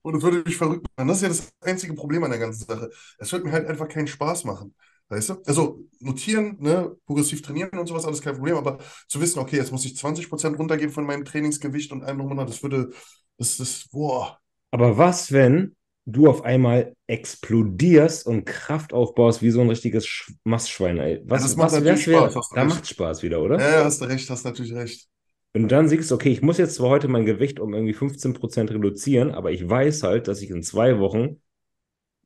Und 0.00 0.16
es 0.16 0.22
würde 0.22 0.42
mich 0.46 0.56
verrückt 0.56 0.86
machen. 0.96 1.08
Das 1.08 1.18
ist 1.18 1.22
ja 1.24 1.28
das 1.28 1.52
einzige 1.60 1.92
Problem 1.92 2.24
an 2.24 2.30
der 2.30 2.40
ganzen 2.40 2.64
Sache. 2.64 2.88
Es 3.18 3.30
wird 3.32 3.44
mir 3.44 3.52
halt 3.52 3.66
einfach 3.66 3.86
keinen 3.86 4.06
Spaß 4.06 4.44
machen. 4.44 4.74
Weißt 5.10 5.28
du? 5.28 5.34
Also 5.44 5.84
notieren, 6.00 6.56
ne, 6.58 6.96
progressiv 7.04 7.42
trainieren 7.42 7.78
und 7.78 7.86
sowas, 7.86 8.06
alles 8.06 8.22
kein 8.22 8.36
Problem, 8.36 8.56
aber 8.56 8.78
zu 9.08 9.20
wissen, 9.20 9.40
okay, 9.40 9.56
jetzt 9.56 9.72
muss 9.72 9.84
ich 9.84 9.92
20% 9.92 10.56
runtergehen 10.56 10.90
von 10.90 11.04
meinem 11.04 11.26
Trainingsgewicht 11.26 11.92
und 11.92 12.02
einem 12.02 12.20
Monat, 12.20 12.48
das 12.48 12.62
würde, 12.62 12.92
das 13.36 13.60
ist, 13.60 13.90
boah. 13.90 14.38
Aber 14.70 14.96
was, 14.96 15.30
wenn 15.32 15.76
du 16.06 16.28
auf 16.28 16.44
einmal 16.44 16.94
explodierst 17.08 18.26
und 18.26 18.44
Kraft 18.44 18.92
aufbaust 18.92 19.42
wie 19.42 19.50
so 19.50 19.60
ein 19.60 19.68
richtiges 19.68 20.06
Sch 20.06 20.32
Mastschwein, 20.44 20.98
ey? 20.98 21.20
Was, 21.26 21.42
das 21.42 21.56
macht 21.56 21.72
was 21.72 21.80
natürlich 21.80 22.06
wär, 22.06 22.30
Spaß, 22.30 22.48
du 22.48 22.54
da 22.54 22.64
macht 22.64 22.86
Spaß 22.86 23.22
wieder, 23.22 23.42
oder? 23.42 23.58
Ja, 23.58 23.70
ja, 23.78 23.84
hast 23.84 24.00
du 24.00 24.04
recht, 24.06 24.30
hast 24.30 24.44
natürlich 24.44 24.72
recht. 24.72 25.08
Wenn 25.52 25.62
du 25.62 25.68
dann 25.68 25.88
siehst, 25.88 26.12
okay, 26.12 26.30
ich 26.30 26.42
muss 26.42 26.58
jetzt 26.58 26.76
zwar 26.76 26.90
heute 26.90 27.08
mein 27.08 27.24
Gewicht 27.26 27.60
um 27.60 27.74
irgendwie 27.74 27.94
15% 27.94 28.70
reduzieren, 28.70 29.30
aber 29.32 29.50
ich 29.52 29.68
weiß 29.68 30.02
halt, 30.02 30.28
dass 30.28 30.42
ich 30.42 30.50
in 30.50 30.62
zwei 30.62 30.98
Wochen 30.98 31.40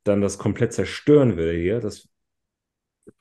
dann 0.03 0.21
das 0.21 0.37
komplett 0.37 0.73
zerstören 0.73 1.37
will 1.37 1.59
hier. 1.59 1.79
Das, 1.79 2.09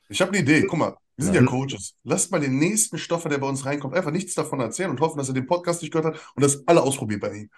Ich 0.08 0.20
habe 0.20 0.32
eine 0.32 0.40
Idee, 0.40 0.66
guck 0.66 0.78
mal, 0.78 0.96
wir 1.16 1.24
sind 1.24 1.34
ja 1.34 1.40
Ja. 1.40 1.46
Coaches. 1.46 1.94
Lasst 2.04 2.30
mal 2.32 2.40
den 2.40 2.58
nächsten 2.58 2.98
Stoffer, 2.98 3.28
der 3.28 3.38
bei 3.38 3.48
uns 3.48 3.64
reinkommt, 3.64 3.94
einfach 3.94 4.10
nichts 4.10 4.34
davon 4.34 4.60
erzählen 4.60 4.90
und 4.90 5.00
hoffen, 5.00 5.18
dass 5.18 5.28
er 5.28 5.34
den 5.34 5.46
Podcast 5.46 5.82
nicht 5.82 5.92
gehört 5.92 6.14
hat 6.14 6.32
und 6.34 6.42
das 6.42 6.66
alle 6.66 6.82
ausprobiert 6.82 7.20
bei 7.20 7.32
ihm. 7.32 7.50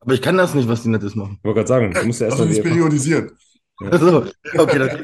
Aber 0.00 0.14
ich 0.14 0.22
kann 0.22 0.36
das 0.36 0.54
nicht, 0.54 0.68
was 0.68 0.82
die 0.82 0.88
Nettes 0.88 1.14
machen. 1.14 1.36
Ich 1.38 1.44
wollte 1.44 1.58
gerade 1.58 1.68
sagen, 1.68 1.92
du 1.92 2.04
musst 2.06 2.20
ja 2.20 2.28
Also 2.28 2.44
erstmal 2.44 2.48
das 2.48 2.56
die 2.56 2.62
periodisieren. 2.62 3.30
Also, 3.78 4.26
okay, 4.56 4.78
das, 4.78 4.98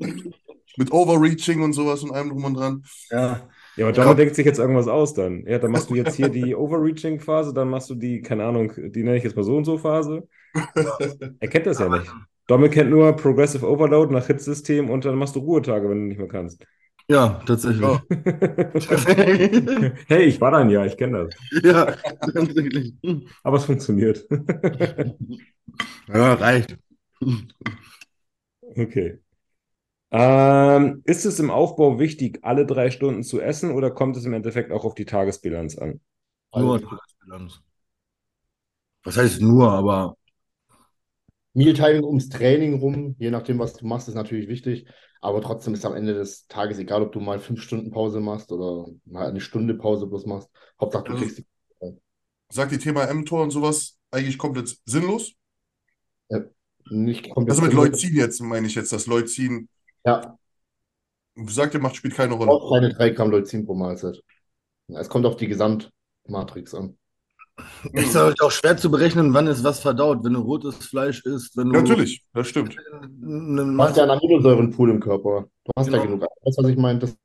Mit 0.76 0.92
Overreaching 0.92 1.62
und 1.62 1.72
sowas 1.72 2.02
und 2.02 2.12
allem 2.12 2.30
drum 2.30 2.44
und 2.44 2.54
dran. 2.54 2.82
ja. 3.10 3.48
Ja, 3.76 3.86
aber 3.88 3.92
Dom 3.92 4.16
denkt 4.16 4.34
sich 4.34 4.46
jetzt 4.46 4.58
irgendwas 4.58 4.88
aus 4.88 5.12
dann. 5.12 5.44
Ja, 5.46 5.58
dann 5.58 5.70
machst 5.70 5.90
du 5.90 5.94
jetzt 5.94 6.14
hier 6.14 6.30
die 6.30 6.54
Overreaching-Phase, 6.56 7.52
dann 7.52 7.68
machst 7.68 7.90
du 7.90 7.94
die, 7.94 8.22
keine 8.22 8.44
Ahnung, 8.44 8.72
die 8.74 9.02
nenne 9.02 9.18
ich 9.18 9.24
jetzt 9.24 9.36
mal 9.36 9.42
so 9.42 9.54
und 9.54 9.66
so 9.66 9.76
Phase. 9.78 10.26
Er 11.40 11.48
kennt 11.48 11.66
das 11.66 11.78
ja 11.78 11.88
nicht. 11.90 12.10
Dommel 12.46 12.70
kennt 12.70 12.88
nur 12.88 13.14
Progressive 13.14 13.68
Overload 13.68 14.14
nach 14.14 14.26
Hitsystem 14.26 14.88
und 14.88 15.04
dann 15.04 15.16
machst 15.16 15.36
du 15.36 15.40
Ruhetage, 15.40 15.90
wenn 15.90 15.98
du 15.98 16.06
nicht 16.06 16.18
mehr 16.18 16.28
kannst. 16.28 16.64
Ja, 17.08 17.40
tatsächlich. 17.46 17.80
Ja. 17.80 18.02
hey, 20.08 20.24
ich 20.24 20.40
war 20.40 20.50
dann 20.50 20.70
ja, 20.70 20.84
ich 20.84 20.96
kenne 20.96 21.28
das. 21.28 21.62
ja, 21.64 21.92
tatsächlich. 22.32 22.94
Aber 23.42 23.56
es 23.56 23.64
funktioniert. 23.64 24.26
Ja, 26.08 26.34
reicht. 26.34 26.78
Okay. 28.60 29.18
Ähm, 30.10 31.02
ist 31.04 31.24
es 31.26 31.40
im 31.40 31.50
Aufbau 31.50 31.98
wichtig, 31.98 32.38
alle 32.42 32.64
drei 32.64 32.90
Stunden 32.90 33.22
zu 33.22 33.40
essen 33.40 33.72
oder 33.72 33.90
kommt 33.90 34.16
es 34.16 34.24
im 34.24 34.32
Endeffekt 34.32 34.70
auch 34.70 34.84
auf 34.84 34.94
die 34.94 35.04
Tagesbilanz 35.04 35.78
an? 35.78 36.00
Nur 36.54 36.80
Tagesbilanz. 36.80 37.60
Was 39.02 39.16
heißt 39.16 39.40
nur, 39.40 39.70
aber 39.70 40.16
Mealtiming 41.56 42.04
ums 42.04 42.28
Training 42.28 42.80
rum, 42.80 43.16
je 43.18 43.30
nachdem, 43.30 43.58
was 43.58 43.72
du 43.72 43.86
machst, 43.86 44.08
ist 44.08 44.14
natürlich 44.14 44.46
wichtig. 44.48 44.86
Aber 45.22 45.40
trotzdem 45.40 45.72
ist 45.74 45.86
am 45.86 45.94
Ende 45.94 46.12
des 46.14 46.46
Tages 46.46 46.78
egal, 46.78 47.02
ob 47.02 47.12
du 47.12 47.20
mal 47.20 47.40
fünf 47.40 47.62
Stunden 47.62 47.90
Pause 47.90 48.20
machst 48.20 48.52
oder 48.52 48.86
mal 49.06 49.26
eine 49.28 49.40
Stunde 49.40 49.74
Pause 49.74 50.06
bloß 50.06 50.26
machst. 50.26 50.50
Hauptsache, 50.80 51.04
du 51.04 51.12
Also- 51.12 51.24
kriegst 51.24 51.38
die. 51.38 51.46
Sagt 52.52 52.70
die 52.72 52.78
Thema 52.78 53.04
M-Tor 53.04 53.42
und 53.42 53.50
sowas 53.50 53.98
eigentlich 54.10 54.38
komplett 54.38 54.76
sinnlos? 54.84 55.32
Nicht 56.90 57.30
komplett. 57.30 57.50
Also 57.58 57.62
mit 57.62 57.72
Leucin 57.72 58.14
jetzt, 58.14 58.40
meine 58.40 58.66
ich 58.68 58.76
jetzt, 58.76 58.92
das 58.92 59.06
Leucin, 59.06 59.68
Ja, 60.04 60.38
sagt 61.48 61.74
ihr, 61.74 61.80
macht, 61.80 61.96
spielt 61.96 62.14
keine 62.14 62.34
Rolle. 62.34 62.46
brauchst 62.46 62.72
keine 62.72 62.90
3 62.94 63.10
Gramm 63.10 63.30
Leucin 63.32 63.66
pro 63.66 63.74
Mahlzeit. 63.74 64.22
Ja, 64.86 65.00
Es 65.00 65.08
kommt 65.08 65.26
auf 65.26 65.34
die 65.36 65.48
Gesamtmatrix 65.48 66.74
an. 66.74 66.96
Es 67.92 68.08
ist 68.08 68.14
halt 68.14 68.40
auch 68.42 68.50
schwer 68.50 68.76
zu 68.76 68.90
berechnen, 68.90 69.32
wann 69.32 69.46
ist 69.46 69.64
was 69.64 69.80
verdaut. 69.80 70.22
Wenn 70.24 70.34
du 70.34 70.40
rotes 70.40 70.76
Fleisch 70.76 71.24
isst, 71.24 71.56
wenn 71.56 71.68
du 71.68 71.80
Natürlich, 71.80 72.22
das 72.32 72.48
stimmt. 72.48 72.76
Du 72.76 73.78
hast 73.78 73.96
ja 73.96 74.02
einen 74.02 74.12
Aminosäurenpool 74.12 74.90
im 74.90 75.00
Körper. 75.00 75.46
Du 75.64 75.72
hast 75.76 75.86
ja 75.86 75.92
Genau. 75.92 76.18
genug. 76.18 76.22
Weißt 76.44 76.58
du, 76.58 76.62
was 76.62 76.70
ich 76.70 76.76
meine? 76.76 76.98
Das 76.98 77.16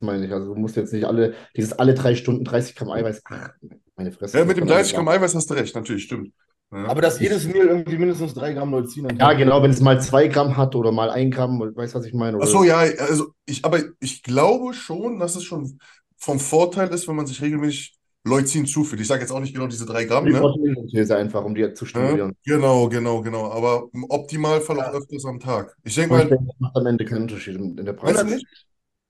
meine 0.00 0.26
ich. 0.26 0.32
Also 0.32 0.54
du 0.54 0.60
musst 0.60 0.76
jetzt 0.76 0.92
nicht 0.92 1.04
alle, 1.04 1.34
dieses 1.56 1.72
alle 1.72 1.94
drei 1.94 2.14
Stunden 2.14 2.44
30 2.44 2.76
Gramm 2.76 2.90
Eiweiß. 2.90 3.22
Ach, 3.24 3.50
meine 3.96 4.12
Fresse. 4.12 4.38
Ja, 4.38 4.44
mit 4.44 4.56
dem 4.56 4.66
Das 4.66 4.68
kann 4.68 4.76
30 4.76 4.94
Gramm 4.94 5.08
Eiweiß 5.08 5.34
hast 5.34 5.50
du 5.50 5.54
recht, 5.54 5.74
natürlich, 5.74 6.04
stimmt. 6.04 6.32
Ja. 6.72 6.86
Aber 6.86 7.02
dass 7.02 7.20
jedes 7.20 7.46
Meal 7.46 7.66
irgendwie 7.66 7.98
mindestens 7.98 8.34
drei 8.34 8.52
Gramm 8.52 8.70
Leucin 8.72 9.04
sein. 9.04 9.16
Ja, 9.18 9.32
genau, 9.34 9.62
wenn 9.62 9.70
es 9.70 9.80
mal 9.80 10.00
zwei 10.00 10.28
Gramm 10.28 10.56
hat 10.56 10.74
oder 10.74 10.90
mal 10.92 11.10
ein 11.10 11.30
Gramm, 11.30 11.60
weißt 11.60 11.94
du, 11.94 11.98
was 11.98 12.06
ich 12.06 12.14
meine? 12.14 12.38
Ach 12.40 12.46
so, 12.46 12.64
ja, 12.64 12.78
also 12.78 13.28
ich, 13.46 13.64
aber 13.64 13.80
ich 14.00 14.22
glaube 14.22 14.74
schon, 14.74 15.18
dass 15.20 15.36
es 15.36 15.44
schon 15.44 15.78
vom 16.16 16.40
Vorteil 16.40 16.88
ist, 16.88 17.06
wenn 17.06 17.16
man 17.16 17.26
sich 17.26 17.40
regelmäßig 17.42 17.94
Leucin 18.24 18.66
zuführt. 18.66 19.00
Ich 19.00 19.06
sage 19.08 19.20
jetzt 19.20 19.30
auch 19.30 19.40
nicht 19.40 19.54
genau 19.54 19.66
diese 19.66 19.86
drei 19.86 20.04
Gramm, 20.04 20.26
Die 20.26 20.32
ne? 20.32 20.40
Einfach, 21.16 21.44
um 21.44 21.54
die 21.54 21.72
zu 21.74 21.84
Ja, 21.84 21.90
stimulieren. 21.90 22.36
genau, 22.44 22.88
genau, 22.88 23.20
genau. 23.20 23.50
Aber 23.52 23.88
im 23.92 24.04
Optimalfall 24.04 24.80
auch 24.80 24.94
öfters 24.94 25.24
am 25.26 25.40
Tag. 25.40 25.76
Ich 25.84 25.94
denke 25.94 26.14
mal, 26.14 26.28
denke, 26.28 26.44
das 26.46 26.56
macht 26.58 26.76
am 26.76 26.86
Ende 26.86 27.04
keinen 27.04 27.22
Unterschied 27.22 27.56
in, 27.56 27.76
der 27.76 27.84
du 27.84 27.92
Praxis. 27.94 28.24
nicht? 28.24 28.46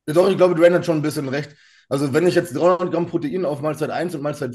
Doch, 0.07 0.29
ich 0.29 0.37
glaube, 0.37 0.55
Dwayne 0.55 0.77
hat 0.77 0.87
schon 0.87 0.99
ein 0.99 1.03
bisschen 1.03 1.29
recht. 1.29 1.55
Also, 1.89 2.13
wenn 2.13 2.27
ich 2.27 2.35
jetzt 2.35 2.55
300 2.57 2.93
Gramm 2.93 3.07
Protein 3.07 3.45
auf 3.45 3.61
Mahlzeit 3.61 3.91
1 3.91 4.15
und 4.15 4.23
Mahlzeit, 4.23 4.55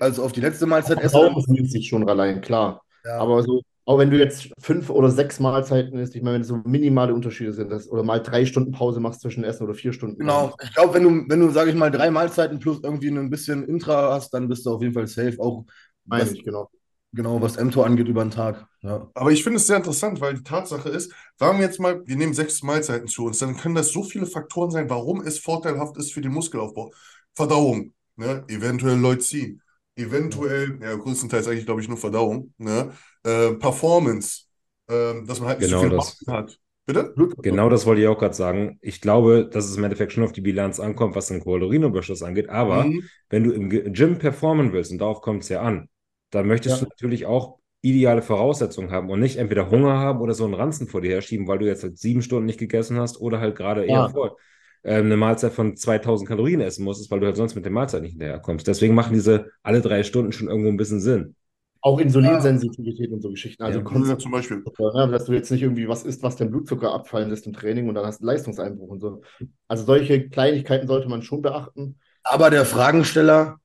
also 0.00 0.22
auf 0.24 0.32
die 0.32 0.40
letzte 0.40 0.66
Mahlzeit 0.66 0.98
esse, 1.00 1.12
Verdauen 1.12 1.64
ist 1.64 1.86
schon 1.86 2.08
allein, 2.08 2.40
klar. 2.40 2.82
ja, 3.04 3.18
Aber 3.20 3.42
so, 3.42 3.62
auch 3.84 3.98
wenn 3.98 4.10
du 4.10 4.18
jetzt 4.18 4.50
fünf 4.58 4.90
oder 4.90 5.10
sechs 5.10 5.40
Mahlzeiten 5.40 5.98
isst, 5.98 6.14
ich 6.14 6.22
meine, 6.22 6.34
wenn 6.34 6.42
es 6.42 6.48
so 6.48 6.60
minimale 6.64 7.14
Unterschiede 7.14 7.52
sind, 7.52 7.70
dass, 7.70 7.90
oder 7.90 8.04
mal 8.04 8.20
drei 8.20 8.46
Stunden 8.46 8.70
Pause 8.70 9.00
machst 9.00 9.20
zwischen 9.20 9.42
Essen 9.42 9.64
oder 9.64 9.74
vier 9.74 9.92
Stunden. 9.92 10.18
genau. 10.18 10.54
Ich 10.62 10.72
glaube, 10.74 10.94
wenn 10.94 11.02
du, 11.02 11.24
wenn 11.28 11.40
du, 11.40 11.50
sage 11.50 11.70
ich 11.70 11.76
mal, 11.76 11.90
drei 11.90 12.10
Mahlzeiten 12.10 12.60
plus 12.60 12.80
irgendwie 12.82 13.08
ein 13.08 13.30
bisschen 13.30 13.64
Intra 13.64 14.12
hast, 14.12 14.32
dann 14.34 14.48
bist 14.48 14.64
du 14.66 14.74
auf 14.74 14.82
jeden 14.82 14.94
Fall 14.94 15.08
safe, 15.08 15.36
auch 15.38 15.64
Meine 16.04 16.24
was, 16.24 16.32
ich, 16.32 16.44
genau. 16.44 16.70
genau, 17.12 17.42
was 17.42 17.56
mTOR 17.56 17.84
angeht 17.84 18.06
über 18.06 18.24
den 18.24 18.30
Tag. 18.30 18.66
Ja. 18.82 19.10
Aber 19.14 19.32
ich 19.32 19.42
finde 19.42 19.56
es 19.56 19.66
sehr 19.66 19.78
interessant, 19.78 20.20
weil 20.20 20.34
die 20.34 20.44
Tatsache 20.44 20.88
ist, 20.88 21.12
sagen 21.36 21.58
wir 21.58 21.66
jetzt 21.66 21.80
mal, 21.80 22.06
wir 22.06 22.16
nehmen 22.16 22.34
sechs 22.34 22.62
Mahlzeiten 22.62 23.08
zu 23.08 23.24
uns, 23.24 23.38
dann 23.38 23.56
können 23.56 23.74
das 23.74 23.90
so 23.90 24.04
viele 24.04 24.26
Faktoren 24.26 24.70
sein, 24.70 24.88
warum 24.90 25.22
es 25.22 25.40
vorteilhaft 25.40 25.96
ist 25.96 26.12
für 26.12 26.20
den 26.20 26.32
Muskelaufbau. 26.32 26.92
Verdauung, 27.34 27.94
ne? 28.14 28.44
eventuell 28.46 28.96
Leucin, 28.96 29.60
eventuell, 29.96 30.78
ja, 30.80 30.94
größtenteils 30.94 31.48
eigentlich, 31.48 31.66
glaube 31.66 31.80
ich, 31.80 31.88
nur 31.88 31.98
Verdauung, 31.98 32.52
ne? 32.58 32.92
Äh, 33.24 33.54
Performance, 33.54 34.44
ähm, 34.88 35.26
dass 35.26 35.40
man 35.40 35.48
halt 35.50 35.58
nicht 35.60 35.68
so 35.70 35.76
Genau 35.76 35.78
viel 35.78 35.90
das. 35.90 36.18
Muskeln 36.18 36.36
hat. 36.36 36.58
Bitte? 36.86 37.20
Genau 37.36 37.68
das 37.68 37.86
wollte 37.86 38.02
ich 38.02 38.08
auch 38.08 38.18
gerade 38.18 38.34
sagen. 38.34 38.78
Ich 38.82 39.00
glaube, 39.00 39.48
dass 39.50 39.64
es 39.64 39.76
im 39.76 39.84
Endeffekt 39.84 40.12
schon 40.12 40.22
auf 40.24 40.32
die 40.32 40.40
Bilanz 40.42 40.78
ankommt, 40.78 41.16
was 41.16 41.26
den 41.28 41.42
Kalorienüberschuss 41.42 42.22
angeht. 42.22 42.48
Aber 42.50 42.92
Mhm. 42.92 43.08
wenn 43.30 43.44
du 43.44 43.52
im 43.52 43.68
Gym 43.92 44.18
performen 44.18 44.72
willst, 44.72 44.92
und 44.92 44.98
darauf 44.98 45.22
kommt 45.22 45.42
es 45.42 45.48
ja 45.48 45.62
an, 45.62 45.88
dann 46.30 46.46
möchtest 46.46 46.80
Ja. 46.80 46.82
du 46.82 46.86
natürlich 46.86 47.26
auch 47.26 47.58
ideale 47.80 48.22
Voraussetzungen 48.22 48.90
haben 48.92 49.10
und 49.10 49.18
nicht 49.20 49.36
entweder 49.38 49.70
Hunger 49.70 49.98
haben 49.98 50.20
oder 50.20 50.34
so 50.34 50.44
einen 50.44 50.54
Ranzen 50.54 50.86
vor 50.86 51.00
dir 51.00 51.10
herschieben, 51.12 51.48
weil 51.48 51.58
du 51.58 51.66
jetzt 51.66 51.82
halt 51.82 51.98
sieben 51.98 52.22
Stunden 52.22 52.46
nicht 52.46 52.60
gegessen 52.60 52.98
hast 52.98 53.20
oder 53.20 53.40
halt 53.40 53.56
gerade 53.56 53.86
eher 53.86 54.04
Ja. 54.04 54.12
vor 54.12 54.36
äh, 54.84 54.94
eine 54.96 55.16
Mahlzeit 55.16 55.52
von 55.52 55.76
2000 55.76 56.28
Kalorien 56.28 56.60
essen 56.60 56.84
musstest, 56.84 57.10
weil 57.10 57.20
du 57.20 57.26
halt 57.26 57.36
sonst 57.36 57.54
mit 57.56 57.64
der 57.64 57.72
Mahlzeit 57.72 58.02
nicht 58.02 58.12
hinterherkommst. 58.12 58.66
Deswegen 58.68 58.94
machen 58.94 59.14
diese 59.14 59.50
alle 59.62 59.80
drei 59.80 60.02
Stunden 60.04 60.32
schon 60.32 60.48
irgendwo 60.48 60.68
ein 60.68 60.76
bisschen 60.76 61.00
Sinn. 61.00 61.34
Auch 61.82 61.98
Insulinsensitivität 61.98 63.10
und 63.10 63.20
so 63.22 63.30
Geschichten. 63.30 63.62
Also 63.64 63.80
Ja. 63.80 63.84
Ja, 64.08 64.18
zum 64.18 64.30
Beispiel. 64.32 64.62
ne, 64.78 65.08
dass 65.10 65.24
du 65.26 65.32
jetzt 65.32 65.50
nicht 65.50 65.62
irgendwie 65.62 65.88
was 65.88 66.04
isst, 66.04 66.22
was 66.22 66.36
den 66.36 66.50
Blutzucker 66.50 66.92
abfallen 66.92 67.28
lässt 67.28 67.46
im 67.46 67.52
Training 67.52 67.88
und 67.88 67.94
dann 67.96 68.06
hast 68.06 68.22
du 68.22 68.26
Leistungseinbruch 68.26 68.88
und 68.88 69.00
so. 69.00 69.22
Also 69.68 69.84
solche 69.84 70.28
Kleinigkeiten 70.28 70.86
sollte 70.86 71.08
man 71.08 71.22
schon 71.22 71.42
beachten. 71.42 71.98
Aber 72.22 72.50
der 72.50 72.64
Fragensteller 72.64 73.58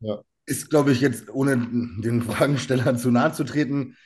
Ja. 0.00 0.22
ist, 0.46 0.70
glaube 0.70 0.92
ich, 0.92 1.00
jetzt, 1.00 1.30
ohne 1.30 1.56
den 2.02 2.22
Fragensteller 2.22 2.96
zu 2.96 3.10
nahe 3.10 3.32
zu 3.32 3.44
treten, 3.44 3.96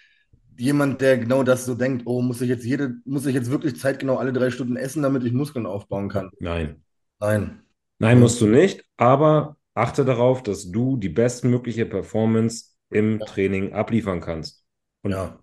jemand, 0.59 1.01
der 1.01 1.19
genau 1.19 1.43
das 1.43 1.67
so 1.67 1.75
denkt, 1.75 2.03
oh, 2.07 2.23
muss 2.23 2.41
ich 2.41 2.49
jetzt 2.49 2.65
jede, 2.65 2.97
muss 3.05 3.27
ich 3.27 3.35
jetzt 3.35 3.51
wirklich 3.51 3.79
zeitgenau 3.79 4.17
alle 4.17 4.33
drei 4.33 4.51
Stunden 4.51 4.77
essen, 4.77 5.03
damit 5.03 5.25
ich 5.25 5.33
Muskeln 5.33 5.67
aufbauen 5.67 6.09
kann? 6.09 6.31
Nein. 6.41 6.83
Nein. 7.21 7.61
Nein, 7.99 8.21
musst 8.21 8.41
du 8.41 8.47
nicht, 8.47 8.85
aber 8.97 9.57
achte 9.75 10.05
darauf, 10.05 10.43
dass 10.43 10.71
du 10.71 10.97
die 10.97 11.09
bestmögliche 11.09 11.87
Performance 11.87 12.76
im 12.91 13.21
Training 13.21 13.73
abliefern 13.73 14.21
kannst. 14.21 14.65
Und 15.03 15.13
Ja. 15.13 15.39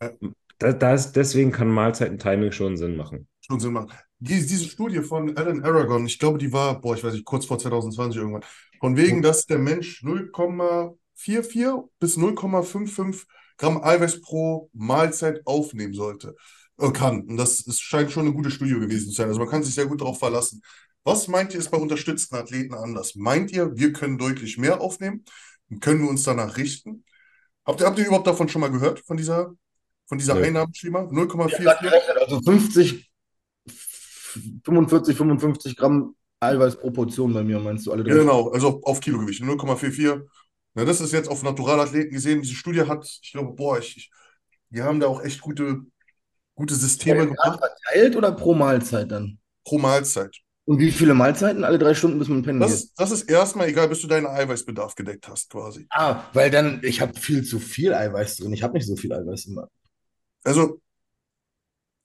da, 0.60 0.74
da 0.74 0.94
ist, 0.94 1.14
deswegen 1.14 1.52
kann 1.52 1.70
Mahlzeiten-Timing 1.70 2.52
schon 2.52 2.78
Sinn 2.78 2.96
machen. 2.96 3.28
schon 3.42 3.60
Sinn 3.60 3.74
machen. 3.74 3.92
Die, 4.20 4.46
diese 4.46 4.66
Studie 4.70 5.02
von 5.02 5.36
Alan 5.36 5.64
Aragon, 5.64 6.06
ich 6.06 6.18
glaube, 6.18 6.38
die 6.38 6.54
war, 6.54 6.80
boah, 6.80 6.96
ich 6.96 7.04
weiß 7.04 7.14
nicht, 7.14 7.26
kurz 7.26 7.46
vor 7.46 7.60
2020 7.60 8.22
irgendwann, 8.22 8.46
von 8.80 8.96
wegen, 8.96 9.22
dass 9.22 9.46
der 9.46 9.60
Mensch 9.60 10.02
0,44 10.04 11.90
bis 12.00 12.18
0,55 12.18 13.26
Gramm 13.58 13.84
Eiweiß 13.84 14.22
pro 14.22 14.70
Mahlzeit 14.74 15.42
aufnehmen 15.46 15.94
sollte, 15.94 16.36
äh, 16.80 16.92
kann. 16.92 17.22
Und 17.24 17.38
das 17.38 17.60
ist, 17.62 17.82
scheint 17.82 18.12
schon 18.12 18.26
eine 18.26 18.34
gute 18.36 18.50
Studie 18.50 18.74
gewesen 18.74 19.10
zu 19.10 19.16
sein. 19.16 19.28
Also 19.28 19.40
man 19.40 19.50
kann 19.50 19.64
sich 19.64 19.76
sehr 19.76 19.86
gut 19.86 20.02
darauf 20.02 20.20
verlassen. 20.20 20.62
Was 21.04 21.28
meint 21.28 21.54
ihr, 21.54 21.60
ist 21.60 21.70
bei 21.70 21.78
unterstützten 21.78 22.36
Athleten 22.36 22.74
anders? 22.74 23.16
Meint 23.16 23.52
ihr, 23.52 23.76
wir 23.76 23.92
können 23.94 24.18
deutlich 24.18 24.58
mehr 24.58 24.80
aufnehmen? 24.82 25.24
Können 25.82 26.02
wir 26.04 26.10
uns 26.10 26.24
danach 26.24 26.58
richten? 26.58 27.04
Habt 27.66 27.80
ihr, 27.80 27.88
habt 27.88 27.98
ihr 27.98 28.06
überhaupt 28.06 28.28
davon 28.28 28.50
schon 28.50 28.62
mal 28.62 28.72
gehört, 28.72 29.00
von 29.00 29.18
dieser, 29.18 29.54
von 30.06 30.18
dieser 30.18 30.36
Nö. 30.36 30.44
Einnahmenschema? 30.44 31.00
Ja, 31.00 31.08
0,44? 31.08 31.82
gerechnet, 31.82 32.18
also 32.18 32.42
50, 32.42 33.12
45, 34.64 35.18
55 35.18 35.76
Gramm 35.78 36.16
Eiweiß 36.40 36.78
pro 36.78 36.92
Portion 36.92 37.34
bei 37.34 37.44
mir, 37.44 37.60
meinst 37.60 37.86
du 37.86 37.94
alle 37.94 38.04
drei? 38.04 38.16
Genau, 38.16 38.50
also 38.50 38.82
auf 38.84 39.00
Kilogewicht, 39.00 39.42
0,44. 39.42 40.22
Na, 40.74 40.84
das 40.84 41.00
ist 41.00 41.14
jetzt 41.14 41.30
auf 41.30 41.44
Naturalathleten 41.44 42.12
gesehen. 42.12 42.42
Diese 42.42 42.56
Studie 42.56 42.82
hat, 42.82 43.06
ich 43.22 43.32
glaube, 43.32 43.54
boah, 43.54 43.78
ich, 43.80 43.96
ich, 43.96 44.12
die 44.70 44.82
haben 44.82 45.00
da 45.00 45.08
auch 45.08 45.24
echt 45.24 45.40
gute, 45.40 45.82
gute 46.56 46.76
Systeme 46.76 47.28
gemacht 47.28 47.60
Verteilt 47.60 48.16
oder 48.16 48.32
pro 48.32 48.54
Mahlzeit 48.54 49.12
dann? 49.12 49.40
pro 49.64 49.78
Mahlzeit. 49.78 50.38
Und 50.66 50.80
wie 50.80 50.92
viele 50.92 51.14
Mahlzeiten? 51.14 51.64
Alle 51.64 51.78
drei 51.78 51.94
Stunden, 51.94 52.20
bis 52.20 52.30
man 52.30 52.42
pennen 52.42 52.60
Das 52.60 52.72
geht? 52.72 52.80
ist, 52.80 53.00
das 53.00 53.12
ist 53.12 53.24
erstmal 53.24 53.68
egal, 53.68 53.90
bis 53.90 54.02
du 54.02 54.08
deinen 54.08 54.28
Eiweißbedarf 54.28 54.96
gedeckt 54.96 55.28
hast, 55.28 55.50
quasi. 55.50 55.86
Ah, 55.90 56.24
weil 56.34 56.50
dann, 56.50 56.80
ich 56.84 57.02
habe 57.02 57.14
viel 57.20 57.44
zu 57.44 57.60
viel 57.60 57.94
Eiweiß 57.94 58.38
drin. 58.38 58.54
Ich 58.54 58.64
habe 58.64 58.74
nicht 58.74 58.88
so 58.88 58.96
viel 58.96 59.12
Eiweiß 59.12 59.46
immer. 59.46 59.68
Also, 60.44 60.80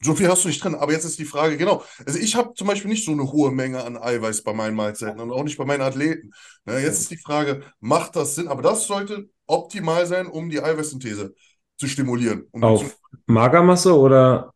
so 0.01 0.15
viel 0.15 0.29
hast 0.29 0.45
du 0.45 0.49
nicht 0.49 0.63
drin. 0.63 0.75
Aber 0.75 0.93
jetzt 0.93 1.05
ist 1.05 1.19
die 1.19 1.25
Frage, 1.25 1.57
genau. 1.57 1.85
Also, 2.05 2.19
ich 2.19 2.35
habe 2.35 2.55
zum 2.55 2.67
Beispiel 2.67 2.91
nicht 2.91 3.05
so 3.05 3.13
eine 3.13 3.31
hohe 3.31 3.51
Menge 3.53 3.85
an 3.85 3.97
Eiweiß 3.97 4.43
bei 4.43 4.53
meinen 4.53 4.77
Mahlzeiten 4.77 5.21
und 5.21 5.31
auch 5.31 5.45
nicht 5.45 5.59
bei 5.59 5.65
meinen 5.65 5.83
Athleten. 5.83 6.31
Na, 6.65 6.79
jetzt 6.79 7.01
ist 7.01 7.11
die 7.11 7.17
Frage, 7.19 7.63
macht 7.81 8.17
das 8.17 8.35
Sinn? 8.35 8.49
Aber 8.49 8.63
das 8.63 8.87
sollte 8.87 9.29
optimal 9.47 10.07
sein, 10.07 10.27
um 10.27 10.51
die 10.51 10.61
Eiweißsynthese 10.61 11.35
zu 11.77 11.87
stimulieren. 11.87 12.47
Um 12.51 12.65
Auf 12.65 12.97
Magermasse 13.27 13.97
oder 13.97 14.53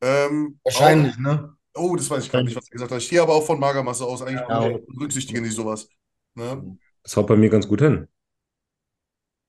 ähm, 0.00 0.58
Wahrscheinlich, 0.64 1.16
ne? 1.18 1.56
Oh, 1.74 1.96
das 1.96 2.10
weiß 2.10 2.24
ich 2.24 2.32
gar 2.32 2.42
nicht, 2.42 2.56
was 2.56 2.68
er 2.68 2.72
gesagt 2.72 2.92
hat. 2.92 2.98
Ich 2.98 3.08
gehe 3.08 3.22
aber 3.22 3.34
auch 3.34 3.44
von 3.44 3.58
Magermasse 3.58 4.04
aus. 4.04 4.22
Eigentlich 4.22 4.40
Ja. 4.48 4.78
berücksichtigen 4.88 5.42
die 5.42 5.50
sowas. 5.50 5.88
Ne? 6.34 6.76
das 7.02 7.16
haut 7.16 7.26
bei 7.26 7.36
mir 7.36 7.50
ganz 7.50 7.66
gut 7.68 7.80
hin. 7.80 8.08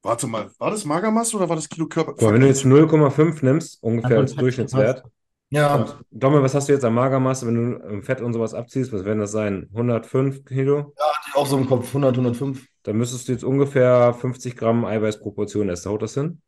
Warte 0.02 0.28
mal, 0.28 0.52
war 0.58 0.72
das 0.72 0.84
Magermasse 0.84 1.38
oder 1.38 1.48
war 1.48 1.56
das 1.56 1.70
Kilo 1.70 1.88
Körper? 1.88 2.14
Mal, 2.22 2.34
wenn 2.34 2.42
du 2.42 2.48
jetzt 2.48 2.66
0,5 2.66 3.42
nimmst, 3.42 3.82
ungefähr 3.82 4.18
als 4.18 4.36
Durchschnittswert. 4.36 5.04
Ja, 5.50 6.00
Dommel, 6.10 6.42
was 6.42 6.56
hast 6.56 6.68
du 6.68 6.74
jetzt 6.74 6.84
an 6.84 6.96
Magermasse, 6.96 7.46
wenn 7.46 7.56
du 7.56 7.88
ähm, 7.88 8.04
Fett 8.04 8.22
und 8.22 8.34
sowas 8.34 8.56
abziehst? 8.56 8.92
Was 8.92 9.06
werden 9.06 9.20
das 9.20 9.32
sein? 9.32 9.70
105 9.72 10.44
Kilo? 10.46 10.94
hatte 10.98 11.28
ich 11.30 11.36
auch 11.36 11.46
so 11.46 11.58
im 11.58 11.68
Kopf, 11.68 11.88
100, 11.90 12.18
105. 12.18 12.66
Dann 12.82 12.98
müsstest 12.98 13.28
du 13.28 13.34
jetzt 13.34 13.44
ungefähr 13.44 14.14
50 14.16 14.58
Gramm 14.58 14.84
Eiweißproportion 14.84 15.70
essen. 15.70 15.92
Haut 15.92 16.02
das 16.02 16.16
hin? 16.16 16.42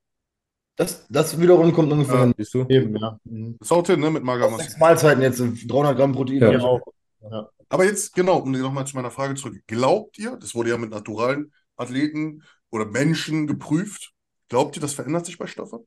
Das, 0.76 1.06
das 1.10 1.40
wiederum 1.40 1.72
kommt 1.72 1.92
ungefähr 1.92 2.16
Ja. 2.16 2.24
hin. 2.26 2.34
Siehst 2.38 2.54
du? 2.54 2.66
Eben, 2.68 2.96
ja. 2.98 3.18
Mhm. 3.24 3.56
Das 3.60 3.72
haut 3.72 3.88
hin, 3.88 4.00
ne, 4.00 4.12
mit 4.12 4.24
Magermasse. 4.24 4.64
Sechs 4.64 4.78
Mahlzeiten 4.78 5.22
jetzt, 5.22 5.40
300 5.40 5.96
Gramm 5.98 6.12
Protein. 6.12 6.40
Ja. 6.42 6.52
Ja, 6.52 6.60
auch. 6.62 6.82
Ja. 7.22 7.50
Aber 7.70 7.86
jetzt, 7.86 8.14
genau, 8.14 8.40
um 8.40 8.52
nochmal 8.52 8.86
zu 8.86 8.96
meiner 8.96 9.12
Frage 9.12 9.36
zurück. 9.36 9.56
Glaubt 9.68 10.18
ihr, 10.20 10.38
das 10.38 10.54
wurde 10.54 10.70
ja 10.72 10.78
mit 10.78 10.92
naturalen 10.92 11.54
Athleten 11.78 12.44
oder 12.72 12.86
Menschen 12.86 13.48
geprüft, 13.48 14.12
glaubt 14.50 14.76
ihr, 14.78 14.82
das 14.82 14.94
verändert 14.94 15.26
sich 15.26 15.38
bei 15.38 15.48
Stoffern? 15.48 15.82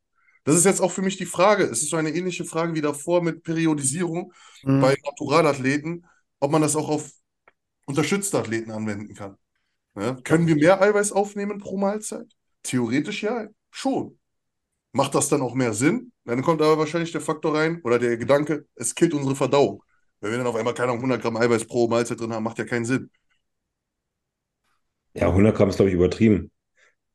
Das 0.45 0.57
ist 0.57 0.65
jetzt 0.65 0.81
auch 0.81 0.91
für 0.91 1.03
mich 1.03 1.19
die 1.19 1.27
Frage. 1.27 1.65
Es 1.65 1.83
ist 1.83 1.91
so 1.91 1.97
eine 1.97 2.11
ähnliche 2.11 2.45
Frage 2.47 2.75
wie 2.75 2.81
davor 2.81 3.23
mit 3.23 3.43
Periodisierung 3.43 4.33
Mhm. 4.65 4.81
bei 4.81 4.97
Naturalathleten, 5.05 6.07
ob 6.41 6.51
man 6.51 6.63
das 6.63 6.75
auch 6.77 6.89
auf 6.89 7.11
unterstützte 7.87 8.39
Athleten 8.39 8.71
anwenden 8.71 9.15
kann. 9.15 9.37
Ja? 9.99 10.15
Können 10.25 10.47
wir 10.47 10.57
mehr 10.57 10.81
Eiweiß 10.81 11.13
aufnehmen 11.13 11.59
pro 11.59 11.77
Mahlzeit? 11.77 12.27
Theoretisch 12.63 13.23
ja, 13.23 13.47
schon. 13.71 14.19
Macht 14.93 15.15
das 15.15 15.29
dann 15.29 15.43
auch 15.43 15.55
mehr 15.55 15.75
Sinn? 15.75 16.13
Dann 16.25 16.43
kommt 16.43 16.63
aber 16.63 16.79
wahrscheinlich 16.79 17.13
der 17.13 17.21
Faktor 17.21 17.55
rein 17.55 17.81
oder 17.85 17.99
der 17.99 18.17
Gedanke, 18.17 18.67
es 18.75 18.95
killt 18.95 19.15
unsere 19.15 19.37
Verdauung. 19.37 19.83
Wenn 20.21 20.31
wir 20.33 20.39
dann 20.39 20.47
auf 20.47 20.57
einmal 20.57 20.75
keine 20.75 20.91
Ahnung, 20.93 21.03
100 21.03 21.23
Gramm 21.23 21.37
Eiweiß 21.37 21.67
pro 21.67 21.89
Mahlzeit 21.89 22.21
drin 22.21 22.33
haben, 22.33 22.43
macht 22.45 22.59
ja 22.59 22.65
keinen 22.65 22.85
Sinn. 22.85 23.11
Ja, 25.15 25.33
100 25.33 25.57
Gramm 25.57 25.69
ist, 25.71 25.77
glaube 25.77 25.89
ich, 25.91 25.95
übertrieben. 25.95 26.51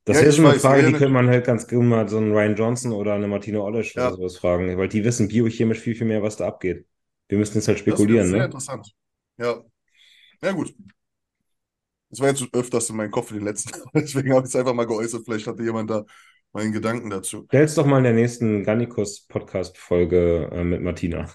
Das 0.06 0.22
Ja, 0.22 0.22
ist 0.22 0.40
eine 0.40 0.54
weiß, 0.54 0.56
Frage, 0.56 0.84
ja, 0.84 0.90
die 0.90 0.92
ne- 0.92 0.96
könnte 0.96 1.14
man 1.14 1.30
halt 1.30 1.46
ganz 1.46 1.68
gut 1.68 1.84
mal 1.84 2.10
so 2.10 2.18
einen 2.18 2.34
Ryan 2.34 2.56
Johnson 2.56 2.94
oder 2.94 3.16
eine 3.16 3.28
Martina 3.28 3.60
Olesch 3.62 3.96
Ja. 3.96 4.12
oder 4.12 4.16
sowas 4.16 4.38
fragen, 4.38 4.78
weil 4.78 4.90
die 4.90 5.04
wissen 5.06 5.28
biochemisch 5.30 5.80
viel, 5.80 5.96
viel 5.96 6.08
mehr, 6.08 6.24
was 6.24 6.38
da 6.38 6.48
abgeht. 6.48 6.88
Wir 7.30 7.38
müssen 7.40 7.56
jetzt 7.58 7.68
halt 7.70 7.80
Das 7.88 8.08
wäre 8.08 8.20
spekulieren, 8.20 8.30
sehr 8.30 8.46
ne? 8.46 8.46
interessant. 8.46 8.94
Ja. 9.38 9.64
Ja, 10.44 10.52
gut. 10.54 10.76
Das 12.10 12.20
war 12.20 12.28
jetzt 12.30 12.44
öfters 12.54 12.90
in 12.90 12.96
meinem 12.96 13.12
Kopf 13.12 13.32
in 13.32 13.38
den 13.38 13.46
letzten 13.46 13.72
deswegen 13.94 14.34
habe 14.34 14.46
ich 14.46 14.54
es 14.54 14.56
einfach 14.56 14.74
mal 14.74 14.86
geäußert. 14.86 15.24
Vielleicht 15.26 15.48
hatte 15.48 15.64
jemand 15.64 15.90
da 15.90 16.06
meinen 16.54 16.72
Gedanken 16.72 17.10
dazu. 17.10 17.46
Stell's 17.48 17.76
doch 17.76 17.86
mal 17.86 17.98
in 17.98 18.04
der 18.04 18.14
nächsten 18.14 18.64
Gannikus-Podcast-Folge 18.64 20.50
äh, 20.52 20.64
mit 20.64 20.82
Martina. 20.82 21.28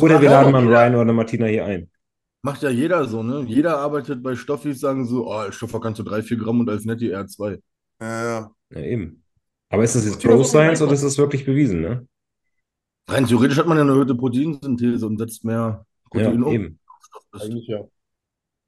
Oder 0.00 0.20
wir 0.20 0.30
ja, 0.30 0.42
laden 0.42 0.52
mal 0.52 0.66
Ryan 0.66 0.92
oder 0.94 1.02
eine 1.02 1.12
Martina 1.14 1.46
hier 1.46 1.64
ein. 1.64 1.90
Macht 2.42 2.62
ja 2.62 2.70
jeder 2.70 3.06
so, 3.06 3.22
ne? 3.22 3.44
Jeder 3.46 3.78
arbeitet 3.78 4.22
bei 4.22 4.34
Stoffis, 4.34 4.80
sagen 4.80 5.06
so, 5.06 5.30
oh, 5.30 5.50
Stoffer 5.50 5.80
kannst 5.80 5.98
du 5.98 6.04
3, 6.04 6.22
4 6.22 6.36
Gramm 6.38 6.60
und 6.60 6.70
als 6.70 6.84
Netti 6.84 7.08
eher 7.10 7.26
2. 7.26 7.58
Ja, 8.00 8.24
ja. 8.24 8.50
Ja, 8.70 8.80
eben. 8.80 9.24
Aber 9.68 9.84
ist 9.84 9.94
das 9.94 10.04
jetzt 10.04 10.22
Pro 10.22 10.42
Science 10.42 10.80
oder 10.82 10.92
ist 10.92 11.04
das 11.04 11.18
wirklich 11.18 11.44
bewiesen, 11.44 11.80
ne? 11.80 12.06
Rein 13.08 13.26
theoretisch 13.26 13.58
hat 13.58 13.66
man 13.66 13.76
ja 13.76 13.82
eine 13.82 13.92
erhöhte 13.92 14.14
Proteinsynthese 14.14 15.06
und 15.06 15.18
setzt 15.18 15.44
mehr 15.44 15.84
Ja, 15.86 16.08
Protein 16.10 16.42
um. 16.42 16.52
eben. 16.52 16.78
Eigentlich 17.32 17.66
ja. 17.66 17.84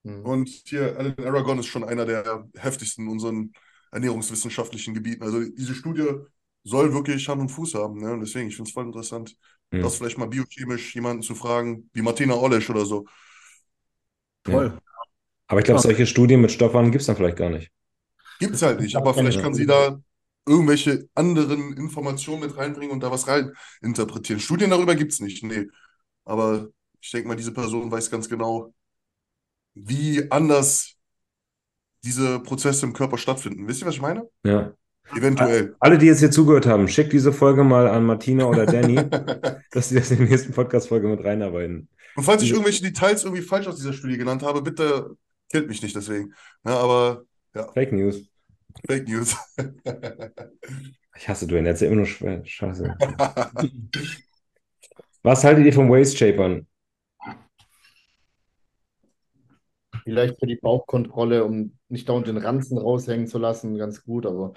Mhm. 0.03 0.25
Und 0.25 0.49
hier, 0.49 0.97
Alan 0.99 1.15
Aragon 1.19 1.59
ist 1.59 1.67
schon 1.67 1.85
einer 1.85 2.05
der 2.05 2.49
heftigsten 2.57 3.05
in 3.05 3.11
unseren 3.13 3.53
ernährungswissenschaftlichen 3.93 4.95
Gebieten. 4.95 5.25
Also 5.25 5.43
diese 5.45 5.75
Studie 5.77 6.09
soll 6.65 6.95
wirklich 6.95 7.29
Hand 7.29 7.41
und 7.43 7.51
Fuß 7.51 7.75
haben. 7.77 8.01
Ne? 8.01 8.13
Und 8.15 8.21
deswegen, 8.23 8.49
ich 8.49 8.57
finde 8.57 8.69
es 8.71 8.75
voll 8.75 8.87
interessant, 8.87 9.37
Hm. 9.73 9.83
das 9.83 9.97
vielleicht 9.97 10.19
mal 10.19 10.29
biochemisch 10.29 10.95
jemanden 10.97 11.23
zu 11.23 11.35
fragen, 11.37 11.91
wie 11.95 12.03
Martina 12.03 12.35
Olesch 12.35 12.71
oder 12.71 12.87
so. 12.87 13.07
Voll. 14.45 14.79
Aber 15.49 15.61
ich 15.61 15.67
glaube, 15.67 15.79
Ja. 15.79 15.83
solche 15.83 16.07
Studien 16.07 16.41
mit 16.43 16.53
Stoffern 16.53 16.91
gibt 16.93 17.03
es 17.03 17.07
dann 17.07 17.17
vielleicht 17.17 17.37
gar 17.39 17.51
nicht. 17.51 17.71
Gibt 18.39 18.55
es 18.55 18.63
halt 18.63 18.81
nicht, 18.81 18.97
aber 18.97 19.15
vielleicht 19.15 19.41
kann 19.41 19.55
sie 19.55 19.67
da 19.67 20.01
irgendwelche 20.47 21.09
anderen 21.15 21.77
Informationen 21.77 22.41
mit 22.41 22.57
reinbringen 22.57 22.91
und 22.93 23.01
da 23.03 23.11
was 23.11 23.29
rein 23.29 23.53
interpretieren. 23.81 24.41
Studien 24.41 24.71
darüber 24.71 24.95
gibt 24.97 25.13
es 25.13 25.21
nicht, 25.21 25.45
nee. 25.45 25.69
Aber 26.25 26.69
ich 27.01 27.11
denke 27.13 27.29
mal, 27.29 27.37
diese 27.37 27.53
Person 27.53 27.91
weiß 27.91 28.11
ganz 28.11 28.29
genau, 28.29 28.75
wie 29.75 30.31
anders 30.31 30.97
diese 32.05 32.41
Prozesse 32.41 32.87
im 32.87 32.93
Körper 32.93 33.19
stattfinden. 33.19 33.67
Wisst 33.69 33.83
ihr, 33.83 33.87
was 33.87 33.95
ich 33.95 34.03
meine? 34.03 34.29
Ja. 34.45 34.73
Eventuell. 35.15 35.75
Alle, 35.81 35.99
die 35.99 36.07
jetzt 36.07 36.21
hier 36.21 36.31
zugehört 36.31 36.67
haben, 36.67 36.89
schickt 36.89 37.13
diese 37.13 37.33
Folge 37.33 37.65
mal 37.65 37.89
an 37.89 38.05
Martina 38.05 38.47
oder 38.47 38.67
Danny, 38.67 38.97
dass 39.71 39.89
sie 39.89 39.97
das 39.97 40.11
in 40.11 40.19
der 40.19 40.29
nächsten 40.29 40.53
Podcast-Folge 40.53 41.09
mit 41.09 41.25
reinarbeiten. 41.25 41.89
Und 42.15 42.25
falls 42.25 42.43
ich 42.43 42.51
irgendwelche 42.51 42.83
Details 42.83 43.25
irgendwie 43.25 43.43
falsch 43.43 43.67
aus 43.67 43.77
dieser 43.77 43.93
Studie 43.93 44.17
genannt 44.17 44.43
habe, 44.43 44.63
bitte 44.63 45.17
killt 45.51 45.69
mich 45.69 45.83
nicht 45.83 45.97
deswegen. 45.97 46.33
Ja, 46.65 46.79
aber 46.79 47.25
Fake 47.75 47.93
News. 47.93 48.23
Fake 48.87 49.09
News. 49.09 49.37
Ich 51.15 51.29
hasse 51.29 51.47
Dwayne, 51.47 51.65
der 51.65 51.73
erzählt 51.73 51.93
immer 51.93 51.99
nur 51.99 52.07
schwer. 52.07 52.43
Scheiße. 52.45 52.97
Was 55.23 55.45
haltet 55.45 55.67
ihr 55.67 55.73
vom 55.73 55.91
Waist 55.91 56.17
Shapern? 56.17 56.67
Vielleicht 60.05 60.39
für 60.39 60.47
die 60.47 60.57
Bauchkontrolle, 60.57 61.45
um 61.45 61.79
nicht 61.89 62.09
dauernd 62.09 62.27
den 62.27 62.39
Ranzen 62.39 62.79
raushängen 62.79 63.27
zu 63.27 63.39
lassen, 63.39 63.77
ganz 63.77 64.05
gut, 64.05 64.27
aber 64.27 64.53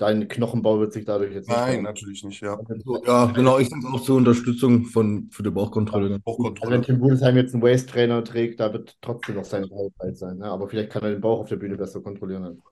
dein 0.00 0.28
Knochenbau 0.28 0.80
wird 0.80 0.92
sich 0.92 1.04
dadurch 1.04 1.32
jetzt 1.32 1.48
nicht 1.48 1.56
Nein, 1.56 1.64
verändern. 1.64 1.94
natürlich 1.94 2.24
nicht, 2.24 2.40
ja. 2.40 2.58
So, 2.84 3.02
ja, 3.04 3.26
genau, 3.26 3.58
ich 3.58 3.68
finde 3.68 3.86
es 3.86 3.92
auch 3.92 4.00
zur 4.02 4.16
Unterstützung 4.16 4.84
von, 4.86 5.28
für 5.30 5.42
die 5.42 5.50
Bauchkontrolle. 5.50 6.04
Also 6.04 6.14
wenn 6.14 6.22
Bauchkontrolle. 6.22 6.80
Tim 6.80 7.00
Budesheim 7.00 7.36
jetzt 7.36 7.54
einen 7.54 7.62
Waist-Trainer 7.62 8.24
trägt, 8.24 8.60
da 8.60 8.72
wird 8.72 8.96
trotzdem 9.00 9.36
noch 9.36 9.44
sein 9.44 9.68
Bauch 9.68 9.90
breit 9.96 10.16
sein. 10.16 10.38
Ne? 10.38 10.46
Aber 10.46 10.68
vielleicht 10.68 10.90
kann 10.90 11.02
er 11.02 11.10
den 11.10 11.20
Bauch 11.20 11.40
auf 11.40 11.48
der 11.48 11.56
Bühne 11.56 11.76
besser 11.76 12.00
kontrollieren. 12.00 12.62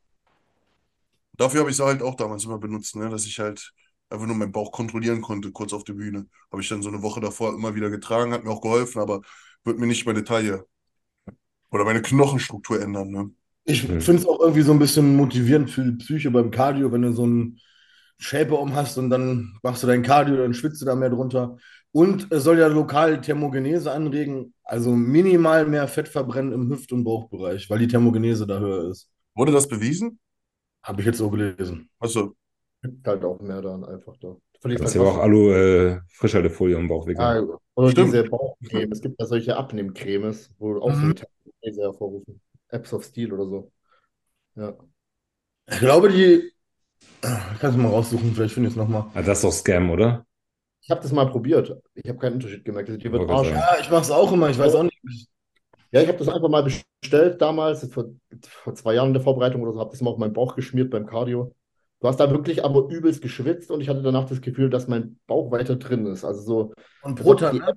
Dafür 1.37 1.61
habe 1.61 1.71
ich 1.71 1.79
es 1.79 1.85
halt 1.85 2.03
auch 2.03 2.15
damals 2.15 2.45
immer 2.45 2.59
benutzt, 2.59 2.97
ne? 2.97 3.11
dass 3.11 3.27
ich 3.27 3.39
halt 3.39 3.73
einfach 4.11 4.27
nur 4.27 4.35
meinen 4.35 4.53
Bauch 4.53 4.73
kontrollieren 4.73 5.21
konnte, 5.21 5.53
kurz 5.53 5.73
auf 5.75 5.85
der 5.85 5.93
Bühne. 5.93 6.27
Habe 6.51 6.63
ich 6.63 6.69
dann 6.69 6.83
so 6.83 6.89
eine 6.89 7.03
Woche 7.03 7.21
davor 7.21 7.55
immer 7.55 7.75
wieder 7.75 7.91
getragen, 7.91 8.33
hat 8.33 8.45
mir 8.45 8.51
auch 8.51 8.63
geholfen, 8.63 9.01
aber 9.01 9.21
wird 9.65 9.79
mir 9.79 9.87
nicht 9.87 10.07
meine 10.07 10.25
Taille 10.25 10.65
oder 11.71 11.85
meine 11.85 12.03
Knochenstruktur 12.03 12.81
ändern. 12.81 13.11
Ne? 13.11 13.31
Ich 13.65 13.83
Hm. 13.83 14.01
finde 14.01 14.23
es 14.23 14.27
auch 14.29 14.41
irgendwie 14.41 14.63
so 14.63 14.73
ein 14.73 14.79
bisschen 14.79 15.17
motivierend 15.17 15.71
für 15.71 15.85
die 15.85 15.93
Psyche 15.93 16.31
beim 16.31 16.51
Cardio, 16.51 16.91
wenn 16.93 17.03
du 17.03 17.13
so 17.13 17.25
einen 17.25 17.59
Shaper 18.19 18.59
um 18.61 18.75
hast 18.75 18.99
und 18.99 19.11
dann 19.11 19.59
machst 19.63 19.83
du 19.83 19.87
dein 19.87 20.03
Cardio, 20.03 20.37
dann 20.37 20.55
schwitzt 20.55 20.81
du 20.81 20.87
da 20.87 20.95
mehr 20.95 21.11
drunter. 21.11 21.57
Und 21.93 22.31
es 22.33 22.45
soll 22.45 22.59
ja 22.59 22.67
lokal 22.67 23.21
Thermogenese 23.21 23.93
anregen, 23.93 24.55
also 24.65 24.91
minimal 24.93 25.67
mehr 25.67 25.87
Fett 25.89 26.09
verbrennen 26.09 26.53
im 26.53 26.69
Hüft- 26.71 26.93
und 26.93 27.05
Bauchbereich, 27.05 27.69
weil 27.71 27.79
die 27.79 27.89
Thermogenese 27.89 28.47
da 28.47 28.59
höher 28.59 28.91
ist. 28.91 29.11
Wurde 29.35 29.53
das 29.53 29.69
bewiesen? 29.69 30.19
Habe 30.83 31.01
ich 31.01 31.07
jetzt 31.07 31.19
so 31.19 31.31
gelesen. 31.31 31.89
Achso, 32.01 32.35
Gibt 32.83 33.07
halt 33.07 33.25
auch 33.25 33.41
mehr 33.41 33.61
dann 33.63 33.85
einfach 33.85 34.17
da. 34.19 34.37
Das 34.63 34.73
ist 34.73 34.81
halt 34.85 34.95
ja 34.95 35.01
auch. 35.03 35.19
Alu, 35.19 35.51
äh, 35.53 36.01
Frischhaltefolie 36.09 36.77
am 36.77 36.89
Bauch 36.89 37.07
wickeln. 37.07 37.25
Ah, 37.25 37.43
oder 37.75 37.91
Stimmt. 37.91 38.15
diese 38.15 38.25
Bauchcreme. 38.25 38.93
Es 38.93 39.01
gibt 39.01 39.21
ja 39.21 39.27
solche 39.27 39.57
Abnehmcremes, 39.57 40.51
wo 40.59 40.81
auch 40.81 40.95
so 40.95 41.07
Mhm. 41.07 41.15
Thermogenese 41.69 41.83
hervorrufen. 41.83 42.41
Apps 42.69 42.93
of 42.93 43.05
Steel 43.05 43.33
oder 43.33 43.47
so. 43.47 43.73
Ja. 44.57 44.75
Ich 45.71 45.79
glaube, 45.79 46.09
die. 46.11 46.53
Ich 47.23 47.59
kann 47.61 47.71
es 47.71 47.77
mal 47.77 47.89
raussuchen, 47.89 48.35
vielleicht 48.35 48.55
finde 48.55 48.69
ich 48.69 48.75
es 48.75 48.79
nochmal. 48.79 49.07
Ah, 49.15 49.23
das 49.23 49.39
ist 49.39 49.45
doch 49.45 49.53
Scam, 49.53 49.91
oder? 49.91 50.27
Ich 50.81 50.91
habe 50.91 51.01
das 51.01 51.13
mal 51.13 51.29
probiert. 51.29 51.77
Ich 51.95 52.09
habe 52.09 52.19
keinen 52.19 52.35
Unterschied 52.35 52.65
gemerkt. 52.65 52.89
Die 52.89 53.13
wird 53.13 53.31
Arsch. 53.31 53.51
Ja, 53.51 53.77
ich 53.81 53.91
mache 53.91 54.03
es 54.03 54.11
auch 54.11 54.33
immer, 54.33 54.49
ich 54.49 54.59
weiß 54.59 54.75
auch 54.75 54.85
nicht. 54.85 55.29
Ja, 55.91 56.03
ich 56.03 56.09
habe 56.09 56.19
das 56.19 56.29
einfach 56.29 56.49
mal 56.49 56.63
bestellt 56.63 57.41
damals, 57.41 57.91
vor, 57.93 58.11
vor 58.43 58.75
zwei 58.75 58.95
Jahren 58.95 59.09
in 59.09 59.15
der 59.15 59.23
Vorbereitung 59.23 59.63
oder 59.63 59.73
so, 59.73 59.81
habe 59.81 59.91
das 59.91 60.01
mal 60.01 60.11
auf 60.11 60.19
meinen 60.19 60.33
Bauch 60.33 60.55
geschmiert 60.55 60.91
beim 60.91 61.07
Cardio. 61.07 61.55
Du 62.01 62.09
hast 62.09 62.21
da 62.21 62.31
wirklich 62.31 62.65
aber 62.65 62.89
übelst 62.89 63.23
geschwitzt 63.23 63.71
und 63.71 63.81
ich 63.81 63.89
hatte 63.89 64.03
danach 64.03 64.29
das 64.29 64.41
Gefühl, 64.41 64.71
dass 64.71 64.87
mein 64.87 65.19
Bauch 65.27 65.51
weiter 65.51 65.77
drin 65.77 66.07
ist. 66.07 66.25
Also 66.25 66.43
so, 66.43 66.73
Und 67.03 67.21
Proton, 67.21 67.59
ne? 67.59 67.75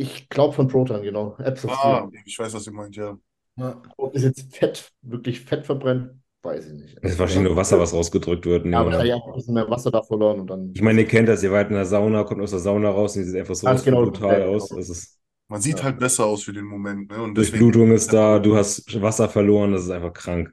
Ich 0.00 0.28
glaube 0.28 0.54
von 0.54 0.68
Proton, 0.68 1.02
genau. 1.02 1.36
Apps 1.38 1.64
of 1.64 1.72
ah, 1.72 2.06
Steel. 2.08 2.22
ich 2.24 2.38
weiß, 2.38 2.54
was 2.54 2.66
ihr 2.66 2.72
meint, 2.72 2.96
ja. 2.96 3.18
Ja. 3.56 3.82
Ob 3.96 4.14
es 4.14 4.22
jetzt 4.22 4.54
Fett, 4.56 4.90
wirklich 5.02 5.40
Fett 5.40 5.66
verbrennt, 5.66 6.12
weiß 6.42 6.66
ich 6.66 6.72
nicht. 6.74 6.98
Das 7.02 7.12
ist 7.12 7.18
wahrscheinlich 7.18 7.48
nur 7.48 7.56
Wasser, 7.56 7.78
was 7.80 7.92
rausgedrückt 7.92 8.46
wird. 8.46 8.64
Ja, 8.66 8.80
aber 8.80 8.92
Ja, 8.92 8.98
da 8.98 9.04
ja 9.04 9.16
ein 9.16 9.32
bisschen 9.34 9.54
mehr 9.54 9.68
Wasser 9.68 9.90
da 9.90 10.02
verloren 10.02 10.40
und 10.40 10.46
dann. 10.48 10.72
Ich 10.74 10.80
meine, 10.82 11.00
ihr 11.00 11.08
kennt 11.08 11.28
das, 11.28 11.42
ihr 11.42 11.50
wart 11.52 11.68
in 11.70 11.74
der 11.74 11.84
Sauna, 11.84 12.22
kommt 12.24 12.40
aus 12.40 12.50
der 12.50 12.60
Sauna 12.60 12.90
raus 12.90 13.16
und 13.16 13.22
die 13.24 13.28
sieht 13.28 13.40
einfach 13.40 13.56
so 13.56 13.66
Ganz 13.66 13.82
genau, 13.84 14.04
brutal 14.04 14.40
ja, 14.40 14.46
aus. 14.46 14.68
genau. 14.68 14.78
Das 14.80 14.88
ist, 14.88 15.18
Man 15.48 15.60
sieht 15.60 15.78
Ja. 15.78 15.84
halt 15.84 15.98
besser 15.98 16.26
aus 16.26 16.44
für 16.44 16.52
den 16.52 16.64
Moment. 16.66 17.10
Ne? 17.10 17.20
Und 17.22 17.34
Durchblutung 17.36 17.90
ist 17.92 18.12
da, 18.12 18.38
du 18.38 18.56
hast 18.56 19.00
Wasser 19.02 19.28
verloren, 19.28 19.72
das 19.72 19.82
ist 19.84 19.90
einfach 19.90 20.12
krank. 20.12 20.52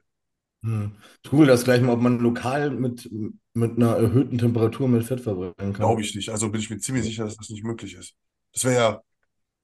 Hm. 0.64 0.96
Ich 1.22 1.30
google 1.30 1.46
das 1.46 1.64
gleich 1.64 1.80
mal, 1.82 1.92
ob 1.92 2.00
man 2.00 2.18
lokal 2.18 2.70
mit, 2.70 3.08
mit 3.54 3.76
einer 3.76 3.96
erhöhten 3.96 4.38
Temperatur 4.38 4.88
mit 4.88 5.04
Fett 5.04 5.20
verbrennen 5.20 5.54
kann. 5.56 5.72
glaube 5.74 6.00
ich 6.00 6.14
nicht. 6.16 6.30
Also 6.30 6.50
bin 6.50 6.60
ich 6.60 6.70
mir 6.70 6.78
ziemlich 6.78 7.04
sicher, 7.04 7.24
dass 7.24 7.36
das 7.36 7.50
nicht 7.50 7.62
möglich 7.64 7.94
ist. 7.94 8.14
Das 8.52 8.64
wäre 8.64 8.74
ja. 8.74 9.02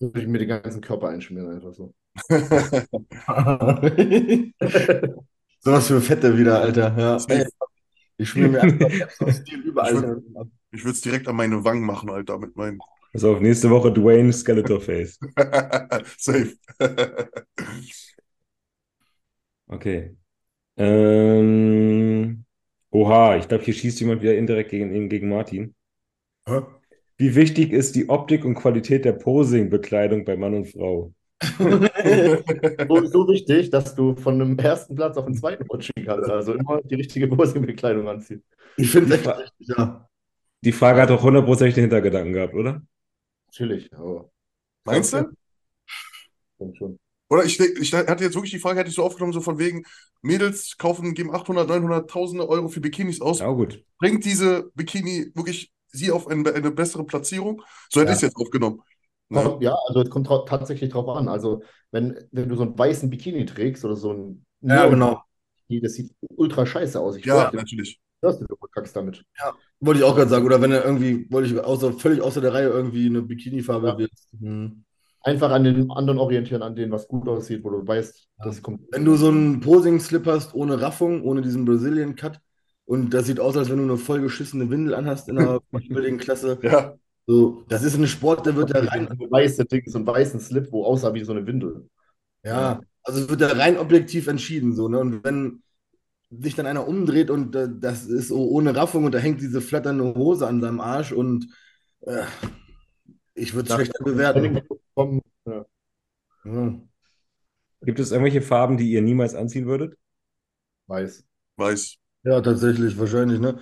Würde 0.02 0.20
ich 0.20 0.26
mir 0.26 0.38
den 0.38 0.48
ganzen 0.48 0.80
Körper 0.80 1.08
einschmieren, 1.08 1.50
einfach 1.50 1.72
so. 1.72 1.94
Sowas 5.60 5.86
für 5.86 6.00
Fette 6.00 6.36
wieder, 6.36 6.60
Alter. 6.60 6.94
Ja. 6.98 7.18
Ich 8.18 8.28
schmier 8.30 8.48
mir 8.48 8.62
einfach 8.62 9.32
Stil 9.32 9.60
überall. 9.60 9.94
Ich 9.94 10.00
würd- 10.00 10.50
Ich 10.72 10.84
würde 10.84 10.90
es 10.92 11.00
direkt 11.02 11.28
an 11.28 11.36
meine 11.36 11.64
Wangen 11.64 11.84
machen, 11.84 12.10
Alter, 12.10 12.38
mit 12.38 12.56
meinen. 12.56 12.78
Also 13.14 13.32
auf 13.32 13.40
nächste 13.40 13.70
Woche 13.70 13.92
Dwayne 13.92 14.32
Skeletor 14.32 14.80
Face. 14.80 15.18
Safe. 16.18 16.56
Okay. 19.68 20.16
Ähm, 20.76 22.44
oha, 22.90 23.36
ich 23.36 23.48
glaube, 23.48 23.64
hier 23.64 23.74
schießt 23.74 24.00
jemand 24.00 24.22
wieder 24.22 24.36
indirekt 24.36 24.70
gegen, 24.70 25.08
gegen 25.08 25.28
Martin. 25.28 25.74
Hä? 26.48 26.62
Wie 27.16 27.34
wichtig 27.34 27.72
ist 27.72 27.94
die 27.94 28.08
Optik 28.08 28.44
und 28.44 28.54
Qualität 28.54 29.04
der 29.04 29.12
Posing-Bekleidung 29.12 30.24
bei 30.24 30.36
Mann 30.36 30.54
und 30.54 30.66
Frau? 30.66 31.12
So, 32.88 33.06
so 33.06 33.28
wichtig, 33.28 33.70
dass 33.70 33.94
du 33.94 34.14
von 34.14 34.34
einem 34.40 34.58
ersten 34.58 34.94
Platz 34.94 35.16
auf 35.16 35.24
den 35.26 35.34
zweiten 35.34 35.64
rutschen 35.66 35.92
kannst. 36.04 36.30
Also 36.30 36.54
immer 36.54 36.80
die 36.82 36.94
richtige 36.94 37.28
Posing-Bekleidung 37.28 38.08
anziehen. 38.08 38.42
Ich 38.76 38.90
finde 38.90 39.14
Die 39.16 39.20
es 39.20 39.26
echt 39.26 39.38
richtig, 39.38 39.68
ja. 39.76 40.08
Die 40.64 40.72
Frage 40.72 41.02
hat 41.02 41.10
doch 41.10 41.22
hundertprozentig 41.22 41.74
den 41.74 41.82
Hintergedanken 41.82 42.32
gehabt, 42.32 42.54
oder? 42.54 42.82
Natürlich, 43.46 43.92
aber 43.94 44.30
Meinst 44.84 45.12
du? 45.12 45.30
schon. 46.74 46.98
Oder 47.28 47.44
ich, 47.44 47.58
ich 47.58 47.94
hatte 47.94 48.24
jetzt 48.24 48.34
wirklich 48.34 48.52
die 48.52 48.58
Frage, 48.58 48.80
hätte 48.80 48.90
ich 48.90 48.94
so 48.94 49.02
aufgenommen, 49.02 49.32
so 49.32 49.40
von 49.40 49.58
wegen, 49.58 49.84
Mädels 50.20 50.76
kaufen, 50.76 51.14
geben 51.14 51.34
800, 51.34 51.66
900, 51.68 52.10
Tausende 52.10 52.48
Euro 52.48 52.68
für 52.68 52.80
Bikinis 52.80 53.20
aus. 53.20 53.40
Ja, 53.40 53.50
gut. 53.50 53.82
Bringt 53.98 54.24
diese 54.24 54.70
Bikini 54.74 55.32
wirklich 55.34 55.71
sie 55.92 56.10
auf 56.10 56.26
eine, 56.28 56.52
eine 56.52 56.70
bessere 56.70 57.04
Platzierung? 57.04 57.62
So 57.90 58.00
hätte 58.00 58.08
Ja. 58.10 58.12
ich 58.12 58.16
es 58.16 58.22
jetzt 58.22 58.36
aufgenommen. 58.36 58.80
Ne? 59.28 59.42
Kommt- 59.42 59.62
Ja, 59.62 59.74
also 59.88 60.00
es 60.02 60.10
kommt 60.10 60.26
tatsächlich 60.26 60.90
drauf 60.90 61.08
an. 61.08 61.28
Also 61.28 61.62
wenn, 61.90 62.18
wenn 62.32 62.48
du 62.48 62.56
so 62.56 62.62
einen 62.62 62.78
weißen 62.78 63.08
Bikini 63.10 63.46
trägst 63.46 63.84
oder 63.84 63.96
so 63.96 64.12
ein 64.12 64.44
Ja, 64.60 64.86
genau. 64.88 65.22
das 65.68 65.94
sieht 65.94 66.12
ultra 66.36 66.66
scheiße 66.66 66.98
aus. 67.00 67.16
Ich 67.16 67.24
Ja, 67.24 67.50
natürlich. 67.52 68.00
dass 68.20 68.38
du 68.38 68.46
verkackst 68.56 68.94
damit. 68.96 69.24
Wollte 69.80 70.00
ich 70.00 70.04
auch 70.06 70.14
gerade 70.14 70.28
sagen. 70.30 70.44
Oder 70.46 70.60
wenn 70.60 70.70
er 70.72 70.84
irgendwie, 70.84 71.26
wollte 71.30 71.48
ich 71.48 71.58
außer, 71.58 71.92
völlig 71.94 72.20
außer 72.20 72.40
der 72.40 72.52
Reihe 72.54 72.68
irgendwie 72.68 73.06
eine 73.06 73.22
Bikini-Farbe 73.22 73.88
Ja. 73.88 73.98
willst. 73.98 74.28
Hm. 74.38 74.84
Einfach 75.24 75.50
an 75.52 75.62
den 75.64 75.90
anderen 75.92 76.18
orientieren, 76.18 76.62
an 76.62 76.74
denen 76.74 76.90
was 76.92 77.06
gut 77.06 77.28
aussieht, 77.28 77.62
wo 77.62 77.70
du 77.70 77.86
weißt, 77.86 78.28
das 78.38 78.60
kommt. 78.60 78.80
Wenn 78.90 79.04
du 79.04 79.14
so 79.14 79.28
einen 79.28 79.60
Posing-Slip 79.60 80.26
hast, 80.26 80.52
ohne 80.54 80.80
Raffung, 80.80 81.22
ohne 81.22 81.42
diesen 81.42 81.64
Brazilian 81.64 82.16
Cut, 82.16 82.40
und 82.92 83.14
das 83.14 83.24
sieht 83.24 83.40
aus, 83.40 83.56
als 83.56 83.70
wenn 83.70 83.78
du 83.78 83.84
eine 83.84 83.96
vollgeschissene 83.96 84.68
Windel 84.68 84.94
anhast 84.94 85.26
in 85.30 85.38
einer 85.38 85.60
Bodybuilding-Klasse. 85.70 86.58
Ja, 86.62 86.94
So, 87.26 87.64
das 87.66 87.84
ist 87.84 87.96
ein 87.96 88.06
Sport, 88.06 88.44
der 88.44 88.54
wird 88.54 88.74
da 88.74 88.80
rein, 88.80 89.08
so 89.18 89.30
weiße 89.30 89.64
Ding, 89.64 89.84
so 89.86 89.96
einen 89.96 90.06
weißen 90.06 90.40
Slip, 90.40 90.68
wo 90.70 90.84
aussah 90.84 91.14
wie 91.14 91.24
so 91.24 91.32
eine 91.32 91.46
Windel. 91.46 91.88
ja, 92.44 92.82
also 93.02 93.20
es 93.22 93.30
wird 93.30 93.40
da 93.40 93.48
rein 93.48 93.78
objektiv 93.78 94.26
entschieden, 94.26 94.74
so, 94.74 94.88
ne? 94.88 94.98
Und 94.98 95.24
wenn 95.24 95.62
sich 96.28 96.54
dann 96.54 96.66
einer 96.66 96.86
umdreht 96.86 97.30
und 97.30 97.56
äh, 97.56 97.66
das 97.80 98.04
ist 98.04 98.28
so 98.28 98.46
ohne 98.46 98.76
Raffung 98.76 99.04
und 99.04 99.14
da 99.14 99.18
hängt 99.18 99.40
diese 99.40 99.62
flatternde 99.62 100.14
Hose 100.14 100.46
an 100.46 100.60
seinem 100.60 100.80
Arsch 100.80 101.12
und 101.12 101.48
äh, 102.02 102.24
ich 103.32 103.54
würde 103.54 103.70
es 103.70 103.74
schlechter 103.74 104.04
bewerten. 104.04 104.60
Ja. 105.46 105.64
Ja. 106.44 106.80
Gibt 107.80 108.00
es 108.00 108.12
irgendwelche 108.12 108.42
Farben, 108.42 108.76
die 108.76 108.92
ihr 108.92 109.00
niemals 109.00 109.34
anziehen 109.34 109.64
würdet? 109.64 109.96
Weiß. 110.88 111.24
weiß. 111.56 112.01
Ja, 112.24 112.40
tatsächlich, 112.40 112.98
wahrscheinlich, 112.98 113.40
ne? 113.40 113.60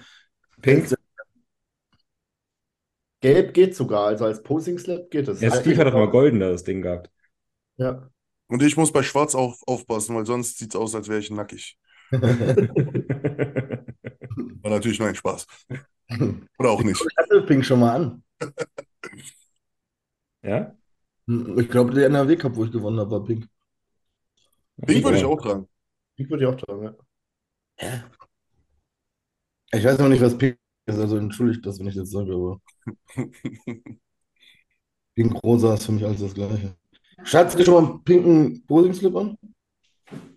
Pink? 0.60 0.94
Gelb 3.20 3.52
geht 3.52 3.74
sogar, 3.76 4.06
also 4.06 4.24
als 4.24 4.42
Posing-Slip 4.42 5.10
geht 5.10 5.28
es. 5.28 5.40
Ja, 5.40 5.54
Steve 5.54 5.76
hat 5.76 5.86
doch 5.88 5.92
mal 5.92 6.10
golden 6.10 6.40
da 6.40 6.50
das 6.50 6.64
Ding 6.64 6.80
gehabt. 6.82 7.10
Ja. 7.76 8.10
Und 8.46 8.62
ich 8.62 8.76
muss 8.76 8.92
bei 8.92 9.02
Schwarz 9.02 9.34
auf, 9.34 9.62
aufpassen, 9.66 10.16
weil 10.16 10.26
sonst 10.26 10.58
sieht 10.58 10.74
es 10.74 10.80
aus, 10.80 10.94
als 10.94 11.08
wäre 11.08 11.20
ich 11.20 11.30
nackig. 11.30 11.78
War 12.10 12.20
natürlich 14.70 14.98
nur 14.98 15.08
ein 15.08 15.14
Spaß. 15.14 15.46
Oder 16.58 16.70
auch 16.70 16.82
nicht. 16.82 17.00
Ich 17.00 17.16
hatte 17.16 17.42
Pink 17.42 17.64
schon 17.64 17.80
mal 17.80 17.94
an. 17.94 18.24
ja? 20.42 20.74
Ich 21.56 21.68
glaube, 21.68 21.92
der 21.94 22.06
NRW 22.06 22.36
Cup, 22.36 22.56
wo 22.56 22.64
ich 22.64 22.72
gewonnen 22.72 22.98
habe, 22.98 23.10
war 23.12 23.24
Pink. 23.24 23.46
Den 24.76 25.04
würde 25.04 25.18
ich 25.18 25.24
auch 25.24 25.40
tragen. 25.40 25.68
Ich 26.16 26.28
würde 26.28 26.44
ich 26.44 26.50
auch 26.50 26.56
tragen, 26.56 26.96
ja. 27.78 28.04
Ich 29.72 29.84
weiß 29.84 29.98
noch 29.98 30.08
nicht, 30.08 30.20
was 30.22 30.36
Pink 30.36 30.58
ist, 30.86 30.98
also 30.98 31.16
entschuldigt 31.16 31.64
das, 31.64 31.78
wenn 31.78 31.86
ich 31.86 31.94
das 31.94 32.10
sage, 32.10 32.34
aber 32.34 32.60
Pink 35.14 35.42
Rosa 35.44 35.74
ist 35.74 35.84
für 35.86 35.92
mich 35.92 36.04
alles 36.04 36.20
das 36.20 36.34
Gleiche. 36.34 36.74
Schatz, 37.24 37.52
hast 37.52 37.58
du 37.58 37.64
schon 37.64 37.74
mal 37.84 37.90
einen 37.90 38.04
pinken 38.04 38.66
Posing-Slip 38.66 39.14
an? 39.14 39.36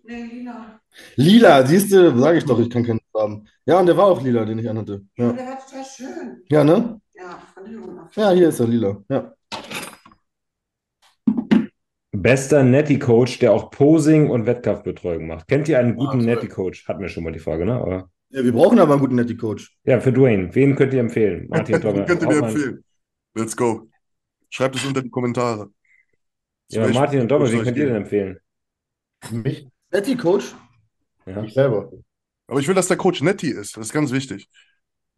Nee, 0.04 0.24
Lina. 0.24 0.80
Lila, 1.16 1.66
siehst 1.66 1.92
du, 1.92 2.18
sage 2.20 2.38
ich 2.40 2.46
doch, 2.46 2.60
ich 2.60 2.70
kann 2.70 2.84
keinen 2.84 3.00
haben. 3.16 3.48
Ja, 3.66 3.80
und 3.80 3.86
der 3.86 3.96
war 3.98 4.06
auch 4.06 4.22
lila, 4.22 4.44
den 4.46 4.60
ich 4.60 4.70
anhatte. 4.70 5.06
Ja. 5.18 5.28
Ja, 5.28 5.34
Der 5.34 5.46
war 5.48 5.60
total 5.60 5.86
schön. 5.86 6.44
ja 6.50 6.64
ne? 6.64 7.00
Ja, 7.14 7.40
von 7.54 7.66
hinten 7.66 8.00
auf. 8.00 8.16
Ja, 8.16 8.32
hier 8.32 8.50
ist 8.50 8.60
er, 8.60 8.68
lila. 8.68 9.04
Ja. 9.10 9.34
Bester 12.12 12.64
Netty-Coach, 12.64 13.40
der 13.40 13.54
auch 13.54 13.72
Posing 13.72 14.30
und 14.30 14.46
Wettkampfbetreuung 14.46 15.28
macht. 15.28 15.48
Kennt 15.48 15.68
ihr 15.68 15.80
einen 15.80 15.96
guten 15.96 16.20
toll. 16.20 16.26
Netty-Coach? 16.26 16.88
Hatten 16.88 17.02
wir 17.02 17.10
schon 17.10 17.24
mal 17.24 17.34
die 17.34 17.40
Frage, 17.40 17.66
ne? 17.66 17.74
Aber 17.76 18.10
ja, 18.34 18.44
wir 18.44 18.52
brauchen 18.52 18.80
aber 18.80 18.94
einen 18.94 19.02
guten 19.02 19.16
Netty-Coach. 19.16 19.78
ja, 19.86 20.00
für 20.00 20.12
Dwayne. 20.12 20.54
Wen 20.54 20.76
könnt 20.76 20.94
ihr 20.94 21.00
empfehlen? 21.00 21.48
Martin, 21.50 21.82
Tommy, 21.82 22.06
könnt 22.06 22.22
ihr 22.22 22.28
mir 22.28 22.38
empfehlen. 22.48 22.84
Let's 23.36 23.56
go. 23.56 23.90
Schreibt 24.50 24.76
es 24.76 24.86
unter 24.86 25.02
die 25.02 25.10
Kommentare. 25.10 25.72
Ja, 26.70 26.88
Martin 26.90 27.22
und 27.22 27.30
Dommel, 27.30 27.52
wen 27.52 27.64
könnt 27.64 27.78
ihr 27.78 27.86
denn 27.88 27.96
empfehlen? 27.96 28.40
Mich, 29.32 29.68
Netty-Coach? 29.92 30.56
Ja. 31.26 31.42
mich 31.42 31.54
selber. 31.54 31.92
Aber 32.48 32.60
ich 32.60 32.68
will, 32.68 32.76
dass 32.76 32.88
der 32.88 32.98
Coach 32.98 33.22
Netti 33.22 33.50
ist. 33.50 33.78
Das 33.78 33.88
ist 33.88 33.94
ganz 33.94 34.12
wichtig. 34.12 34.50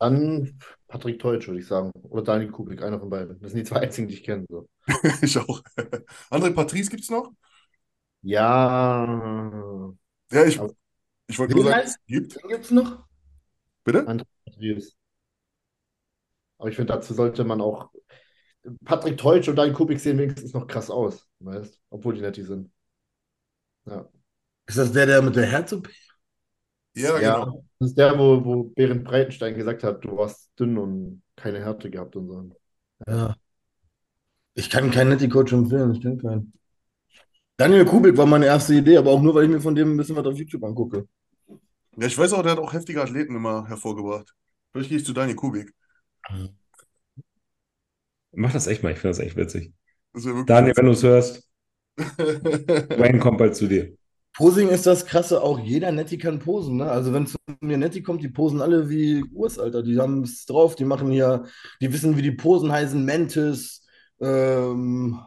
Dann 0.00 0.58
Patrick 0.86 1.18
Teutsch, 1.18 1.48
würde 1.48 1.60
ich 1.60 1.66
sagen. 1.66 1.90
Oder 2.08 2.22
Daniel 2.22 2.50
Kubik, 2.50 2.82
einer 2.82 2.98
von 2.98 3.10
beiden. 3.10 3.38
Das 3.40 3.50
sind 3.52 3.58
die 3.58 3.64
zwei 3.64 3.80
einzigen, 3.80 4.08
die 4.08 4.14
ich 4.14 4.24
kenne. 4.24 4.46
So. 4.48 4.68
ich 5.22 5.36
auch. 5.38 5.60
André 6.30 6.52
Patrice 6.54 6.88
gibt 6.90 7.02
es 7.02 7.10
noch? 7.10 7.32
Ja. 8.22 9.92
Ja, 10.32 10.44
ich, 10.44 10.58
Aber- 10.60 10.72
ich 11.28 11.38
wollte 11.38 11.54
nur 11.54 11.64
sagen, 11.64 11.76
heißt- 11.76 11.84
es 11.86 12.06
gibt. 12.06 12.38
Gibt's 12.48 12.70
noch? 12.70 13.04
Bitte? 13.84 14.04
Patrice. 14.46 14.92
Aber 16.58 16.68
ich 16.68 16.76
finde, 16.76 16.92
dazu 16.92 17.14
sollte 17.14 17.44
man 17.44 17.60
auch. 17.60 17.90
Patrick 18.84 19.18
Teutsch 19.18 19.48
und 19.48 19.56
Daniel 19.56 19.74
Kubik 19.74 20.00
sehen 20.00 20.18
wenigstens 20.18 20.52
noch 20.54 20.66
krass 20.66 20.90
aus, 20.90 21.28
weißt 21.40 21.80
Obwohl 21.90 22.14
die 22.14 22.20
nett 22.20 22.36
die 22.36 22.42
sind. 22.42 22.70
Ja. 23.86 24.08
Ist 24.66 24.78
das 24.78 24.92
der, 24.92 25.06
der 25.06 25.22
mit 25.22 25.36
der 25.36 25.46
Herz-OP? 25.46 25.88
Ja, 26.94 27.20
Ja, 27.20 27.38
genau. 27.38 27.64
das 27.78 27.90
ist 27.90 27.98
der, 27.98 28.18
wo, 28.18 28.44
wo 28.44 28.64
Berend 28.64 29.04
Breitenstein 29.04 29.54
gesagt 29.54 29.84
hat, 29.84 30.04
du 30.04 30.16
warst 30.16 30.50
dünn 30.58 30.78
und 30.78 31.22
keine 31.36 31.60
Härte 31.60 31.90
gehabt 31.90 32.16
und 32.16 32.28
so. 32.28 32.50
Ja. 33.06 33.36
Ich 34.54 34.68
kann 34.68 34.90
keinen 34.90 35.08
Netty-Coach 35.10 35.54
empfehlen, 35.54 35.92
ich 35.94 36.02
kenne 36.02 36.18
keinen. 36.18 36.52
Daniel 37.56 37.84
Kubik 37.84 38.16
war 38.16 38.26
meine 38.26 38.46
erste 38.46 38.74
Idee, 38.74 38.96
aber 38.96 39.10
auch 39.10 39.20
nur, 39.20 39.34
weil 39.34 39.44
ich 39.44 39.50
mir 39.50 39.60
von 39.60 39.74
dem 39.74 39.92
ein 39.94 39.96
bisschen 39.96 40.16
was 40.16 40.26
auf 40.26 40.36
YouTube 40.38 40.64
angucke. 40.64 41.06
Ja, 41.98 42.06
ich 42.06 42.16
weiß 42.16 42.32
auch, 42.32 42.42
der 42.42 42.52
hat 42.52 42.58
auch 42.58 42.72
heftige 42.72 43.02
Athleten 43.02 43.34
immer 43.36 43.68
hervorgebracht. 43.68 44.34
Vielleicht 44.72 44.88
gehe 44.90 44.98
ich 44.98 45.04
zu 45.04 45.12
Daniel 45.12 45.36
Kubik. 45.36 45.74
Mach 48.32 48.52
das 48.52 48.66
echt 48.66 48.82
mal, 48.82 48.92
ich 48.92 48.98
finde 48.98 49.16
das 49.16 49.24
echt 49.26 49.36
witzig. 49.36 49.72
Das 50.12 50.24
Daniel, 50.46 50.74
wenn 50.76 50.86
du 50.86 50.92
es 50.92 51.02
hörst, 51.02 51.48
Dwayne 52.96 53.18
kommt 53.18 53.38
bald 53.38 53.56
zu 53.56 53.66
dir. 53.66 53.96
Posing 54.36 54.68
ist 54.68 54.86
das 54.86 55.04
Krasse, 55.06 55.42
auch 55.42 55.58
jeder 55.58 55.90
Netti 55.90 56.16
kann 56.16 56.38
posen, 56.38 56.76
ne? 56.76 56.88
Also 56.90 57.12
wenn 57.12 57.26
zu 57.26 57.36
mir 57.60 57.76
Netti 57.76 58.02
kommt, 58.02 58.22
die 58.22 58.28
posen 58.28 58.60
alle 58.60 58.88
wie 58.88 59.24
Urs, 59.32 59.58
Alter. 59.58 59.82
Die 59.82 59.98
haben 59.98 60.22
es 60.22 60.46
drauf, 60.46 60.76
die 60.76 60.84
machen 60.84 61.10
hier, 61.10 61.44
die 61.80 61.92
wissen, 61.92 62.16
wie 62.16 62.22
die 62.22 62.30
Posen 62.32 62.70
heißen, 62.70 63.04
Mantis, 63.04 63.84
ähm, 64.20 65.18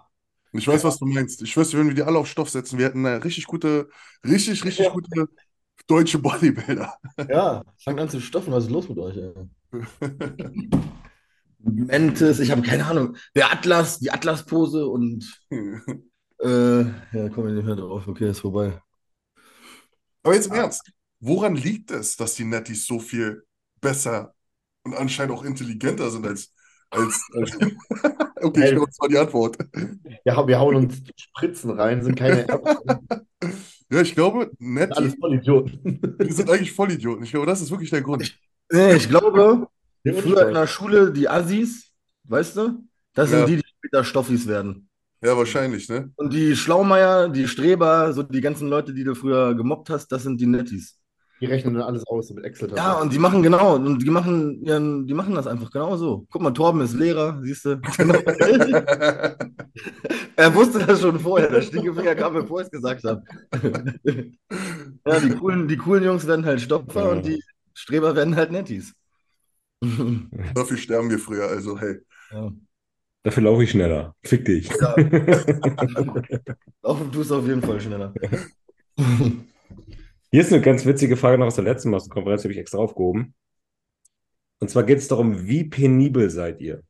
Ich 0.54 0.68
weiß, 0.68 0.84
was 0.84 0.98
du 1.00 1.06
meinst. 1.06 1.42
Ich 1.42 1.52
schwör's 1.52 1.70
dir, 1.70 1.78
wenn 1.80 1.88
wir 1.88 1.94
die 1.96 2.04
alle 2.04 2.18
auf 2.20 2.28
Stoff 2.28 2.50
setzen, 2.50 2.78
wir 2.78 2.86
hätten 2.86 3.06
eine 3.06 3.24
richtig 3.24 3.46
gute, 3.46 3.90
richtig, 4.26 4.64
richtig 4.66 4.86
Ja. 4.86 4.92
gute 4.92 5.28
deutsche 5.92 6.20
Bodybuilder. 6.20 6.98
ja, 7.30 7.64
fangt 7.84 8.00
an 8.00 8.10
zu 8.10 8.22
stoffen, 8.22 8.54
was 8.54 8.64
ist 8.66 8.72
los 8.72 8.88
mit 8.88 8.98
euch, 8.98 9.18
ey? 9.18 9.34
Mantis, 11.60 12.40
ich 12.40 12.50
habe 12.50 12.62
keine 12.62 12.86
Ahnung. 12.86 13.18
Der 13.36 13.52
Atlas, 13.52 14.00
die 14.00 14.10
Atlas-Pose 14.10 14.88
und 14.88 15.42
äh, 15.52 16.82
ja, 16.82 17.30
komme 17.30 17.50
ich 17.50 17.56
nicht 17.56 17.66
mehr 17.66 17.76
drauf. 17.76 18.08
Okay, 18.08 18.30
ist 18.30 18.40
vorbei. 18.40 18.82
Aber 20.24 20.34
jetzt 20.34 20.48
im 20.48 20.54
Ernst, 20.54 20.92
woran 21.20 21.56
liegt 21.56 21.92
es, 21.92 22.16
dass 22.16 22.36
die 22.36 22.46
Netties 22.46 22.88
so 22.88 23.00
viel 23.00 23.44
besser 23.82 24.34
und 24.84 24.96
anscheinend 24.96 25.36
auch 25.36 25.44
intelligenter 25.44 26.10
sind 26.10 26.26
als, 26.26 26.54
als, 26.90 27.22
als 27.34 27.52
Okay, 28.44 28.64
ich 28.64 28.72
glaube, 28.72 28.88
das 28.88 29.00
war 29.00 29.10
die 29.10 29.18
Antwort. 29.18 29.58
Ja, 30.26 30.48
wir 30.48 30.60
hauen 30.60 30.76
uns 30.76 31.02
Spritzen 31.16 31.72
rein, 31.72 32.02
sind 32.02 32.16
keine 32.16 32.48
Ärzte, 32.48 33.26
Ja, 33.92 34.02
ich 34.02 34.16
glaube, 34.16 34.52
sind 34.60 34.92
alles 34.98 35.16
Netties, 35.16 35.20
Vollidioten. 35.20 36.18
die 36.22 36.32
sind 36.32 36.50
eigentlich 36.50 36.72
Vollidioten. 36.72 37.24
Ich 37.24 37.32
glaube, 37.32 37.46
das 37.46 37.62
ist 37.62 37.72
wirklich 37.72 37.90
der 37.90 38.02
Grund. 38.02 38.38
Nee, 38.72 38.96
ich 38.96 39.10
glaube, 39.10 39.68
früher 40.06 40.48
in 40.48 40.54
der 40.54 40.68
Schule 40.68 41.12
die 41.12 41.28
Assis, 41.28 41.92
weißt 42.24 42.58
du, 42.58 42.84
das 43.14 43.32
Ja. 43.32 43.40
sind 43.40 43.50
die, 43.50 43.56
die 43.58 43.68
später 43.80 44.04
Stoffis 44.04 44.48
werden. 44.48 44.88
Ja, 45.24 45.38
wahrscheinlich, 45.38 45.88
ne? 45.90 46.12
Und 46.16 46.34
die 46.34 46.56
Schlaumeier, 46.56 47.30
die 47.30 47.48
Streber, 47.48 48.12
so 48.14 48.24
die 48.24 48.42
ganzen 48.42 48.70
Leute, 48.70 48.94
die 48.94 49.04
du 49.04 49.14
früher 49.14 49.54
gemobbt 49.54 49.90
hast, 49.90 50.08
das 50.08 50.24
sind 50.24 50.40
die 50.40 50.48
Nettis. 50.48 50.98
Die 51.42 51.48
rechnen 51.48 51.74
dann 51.74 51.84
alles 51.84 52.06
aus 52.06 52.30
mit 52.30 52.46
excel 52.46 52.72
Ja, 52.76 52.94
und 52.94 53.12
die 53.12 53.18
machen 53.18 53.42
genau, 53.42 53.76
und 53.76 54.04
die 54.04 54.12
machen, 54.12 54.64
ihren, 54.64 55.08
die 55.08 55.16
machen 55.16 55.34
das 55.34 55.48
einfach 55.48 55.72
genau 55.72 55.98
so. 55.98 56.28
Guck 56.30 56.44
mal, 56.44 56.52
Torben 56.52 56.82
ist 56.82 56.94
Lehrer, 56.94 57.40
siehst 57.42 57.66
du? 57.66 57.82
Genau. 57.98 58.14
er 60.36 60.54
wusste 60.54 60.86
das 60.86 61.02
schon 61.02 61.20
vorher, 61.20 61.50
der 61.50 61.64
Stinkefinger 61.64 62.14
kam, 62.14 62.34
bevor 62.34 62.62
ich 62.62 62.68
es 62.68 62.72
gesagt 62.72 63.04
habe. 63.06 63.24
ja, 65.06 65.20
die 65.20 65.32
coolen, 65.32 65.68
die 65.68 65.78
coolen 65.78 66.04
Jungs 66.04 66.28
werden 66.28 66.46
halt 66.46 66.62
Stopfer 66.62 67.06
Ja. 67.06 67.10
und 67.10 67.26
die 67.26 67.42
Streber 67.74 68.16
werden 68.16 68.36
halt 68.36 68.52
Nettis. 68.52 68.94
Dafür 70.54 70.78
sterben 70.78 71.10
wir 71.10 71.18
früher, 71.18 71.48
also 71.48 71.80
hey. 71.80 71.98
ja. 72.32 72.52
Dafür 73.24 73.44
laufe 73.44 73.64
ich 73.64 73.72
schneller. 73.72 74.16
Fick 74.24 74.46
dich. 74.46 74.70
Ja. 74.80 74.96
Laufen 76.84 77.12
tust 77.12 77.32
du 77.32 77.36
auf 77.36 77.48
jeden 77.48 77.62
Fall 77.62 77.80
schneller. 77.80 78.14
Hier 80.34 80.42
ist 80.42 80.54
eine 80.54 80.62
ganz 80.62 80.86
witzige 80.86 81.18
Frage 81.18 81.38
noch 81.38 81.48
aus 81.48 81.56
der 81.56 81.66
letzten 81.66 81.90
Massenkonferenz, 81.90 82.42
die 82.42 82.46
habe 82.46 82.54
ich 82.54 82.60
extra 82.60 82.78
aufgehoben. 82.78 83.34
Und 84.60 84.70
zwar 84.70 84.84
geht 84.84 85.00
es 85.00 85.10
darum, 85.10 85.46
wie 85.46 85.66
penibel 85.66 86.30
seid 86.30 86.62
ihr? 86.62 86.84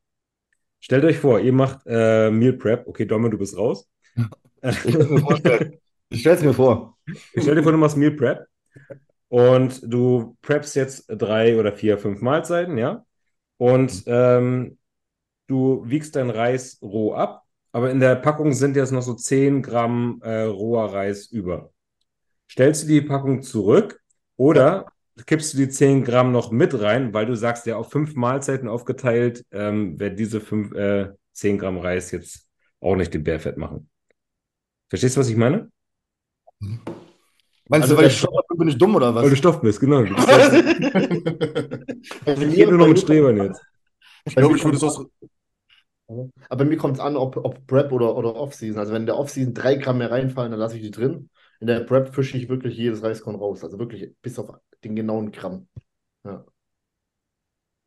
Stellt 0.80 1.04
euch 1.06 1.18
vor, 1.18 1.40
ihr 1.40 1.52
macht 1.52 1.80
äh, 1.88 2.30
Meal 2.30 2.54
Prep. 2.54 2.88
Okay, 2.88 3.06
Domme, 3.06 3.32
du 3.32 3.40
bist 3.40 3.58
raus. 3.58 3.90
Ich 4.62 4.78
stell's 4.78 5.10
mir 5.10 5.20
vorstellen. 5.20 5.80
Ich 6.10 6.20
stell's 6.20 6.44
mir 6.44 6.54
vor. 6.54 6.98
Stell 7.36 7.56
dir 7.56 7.64
vor, 7.64 7.72
du 7.72 7.80
machst 7.80 7.98
Meal 7.98 8.12
Prep 8.12 8.46
und 9.30 9.82
du 9.92 10.38
preppst 10.44 10.76
jetzt 10.76 11.06
drei 11.08 11.58
oder 11.58 11.74
vier, 11.74 11.98
fünf 11.98 12.22
Mahlzeiten, 12.22 12.78
ja? 12.78 13.06
Und 13.58 14.04
ähm, 14.06 14.78
du 15.48 15.82
wiegst 15.84 16.16
deinen 16.16 16.30
Reis 16.30 16.78
roh 16.84 17.16
ab, 17.16 17.44
aber 17.72 17.90
in 17.90 18.00
der 18.00 18.18
Packung 18.18 18.54
sind 18.54 18.76
jetzt 18.76 18.92
noch 18.92 19.02
so 19.02 19.16
10 19.16 19.64
Gramm 19.64 20.20
äh, 20.22 20.44
roher 20.44 20.94
Reis 20.94 21.26
über. 21.26 21.72
Stellst 22.52 22.84
du 22.84 22.88
die 22.88 23.02
Packung 23.02 23.44
zurück 23.44 24.02
oder 24.36 24.88
kippst 25.26 25.54
du 25.54 25.58
die 25.58 25.70
10 25.70 26.04
Gramm 26.04 26.34
noch 26.34 26.52
mit 26.52 26.80
rein, 26.82 27.14
weil 27.14 27.26
du 27.26 27.34
sagst, 27.34 27.66
ja, 27.66 27.78
auf 27.78 27.90
fünf 27.92 28.16
Mahlzeiten 28.16 28.68
aufgeteilt, 28.68 29.46
ähm, 29.52 29.98
werden 29.98 30.18
diese 30.18 30.42
fünf, 30.42 30.74
äh, 30.74 31.12
10 31.32 31.58
Gramm 31.58 31.78
Reis 31.78 32.12
jetzt 32.12 32.46
auch 32.82 32.98
nicht 32.98 33.14
den 33.14 33.24
Bärfett 33.24 33.56
machen. 33.56 33.90
Verstehst 34.90 35.16
du, 35.16 35.22
was 35.22 35.30
ich 35.30 35.38
meine? 35.38 35.70
Meinst 37.70 37.84
Also 37.84 37.96
du, 37.96 38.02
weil 38.02 38.08
ich 38.08 38.18
Stopp 38.18 38.48
bin, 38.50 38.58
bin 38.58 38.68
ich 38.68 38.78
dumm 38.78 38.96
oder 38.96 39.16
was? 39.16 39.24
Weil 39.24 39.30
du 39.30 39.36
Stoff 39.38 39.62
bist, 39.62 39.80
genau. 39.80 40.04
Du 40.04 40.14
bist 40.14 40.30
Also 42.26 42.48
geht 42.48 42.70
nur 42.70 42.80
noch 42.80 42.88
mit 42.88 43.00
Strebern 43.00 43.38
jetzt. 43.38 43.62
Ich 44.26 44.36
glaube, 44.36 44.58
ich 44.58 44.66
würde 44.66 44.76
es 44.76 44.84
aus. 44.84 45.06
Aber 46.08 46.30
bei 46.50 46.66
mir 46.66 46.76
kommt 46.76 46.96
es 46.96 47.00
an, 47.00 47.16
ob, 47.16 47.38
ob 47.38 47.66
Prep 47.66 47.94
oder, 47.94 48.18
oder 48.18 48.36
Off-Season. 48.36 48.78
Also 48.78 48.92
wenn 48.92 49.04
in 49.04 49.06
der 49.06 49.18
Off-Season 49.18 49.54
drei 49.54 49.76
Gramm 49.76 50.00
mehr 50.00 50.12
reinfallen, 50.12 50.52
dann 50.52 50.60
lasse 50.60 50.76
ich 50.76 50.82
die 50.84 50.92
drin. 50.92 51.30
In 51.62 51.68
der 51.68 51.80
Prep 51.82 52.14
fische 52.14 52.38
ich 52.38 52.50
wirklich 52.50 52.76
jedes 52.76 53.04
Reiskorn 53.04 53.38
raus. 53.38 53.64
Also 53.64 53.80
wirklich 53.80 54.14
bis 54.22 54.38
auf 54.38 54.54
den 54.84 54.96
genauen 54.98 55.32
Gramm. 55.32 55.70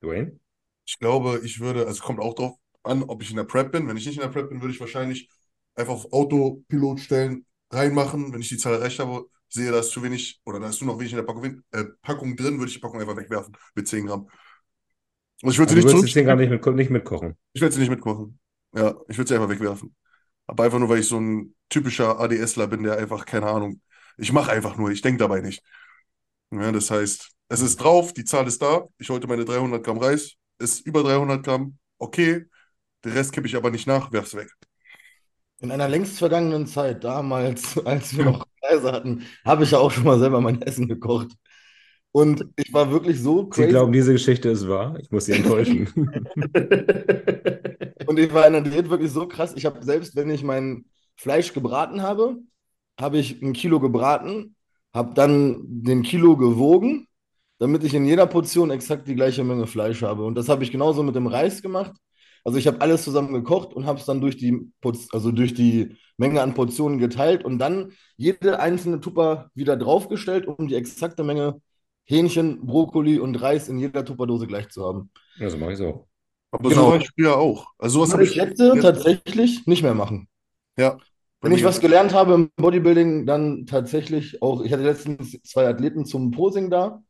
Dwayne? 0.03 0.39
Ich 0.87 0.99
glaube, 0.99 1.41
ich 1.45 1.61
würde, 1.61 1.81
also 1.81 1.93
es 1.93 2.01
kommt 2.01 2.21
auch 2.21 2.35
drauf 2.35 2.57
an, 2.83 3.03
ob 3.05 3.23
ich 3.23 3.31
in 3.31 3.37
der 3.37 3.45
Prep 3.45 3.73
bin. 3.73 3.89
Wenn 3.89 3.97
ich 3.97 4.07
nicht 4.07 4.17
in 4.17 4.23
der 4.23 4.29
Prep 4.29 4.51
bin, 4.51 4.61
würde 4.61 4.75
ich 4.75 4.81
wahrscheinlich 4.81 5.29
einfach 5.75 5.95
auf 5.95 6.13
Autopilot 6.13 7.01
stellen, 7.01 7.47
reinmachen. 7.71 8.33
Wenn 8.33 8.41
ich 8.41 8.49
die 8.49 8.59
Zahl 8.59 8.75
erreicht 8.75 8.99
habe, 8.99 9.27
sehe, 9.49 9.71
da 9.71 9.81
ist 9.81 9.91
zu 9.91 10.03
wenig 10.03 10.41
oder 10.45 10.61
da 10.61 10.69
ist 10.69 10.81
nur 10.83 10.93
noch 10.93 11.01
wenig 11.01 11.13
in 11.13 11.17
der 11.19 11.25
Packung, 11.25 11.63
äh, 11.73 11.85
Packung 12.03 12.37
drin, 12.37 12.59
würde 12.59 12.69
ich 12.69 12.75
die 12.75 12.81
Packung 12.81 13.01
einfach 13.01 13.17
wegwerfen 13.17 13.57
mit 13.75 13.89
10 13.89 14.07
Gramm. 14.07 14.29
Und 15.43 15.51
ich 15.53 15.59
würde 15.59 15.71
sie 15.71 15.77
Also 15.77 15.81
du 15.81 15.83
nicht 15.83 15.89
würdest 15.89 16.03
die 16.05 16.13
10 16.13 16.25
Gramm 16.27 16.39
zurück. 16.39 16.41
nicht, 16.41 16.51
mit, 16.51 16.67
nicht 16.77 16.91
mitkochen. 16.91 17.37
Ich 17.53 17.61
werde 17.61 17.75
sie 17.75 17.81
nicht 17.81 17.91
mitkochen. 17.91 18.39
Ja, 18.75 18.95
ich 19.09 19.17
würde 19.17 19.29
sie 19.29 19.35
einfach 19.35 19.49
wegwerfen. 19.49 19.95
Aber 20.47 20.65
einfach 20.65 20.79
nur, 20.79 20.89
weil 20.89 21.01
ich 21.01 21.09
so 21.09 21.19
ein 21.21 21.55
typischer 21.75 22.21
ADSler 22.21 22.69
bin, 22.69 22.85
der 22.85 22.97
einfach, 22.99 23.27
keine 23.27 23.47
Ahnung, 23.47 23.81
ich 24.17 24.33
mache 24.33 24.53
einfach 24.53 24.77
nur, 24.77 24.91
ich 24.91 25.03
denke 25.03 25.19
dabei 25.19 25.41
nicht. 25.41 25.63
Ja, 26.53 26.73
das 26.73 26.91
heißt, 26.91 27.31
es 27.49 27.61
ist 27.61 27.77
drauf, 27.79 28.13
die 28.13 28.25
Zahl 28.25 28.47
ist 28.47 28.63
da. 28.63 28.87
Ich 28.99 29.11
heute 29.11 29.27
meine 29.27 29.45
300 29.45 29.85
Gramm 29.85 29.99
Reis, 29.99 30.35
ist 30.59 30.87
über 30.87 31.03
300 31.03 31.45
Gramm, 31.45 31.79
okay. 31.99 32.47
Den 33.05 33.13
Rest 33.13 33.33
kippe 33.33 33.47
ich 33.47 33.57
aber 33.57 33.71
nicht 33.71 33.87
nach, 33.87 34.13
werf's 34.13 34.35
weg. 34.35 34.51
In 35.61 35.71
einer 35.71 35.89
längst 35.89 36.19
vergangenen 36.19 36.67
Zeit, 36.67 37.05
damals, 37.05 37.79
als 37.87 38.17
wir 38.17 38.25
noch 38.25 38.47
Reise 38.63 38.93
hatten, 38.93 39.25
habe 39.45 39.65
ich 39.65 39.71
ja 39.73 39.79
auch 39.79 39.91
schon 39.91 40.05
mal 40.05 40.19
selber 40.19 40.41
mein 40.41 40.63
Essen 40.63 40.89
gekocht. 40.89 41.33
Und 42.13 42.47
ich 42.57 42.73
war 42.73 42.91
wirklich 42.93 43.21
so 43.21 43.47
Sie 43.53 43.67
crazy. 43.67 43.69
glauben, 43.69 43.93
diese 43.93 44.13
Geschichte 44.13 44.49
ist 44.51 44.69
wahr. 44.69 44.99
Ich 45.01 45.11
muss 45.11 45.27
Sie 45.27 45.33
enttäuschen. 45.33 45.89
Und 48.07 48.19
ich 48.19 48.33
war 48.33 48.47
in 48.47 48.53
der 48.55 48.63
Diät 48.63 48.91
wirklich 48.91 49.11
so 49.13 49.27
krass. 49.29 49.55
Ich 49.57 49.65
habe 49.67 49.83
selbst, 49.85 50.17
wenn 50.17 50.31
ich 50.31 50.43
mein 50.43 50.85
Fleisch 51.17 51.53
gebraten 51.53 52.03
habe, 52.03 52.39
habe 53.01 53.19
ich 53.19 53.43
ein 53.43 53.53
Kilo 53.53 53.81
gebraten, 53.81 54.57
habe 54.95 55.15
dann 55.15 55.59
den 55.67 56.03
Kilo 56.03 56.37
gewogen, 56.37 57.09
damit 57.59 57.85
ich 57.85 57.95
in 57.95 58.05
jeder 58.05 58.27
Portion 58.27 58.71
exakt 58.71 59.09
die 59.09 59.15
gleiche 59.15 59.45
Menge 59.45 59.67
Fleisch 59.67 60.03
habe. 60.03 60.25
Und 60.25 60.35
das 60.37 60.49
habe 60.49 60.65
ich 60.65 60.71
genauso 60.73 61.03
mit 61.03 61.15
dem 61.15 61.27
Reis 61.27 61.63
gemacht. 61.63 61.93
Also 62.45 62.59
ich 62.59 62.67
habe 62.67 62.81
alles 62.83 63.05
zusammen 63.05 63.33
gekocht 63.33 63.73
und 63.75 63.87
habe 63.87 63.99
es 63.99 64.05
dann 64.05 64.21
durch 64.21 64.37
die, 64.37 64.71
also 65.13 65.33
durch 65.33 65.55
die 65.55 65.97
Menge 66.19 66.43
an 66.43 66.55
Portionen 66.55 66.99
geteilt 66.99 67.43
und 67.45 67.59
dann 67.59 67.93
jede 68.17 68.61
einzelne 68.61 69.01
Tupper 69.01 69.51
wieder 69.55 69.77
draufgestellt, 69.77 70.47
um 70.47 70.69
die 70.69 70.75
exakte 70.75 71.25
Menge 71.25 71.61
Hähnchen, 72.05 72.67
Brokkoli 72.67 73.19
und 73.19 73.37
Reis 73.37 73.69
in 73.69 73.79
jeder 73.79 74.05
Tupperdose 74.05 74.47
gleich 74.47 74.69
zu 74.69 74.85
haben. 74.85 75.11
Ja, 75.37 75.51
so 75.51 75.57
mache 75.59 75.73
ich 75.73 75.81
es 75.81 75.85
auch. 75.87 76.07
Aber 76.51 76.71
Genau. 76.71 76.87
so 76.87 76.89
war 76.89 76.97
ich 76.97 77.11
früher 77.15 77.37
auch. 77.37 77.73
Also 77.79 77.95
sowas 77.99 78.11
Das 78.11 78.15
habe 78.15 78.25
ich 78.25 78.35
ich. 78.35 78.37
jetzt 78.37 78.59
tatsächlich 78.81 79.67
nicht 79.67 79.83
mehr 79.83 79.95
machen. 79.95 80.29
Ja. 80.77 80.99
Wenn 81.41 81.53
ich 81.53 81.65
was 81.65 81.81
gelernt 81.81 82.15
habe 82.15 82.35
im 82.35 82.51
Bodybuilding, 82.57 83.27
dann 83.27 83.67
tatsächlich 83.67 84.41
auch, 84.41 84.63
ich 84.63 84.73
hatte 84.73 84.83
letztens 84.83 85.39
zwei 85.43 85.69
Athleten 85.69 86.07
zum 86.07 86.31
Posing 86.31 86.71
da. 86.71 87.03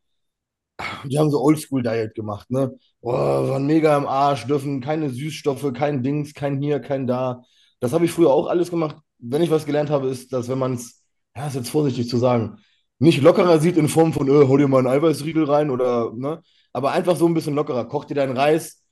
Die 1.05 1.19
haben 1.19 1.31
so 1.31 1.41
Oldschool-Diet 1.41 2.15
gemacht, 2.15 2.51
ne? 2.51 2.77
Boah, 3.01 3.49
waren 3.49 3.67
mega 3.67 3.97
im 3.97 4.07
Arsch, 4.07 4.47
dürfen 4.47 4.81
keine 4.81 5.11
Süßstoffe, 5.11 5.73
kein 5.73 6.03
Dings, 6.03 6.35
kein 6.35 6.61
hier, 6.61 6.81
kein 6.81 7.07
da. 7.07 7.43
Das 7.81 7.93
habe 7.93 8.05
ich 8.07 8.11
früher 8.13 8.31
auch 8.33 8.49
alles 8.49 8.71
gemacht. 8.71 8.97
Wenn 9.19 9.43
ich 9.43 9.51
was 9.51 9.67
gelernt 9.67 9.91
habe, 9.91 10.09
ist, 10.09 10.33
dass 10.33 10.49
wenn 10.49 10.59
man 10.59 10.75
es, 10.75 11.05
ja, 11.37 11.47
ist 11.47 11.55
jetzt 11.55 11.71
vorsichtig 11.71 12.09
zu 12.09 12.17
sagen, 12.17 12.59
nicht 12.99 13.23
lockerer 13.23 13.61
sieht 13.61 13.77
in 13.77 13.89
Form 13.89 14.13
von, 14.13 14.29
äh, 14.29 14.47
hol 14.49 14.59
dir 14.59 14.69
mal 14.69 14.79
einen 14.79 14.89
Eiweißriegel 14.89 15.45
rein 15.45 15.71
oder, 15.71 16.13
ne? 16.15 16.43
Aber 16.73 16.91
einfach 16.93 17.17
so 17.17 17.27
ein 17.27 17.35
bisschen 17.35 17.55
lockerer. 17.55 17.85
Koch 17.87 18.05
dir 18.05 18.15
deinen 18.15 18.37
Reis, 18.37 18.83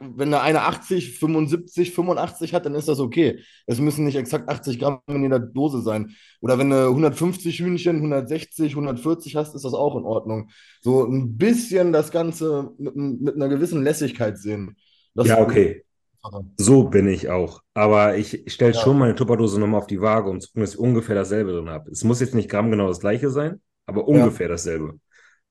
wenn 0.00 0.30
der 0.30 0.42
eine 0.42 0.62
80, 0.62 1.18
75, 1.18 1.92
85 1.92 2.54
hat, 2.54 2.66
dann 2.66 2.74
ist 2.74 2.88
das 2.88 3.00
okay. 3.00 3.40
Es 3.66 3.78
müssen 3.80 4.04
nicht 4.04 4.16
exakt 4.16 4.48
80 4.48 4.78
Gramm 4.78 5.00
in 5.08 5.22
jeder 5.22 5.38
Dose 5.38 5.82
sein. 5.82 6.14
Oder 6.40 6.58
wenn 6.58 6.70
du 6.70 6.88
150 6.88 7.58
Hühnchen, 7.58 7.96
160, 7.96 8.74
140 8.74 9.36
hast, 9.36 9.54
ist 9.54 9.64
das 9.64 9.74
auch 9.74 9.96
in 9.96 10.04
Ordnung. 10.04 10.50
So 10.80 11.04
ein 11.04 11.36
bisschen 11.36 11.92
das 11.92 12.10
Ganze 12.10 12.70
mit, 12.78 12.96
mit 12.96 13.34
einer 13.36 13.48
gewissen 13.48 13.82
Lässigkeit 13.82 14.38
sehen. 14.38 14.76
Das 15.14 15.26
Ja, 15.28 15.40
okay. 15.40 15.84
So 16.56 16.84
bin 16.84 17.08
ich 17.08 17.30
auch. 17.30 17.62
Aber 17.74 18.16
ich 18.16 18.44
stelle 18.48 18.72
Ja. 18.72 18.80
schon 18.80 18.98
meine 18.98 19.14
Tupperdose 19.14 19.58
nochmal 19.60 19.80
auf 19.80 19.86
die 19.86 20.00
Waage, 20.00 20.30
um 20.30 20.40
zu 20.40 20.48
gucken, 20.48 20.62
dass 20.62 20.74
ich 20.74 20.78
ungefähr 20.78 21.14
dasselbe 21.14 21.52
drin 21.52 21.70
habe. 21.70 21.90
Es 21.90 22.04
muss 22.04 22.20
jetzt 22.20 22.34
nicht 22.34 22.50
grammgenau 22.50 22.88
das 22.88 23.00
gleiche 23.00 23.30
sein, 23.30 23.60
aber 23.86 24.06
ungefähr 24.08 24.48
dasselbe. 24.48 24.98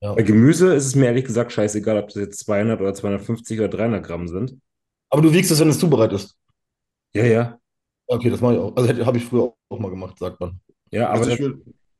Ja. 0.02 0.14
Bei 0.14 0.22
Gemüse 0.22 0.74
ist 0.74 0.86
es 0.86 0.95
mir 0.95 1.07
ehrlich 1.07 1.26
gesagt 1.26 1.52
scheißegal, 1.52 1.98
ob 1.98 2.07
das 2.07 2.15
jetzt 2.15 2.40
200 2.40 2.80
oder 2.82 2.94
250 2.94 3.60
oder 3.60 3.69
300 3.69 4.06
Gramm 4.06 4.28
sind. 4.28 4.60
Aber 5.10 5.22
du 5.22 5.34
wiegst 5.34 5.52
es, 5.52 5.60
wenn 5.60 5.69
es 5.69 5.80
zubereitet 5.80 6.19
ist. 6.19 6.38
Ja, 7.14 7.26
ja. 7.26 7.60
Okay, 8.07 8.30
das 8.30 8.41
mache 8.41 8.53
ich 8.53 8.60
auch. 8.60 8.76
Also 8.76 9.06
habe 9.06 9.18
ich 9.18 9.26
früher 9.26 9.53
auch 9.69 9.80
mal 9.80 9.90
gemacht, 9.90 10.18
sagt 10.19 10.40
man. 10.40 10.60
Ja, 10.91 11.10
aber 11.10 11.26
Also 11.26 11.30
das, 11.32 11.40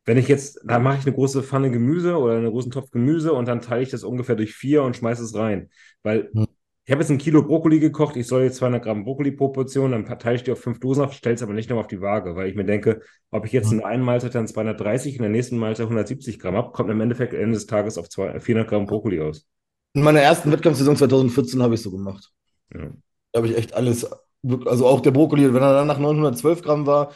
wenn 0.06 0.18
ich 0.18 0.28
jetzt, 0.28 0.62
da 0.66 0.80
mache 0.80 1.00
ich 1.00 1.06
eine 1.06 1.16
große 1.16 1.44
Pfanne 1.44 1.72
Gemüse 1.72 2.18
oder 2.18 2.38
einen 2.38 2.50
großen 2.50 2.72
Topf 2.72 2.92
Gemüse 2.92 3.34
und 3.34 3.48
dann 3.48 3.62
teile 3.62 3.84
ich 3.84 3.90
das 3.90 4.04
ungefähr 4.04 4.36
durch 4.36 4.54
vier 4.54 4.84
und 4.84 4.96
schmeiße 4.96 5.24
es 5.24 5.36
rein. 5.36 5.70
Weil 6.04 6.30
Hm. 6.34 6.48
Ich 6.88 6.92
habe 6.94 7.02
jetzt 7.02 7.10
ein 7.12 7.18
Kilo 7.18 7.44
Brokkoli 7.44 7.82
gekocht, 7.82 8.16
ich 8.16 8.28
soll 8.28 8.44
jetzt 8.44 8.56
200 8.56 8.82
Gramm 8.82 9.04
Brokkoli 9.04 9.34
pro 9.34 9.50
Portion, 9.50 9.92
dann 9.92 10.06
teile 10.06 10.38
ich 10.38 10.44
die 10.44 10.54
auf 10.54 10.62
fünf 10.62 10.80
Dosen 10.80 11.04
auf, 11.04 11.12
stelle 11.12 11.36
es 11.36 11.44
aber 11.44 11.52
nicht 11.52 11.70
noch 11.70 11.76
auf 11.80 11.88
die 11.88 12.00
Waage, 12.00 12.38
weil 12.38 12.48
ich 12.48 12.56
mir 12.56 12.64
denke, 12.64 13.02
ob 13.30 13.46
ich 13.46 13.52
jetzt 13.52 13.74
in 13.74 13.80
der 13.80 13.88
einen 13.88 14.04
Mahlzeit 14.04 14.34
dann 14.36 14.48
230, 14.48 15.18
in 15.18 15.22
der 15.22 15.30
nächsten 15.30 15.58
Mahlzeit 15.58 15.84
170 15.88 16.40
Gramm 16.40 16.56
habe, 16.56 16.72
kommt 16.72 16.90
im 16.90 17.02
Endeffekt 17.02 17.34
Ende 17.34 17.56
des 17.56 17.66
Tages 17.66 17.98
auf 17.98 18.08
zwei- 18.08 18.40
400 18.40 18.70
Gramm 18.70 18.86
Brokkoli 18.86 19.20
aus. 19.20 19.46
In 19.96 20.02
meiner 20.02 20.22
ersten 20.22 20.50
Wettkampfsaison 20.50 20.96
2014 20.96 21.62
habe 21.62 21.76
ich 21.76 21.82
so 21.82 21.92
gemacht. 21.92 22.32
Ja. 22.74 22.90
Da 23.34 23.40
habe 23.40 23.50
ich 23.50 23.58
echt 23.58 23.74
alles, 23.74 24.10
also 24.66 24.88
auch 24.88 25.02
der 25.02 25.12
Brokkoli, 25.12 25.54
wenn 25.54 25.62
er 25.62 25.74
dann 25.74 25.88
nach 25.88 26.00
912 26.00 26.62
Gramm 26.62 26.86
war, 26.86 27.12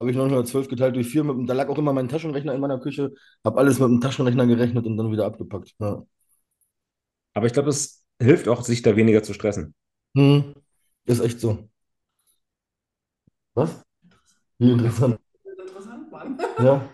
habe 0.00 0.10
ich 0.10 0.16
912 0.16 0.66
geteilt 0.66 0.96
durch 0.96 1.06
4. 1.06 1.22
Mit, 1.22 1.36
dem- 1.36 1.46
da 1.46 1.54
lag 1.54 1.68
auch 1.68 1.78
immer 1.78 1.92
mein 1.92 2.08
Taschenrechner 2.08 2.54
in 2.54 2.60
meiner 2.60 2.80
Küche, 2.80 3.12
habe 3.44 3.58
alles 3.60 3.78
mit 3.78 3.88
dem 3.88 4.00
Taschenrechner 4.00 4.48
gerechnet 4.48 4.84
und 4.84 4.96
dann 4.96 5.12
wieder 5.12 5.26
abgepackt. 5.26 5.74
Ja. 5.78 6.02
Aber 7.34 7.46
ich 7.46 7.52
glaube, 7.52 7.68
es 7.70 8.01
hilft 8.22 8.48
auch, 8.48 8.62
sich 8.62 8.82
da 8.82 8.96
weniger 8.96 9.22
zu 9.22 9.34
stressen. 9.34 9.74
Hm, 10.16 10.54
ist 11.04 11.20
echt 11.20 11.40
so. 11.40 11.68
Was? 13.54 13.82
Wie 14.58 14.72
interessant. 14.72 15.18
Interessant, 15.44 16.10
Mann. 16.10 16.38
Ja, 16.58 16.88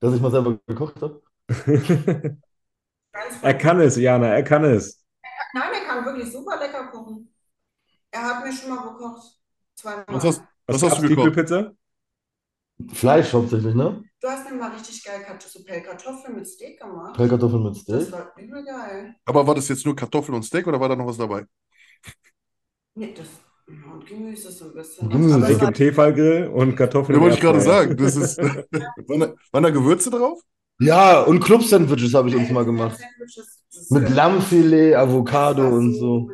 dass 0.00 0.14
ich 0.14 0.20
mal 0.20 0.30
selber 0.30 0.58
gekocht 0.66 1.00
habe. 1.00 1.22
Er 3.42 3.54
kann 3.54 3.80
es, 3.80 3.96
Jana, 3.96 4.28
er 4.28 4.42
kann 4.42 4.64
es. 4.64 5.02
Nein, 5.54 5.70
er 5.72 5.86
kann 5.86 6.04
wirklich 6.04 6.30
super 6.30 6.58
lecker 6.58 6.88
kochen. 6.88 7.32
Er 8.10 8.22
hat 8.22 8.44
mir 8.44 8.52
schon 8.52 8.70
mal 8.70 8.82
gekocht. 8.92 9.38
Zweimal. 9.74 10.04
was 10.08 10.24
hast, 10.24 10.42
was 10.66 10.82
hast 10.82 10.98
du 10.98 11.08
gekocht? 11.08 11.34
Tiefkühlpizza? 11.34 11.72
Fleisch 12.92 13.32
hauptsächlich, 13.32 13.74
ne? 13.74 14.02
Du 14.20 14.28
hast 14.28 14.50
mir 14.50 14.56
mal 14.56 14.70
richtig 14.72 15.02
geil 15.04 15.24
so 15.40 15.62
Pellkartoffeln 15.64 16.36
mit 16.36 16.46
Steak 16.46 16.80
gemacht. 16.80 17.14
Pellkartoffeln 17.16 17.62
mit 17.62 17.74
Das 17.74 17.82
Steak. 17.82 18.12
war 18.12 18.32
übel 18.38 18.64
geil. 18.64 19.14
Aber 19.24 19.46
war 19.46 19.54
das 19.54 19.68
jetzt 19.68 19.84
nur 19.86 19.96
Kartoffeln 19.96 20.34
und 20.34 20.42
Steak 20.42 20.66
oder 20.66 20.80
war 20.80 20.88
da 20.88 20.96
noch 20.96 21.06
was 21.06 21.16
dabei? 21.18 21.46
Nee, 22.94 23.12
das, 23.14 23.28
und 23.66 24.06
Gemüse 24.06 24.50
so 24.50 24.66
ein 24.66 24.74
bisschen. 24.74 25.10
Gemüse. 25.10 25.44
Steak 25.44 25.62
im 25.62 25.74
Tefallgrill 25.74 26.46
und 26.48 26.76
Kartoffeln 26.76 27.16
Ja, 27.16 27.22
wollte 27.22 27.36
ich 27.36 27.40
gerade 27.40 27.60
sagen. 27.60 27.96
Das 27.96 28.16
ist, 28.16 28.38
waren, 29.08 29.20
da, 29.20 29.34
waren 29.52 29.62
da 29.62 29.70
Gewürze 29.70 30.10
drauf? 30.10 30.40
Ja, 30.78 31.22
und 31.22 31.40
Club-Sandwiches 31.40 32.14
habe 32.14 32.28
ich 32.28 32.36
uns 32.36 32.50
mal 32.50 32.60
das 32.60 32.66
gemacht. 32.66 33.00
Das 33.72 33.90
Mit 33.90 34.08
Lammfilet, 34.08 34.92
das 34.92 35.00
Avocado 35.08 35.68
und 35.76 35.94
so 35.94 36.30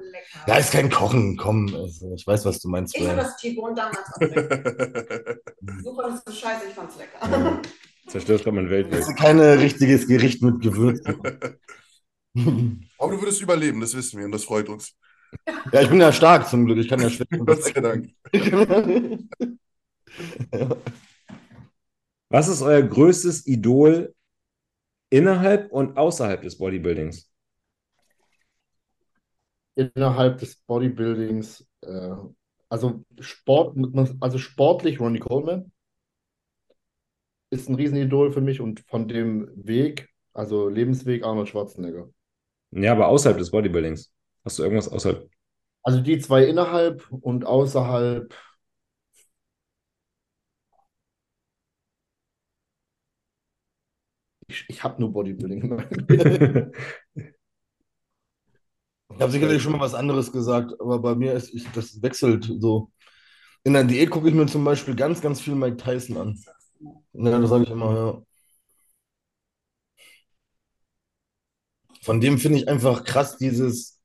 so. 0.46 0.52
Ja, 0.52 0.58
ist 0.58 0.72
kein 0.72 0.90
Kochen, 0.90 1.36
komm. 1.36 1.74
Also, 1.74 2.12
ich 2.14 2.26
weiß, 2.26 2.44
was 2.44 2.60
du 2.60 2.68
meinst, 2.68 2.96
Ich 2.96 3.06
habe 3.06 3.16
das 3.16 3.36
T-Bone 3.36 3.74
damals 3.74 3.98
auch 4.14 4.20
lecker. 4.20 5.36
Du 5.60 5.94
fandest 5.96 6.28
es 6.28 6.38
scheiße, 6.38 6.66
ich 6.68 6.74
fand's 6.74 6.96
lecker. 6.96 7.18
Ja. 7.30 7.62
Zerstörst 8.08 8.44
gerade 8.44 8.56
mein 8.56 8.64
Das 8.64 8.72
Weltbild. 8.72 9.00
ist 9.02 9.16
kein 9.16 9.38
richtiges 9.40 10.06
Gericht 10.08 10.42
mit 10.42 10.60
Gewürzen. 10.60 11.16
Aber 12.98 13.12
du 13.12 13.20
würdest 13.20 13.40
überleben, 13.40 13.80
das 13.80 13.94
wissen 13.94 14.18
wir 14.18 14.26
und 14.26 14.32
das 14.32 14.44
freut 14.44 14.68
uns. 14.68 14.94
Ja, 15.72 15.80
ich 15.82 15.88
bin 15.88 16.00
ja 16.00 16.12
stark 16.12 16.48
zum 16.48 16.66
Glück. 16.66 16.78
Ich 16.78 16.88
kann 16.88 17.00
ja 17.00 17.08
schwitzen. 17.08 17.46
Gott 17.46 17.62
sei 17.62 17.72
Dank. 17.80 18.10
Was 22.28 22.48
ist 22.48 22.62
euer 22.62 22.82
größtes 22.82 23.46
Idol 23.46 24.14
innerhalb 25.10 25.70
und 25.72 25.96
außerhalb 25.96 26.42
des 26.42 26.58
Bodybuildings? 26.58 27.31
Innerhalb 29.74 30.38
des 30.38 30.56
Bodybuildings, 30.56 31.66
äh, 31.82 32.10
also 32.68 33.04
Sport, 33.20 33.76
also 34.20 34.38
sportlich 34.38 35.00
Ronnie 35.00 35.18
Coleman 35.20 35.70
ist 37.50 37.68
ein 37.68 37.74
Riesenidol 37.74 38.32
für 38.32 38.40
mich 38.40 38.60
und 38.60 38.80
von 38.88 39.08
dem 39.08 39.48
Weg, 39.54 40.08
also 40.32 40.68
Lebensweg 40.68 41.22
Arnold 41.24 41.48
Schwarzenegger. 41.48 42.08
Ja, 42.70 42.92
aber 42.92 43.08
außerhalb 43.08 43.38
des 43.38 43.50
Bodybuildings. 43.50 44.12
Hast 44.44 44.58
du 44.58 44.62
irgendwas 44.62 44.88
außerhalb? 44.88 45.28
Also 45.82 46.00
die 46.00 46.18
zwei 46.18 46.44
innerhalb 46.44 47.10
und 47.10 47.44
außerhalb. 47.44 48.34
Ich, 54.48 54.64
ich 54.68 54.84
habe 54.84 55.00
nur 55.00 55.12
Bodybuilding. 55.12 55.82
Ich 59.16 59.20
habe 59.20 59.32
sicherlich 59.32 59.62
schon 59.62 59.72
mal 59.72 59.80
was 59.80 59.94
anderes 59.94 60.32
gesagt, 60.32 60.72
aber 60.80 60.98
bei 60.98 61.14
mir 61.14 61.34
ist 61.34 61.54
ich, 61.54 61.66
das 61.72 62.00
wechselt 62.02 62.50
so. 62.58 62.90
In 63.64 63.74
der 63.74 63.84
Diät 63.84 64.10
gucke 64.10 64.28
ich 64.28 64.34
mir 64.34 64.46
zum 64.46 64.64
Beispiel 64.64 64.94
ganz, 64.96 65.20
ganz 65.20 65.40
viel 65.40 65.54
Mike 65.54 65.76
Tyson 65.76 66.16
an. 66.16 66.40
Ja, 67.14 67.38
das 67.38 67.50
sage 67.50 67.64
ich 67.64 67.70
immer, 67.70 67.94
ja. 67.96 68.22
Von 72.02 72.20
dem 72.20 72.38
finde 72.38 72.58
ich 72.58 72.68
einfach 72.68 73.04
krass 73.04 73.36
dieses, 73.38 74.00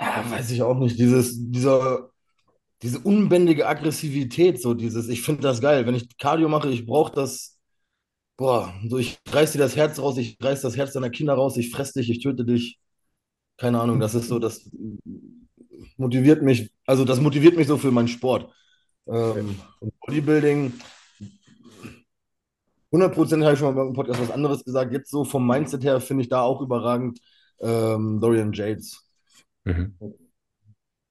ja, 0.00 0.24
weiß 0.30 0.50
ich 0.50 0.62
auch 0.62 0.78
nicht, 0.78 0.98
dieses, 0.98 1.34
dieser, 1.50 2.10
diese 2.82 3.00
unbändige 3.00 3.68
Aggressivität, 3.68 4.60
so 4.62 4.74
dieses, 4.74 5.08
ich 5.08 5.22
finde 5.22 5.42
das 5.42 5.60
geil. 5.60 5.86
Wenn 5.86 5.94
ich 5.96 6.16
Cardio 6.18 6.48
mache, 6.48 6.70
ich 6.70 6.86
brauche 6.86 7.12
das, 7.14 7.58
boah, 8.36 8.74
so 8.88 8.98
ich 8.98 9.18
reiß 9.28 9.52
dir 9.52 9.58
das 9.58 9.76
Herz 9.76 9.98
raus, 10.00 10.18
ich 10.18 10.38
reiß 10.42 10.62
das 10.62 10.76
Herz 10.76 10.92
deiner 10.94 11.10
Kinder 11.10 11.34
raus, 11.34 11.56
ich 11.58 11.70
fress 11.72 11.92
dich, 11.94 12.10
ich 12.10 12.20
töte 12.22 12.44
dich. 12.44 12.78
Keine 13.58 13.80
Ahnung, 13.80 14.00
das 14.00 14.14
ist 14.14 14.28
so, 14.28 14.38
das 14.38 14.70
motiviert 15.96 16.42
mich, 16.42 16.70
also 16.86 17.04
das 17.04 17.20
motiviert 17.20 17.56
mich 17.56 17.66
so 17.66 17.76
für 17.76 17.90
meinen 17.90 18.08
Sport. 18.08 18.52
Ähm, 19.06 19.56
Bodybuilding, 20.06 20.72
100% 22.92 23.42
habe 23.42 23.52
ich 23.52 23.58
schon 23.58 23.74
mal 23.74 23.86
im 23.86 23.92
Podcast 23.92 24.20
was 24.20 24.30
anderes 24.30 24.64
gesagt. 24.64 24.92
Jetzt 24.92 25.10
so 25.10 25.24
vom 25.24 25.46
Mindset 25.46 25.84
her 25.84 26.00
finde 26.00 26.22
ich 26.22 26.28
da 26.28 26.40
auch 26.40 26.62
überragend 26.62 27.20
ähm, 27.60 28.20
Dorian 28.20 28.52
Yates. 28.52 29.04
Mhm. 29.64 29.94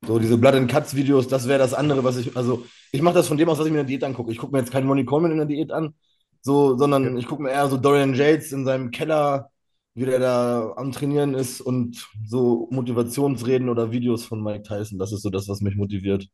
So 0.05 0.19
diese 0.19 0.37
Blood 0.37 0.55
and 0.55 0.71
Cuts 0.71 0.95
Videos, 0.95 1.27
das 1.27 1.47
wäre 1.47 1.59
das 1.59 1.73
andere, 1.73 2.03
was 2.03 2.17
ich, 2.17 2.35
also 2.37 2.65
ich 2.91 3.01
mache 3.01 3.15
das 3.15 3.27
von 3.27 3.37
dem 3.37 3.49
aus, 3.49 3.59
was 3.59 3.65
ich 3.65 3.71
mir 3.71 3.81
in 3.81 3.87
der 3.87 3.97
Diät 3.97 4.03
angucke. 4.03 4.31
Ich 4.31 4.37
gucke 4.37 4.53
mir 4.53 4.59
jetzt 4.59 4.71
keinen 4.71 4.87
Ronnie 4.87 5.05
Coleman 5.05 5.31
in 5.31 5.37
der 5.37 5.47
Diät 5.47 5.71
an, 5.71 5.93
so, 6.41 6.77
sondern 6.77 7.17
ich 7.17 7.27
gucke 7.27 7.43
mir 7.43 7.51
eher 7.51 7.67
so 7.67 7.77
Dorian 7.77 8.13
Yates 8.13 8.51
in 8.51 8.63
seinem 8.63 8.91
Keller, 8.91 9.49
wie 9.97 10.05
der 10.05 10.19
da 10.19 10.73
am 10.77 10.91
Trainieren 10.91 11.33
ist 11.33 11.59
und 11.59 12.07
so 12.23 12.67
Motivationsreden 12.69 13.67
oder 13.67 13.91
Videos 13.91 14.23
von 14.25 14.43
Mike 14.43 14.61
Tyson. 14.61 14.99
Das 14.99 15.11
ist 15.11 15.23
so 15.23 15.31
das, 15.31 15.47
was 15.49 15.61
mich 15.61 15.75
motiviert. 15.75 16.29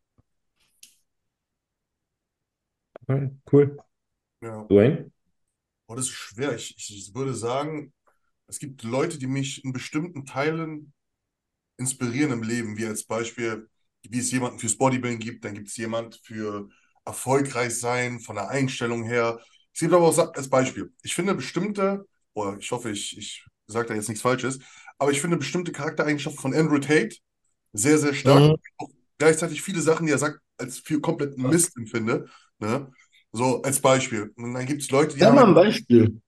Okay, 3.09 3.29
Cool. 3.49 3.77
Ja. 4.41 4.63
Dwayne? 4.69 5.11
Oh, 5.87 5.95
das 5.95 6.05
ist 6.07 6.11
schwer. 6.11 6.53
Ich, 6.55 6.75
ich 6.77 7.15
würde 7.15 7.33
sagen, 7.33 7.93
es 8.47 8.59
gibt 8.59 8.83
Leute, 8.83 9.17
die 9.17 9.27
mich 9.27 9.63
in 9.63 9.71
bestimmten 9.71 10.25
Teilen 10.25 10.93
inspirieren 11.77 12.33
im 12.33 12.43
Leben, 12.43 12.77
wie 12.77 12.85
als 12.85 13.05
Beispiel, 13.05 13.69
wie 14.03 14.19
es 14.19 14.31
jemanden 14.31 14.59
fürs 14.59 14.77
Bodybuilding 14.77 15.19
gibt, 15.19 15.45
dann 15.45 15.53
gibt 15.53 15.69
es 15.69 15.77
jemand 15.77 16.19
für 16.23 16.69
erfolgreich 17.05 17.79
sein, 17.79 18.19
von 18.19 18.35
der 18.35 18.49
Einstellung 18.49 19.03
her. 19.05 19.39
Es 19.73 19.79
gibt 19.79 19.93
aber 19.93 20.07
auch 20.07 20.17
als 20.35 20.49
Beispiel, 20.49 20.93
ich 21.01 21.15
finde 21.15 21.33
bestimmte, 21.35 22.05
oh, 22.33 22.55
ich 22.59 22.71
hoffe, 22.71 22.91
ich, 22.91 23.17
ich 23.17 23.45
sage 23.73 23.87
da 23.89 23.95
jetzt 23.95 24.09
nichts 24.09 24.21
Falsches, 24.21 24.59
aber 24.97 25.11
ich 25.11 25.21
finde 25.21 25.37
bestimmte 25.37 25.71
Charaktereigenschaften 25.71 26.41
von 26.41 26.53
Andrew 26.53 26.79
Tate 26.79 27.15
sehr, 27.73 27.97
sehr 27.97 28.13
stark. 28.13 28.39
Mhm. 28.41 28.55
Auch 28.77 28.89
gleichzeitig 29.17 29.61
viele 29.61 29.81
Sachen, 29.81 30.05
die 30.05 30.11
er 30.11 30.17
sagt, 30.17 30.39
als 30.57 30.79
für 30.79 31.01
kompletten 31.01 31.47
Mist 31.49 31.75
empfinde. 31.77 32.27
Ne? 32.59 32.91
So 33.31 33.61
als 33.63 33.79
Beispiel. 33.79 34.31
Und 34.35 34.53
dann 34.53 34.65
gibt 34.65 34.81
es 34.83 34.91
Leute, 34.91 35.15
die 35.15 35.21
Sag 35.21 35.29
haben 35.29 35.35
mal 35.35 35.47
ein 35.47 35.55
Beispiel. 35.55 36.21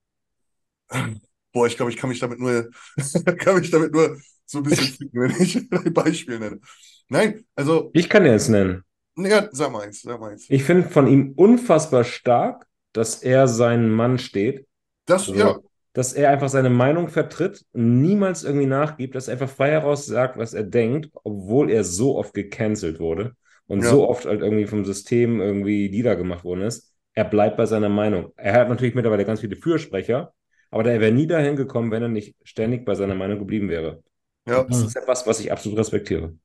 Boah, 1.54 1.68
ich 1.68 1.78
glaube, 1.78 1.92
ich 1.92 1.98
kann 1.98 2.10
mich 2.10 2.20
damit 2.20 2.40
nur, 2.40 2.70
kann 3.38 3.60
mich 3.60 3.72
damit 3.72 3.94
nur 3.94 4.18
so 4.46 4.60
ein 4.60 4.64
bisschen 4.64 4.88
ficken, 4.88 5.22
wenn 5.22 5.42
ich 5.42 5.56
ein 5.56 5.94
Beispiel 5.94 6.40
nenne. 6.40 6.60
Nein, 7.08 7.46
also, 7.56 7.92
Ich 7.94 8.10
kann 8.10 8.26
jetzt 8.26 8.50
nennen. 8.50 8.84
ja, 9.18 9.48
sag 9.52 9.72
mal 9.72 9.84
eins, 9.84 10.02
sag 10.02 10.20
mal 10.20 10.32
eins. 10.32 10.48
Ich 10.50 10.64
finde 10.64 10.90
von 10.90 11.08
ihm 11.08 11.34
unfassbar 11.36 12.04
stark, 12.04 12.68
dass 12.94 13.24
er 13.24 13.48
seinen 13.48 13.90
Mann 13.92 14.18
steht. 14.18 14.68
Das, 15.06 15.30
Also, 15.30 15.40
ja, 15.40 15.60
dass 15.96 16.14
er 16.14 16.32
einfach 16.32 16.50
seine 16.50 16.70
Meinung 16.72 17.10
vertritt 17.10 17.66
und 17.74 18.04
niemals 18.04 18.44
irgendwie 18.46 18.68
nachgibt, 18.68 19.16
dass 19.16 19.30
er 19.30 19.34
einfach 19.34 19.50
frei 19.50 19.72
heraus 19.72 20.06
sagt, 20.08 20.38
was 20.38 20.54
er 20.54 20.64
denkt, 20.64 21.10
obwohl 21.24 21.72
er 21.72 21.84
so 21.86 22.18
oft 22.18 22.36
gecancelt 22.36 23.00
wurde 23.00 23.36
und 23.68 23.82
Ja. 23.82 23.84
so 23.84 24.08
oft 24.10 24.26
halt 24.28 24.42
irgendwie 24.42 24.68
vom 24.68 24.86
System 24.86 25.42
irgendwie 25.42 25.90
niedergemacht 25.90 26.46
worden 26.46 26.64
ist. 26.64 26.94
Er 27.16 27.26
bleibt 27.26 27.58
bei 27.58 27.66
seiner 27.66 27.90
Meinung. 27.90 28.34
Er 28.38 28.54
hat 28.54 28.70
natürlich 28.70 28.96
mittlerweile 28.96 29.26
ganz 29.26 29.42
viele 29.42 29.58
Fürsprecher, 29.58 30.34
aber 30.72 30.86
er 30.92 31.02
wäre 31.02 31.14
nie 31.14 31.28
dahin 31.28 31.58
gekommen, 31.58 31.92
wenn 31.92 32.04
er 32.04 32.10
nicht 32.10 32.36
ständig 32.44 32.86
bei 32.86 32.96
seiner 32.96 33.16
Meinung 33.16 33.40
geblieben 33.40 33.70
wäre. 33.70 34.04
ja, 34.46 34.66
Das 34.68 34.84
ist 34.84 34.96
etwas, 34.98 35.28
was 35.28 35.40
ich 35.40 35.52
absolut 35.52 35.80
respektiere. 35.80 36.36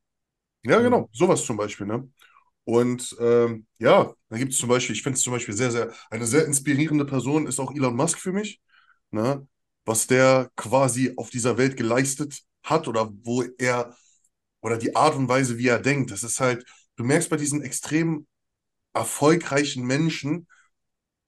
ja, 0.62 0.81
genau, 0.81 1.09
sowas 1.12 1.44
zum 1.44 1.56
Beispiel, 1.56 1.86
ne? 1.86 2.09
Und 2.64 3.16
ähm, 3.20 3.66
ja, 3.78 4.14
da 4.31 4.39
gibt 4.39 4.52
es 4.55 4.59
zum 4.59 4.68
Beispiel, 4.70 4.97
ich 4.97 5.02
finde 5.02 5.16
es 5.18 5.22
zum 5.22 5.35
Beispiel 5.35 5.55
sehr, 5.56 5.70
sehr, 5.72 5.93
eine 6.10 6.27
sehr 6.27 6.47
inspirierende 6.47 7.05
Person 7.06 7.47
ist 7.47 7.60
auch 7.60 7.74
Elon 7.74 7.97
Musk 7.97 8.18
für 8.20 8.32
mich, 8.32 8.60
ne? 9.11 9.47
Was 9.85 10.07
der 10.07 10.51
quasi 10.57 11.15
auf 11.16 11.31
dieser 11.31 11.59
Welt 11.59 11.77
geleistet 11.77 12.41
hat 12.65 12.89
oder 12.89 13.11
wo 13.24 13.43
er, 13.59 13.97
oder 14.61 14.78
die 14.78 14.95
Art 14.97 15.16
und 15.16 15.28
Weise, 15.28 15.59
wie 15.59 15.69
er 15.69 15.78
denkt, 15.81 16.11
das 16.11 16.23
ist 16.23 16.41
halt, 16.41 16.65
du 16.97 17.05
merkst 17.05 17.31
bei 17.31 17.37
diesen 17.37 17.62
extrem 17.62 18.27
erfolgreichen 18.95 19.85
Menschen, 19.87 20.47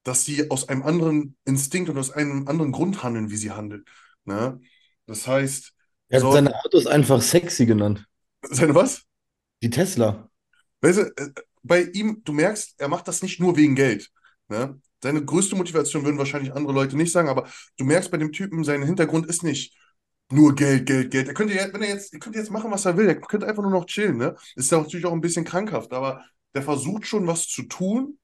dass 0.05 0.25
sie 0.25 0.51
aus 0.51 0.69
einem 0.69 0.83
anderen 0.83 1.37
Instinkt 1.45 1.91
und 1.91 1.99
aus 1.99 2.11
einem 2.11 2.49
anderen 2.49 2.73
Grund 2.73 3.03
handeln, 3.03 3.31
wie 3.31 3.37
sie 3.37 3.53
handeln. 3.53 3.85
Ne? 4.25 4.61
Das 5.07 5.27
heißt, 5.27 5.73
Er 6.09 6.19
hat 6.19 6.23
So. 6.23 6.33
seine 6.33 6.55
Autos 6.65 6.87
einfach 6.87 7.23
sexy 7.23 7.67
genannt. 7.67 8.07
seine 8.51 8.75
was? 8.75 9.03
Die 9.63 9.71
Tesla. 9.71 10.29
Weißt 10.81 10.99
du, 10.99 11.03
äh, 11.17 11.33
bei 11.63 11.83
ihm, 11.83 12.23
du 12.25 12.33
merkst, 12.33 12.75
er 12.79 12.89
macht 12.89 13.07
das 13.09 13.23
nicht 13.23 13.41
nur 13.41 13.57
wegen 13.57 13.75
Geld. 13.75 14.11
Ne? 14.49 14.81
Seine 15.03 15.24
größte 15.24 15.57
Motivation 15.57 16.05
würden 16.05 16.19
wahrscheinlich 16.19 16.55
andere 16.55 16.73
Leute 16.73 16.97
nicht 16.97 17.12
sagen, 17.12 17.29
aber 17.29 17.49
du 17.77 17.85
merkst 17.85 18.11
bei 18.11 18.19
dem 18.19 18.33
Typen, 18.33 18.65
sein 18.65 18.83
Hintergrund 18.83 19.27
ist 19.27 19.43
nicht 19.43 19.77
nur 20.31 20.55
Geld, 20.55 20.87
Geld, 20.87 21.11
Geld. 21.11 21.29
Er 21.29 21.35
könnte 21.35 21.55
ja, 21.55 21.73
wenn 21.73 21.83
er 21.83 21.89
jetzt, 21.89 22.12
er 22.15 22.19
könnte 22.20 22.39
jetzt 22.39 22.51
machen, 22.51 22.70
was 22.70 22.87
er 22.87 22.97
will, 22.97 23.07
er 23.09 23.20
könnte 23.20 23.47
einfach 23.47 23.62
nur 23.62 23.73
noch 23.73 23.87
chillen, 23.87 24.16
ne? 24.16 24.37
Ist 24.57 24.70
ja 24.73 24.79
natürlich 24.79 25.05
auch 25.07 25.12
ein 25.12 25.20
bisschen 25.20 25.45
krankhaft, 25.45 25.93
aber 25.93 26.24
der 26.55 26.62
versucht 26.62 27.07
schon 27.07 27.27
was 27.27 27.49
zu 27.49 27.65
tun. 27.65 28.19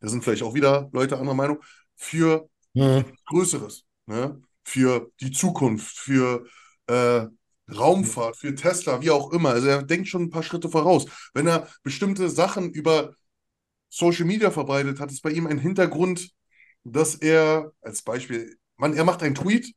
Da 0.00 0.08
sind 0.08 0.24
vielleicht 0.24 0.42
auch 0.42 0.54
wieder 0.54 0.90
Leute 0.92 1.18
anderer 1.18 1.34
Meinung, 1.36 1.58
für 1.96 2.48
Mhm. 2.74 3.04
Größeres, 3.26 3.84
ne? 4.06 4.40
Für 4.64 5.10
die 5.20 5.30
Zukunft, 5.32 5.96
für 5.98 6.46
äh, 6.86 7.26
Raumfahrt, 7.70 8.36
für 8.36 8.54
Tesla, 8.54 9.02
wie 9.02 9.10
auch 9.10 9.32
immer. 9.32 9.50
Also 9.50 9.68
er 9.68 9.82
denkt 9.82 10.08
schon 10.08 10.22
ein 10.22 10.30
paar 10.30 10.42
Schritte 10.42 10.68
voraus. 10.70 11.06
Wenn 11.34 11.46
er 11.46 11.68
bestimmte 11.82 12.28
Sachen 12.30 12.70
über 12.72 13.14
Social 13.88 14.24
Media 14.26 14.50
verbreitet, 14.50 15.00
hat 15.00 15.10
es 15.10 15.20
bei 15.20 15.30
ihm 15.30 15.46
einen 15.46 15.58
Hintergrund, 15.58 16.30
dass 16.84 17.14
er, 17.16 17.72
als 17.82 18.02
Beispiel, 18.02 18.56
man, 18.76 18.94
er 18.94 19.04
macht 19.04 19.22
einen 19.22 19.34
Tweet 19.34 19.74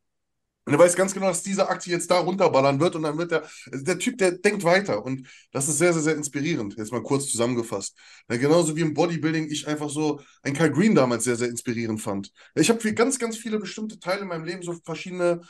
Und 0.66 0.74
er 0.74 0.80
weiß 0.80 0.96
ganz 0.96 1.14
genau, 1.14 1.28
dass 1.28 1.42
dieser 1.44 1.70
Akt 1.70 1.88
jetzt 1.88 2.12
da 2.12 2.20
runterballern 2.20 2.80
wird 2.80 2.96
und 2.96 3.04
dann 3.04 3.18
wird 3.18 3.32
der, 3.32 3.44
der 3.72 3.98
Typ, 3.98 4.18
der 4.20 4.34
denkt 4.34 4.64
weiter 4.64 5.04
und 5.04 5.28
das 5.52 5.68
ist 5.68 5.80
sehr, 5.80 5.92
sehr, 5.94 6.04
sehr 6.04 6.16
inspirierend. 6.16 6.76
Jetzt 6.78 6.92
mal 6.92 7.02
kurz 7.02 7.30
zusammengefasst. 7.32 7.98
Ja, 8.30 8.38
genauso 8.38 8.76
wie 8.76 8.82
im 8.82 8.94
Bodybuilding 8.94 9.50
ich 9.50 9.68
einfach 9.68 9.90
so 9.90 10.22
ein 10.44 10.54
Kyle 10.54 10.72
Green 10.72 10.94
damals 10.96 11.24
sehr, 11.24 11.36
sehr 11.36 11.50
inspirierend 11.50 12.00
fand. 12.02 12.32
Ich 12.56 12.70
habe 12.70 12.80
für 12.80 12.94
ganz, 12.94 13.18
ganz 13.18 13.38
viele 13.38 13.60
bestimmte 13.60 14.00
Teile 14.00 14.22
in 14.22 14.28
meinem 14.28 14.46
Leben 14.46 14.62
so 14.62 14.76
verschiedene 14.86 15.42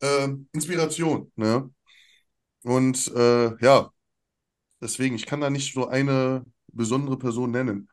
äh, 0.00 0.28
Inspirationen. 0.52 1.32
Ne? 1.36 1.70
Und 2.62 3.08
äh, 3.14 3.56
ja, 3.64 3.90
deswegen, 4.80 5.14
ich 5.16 5.26
kann 5.26 5.40
da 5.40 5.50
nicht 5.50 5.74
so 5.74 5.88
eine 5.88 6.44
besondere 6.72 7.18
Person 7.18 7.50
nennen. 7.52 7.88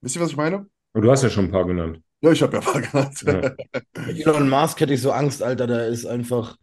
Wisst 0.00 0.16
ihr, 0.16 0.22
was 0.22 0.30
ich 0.30 0.36
meine? 0.36 0.66
Und 0.92 1.02
du 1.02 1.10
hast 1.10 1.22
ja 1.22 1.30
schon 1.30 1.46
ein 1.46 1.50
paar 1.50 1.66
genannt. 1.66 2.00
Ja, 2.20 2.32
ich 2.32 2.42
habe 2.42 2.56
ja 2.56 2.60
ein 2.60 2.64
paar 2.64 2.80
genannt. 2.80 3.22
Ja. 3.26 3.52
Elon 4.06 4.48
Musk 4.48 4.80
hätte 4.80 4.94
ich 4.94 5.02
so 5.02 5.12
Angst, 5.12 5.42
Alter, 5.42 5.66
der 5.66 5.88
ist 5.88 6.06
einfach. 6.06 6.56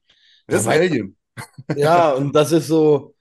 Der 0.50 0.60
ist 0.60 0.68
ein 0.68 0.82
Alien. 0.82 1.18
Ja, 1.76 2.12
und 2.14 2.34
das 2.34 2.52
ist 2.52 2.68
so. 2.68 3.16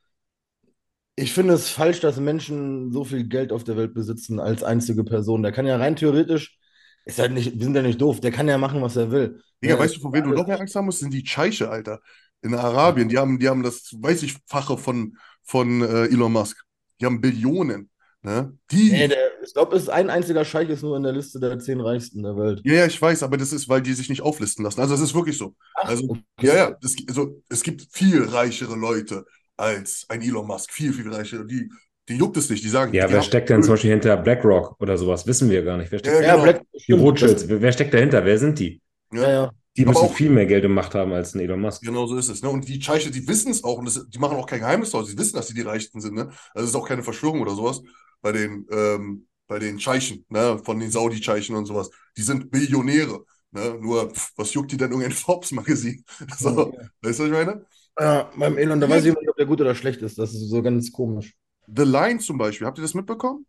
Ich 1.17 1.33
finde 1.33 1.55
es 1.55 1.69
falsch, 1.71 2.01
dass 2.01 2.19
Menschen 2.19 2.91
so 2.93 3.05
viel 3.05 3.29
Geld 3.29 3.53
auf 3.53 3.63
der 3.65 3.77
Welt 3.77 3.95
besitzen 3.95 4.41
als 4.41 4.65
einzige 4.65 5.05
Person. 5.05 5.43
Der 5.43 5.53
kann 5.53 5.67
ja 5.67 5.77
rein 5.77 5.95
theoretisch, 5.95 6.59
ist 7.05 7.19
halt 7.21 7.33
nicht, 7.33 7.55
wir 7.55 7.63
sind 7.65 7.77
ja 7.77 7.83
nicht 7.83 8.01
doof, 8.01 8.21
der 8.21 8.33
kann 8.33 8.49
ja 8.49 8.59
machen, 8.59 8.83
was 8.83 8.97
er 8.97 9.11
will. 9.13 9.41
Digga, 9.63 9.75
Ja, 9.75 9.79
weißt 9.79 9.97
du, 9.97 10.01
von 10.01 10.13
wem 10.13 10.25
du 10.25 10.31
noch 10.31 10.47
mehr 10.47 10.59
Angst 10.61 10.75
haben 10.75 10.87
musst? 10.87 10.99
Sind 11.01 11.15
die 11.15 11.25
Scheiche, 11.25 11.71
Alter. 11.71 12.01
In 12.43 12.55
Arabien. 12.55 13.09
Die 13.09 13.17
haben, 13.19 13.39
die 13.39 13.49
haben 13.49 13.63
das, 13.63 13.95
weiß 13.99 14.23
ich, 14.25 14.37
Fache 14.47 14.77
von, 14.77 15.17
von 15.43 15.83
äh, 15.83 16.07
Elon 16.07 16.33
Musk. 16.33 16.65
Die 17.01 17.07
haben 17.07 17.21
Billionen. 17.21 17.91
Ne? 18.25 18.57
Die. 18.71 18.91
Nee, 18.91 19.09
der, 19.09 19.19
ich 19.45 19.53
glaube, 19.53 19.77
es 19.77 19.83
ist 19.83 19.89
ein 19.91 20.09
einziger 20.09 20.47
Scheich 20.47 20.71
ist 20.71 20.83
nur 20.83 20.97
in 20.97 21.03
der 21.03 21.13
Liste 21.13 21.39
der 21.39 21.59
zehn 21.59 21.79
reichsten 21.79 22.23
der 22.23 22.35
Welt. 22.39 22.63
Ja, 22.65 22.73
ja, 22.73 22.87
ich 22.87 23.01
weiß, 23.01 23.23
aber 23.23 23.37
das 23.37 23.53
ist, 23.53 23.69
weil 23.69 23.83
die 23.83 23.93
sich 23.93 24.09
nicht 24.09 24.23
auflisten 24.23 24.65
lassen. 24.65 24.81
Also 24.81 24.95
es 24.95 25.03
ist 25.03 25.15
wirklich 25.15 25.37
so. 25.37 25.55
Also, 25.75 26.05
okay. 26.09 26.23
ja, 26.41 26.55
ja, 26.55 26.77
das, 26.81 26.97
also, 27.07 27.43
es 27.51 27.63
gibt 27.63 27.87
viel 27.91 28.23
reichere 28.25 28.77
Leute 28.77 29.27
als 29.59 30.07
ein 30.09 30.23
Elon 30.23 30.47
Musk. 30.47 30.73
Viel, 30.73 30.95
viel 30.95 31.13
reichere. 31.13 31.45
Die, 31.45 31.69
die 32.09 32.17
juckt 32.17 32.39
es 32.39 32.49
nicht. 32.49 32.65
Die 32.65 32.69
sagen, 32.71 32.95
Ja, 32.95 33.07
die 33.07 33.13
wer 33.13 33.21
steckt 33.23 33.51
denn 33.51 33.63
zum 33.63 33.75
Beispiel 33.75 33.91
hinter 33.91 34.17
BlackRock 34.17 34.81
oder 34.81 34.97
sowas? 34.97 35.27
Wissen 35.27 35.51
wir 35.51 35.63
gar 35.63 35.77
nicht. 35.77 35.93
Wer 35.93 35.99
steckt 35.99 36.17
Ja, 36.17 36.23
Ja, 36.23 36.33
genau. 36.33 36.45
Black, 36.45 36.63
Die 36.89 36.93
Rothschilds, 36.93 37.45
wer 37.47 37.73
steckt 37.73 37.93
dahinter? 37.93 38.25
Wer 38.25 38.39
sind 38.39 38.59
die? 38.59 38.81
Ja, 39.13 39.31
ja. 39.31 39.51
Die 39.77 39.83
Aber 39.83 39.91
müssen 39.93 40.05
auch- 40.07 40.15
viel 40.15 40.31
mehr 40.31 40.47
Geld 40.47 40.65
und 40.65 40.73
Macht 40.73 40.95
haben 40.95 41.13
als 41.13 41.35
ein 41.35 41.41
Elon 41.41 41.61
Musk. 41.61 41.83
Genau 41.83 42.07
so 42.07 42.17
ist 42.17 42.29
es. 42.31 42.43
Ne? 42.43 42.49
Und 42.49 42.67
die 42.69 42.81
Scheiche, 42.81 43.11
die 43.11 43.27
wissen 43.29 43.51
es 43.51 43.65
auch 43.65 43.77
und 43.77 43.85
das, 43.87 44.09
die 44.09 44.19
machen 44.19 44.37
auch 44.39 44.47
kein 44.47 44.61
Geheimnis 44.61 44.93
daraus. 44.93 45.09
Sie 45.09 45.19
wissen, 45.19 45.37
dass 45.37 45.49
sie 45.49 45.55
die 45.55 45.63
Reichsten 45.63 46.01
sind. 46.01 46.15
Ne? 46.15 46.31
Also 46.55 46.65
es 46.65 46.71
ist 46.71 46.77
auch 46.77 46.89
keine 46.89 47.03
Verschwörung 47.03 47.41
oder 47.43 47.55
sowas 47.55 47.83
bei 48.25 48.33
den, 48.33 48.67
ähm, 48.73 49.29
bei 49.47 49.61
den 49.61 49.79
Scheichen, 49.81 50.27
ne? 50.31 50.59
von 50.65 50.81
den 50.81 50.91
Saudi-Scheichen 50.91 51.57
und 51.57 51.67
sowas. 51.67 51.91
Die 52.17 52.23
sind 52.23 52.51
Billionäre. 52.51 53.25
Ne? 53.53 53.79
Nur, 53.81 54.11
pff, 54.13 54.33
was 54.37 54.55
juckt 54.55 54.73
die 54.73 54.79
denn 54.79 54.91
irgendein 54.91 55.13
Forbes-Magazin? 55.27 56.05
So, 56.39 56.75
weißt 57.03 57.21
du, 57.21 57.25
was 57.25 57.29
ich 57.29 57.33
meine? 57.33 57.67
Ja, 57.99 58.31
beim 58.37 58.57
Elon, 58.59 58.81
da 58.81 58.89
weiß 58.89 59.05
ich 59.05 59.15
nicht, 59.15 59.29
ob 59.29 59.37
der 59.37 59.47
gut 59.47 59.61
oder 59.61 59.75
schlecht 59.75 60.03
ist. 60.03 60.19
Das 60.19 60.33
ist 60.35 60.49
so 60.51 60.63
ganz 60.63 60.91
komisch. 60.93 61.35
The 61.67 61.85
Line 61.85 62.19
zum 62.21 62.39
Beispiel, 62.39 62.67
habt 62.67 62.79
ihr 62.79 62.83
das 62.83 62.95
mitbekommen? 62.95 63.47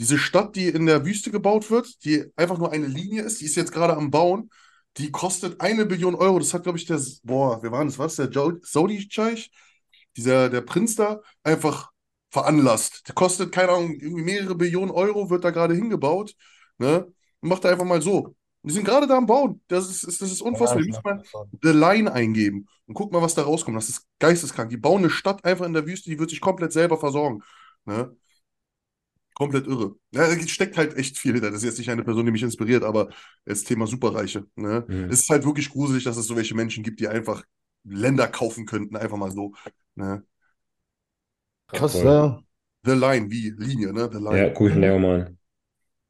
Diese 0.00 0.18
Stadt, 0.18 0.56
die 0.56 0.68
in 0.68 0.86
der 0.86 1.06
Wüste 1.06 1.30
gebaut 1.30 1.70
wird, 1.70 2.04
die 2.04 2.24
einfach 2.36 2.58
nur 2.58 2.72
eine 2.72 2.86
Linie 2.88 3.22
ist, 3.24 3.40
die 3.40 3.46
ist 3.46 3.56
jetzt 3.56 3.72
gerade 3.72 3.96
am 3.96 4.10
Bauen, 4.10 4.50
die 4.98 5.12
kostet 5.12 5.60
eine 5.60 5.86
Billion 5.86 6.16
Euro. 6.16 6.40
Das 6.40 6.54
hat, 6.54 6.64
glaube 6.64 6.78
ich, 6.78 6.86
der, 6.86 7.00
boah, 7.24 7.62
wer 7.62 7.72
war 7.72 7.84
das? 7.84 7.98
Was? 7.98 8.16
Der 8.16 8.30
Jo- 8.30 8.58
Saudi-Scheich? 8.62 9.52
Dieser, 10.16 10.50
der 10.50 10.62
Prinz 10.62 10.96
da, 10.96 11.22
einfach 11.44 11.91
veranlasst. 12.32 13.06
Der 13.06 13.14
kostet, 13.14 13.52
keine 13.52 13.72
Ahnung, 13.72 13.94
irgendwie 13.94 14.22
mehrere 14.22 14.54
Billionen 14.54 14.90
Euro, 14.90 15.30
wird 15.30 15.44
da 15.44 15.50
gerade 15.50 15.74
hingebaut, 15.74 16.34
ne? 16.78 17.06
Und 17.40 17.48
macht 17.48 17.64
da 17.64 17.70
einfach 17.70 17.84
mal 17.84 18.00
so. 18.02 18.34
Die 18.64 18.72
sind 18.72 18.84
gerade 18.84 19.06
da 19.06 19.16
am 19.16 19.26
Bauen. 19.26 19.60
Das 19.66 19.90
ist, 19.90 20.04
ist, 20.04 20.22
das 20.22 20.30
ist 20.30 20.40
unfassbar. 20.40 20.80
Die 20.80 20.88
müssen 20.88 21.02
mal 21.04 21.22
The 21.62 21.70
Line 21.70 22.12
eingeben 22.12 22.66
und 22.86 22.94
guck 22.94 23.12
mal, 23.12 23.20
was 23.20 23.34
da 23.34 23.42
rauskommt. 23.42 23.76
Das 23.76 23.88
ist 23.88 24.06
geisteskrank. 24.20 24.70
Die 24.70 24.76
bauen 24.76 25.00
eine 25.00 25.10
Stadt 25.10 25.44
einfach 25.44 25.66
in 25.66 25.72
der 25.72 25.86
Wüste, 25.86 26.10
die 26.10 26.18
wird 26.18 26.30
sich 26.30 26.40
komplett 26.40 26.72
selber 26.72 26.96
versorgen. 26.96 27.42
Ne? 27.84 28.16
Komplett 29.34 29.66
irre. 29.66 29.96
Ja, 30.12 30.28
da 30.28 30.40
steckt 30.46 30.76
halt 30.76 30.96
echt 30.96 31.18
viel 31.18 31.32
hinter. 31.32 31.50
Das 31.50 31.58
ist 31.58 31.64
jetzt 31.64 31.78
nicht 31.78 31.90
eine 31.90 32.04
Person, 32.04 32.24
die 32.24 32.32
mich 32.32 32.42
inspiriert, 32.42 32.84
aber 32.84 33.08
das 33.44 33.64
Thema 33.64 33.86
Superreiche. 33.88 34.46
Ne? 34.54 34.84
Mhm. 34.86 35.10
Es 35.10 35.22
ist 35.22 35.30
halt 35.30 35.44
wirklich 35.44 35.70
gruselig, 35.70 36.04
dass 36.04 36.16
es 36.16 36.26
so 36.26 36.36
welche 36.36 36.54
Menschen 36.54 36.84
gibt, 36.84 37.00
die 37.00 37.08
einfach 37.08 37.42
Länder 37.82 38.28
kaufen 38.28 38.64
könnten, 38.64 38.96
einfach 38.96 39.16
mal 39.16 39.32
so. 39.32 39.54
Ne? 39.96 40.24
Krass, 41.72 42.02
ja. 42.02 42.42
The 42.84 42.94
Line, 42.94 43.28
wie 43.30 43.50
Linie, 43.50 43.92
ne? 43.92 44.08
The 44.12 44.18
Ja, 44.30 44.48
Line. 44.48 44.52
guck 44.52 44.70
ich 44.70 44.74
mir 44.76 44.98
mal 44.98 45.20
an. 45.22 45.38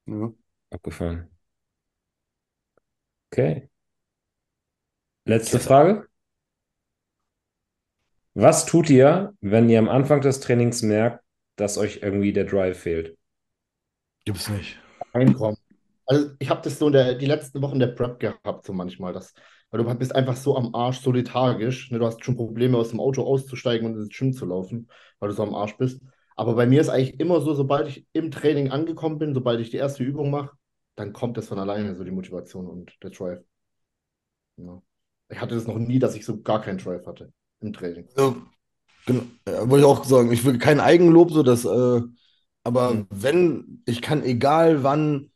Ja. 0.05 0.33
Abgefahren. 0.71 1.29
Okay. 3.31 3.69
Letzte 5.25 5.59
Frage. 5.59 6.07
Was 8.35 8.67
tut 8.67 8.91
ihr, 8.91 9.33
wenn 9.41 9.69
ihr 9.71 9.79
am 9.79 9.89
Anfang 9.89 10.21
des 10.21 10.39
Trainings 10.39 10.83
merkt, 10.83 11.23
dass 11.55 11.79
euch 11.79 12.01
irgendwie 12.03 12.31
der 12.31 12.45
Drive 12.45 12.77
fehlt? 12.77 13.17
Gibt's 14.25 14.49
nicht. 14.49 14.77
Einkommen. 15.13 15.57
Also 16.05 16.31
ich 16.39 16.49
habe 16.49 16.61
das 16.61 16.79
so 16.79 16.87
in 16.87 16.93
der, 16.93 17.15
die 17.15 17.25
letzten 17.25 17.61
Wochen 17.61 17.79
der 17.79 17.87
Prep 17.87 18.19
gehabt, 18.19 18.65
so 18.65 18.73
manchmal. 18.73 19.13
Das, 19.13 19.33
weil 19.73 19.83
du 19.83 19.95
bist 19.95 20.15
einfach 20.15 20.37
so 20.37 20.57
am 20.57 20.75
Arsch, 20.75 21.01
so 21.01 21.11
lethargisch. 21.11 21.91
Ne? 21.91 21.99
Du 21.99 22.05
hast 22.07 22.23
schon 22.25 22.37
Probleme, 22.37 22.77
aus 22.77 22.91
dem 22.91 23.01
Auto 23.01 23.23
auszusteigen 23.23 23.87
und 23.87 23.97
ins 23.99 24.17
Gym 24.17 24.33
zu 24.33 24.45
laufen, 24.45 24.89
weil 25.19 25.29
du 25.29 25.35
so 25.35 25.43
am 25.43 25.55
Arsch 25.55 25.77
bist. 25.77 26.01
Aber 26.37 26.55
bei 26.55 26.67
mir 26.67 26.81
ist 26.81 26.89
eigentlich 26.89 27.19
immer 27.19 27.41
so, 27.41 27.55
sobald 27.55 27.89
ich 27.89 28.07
im 28.13 28.31
Training 28.31 28.71
angekommen 28.71 29.19
bin, 29.19 29.33
sobald 29.33 29.59
ich 29.61 29.71
die 29.71 29.77
erste 29.77 30.03
Übung 30.03 30.31
mache, 30.31 30.51
dann 30.95 31.13
kommt 31.13 31.37
das 31.37 31.47
von 31.47 31.59
alleine, 31.59 31.95
so 31.95 32.05
die 32.05 32.11
Motivation 32.11 32.67
und 32.67 32.93
der 33.03 33.11
Drive. 33.11 33.43
Ja. 34.57 34.81
Ich 35.29 35.39
hatte 35.39 35.55
das 35.55 35.67
noch 35.67 35.77
nie, 35.77 35.99
dass 35.99 36.15
ich 36.15 36.25
so 36.25 36.41
gar 36.41 36.61
keinen 36.61 36.77
Drive 36.77 37.05
hatte 37.07 37.31
im 37.61 37.73
Training. 37.73 38.07
Ja, 38.17 38.35
genau. 39.07 39.23
Ja, 39.47 39.69
wollte 39.69 39.79
ich 39.79 39.85
auch 39.85 40.05
sagen. 40.05 40.33
Ich 40.33 40.45
will 40.45 40.59
kein 40.59 40.81
Eigenlob, 40.81 41.31
so 41.31 41.43
dass, 41.43 41.65
äh, 41.65 42.01
aber 42.65 42.93
Mhm. 42.93 43.07
wenn, 43.11 43.83
ich 43.87 44.03
kann 44.03 44.23
egal 44.23 44.83
wann 44.83 45.31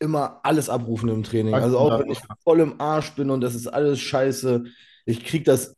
immer 0.00 0.40
alles 0.42 0.68
abrufen 0.68 1.08
im 1.08 1.22
Training. 1.22 1.54
Also 1.54 1.78
auch 1.78 1.98
wenn 1.98 2.10
ich 2.10 2.20
voll 2.44 2.60
im 2.60 2.80
Arsch 2.80 3.14
bin 3.14 3.30
und 3.30 3.40
das 3.40 3.54
ist 3.54 3.66
alles 3.66 4.00
scheiße. 4.00 4.64
Ich 5.06 5.24
krieg 5.24 5.44
das 5.44 5.76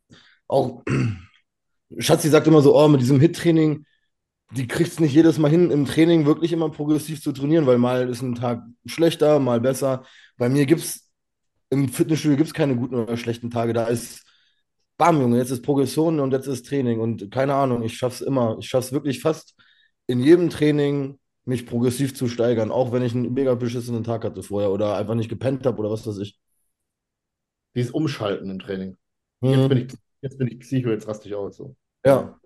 auch. 0.49 0.83
Schatzi 1.99 2.29
sagt 2.29 2.47
immer 2.47 2.63
so, 2.63 2.77
oh, 2.77 2.89
mit 2.89 3.01
diesem 3.01 3.19
Hit-Training, 3.19 3.85
die 4.53 4.67
kriegt 4.69 4.91
es 4.91 5.01
nicht 5.01 5.15
jedes 5.15 5.39
Mal 5.39 5.51
hin, 5.51 5.71
im 5.71 5.87
Training 5.87 6.27
wirklich 6.27 6.53
immer 6.53 6.71
progressiv 6.71 7.23
zu 7.23 7.33
trainieren, 7.33 7.67
weil 7.67 7.79
mal 7.79 8.09
ist 8.09 8.23
ein 8.23 8.35
Tag 8.35 8.63
schlechter, 8.87 9.39
mal 9.39 9.61
besser. 9.61 10.05
Bei 10.37 10.49
mir 10.49 10.67
gibt 10.67 10.83
es 10.83 11.11
im 11.71 11.89
Fitnessstudio 11.89 12.37
gibt's 12.37 12.55
keine 12.55 12.77
guten 12.77 12.97
oder 12.97 13.17
schlechten 13.17 13.51
Tage. 13.51 13.73
Da 13.73 13.85
ist 13.87 14.25
Bam, 14.99 15.21
Junge, 15.21 15.39
jetzt 15.39 15.51
ist 15.51 15.63
Progression 15.63 16.21
und 16.21 16.33
jetzt 16.33 16.49
ist 16.49 16.67
Training. 16.67 17.01
Und 17.01 17.31
keine 17.31 17.55
Ahnung, 17.55 17.83
ich 17.83 17.97
schaff's 17.97 18.21
immer. 18.21 18.57
Ich 18.59 18.69
schaff's 18.69 18.93
wirklich 18.93 19.21
fast 19.21 19.55
in 20.09 20.21
jedem 20.21 20.51
Training, 20.51 21.20
mich 21.45 21.67
progressiv 21.67 22.15
zu 22.15 22.29
steigern, 22.29 22.71
auch 22.71 22.93
wenn 22.93 23.03
ich 23.03 23.15
einen 23.15 23.33
mega 23.33 23.55
beschissenen 23.55 24.05
Tag 24.05 24.25
hatte 24.25 24.43
vorher 24.43 24.71
oder 24.71 24.97
einfach 24.97 25.15
nicht 25.15 25.29
gepennt 25.29 25.67
habe 25.67 25.79
oder 25.79 25.91
was 25.91 26.07
weiß 26.07 26.19
ich. 26.19 26.39
Dieses 27.75 27.93
Umschalten 27.93 28.51
im 28.51 28.59
Training. 28.59 28.97
Jetzt 29.41 29.69
bin 29.69 29.79
ich, 29.79 29.95
jetzt 30.21 30.39
bin 30.39 30.49
ich 30.49 30.59
Psycho, 30.61 30.91
jetzt 30.91 31.09
raste 31.09 31.29
ich 31.29 31.35
aus. 31.35 31.57
So. 31.57 31.77
Ja, 32.05 32.41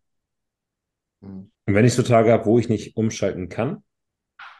Mhm. 1.25 1.51
Und 1.67 1.75
wenn 1.75 1.85
ich 1.85 1.95
so 1.95 2.03
Tage 2.03 2.33
habe, 2.33 2.45
wo 2.47 2.59
ich 2.59 2.69
nicht 2.69 2.97
umschalten 2.97 3.49
kann, 3.49 3.83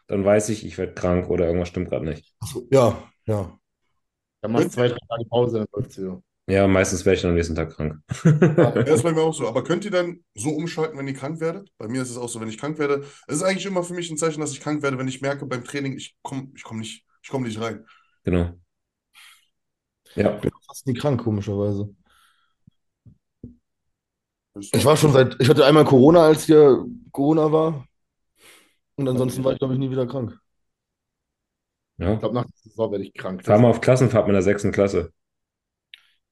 dann 0.07 0.25
weiß 0.25 0.49
ich, 0.51 0.67
ich 0.67 0.79
werde 0.79 0.95
krank 0.95 1.31
oder 1.31 1.47
irgendwas 1.47 1.69
stimmt 1.69 1.91
gerade 1.91 2.07
nicht. 2.07 2.35
Ja, 2.71 3.03
ja. 3.27 3.59
Dann 4.43 4.53
machst 4.53 4.67
du 4.67 4.71
zwei, 4.73 4.89
drei 4.89 4.99
Tage 5.09 5.25
Pause, 5.27 5.59
dann 5.59 5.69
läuft's 5.73 5.99
wieder. 5.99 6.23
Ja, 6.47 6.67
meistens 6.69 7.05
werde 7.07 7.17
ich 7.17 7.23
dann 7.23 7.31
am 7.31 7.37
nächsten 7.37 7.55
Tag 7.55 7.71
krank. 7.75 8.01
Ja, 8.57 8.71
ist 8.95 9.03
bei 9.03 9.13
mir 9.13 9.23
auch 9.23 9.33
so. 9.33 9.49
Aber 9.49 9.65
könnt 9.65 9.85
ihr 9.85 9.91
dann 9.91 10.23
so 10.35 10.51
umschalten, 10.51 10.99
wenn 10.99 11.09
ihr 11.09 11.15
krank 11.15 11.41
werdet? 11.41 11.71
Bei 11.79 11.89
mir 11.89 12.03
ist 12.03 12.11
es 12.11 12.19
auch 12.19 12.29
so, 12.29 12.41
wenn 12.41 12.49
ich 12.49 12.59
krank 12.59 12.79
werde. 12.79 13.05
Es 13.27 13.37
ist 13.37 13.43
eigentlich 13.43 13.65
immer 13.67 13.83
für 13.83 13.95
mich 13.95 14.11
ein 14.11 14.19
Zeichen, 14.19 14.41
dass 14.41 14.53
ich 14.53 14.61
krank 14.61 14.83
werde, 14.83 14.99
wenn 14.99 15.09
ich 15.09 15.23
merke 15.23 15.47
beim 15.47 15.65
Training, 15.65 15.95
ich 15.97 16.17
komme 16.23 16.49
ich 16.55 16.63
komm 16.63 16.79
nicht, 16.81 17.05
ich 17.23 17.31
komm 17.31 17.43
nicht 17.45 17.61
rein. 17.61 17.87
Genau. 18.25 18.59
Ja, 20.15 20.35
Ich 20.37 20.41
bin 20.43 20.51
fast 20.67 20.87
nie 20.87 20.95
krank, 20.95 21.23
komischerweise. 21.23 21.95
Das 24.55 24.71
Ich 24.73 24.85
war 24.85 24.97
schon 24.97 25.13
seit, 25.13 25.37
ich 25.41 25.49
hatte 25.49 25.65
einmal 25.65 25.85
Corona, 25.85 26.27
als 26.27 26.45
hier 26.45 26.85
Corona 27.11 27.51
war. 27.51 27.87
Und 28.97 29.09
ansonsten 29.09 29.43
war 29.43 29.53
ich, 29.53 29.59
glaube 29.59 29.75
ich, 29.75 29.81
nie 29.81 29.91
wieder 29.91 30.07
krank. 30.07 30.39
ja. 31.99 32.15
Ich 32.15 32.21
glaube, 32.21 32.35
nach 32.35 32.45
der 32.45 32.53
Saison 32.71 32.93
werde 32.93 33.05
ich 33.05 33.15
krank. 33.15 33.45
Fahr 33.45 33.59
mal 33.59 33.71
auf 33.71 33.81
Klassenfahrt 33.81 34.27
mit 34.27 34.35
der 34.35 34.43
sechsten 34.43 34.73
Klasse. 34.73 35.13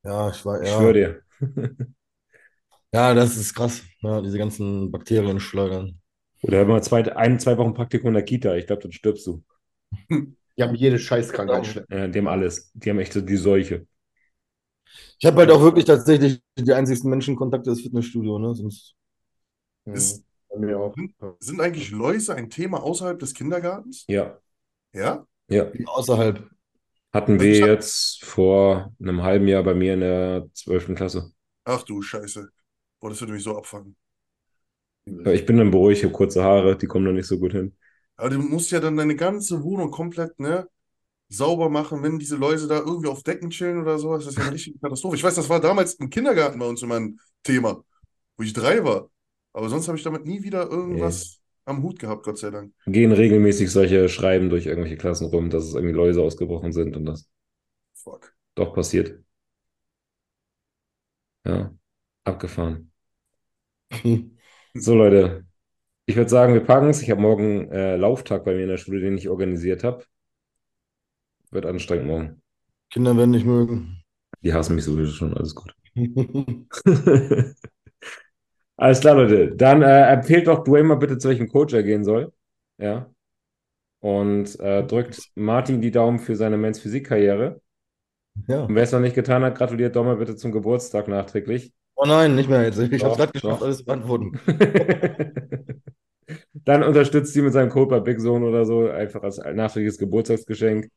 Ja, 0.04 0.30
ich 0.30 0.44
war, 0.44 0.60
Ich 0.62 0.68
ja. 0.68 0.76
schwöre 0.76 0.92
dir. 0.92 1.22
Ja, 2.92 3.14
das 3.14 3.36
ist 3.36 3.54
krass. 3.54 3.82
Ja, 4.00 4.20
diese 4.20 4.38
ganzen 4.38 4.90
Bakterien 4.90 5.40
schleudern. 5.40 6.00
Oder 6.42 6.64
mal 6.64 6.82
zwei, 6.82 7.14
ein, 7.16 7.38
zwei 7.40 7.56
Wochen 7.56 7.74
Praktikum 7.74 8.08
in 8.08 8.14
der 8.14 8.24
Kita. 8.24 8.54
Ich 8.56 8.66
glaube, 8.66 8.82
dann 8.82 8.92
stirbst 8.92 9.26
du. 9.26 9.42
Die 10.58 10.62
haben 10.62 10.74
jede 10.74 10.98
Scheißkrankheit 10.98 11.66
schlecht. 11.66 11.90
Ja, 11.90 12.06
die 12.08 12.18
haben 12.18 12.28
alles. 12.28 12.70
Die 12.74 12.90
haben 12.90 12.98
echt 12.98 13.14
so 13.14 13.22
die 13.22 13.36
Seuche. 13.36 13.86
Ich 15.18 15.26
habe 15.26 15.38
halt 15.38 15.50
auch 15.50 15.62
wirklich 15.62 15.84
tatsächlich 15.84 16.42
die 16.58 16.72
einzigsten 16.72 17.08
Menschenkontakte 17.08 17.70
das 17.70 17.80
Fitnessstudio, 17.80 18.38
ne? 18.38 18.54
Sonst, 18.54 18.94
Ist- 19.86 20.24
auch. 20.76 20.94
Sind 21.40 21.60
eigentlich 21.60 21.90
Läuse 21.90 22.34
ein 22.34 22.50
Thema 22.50 22.82
außerhalb 22.82 23.18
des 23.18 23.32
Kindergartens? 23.32 24.04
Ja, 24.06 24.38
Ja? 24.92 25.26
ja. 25.48 25.70
außerhalb. 25.86 26.50
Hatten 27.12 27.40
Also 27.40 27.52
wir 27.52 27.58
jetzt 27.66 28.24
vor 28.24 28.94
einem 29.00 29.22
halben 29.22 29.46
Jahr 29.48 29.62
bei 29.62 29.74
mir 29.74 29.94
in 29.94 30.00
der 30.00 30.48
12. 30.54 30.94
Klasse. 30.94 31.32
Ach 31.64 31.82
du 31.82 32.02
Scheiße. 32.02 32.52
Das 33.00 33.20
würde 33.20 33.32
mich 33.32 33.42
so 33.42 33.56
abfangen. 33.58 33.96
Ich 35.32 35.46
bin 35.46 35.58
dann 35.58 35.70
beruhigt, 35.70 35.98
ich 36.00 36.04
habe 36.04 36.12
kurze 36.12 36.42
Haare, 36.42 36.76
die 36.76 36.86
kommen 36.88 37.04
da 37.06 37.12
nicht 37.12 37.26
so 37.26 37.38
gut 37.38 37.52
hin. 37.52 37.76
Aber 38.16 38.30
du 38.30 38.38
musst 38.38 38.70
ja 38.70 38.80
dann 38.80 38.96
deine 38.96 39.16
ganze 39.16 39.62
Wohnung 39.62 39.90
komplett, 39.90 40.38
ne, 40.38 40.68
sauber 41.30 41.70
machen, 41.70 42.02
wenn 42.04 42.20
diese 42.20 42.36
Läuse 42.36 42.68
da 42.68 42.78
irgendwie 42.80 43.08
auf 43.08 43.24
Decken 43.24 43.50
chillen 43.50 43.82
oder 43.82 43.98
sowas. 44.00 44.24
Das 44.24 44.34
ist 44.34 44.38
ja 44.38 44.44
eine 44.44 44.54
richtige 44.54 44.80
Katastrophe. 44.80 45.16
Ich 45.16 45.24
weiß, 45.24 45.36
das 45.36 45.50
war 45.50 45.60
damals 45.60 45.94
im 45.96 46.10
Kindergarten 46.10 46.60
bei 46.60 46.66
uns 46.66 46.82
immer 46.82 46.96
ein 47.00 47.20
Thema, 47.44 47.84
wo 48.38 48.44
ich 48.44 48.54
drei 48.54 48.84
war. 48.84 49.10
Aber 49.54 49.70
sonst 49.70 49.88
habe 49.88 49.98
ich 49.98 50.04
damit 50.04 50.26
nie 50.26 50.44
wieder 50.44 50.70
irgendwas 50.70 51.41
am 51.64 51.82
Hut 51.82 51.98
gehabt, 51.98 52.24
Gott 52.24 52.38
sei 52.38 52.50
Dank. 52.50 52.72
Gehen 52.86 53.12
regelmäßig 53.12 53.70
solche 53.70 54.08
Schreiben 54.08 54.48
durch 54.50 54.66
irgendwelche 54.66 54.96
Klassen 54.96 55.26
rum, 55.26 55.50
dass 55.50 55.64
es 55.64 55.74
irgendwie 55.74 55.94
Läuse 55.94 56.22
ausgebrochen 56.22 56.72
sind 56.72 56.96
und 56.96 57.06
das 57.06 57.28
Fuck. 57.94 58.34
doch 58.54 58.72
passiert. 58.74 59.22
Ja, 61.44 61.72
abgefahren. 62.24 62.90
So, 64.74 64.94
Leute, 64.94 65.44
ich 66.06 66.16
würde 66.16 66.30
sagen, 66.30 66.54
wir 66.54 66.64
packen 66.64 66.90
es. 66.90 67.02
Ich 67.02 67.10
habe 67.10 67.20
morgen 67.20 67.70
äh, 67.72 67.96
Lauftag 67.96 68.44
bei 68.44 68.54
mir 68.54 68.62
in 68.64 68.68
der 68.68 68.78
Schule, 68.78 69.00
den 69.00 69.18
ich 69.18 69.28
organisiert 69.28 69.84
habe. 69.84 70.04
Wird 71.52 71.66
anstrengend 71.66 72.08
morgen. 72.08 72.42
Kinder 72.90 73.16
werden 73.16 73.32
nicht 73.32 73.44
mögen. 73.44 74.04
Die 74.42 74.52
hassen 74.52 74.76
mich 74.76 74.84
sowieso 74.84 75.10
schon, 75.12 75.34
alles 75.36 75.54
gut. 75.54 75.74
Alles 78.82 78.98
klar, 78.98 79.14
Leute. 79.14 79.54
Dann 79.54 79.80
äh, 79.82 80.12
empfehlt 80.12 80.48
doch 80.48 80.64
Dwayne 80.64 80.82
mal 80.82 80.96
bitte, 80.96 81.16
zu 81.16 81.28
welchem 81.28 81.48
Coach 81.48 81.72
er 81.72 81.84
gehen 81.84 82.02
soll. 82.02 82.32
Ja. 82.78 83.08
Und 84.00 84.58
äh, 84.58 84.82
drückt 84.82 85.30
Martin 85.36 85.80
die 85.80 85.92
Daumen 85.92 86.18
für 86.18 86.34
seine 86.34 86.56
Men's 86.56 86.80
Physik-Karriere. 86.80 87.60
Ja. 88.48 88.62
Und 88.62 88.74
wer 88.74 88.82
es 88.82 88.90
noch 88.90 88.98
nicht 88.98 89.14
getan 89.14 89.44
hat, 89.44 89.56
gratuliert 89.56 89.94
doch 89.94 90.02
mal 90.02 90.16
bitte 90.16 90.34
zum 90.34 90.50
Geburtstag 90.50 91.06
nachträglich. 91.06 91.72
Oh 91.94 92.06
nein, 92.06 92.34
nicht 92.34 92.50
mehr 92.50 92.64
jetzt. 92.64 92.80
Ich 92.80 93.00
Doch, 93.00 93.10
habe 93.10 93.18
gerade 93.18 93.32
geschafft, 93.32 93.60
doch. 93.60 93.66
alles 93.66 93.84
beantworten. 93.84 94.40
Dann 96.52 96.82
unterstützt 96.82 97.34
sie 97.34 97.42
mit 97.42 97.52
seinem 97.52 97.70
Code 97.70 97.90
bei 97.90 98.00
Big 98.00 98.20
Zone 98.20 98.44
oder 98.44 98.64
so, 98.64 98.88
einfach 98.90 99.22
als 99.22 99.38
nachträgliches 99.38 99.98
Geburtstagsgeschenk. 99.98 100.88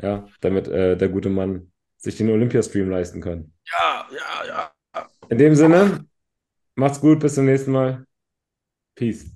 Ja, 0.00 0.24
damit 0.40 0.68
äh, 0.68 0.96
der 0.96 1.08
gute 1.08 1.30
Mann 1.30 1.72
sich 1.96 2.16
den 2.16 2.30
Olympiastream 2.30 2.88
leisten 2.88 3.20
kann. 3.20 3.50
Ja, 3.76 4.06
ja, 4.12 4.46
ja. 4.46 4.70
In 5.28 5.38
dem 5.38 5.56
Sinne, 5.56 6.06
macht's 6.78 7.00
gut, 7.00 7.20
bis 7.20 7.34
zum 7.34 7.46
nächsten 7.46 7.72
Mal. 7.72 8.04
Peace. 8.96 9.26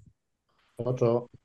Ciao, 0.78 0.94
ciao. 0.97 1.41